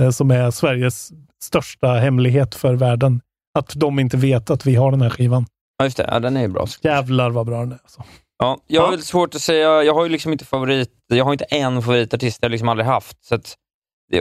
Eh, 0.00 0.10
som 0.10 0.30
är 0.30 0.50
Sveriges 0.50 1.12
största 1.42 1.88
hemlighet 1.92 2.54
för 2.54 2.74
världen. 2.74 3.20
Att 3.58 3.72
de 3.76 3.98
inte 3.98 4.16
vet 4.16 4.50
att 4.50 4.66
vi 4.66 4.74
har 4.74 4.90
den 4.90 5.02
här 5.02 5.10
skivan. 5.10 5.46
ja 5.78 5.84
just 5.84 5.96
det. 5.96 6.08
Ja, 6.10 6.20
den 6.20 6.36
är 6.36 6.40
ju 6.40 6.48
bra. 6.48 6.66
Jävlar 6.82 7.30
vad 7.30 7.46
bra 7.46 7.60
den 7.60 7.72
är. 7.72 7.78
Alltså. 7.82 8.02
Ja, 8.38 8.58
jag 8.66 8.82
har 8.82 8.90
väldigt 8.90 9.06
svårt 9.06 9.34
att 9.34 9.42
säga. 9.42 9.82
Jag 9.82 9.94
har 9.94 10.02
ju 10.02 10.08
liksom 10.08 10.32
inte 10.32 10.44
favorit. 10.44 10.90
Jag 11.08 11.24
har 11.24 11.32
inte 11.32 11.44
en 11.44 11.82
favoritartist. 11.82 12.40
Det 12.40 12.44
har 12.44 12.48
jag 12.48 12.52
liksom 12.52 12.68
aldrig 12.68 12.86
haft. 12.86 13.24
Så 13.24 13.34
att, 13.34 13.54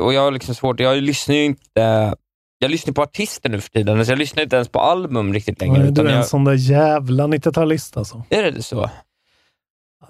och 0.01 0.13
jag 0.13 0.21
har 0.21 0.31
liksom 0.31 0.55
svårt. 0.55 0.79
Jag 0.79 0.97
lyssnar 0.97 1.35
ju 1.35 1.43
inte. 1.43 2.15
Jag 2.63 2.71
lyssnar 2.71 2.93
på 2.93 3.01
artister 3.01 3.49
nu 3.49 3.61
för 3.61 3.69
tiden, 3.69 4.05
så 4.05 4.11
jag 4.11 4.19
lyssnar 4.19 4.43
inte 4.43 4.55
ens 4.55 4.69
på 4.69 4.79
album 4.79 5.33
riktigt 5.33 5.61
längre. 5.61 5.83
Du 5.83 5.89
Utan 5.89 6.05
är 6.07 6.09
en 6.11 6.15
jag, 6.17 6.25
sån 6.27 6.43
där 6.43 6.53
jävla 6.53 7.27
90-talist 7.27 7.97
alltså. 7.97 8.23
är 8.29 8.51
det 8.51 8.63
så? 8.63 8.89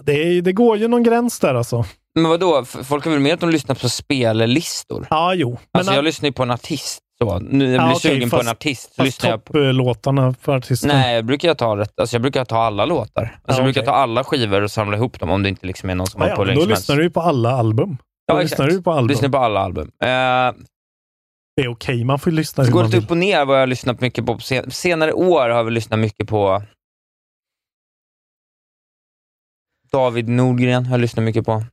Det, 0.03 0.11
är, 0.13 0.41
det 0.41 0.51
går 0.53 0.77
ju 0.77 0.87
någon 0.87 1.03
gräns 1.03 1.39
där 1.39 1.55
alltså. 1.55 1.85
Men 2.15 2.29
vadå? 2.29 2.65
Folk 2.65 3.05
har 3.05 3.11
väl 3.11 3.19
mer 3.19 3.33
att 3.33 3.39
de 3.39 3.49
lyssnar 3.49 3.75
på 3.75 3.89
spellistor? 3.89 5.07
Ja, 5.09 5.33
jo. 5.33 5.57
Alltså 5.71 5.91
Men- 5.91 5.95
jag 5.95 6.05
lyssnar 6.05 6.27
ju 6.29 6.33
på 6.33 6.43
en 6.43 6.51
artist. 6.51 6.99
Så. 7.21 7.39
Nu 7.39 7.65
jag 7.71 7.73
Ja, 7.81 7.85
blir 7.85 7.95
okej, 7.95 8.11
sugen 8.11 8.29
på 8.29 8.37
fast- 8.37 8.47
en 8.47 8.51
artist. 8.51 8.81
Så 8.89 8.95
Fast 8.95 9.05
lyssnar 9.05 9.29
jag 9.29 9.45
på... 9.45 9.53
topplåtarna 9.53 10.33
för 10.41 10.55
artister. 10.57 10.87
Nej, 10.87 11.15
jag 11.15 11.25
brukar 11.25 11.53
ta 11.53 11.77
rätt. 11.77 11.99
Alltså 11.99 12.15
jag 12.15 12.21
brukar 12.21 12.45
ta 12.45 12.57
alla 12.57 12.85
låtar. 12.85 13.21
Alltså 13.23 13.39
Ja, 13.47 13.55
jag 13.55 13.63
brukar 13.63 13.81
okej. 13.81 13.85
ta 13.87 13.91
alla 13.93 14.23
skivor 14.23 14.61
och 14.61 14.71
samla 14.71 14.97
ihop 14.97 15.19
dem 15.19 15.29
om 15.29 15.43
det 15.43 15.49
inte 15.49 15.67
liksom 15.67 15.89
är 15.89 15.95
någon 15.95 16.07
som 16.07 16.21
Ja, 16.21 16.25
har 16.25 16.29
ja, 16.29 16.35
på 16.35 16.43
då 16.61 16.65
lyssnar 16.65 16.95
du 16.95 17.03
ju 17.03 17.09
på 17.09 17.21
alla 17.21 17.51
album. 17.51 17.97
Då 18.27 18.35
Ja, 18.35 18.41
lyssnar 18.41 18.65
exakt. 18.65 18.77
du 18.79 18.83
på 18.83 18.91
album. 18.91 19.07
Lyssnar 19.07 19.29
på 19.29 19.37
alla 19.37 19.59
album. 19.59 19.91
Eh, 20.03 20.09
Det 21.55 21.61
är 21.61 21.67
okej, 21.67 22.03
man 22.03 22.19
får 22.19 22.31
lyssna 22.31 22.63
det 22.63 22.71
går 22.71 22.83
lite 22.83 22.97
upp 22.97 23.11
och 23.11 23.17
ner 23.17 23.45
vad 23.45 23.55
jag 23.55 23.61
har 23.61 23.67
lyssnat 23.67 24.01
mycket 24.01 24.25
på. 24.25 24.35
på 24.35 24.41
sen- 24.41 24.71
senare 24.71 25.13
år 25.13 25.49
har 25.49 25.63
vi 25.63 25.71
lyssnat 25.71 25.99
mycket 25.99 26.27
på 26.27 26.63
David 29.91 30.27
Nordgren 30.29 30.85
har 30.85 30.93
jag 30.93 31.01
lyssnat 31.01 31.23
mycket 31.25 31.45
på. 31.45 31.63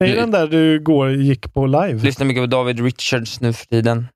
Det 0.00 0.10
är 0.12 0.16
den 0.16 0.30
där 0.30 0.46
du 0.46 0.80
går, 0.80 1.12
gick 1.12 1.52
på 1.54 1.66
live. 1.66 1.94
Lyssnar 2.04 2.26
mycket 2.26 2.42
på 2.42 2.46
David 2.46 2.80
Richards 2.80 3.40
nu 3.40 3.52
för 3.52 3.66
tiden. 3.66 4.06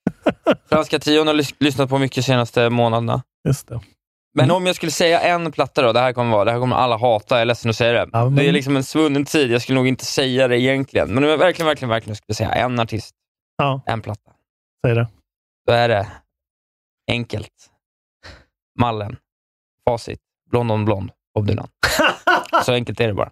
Franska 0.68 0.98
trion 0.98 1.26
har 1.26 1.34
lys- 1.34 1.54
lyssnat 1.60 1.88
på 1.88 1.98
mycket 1.98 2.24
senaste 2.24 2.70
månaderna. 2.70 3.22
Just 3.48 3.68
det. 3.68 3.80
Men 4.34 4.44
Mm. 4.44 4.56
om 4.56 4.66
jag 4.66 4.76
skulle 4.76 4.92
säga 4.92 5.20
en 5.20 5.52
platta 5.52 5.82
då, 5.82 5.92
det 5.92 6.00
här 6.00 6.12
kommer 6.12 6.30
vara, 6.32 6.44
det 6.44 6.50
här 6.52 6.58
kommer 6.58 6.76
alla 6.76 6.96
hata, 6.96 7.34
jag 7.34 7.40
är 7.42 7.46
ledsen 7.46 7.70
att 7.70 7.76
säga 7.76 7.92
det. 7.92 8.10
Ja, 8.12 8.24
men- 8.24 8.34
Det 8.36 8.48
är 8.48 8.52
liksom 8.52 8.76
en 8.76 8.84
svunnen 8.84 9.24
tid, 9.24 9.50
jag 9.50 9.62
skulle 9.62 9.76
nog 9.76 9.88
inte 9.88 10.04
säga 10.04 10.48
det 10.48 10.60
egentligen. 10.60 11.14
Men 11.14 11.24
om 11.24 11.30
jag 11.30 11.38
verkligen, 11.38 11.66
verkligen, 11.66 11.88
verkligen 11.90 12.16
skulle 12.16 12.34
säga 12.34 12.50
en 12.52 12.80
artist, 12.80 13.14
Ja, 13.58 13.80
en 13.86 14.00
platta, 14.00 14.32
säg 14.86 14.94
det. 14.94 15.08
då 15.66 15.72
är 15.72 15.88
det 15.88 16.06
enkelt. 17.10 17.70
Mallen, 18.78 19.16
Facit, 19.88 20.20
Blond 20.50 20.72
on 20.72 20.84
Blond, 20.84 21.10
Bob 21.34 21.46
Dylan. 21.46 21.68
Så 22.64 22.72
enkelt 22.72 23.00
är 23.00 23.08
det 23.08 23.14
bara. 23.14 23.30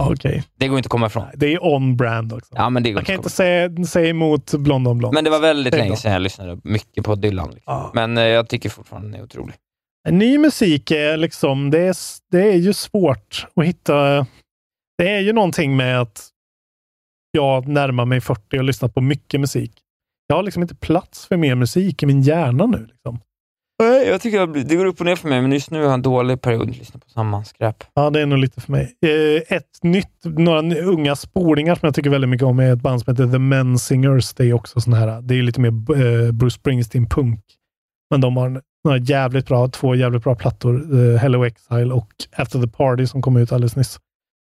Okej. 0.00 0.44
Det 0.54 0.68
går 0.68 0.78
inte 0.78 0.86
att 0.86 0.90
komma 0.90 1.06
ifrån. 1.06 1.26
Det 1.34 1.52
är 1.54 1.64
on-brand 1.64 2.32
också. 2.32 2.54
Ja, 2.56 2.70
men 2.70 2.82
det 2.82 2.90
går 2.90 2.94
Man 3.00 3.04
kan 3.04 3.14
inte 3.14 3.30
säga, 3.30 3.84
säga 3.86 4.08
emot 4.08 4.52
Blond 4.54 4.88
on 4.88 4.98
Blond. 4.98 5.14
Men 5.14 5.24
det 5.24 5.30
var 5.30 5.40
väldigt 5.40 5.74
är 5.74 5.78
länge 5.78 5.96
sedan 5.96 6.12
jag 6.12 6.22
lyssnade 6.22 6.60
mycket 6.64 7.04
på 7.04 7.14
Dylan. 7.14 7.50
Liksom. 7.50 7.74
Ja. 7.74 7.90
Men 7.94 8.18
eh, 8.18 8.24
jag 8.24 8.48
tycker 8.48 8.70
fortfarande 8.70 9.08
den 9.08 9.20
är 9.20 9.24
otrolig. 9.24 9.54
Ny 10.10 10.38
musik 10.38 10.90
är 10.90 11.16
liksom, 11.16 11.70
det 11.70 11.78
är, 11.78 11.96
det 12.30 12.48
är 12.52 12.56
ju 12.56 12.72
svårt 12.72 13.46
att 13.56 13.64
hitta. 13.64 14.26
Det 14.98 15.08
är 15.08 15.20
ju 15.20 15.32
någonting 15.32 15.76
med 15.76 16.00
att 16.00 16.28
jag 17.36 17.68
närmar 17.68 18.04
mig 18.04 18.20
40 18.20 18.58
och 18.58 18.64
lyssnat 18.64 18.94
på 18.94 19.00
mycket 19.00 19.40
musik. 19.40 19.72
Jag 20.26 20.36
har 20.36 20.42
liksom 20.42 20.62
inte 20.62 20.74
plats 20.74 21.26
för 21.26 21.36
mer 21.36 21.54
musik 21.54 22.02
i 22.02 22.06
min 22.06 22.22
hjärna 22.22 22.66
nu. 22.66 22.78
Liksom. 22.86 23.18
Jag 24.06 24.20
tycker 24.20 24.46
det 24.64 24.76
går 24.76 24.84
upp 24.86 25.00
och 25.00 25.06
ner 25.06 25.16
för 25.16 25.28
mig, 25.28 25.42
men 25.42 25.52
just 25.52 25.70
nu 25.70 25.78
har 25.78 25.84
jag 25.84 25.94
en 25.94 26.02
dålig 26.02 26.40
period 26.40 26.70
att 26.70 26.76
lyssna 26.78 27.00
på 27.00 27.08
samma 27.10 27.44
skräp. 27.44 27.84
Ja, 27.94 28.10
det 28.10 28.20
är 28.20 28.26
nog 28.26 28.38
lite 28.38 28.60
för 28.60 28.72
mig. 28.72 28.96
Eh, 29.06 29.56
ett 29.56 29.82
nytt, 29.82 30.24
några 30.24 30.80
unga 30.80 31.16
spolingar 31.16 31.74
som 31.74 31.86
jag 31.86 31.94
tycker 31.94 32.10
väldigt 32.10 32.30
mycket 32.30 32.46
om 32.46 32.58
är 32.58 32.72
ett 32.72 32.80
band 32.82 33.00
som 33.00 33.12
heter 33.12 33.32
The 33.32 33.38
Men 33.38 33.78
Singers. 33.78 34.34
Det 34.34 34.44
är 34.44 34.52
också 34.52 34.80
sån 34.80 34.92
här, 34.92 35.22
det 35.22 35.34
är 35.34 35.42
lite 35.42 35.60
mer 35.60 35.68
eh, 35.68 36.32
Bruce 36.32 36.58
Springsteen-punk. 36.60 37.40
Men 38.10 38.20
de 38.20 38.36
har 38.36 38.62
några 38.84 38.98
jävligt 38.98 39.46
bra, 39.46 39.68
två 39.68 39.94
jävligt 39.94 40.22
bra 40.24 40.34
plattor. 40.34 40.74
eh, 40.98 41.18
Hello 41.18 41.44
Exile 41.44 41.92
och 41.94 42.08
After 42.36 42.60
the 42.60 42.68
Party 42.68 43.06
som 43.06 43.22
kom 43.22 43.36
ut 43.36 43.52
alldeles 43.52 43.76
nyss. 43.76 43.98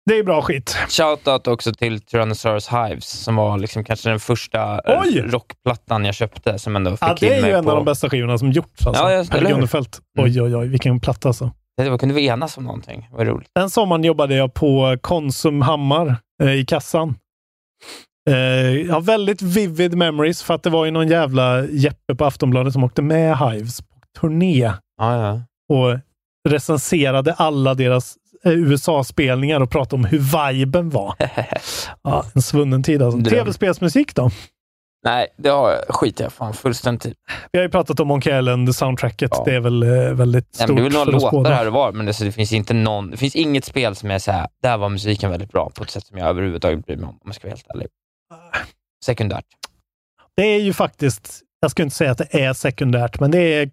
Det 0.07 0.17
är 0.17 0.23
bra 0.23 0.41
skit. 0.41 0.77
Shoutout 0.89 1.47
också 1.47 1.73
till 1.73 2.01
Tyrannosaurus 2.01 2.69
Hives, 2.69 3.05
som 3.05 3.35
var 3.35 3.57
liksom 3.57 3.83
kanske 3.83 4.09
den 4.09 4.19
första 4.19 4.81
eh, 4.85 5.01
Oj! 5.01 5.21
rockplattan 5.21 6.05
jag 6.05 6.15
köpte, 6.15 6.59
som 6.59 6.75
ändå 6.75 6.91
fick 6.91 7.01
Ja, 7.01 7.15
det 7.19 7.33
är 7.33 7.47
ju 7.47 7.53
en 7.53 7.63
på... 7.63 7.69
av 7.69 7.75
de 7.75 7.85
bästa 7.85 8.09
skivorna 8.09 8.37
som 8.37 8.51
gjorts. 8.51 8.87
Alltså. 8.87 9.03
Ja, 9.03 9.11
just 9.13 9.33
eller. 9.33 9.51
Mm. 9.51 9.67
Oj, 10.19 10.41
oj, 10.41 10.55
oj, 10.55 10.67
vilken 10.67 10.99
platta 10.99 11.29
alltså. 11.29 11.51
Det 11.77 11.89
var, 11.89 11.97
kunde 11.97 12.15
vi 12.15 12.27
enas 12.27 12.57
om 12.57 12.63
någonting? 12.63 13.09
Vad 13.11 13.27
roligt. 13.27 13.49
Den 13.55 13.69
sommaren 13.69 14.03
jobbade 14.03 14.35
jag 14.35 14.53
på 14.53 14.97
Konsum 15.01 15.61
Hammar 15.61 16.15
eh, 16.43 16.51
i 16.51 16.65
kassan. 16.65 17.15
Eh, 18.29 18.35
jag 18.87 18.93
har 18.93 19.01
väldigt 19.01 19.41
vivid 19.41 19.97
memories 19.97 20.43
för 20.43 20.53
att 20.53 20.63
det 20.63 20.69
var 20.69 20.85
ju 20.85 20.91
någon 20.91 21.07
jävla 21.07 21.65
Jeppe 21.65 22.15
på 22.15 22.25
Aftonbladet 22.25 22.73
som 22.73 22.83
åkte 22.83 23.01
med 23.01 23.37
Hives 23.37 23.81
på 23.81 24.19
turné 24.21 24.71
Ja, 24.97 25.15
ja. 25.21 25.41
och 25.75 25.99
recenserade 26.49 27.33
alla 27.33 27.73
deras 27.73 28.17
USA-spelningar 28.51 29.59
och 29.59 29.71
pratade 29.71 29.95
om 29.95 30.05
hur 30.05 30.49
viben 30.53 30.89
var. 30.89 31.15
ja, 32.03 32.25
en 32.35 32.41
svunnen 32.41 32.83
tid 32.83 33.01
alltså. 33.01 33.29
Tv-spelsmusik 33.29 34.15
då? 34.15 34.31
Nej, 35.03 35.27
det 35.37 35.49
har 35.49 35.71
jag, 35.71 35.95
skiter 35.95 36.23
jag 36.23 36.33
fan 36.33 36.53
fullständigt. 36.53 37.17
Vi 37.51 37.59
har 37.59 37.63
ju 37.63 37.69
pratat 37.69 37.99
om 37.99 38.07
Monkey 38.07 38.39
Island-soundtracket. 38.39 39.31
Det 39.45 39.55
är 39.55 39.59
väl 39.59 39.83
eh, 39.83 39.89
väldigt 40.13 40.45
Nej, 40.45 40.67
stort 40.67 40.67
men 40.67 40.75
det 40.75 40.81
är 40.81 40.83
väl 40.83 40.93
några 40.93 41.11
låtar 41.11 41.51
här 41.51 41.67
och 41.67 41.73
var, 41.73 41.91
men 41.91 42.05
det, 42.05 42.19
det 42.19 42.31
finns 42.31 42.53
inte 42.53 42.73
någon, 42.73 43.11
det 43.11 43.17
finns 43.17 43.35
inget 43.35 43.65
spel 43.65 43.95
som 43.95 44.11
är 44.11 44.19
så 44.19 44.31
här, 44.31 44.47
där 44.63 44.77
var 44.77 44.89
musiken 44.89 45.31
väldigt 45.31 45.51
bra 45.51 45.71
på 45.75 45.83
ett 45.83 45.89
sätt 45.89 46.05
som 46.05 46.17
jag 46.17 46.27
överhuvudtaget 46.27 46.85
bryr 46.85 46.95
mig 46.97 47.05
om, 47.05 47.09
om 47.09 47.21
jag 47.25 47.35
ska 47.35 47.47
vara 47.47 47.55
helt 47.55 47.67
ärlig. 47.69 47.87
Sekundärt. 49.05 49.45
Det 50.35 50.43
är 50.43 50.59
ju 50.59 50.73
faktiskt, 50.73 51.41
jag 51.59 51.71
skulle 51.71 51.83
inte 51.83 51.95
säga 51.95 52.11
att 52.11 52.17
det 52.17 52.43
är 52.43 52.53
sekundärt, 52.53 53.19
men 53.19 53.31
det 53.31 53.39
är 53.39 53.69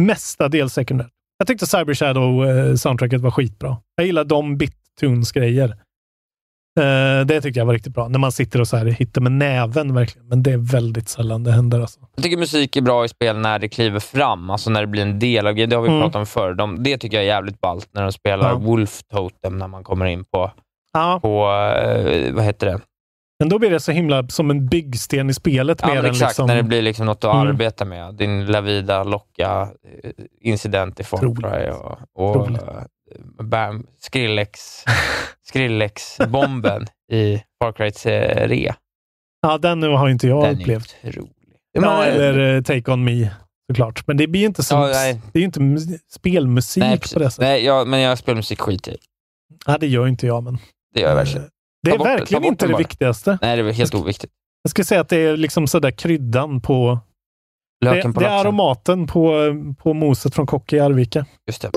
mestadels 0.00 0.72
sekundärt. 0.72 1.12
Jag 1.38 1.46
tyckte 1.46 1.66
Cyber 1.66 1.94
Shadow-soundtracket 1.94 3.20
var 3.20 3.30
skitbra. 3.30 3.76
Jag 3.96 4.06
gillar 4.06 4.24
de 4.24 4.56
bit-tunes-grejer. 4.58 5.68
Eh, 6.80 7.26
det 7.26 7.40
tyckte 7.40 7.60
jag 7.60 7.66
var 7.66 7.74
riktigt 7.74 7.94
bra. 7.94 8.08
När 8.08 8.18
man 8.18 8.32
sitter 8.32 8.60
och 8.60 8.68
så 8.68 8.76
här 8.76 8.86
hittar 8.86 9.20
med 9.20 9.32
näven 9.32 9.94
verkligen. 9.94 10.28
Men 10.28 10.42
det 10.42 10.52
är 10.52 10.56
väldigt 10.72 11.08
sällan 11.08 11.44
det 11.44 11.52
händer. 11.52 11.80
Alltså. 11.80 12.00
Jag 12.14 12.24
tycker 12.24 12.36
musik 12.36 12.76
är 12.76 12.80
bra 12.80 13.04
i 13.04 13.08
spel 13.08 13.38
när 13.38 13.58
det 13.58 13.68
kliver 13.68 14.00
fram, 14.00 14.50
alltså 14.50 14.70
när 14.70 14.80
det 14.80 14.86
blir 14.86 15.02
en 15.02 15.18
del 15.18 15.46
av 15.46 15.52
grejen. 15.52 15.70
Det 15.70 15.76
har 15.76 15.82
vi 15.82 15.88
Mm. 15.88 16.00
pratat 16.00 16.16
om 16.16 16.26
förr. 16.26 16.54
De, 16.54 16.82
det 16.82 16.98
tycker 16.98 17.16
jag 17.16 17.24
är 17.24 17.28
jävligt 17.28 17.60
ballt, 17.60 17.88
när 17.92 18.02
de 18.02 18.12
spelar 18.12 18.48
Ja. 18.50 18.54
Wolf 18.58 19.00
Totem, 19.12 19.58
när 19.58 19.68
man 19.68 19.84
kommer 19.84 20.06
in 20.06 20.24
på, 20.24 20.50
Ja. 20.92 21.18
på 21.22 21.44
eh, 21.86 22.34
vad 22.34 22.44
heter 22.44 22.66
det? 22.66 22.80
Men 23.38 23.48
då 23.48 23.58
blir 23.58 23.70
det 23.70 23.80
så 23.80 23.92
himla 23.92 24.28
som 24.28 24.50
en 24.50 24.68
byggsten 24.68 25.30
i 25.30 25.34
spelet. 25.34 25.78
Ja, 25.82 25.88
mer 25.88 25.94
men 25.94 26.04
än 26.04 26.10
exakt, 26.10 26.30
liksom, 26.30 26.46
när 26.46 26.56
det 26.56 26.62
blir 26.62 26.82
liksom 26.82 27.06
något 27.06 27.24
att 27.24 27.34
Mm. 27.34 27.46
arbeta 27.48 27.84
med. 27.84 28.14
Din 28.14 28.46
Lavida 28.46 29.04
Locka 29.04 29.68
eh, 30.04 30.10
incident 30.40 31.00
i 31.00 31.04
Cry 31.04 31.70
och, 31.70 31.98
och 32.14 32.50
eh, 32.50 32.82
bam, 33.42 33.86
Skrillex, 34.00 34.60
Skrillex-bomben 35.48 36.86
i 37.12 37.42
Far 37.62 37.72
Cry 37.72 37.90
3. 37.90 38.74
Ja, 39.42 39.58
den 39.58 39.80
nu 39.80 39.88
har 39.88 40.08
inte 40.08 40.28
jag 40.28 40.44
Den 40.44 40.56
är 40.56 40.60
upplevt. 40.60 40.96
otrolig. 41.04 41.32
Ja, 41.72 41.80
men- 41.80 42.02
eller 42.08 42.56
eh, 42.56 42.62
Take 42.62 42.92
On 42.92 43.04
Me 43.04 43.30
såklart. 43.70 44.06
Men 44.06 44.16
det 44.16 44.26
blir 44.26 44.44
inte, 44.46 44.62
som, 44.62 44.80
Ja, 44.80 44.86
det 44.86 44.94
är 45.34 45.38
ju 45.38 45.44
inte 45.44 45.60
mus- 45.60 45.98
spelmusik 46.10 46.80
Nej, 46.82 47.00
på 47.12 47.18
det 47.18 47.30
sättet. 47.30 47.38
Nej, 47.38 47.64
ja, 47.64 47.84
men 47.84 48.00
jag 48.00 48.18
spelar 48.18 48.36
musik 48.36 48.60
skit 48.60 48.88
i. 48.88 48.96
Ja, 49.66 49.78
det 49.78 49.86
gör 49.86 50.06
inte 50.06 50.26
jag, 50.26 50.42
men 50.44 50.58
Det 50.94 51.00
gör 51.00 51.08
jag 51.08 51.16
verkligen. 51.16 51.48
Det 51.82 51.90
är 51.90 51.98
bort 51.98 52.06
det, 52.06 52.16
verkligen 52.16 52.44
inte 52.44 52.64
det 52.64 52.68
det 52.68 52.72
bara. 52.72 52.78
viktigaste. 52.78 53.38
Nej, 53.42 53.56
det 53.56 53.68
är 53.68 53.72
helt 53.72 53.94
oviktigt. 53.94 54.32
Jag 54.62 54.70
skulle 54.70 54.84
säga 54.84 55.00
att 55.00 55.08
det 55.08 55.16
är 55.16 55.36
liksom 55.36 55.66
sådär 55.66 55.90
kryddan 55.90 56.60
på... 56.60 56.98
Det, 57.80 57.86
Löken 57.94 58.14
på 58.14 58.20
det 58.20 58.26
är 58.26 58.40
aromaten 58.44 59.06
på, 59.06 59.34
på 59.82 59.94
moset 59.94 60.34
från 60.34 60.46
Kocke 60.46 60.76
i 60.76 60.80
Arvika. 60.80 61.26
Just 61.46 61.62
det. 61.62 61.70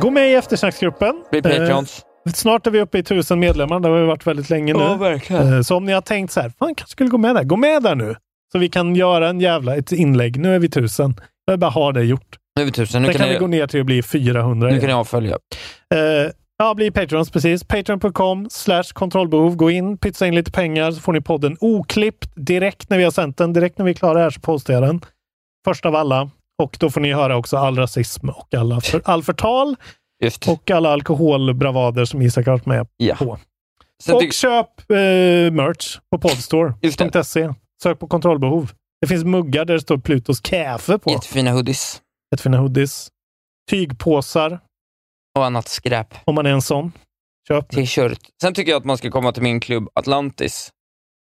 Gå 0.00 0.10
med 0.10 0.30
i 0.30 0.34
eftersnacksgruppen. 0.34 1.24
Bli 1.30 1.42
Patreons. 1.42 2.04
Eh, 2.26 2.32
snart 2.32 2.66
är 2.66 2.70
vi 2.70 2.80
uppe 2.80 2.98
i 2.98 3.02
tusen 3.02 3.40
medlemmar. 3.40 3.80
Det 3.80 3.88
har 3.88 3.98
vi 4.00 4.06
varit 4.06 4.26
väldigt 4.26 4.50
länge 4.50 4.72
nu. 4.74 4.80
Ja, 4.80 4.94
verkligen. 4.94 5.52
Eh, 5.54 5.60
så 5.62 5.76
om 5.76 5.84
ni 5.84 5.92
har 5.92 6.00
tänkt 6.00 6.32
så 6.32 6.40
här, 6.40 6.52
fan 6.58 6.74
kanske 6.74 6.92
skulle 6.92 7.10
gå 7.10 7.18
med 7.18 7.34
där. 7.34 7.44
Gå 7.44 7.56
med 7.56 7.82
där 7.82 7.94
nu. 7.94 8.16
Så 8.52 8.58
vi 8.58 8.68
kan 8.68 8.96
göra 8.96 9.28
en 9.28 9.40
jävla, 9.40 9.76
ett 9.76 9.92
inlägg. 9.92 10.40
Nu 10.40 10.54
är 10.54 10.58
vi 10.58 10.68
tusen. 10.70 11.14
Jag 11.44 11.52
vill 11.52 11.60
bara 11.60 11.70
ha 11.70 11.92
det 11.92 12.02
gjort. 12.04 12.36
Nu 12.56 12.62
är 12.62 12.66
vi 12.66 12.72
tusen. 12.72 13.02
Nu 13.02 13.06
Sen 13.08 13.12
kan, 13.14 13.20
kan 13.26 13.32
vi 13.32 13.38
gå 13.38 13.46
ner 13.46 13.66
till 13.66 13.80
att 13.80 13.86
bli 13.86 14.02
400 14.02 14.66
nu 14.66 14.70
igen. 14.70 14.80
kan 14.80 14.88
ni 14.88 14.94
avfölja. 14.94 15.38
Eh, 15.94 16.30
ja, 16.58 16.74
bli 16.74 16.90
Patreons 16.90 17.30
precis. 17.30 17.64
Patreon.com 17.64 18.46
slash 18.50 18.82
kontrollbehov. 18.92 19.56
Gå 19.56 19.70
in, 19.70 19.98
pytsa 19.98 20.26
in 20.26 20.34
lite 20.34 20.50
pengar 20.52 20.90
så 20.92 21.00
får 21.00 21.12
ni 21.12 21.20
podden 21.20 21.56
oklippt 21.60 22.30
direkt 22.34 22.90
när 22.90 22.98
vi 22.98 23.04
har 23.04 23.10
sänt 23.10 23.36
den. 23.36 23.52
Direkt 23.52 23.78
när 23.78 23.84
vi 23.84 23.90
är 23.90 23.94
klara 23.94 24.18
här 24.18 24.30
så 24.30 24.40
postar 24.40 24.74
jag 24.74 24.82
den. 24.82 25.00
Först 25.64 25.86
av 25.86 25.96
alla. 25.96 26.30
Och 26.62 26.76
då 26.80 26.90
får 26.90 27.00
ni 27.00 27.12
höra 27.12 27.36
också 27.36 27.56
all 27.56 27.76
rasism 27.78 28.28
och 28.28 28.54
alla 28.54 28.80
för, 28.80 29.02
all 29.04 29.22
förtal 29.22 29.76
Just. 30.24 30.48
och 30.48 30.70
alla 30.70 30.92
alkoholbravader 30.92 32.04
som 32.04 32.22
Isak 32.22 32.46
har 32.46 32.52
varit 32.52 32.66
med 32.66 32.86
Ja. 32.96 33.14
på. 33.16 33.38
Sen 34.02 34.14
och 34.14 34.32
köp 34.32 34.90
eh, 34.90 34.96
merch 35.52 35.98
på 36.10 36.18
podstore.se. 36.18 37.48
Sök 37.82 37.98
på 37.98 38.06
kontrollbehov. 38.06 38.70
Det 39.00 39.06
finns 39.06 39.24
muggar 39.24 39.64
där 39.64 39.74
det 39.74 39.80
står 39.80 39.98
Plutos 39.98 40.40
kaffe 40.40 40.98
på. 40.98 41.10
Jättefina 41.10 41.50
hoodies. 41.52 42.00
Jättefina 42.32 42.58
hoodies. 42.58 43.08
Tygpåsar, 43.70 44.60
Och 45.38 45.44
annat 45.46 45.68
skräp. 45.68 46.14
om 46.24 46.34
man 46.34 46.46
är 46.46 46.50
en 46.50 46.62
sån. 46.62 46.92
Köp. 47.48 47.68
T-shirt. 47.70 48.18
Sen 48.42 48.54
tycker 48.54 48.70
jag 48.72 48.78
att 48.78 48.84
man 48.84 48.98
ska 48.98 49.10
komma 49.10 49.32
till 49.32 49.42
min 49.42 49.60
klubb 49.60 49.88
Atlantis. 49.94 50.70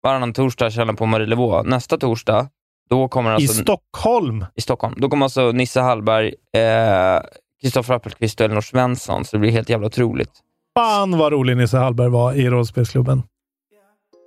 Varannan 0.03 0.33
torsdag 0.33 0.71
källan 0.71 0.97
på 0.97 1.07
Marielevå. 1.07 1.63
Nästa 1.63 1.99
torsdag, 1.99 2.49
då 2.91 3.09
kommer 3.09 3.31
I 3.31 3.35
alltså... 3.35 3.63
Stockholm. 3.63 4.45
I 4.55 4.61
Stockholm. 4.61 4.95
Då 4.99 5.09
kommer 5.09 5.27
alltså 5.27 5.53
Nisse 5.53 5.81
Hallberg, 5.81 6.35
eh, 6.57 7.21
Kristoffer 7.63 7.95
Appelqvist 7.95 8.41
och 8.41 8.45
Elinor 8.45 8.61
Svensson, 8.61 9.25
så 9.25 9.37
det 9.37 9.41
blir 9.41 9.51
helt 9.51 9.69
jävla 9.69 9.87
otroligt. 9.87 10.31
Fan 10.79 11.19
vad 11.19 11.33
rolig 11.33 11.57
Nisse 11.57 11.77
Hallberg 11.79 12.09
var 12.09 12.33
i 12.33 12.51
rollspelsklubben. 12.51 13.23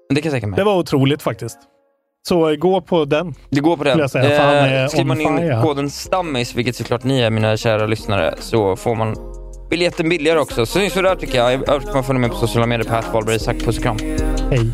Det 0.10 0.22
kan 0.22 0.30
jag 0.30 0.34
tänka 0.34 0.48
mig. 0.48 0.58
Det 0.58 0.64
var 0.64 0.78
otroligt 0.78 1.22
faktiskt. 1.22 1.58
Så 2.28 2.50
eh, 2.50 2.56
gå 2.56 2.82
på 2.82 3.06
den. 3.06 3.34
Det 3.50 3.60
går 3.60 3.78
på 3.78 3.84
den. 3.84 4.00
Jag 4.00 4.10
säga, 4.12 4.46
han 4.46 4.56
är 4.56 4.84
Eh, 4.84 4.88
skriver 4.88 5.06
man 5.06 5.22
in 5.22 5.38
fire. 5.38 5.62
koden 5.62 5.90
STAMMIS, 5.90 6.56
vilket 6.56 6.76
såklart 6.76 7.04
ni 7.04 7.20
är 7.22 7.30
mina 7.30 7.58
kära 7.58 7.86
lyssnare, 7.86 8.36
så 8.40 8.76
får 8.76 8.96
man 8.96 9.16
biljetten 9.74 10.10
billigare 10.10 10.40
också. 10.40 10.66
Så 10.66 10.90
så 10.90 11.02
där 11.02 11.16
tycker 11.16 11.38
jag. 11.38 11.54
Övrigt 11.54 11.86
kan 11.86 11.94
man 11.94 12.04
följa 12.04 12.20
med 12.20 12.32
på 12.32 12.36
sociala 12.36 12.66
medier 12.66 12.90
på 12.90 13.14
Wahlberg. 13.14 13.36
Isak, 13.36 13.60
puss 13.60 13.78
och 13.78 13.84
kram. 13.84 13.98
Hej. 14.50 14.74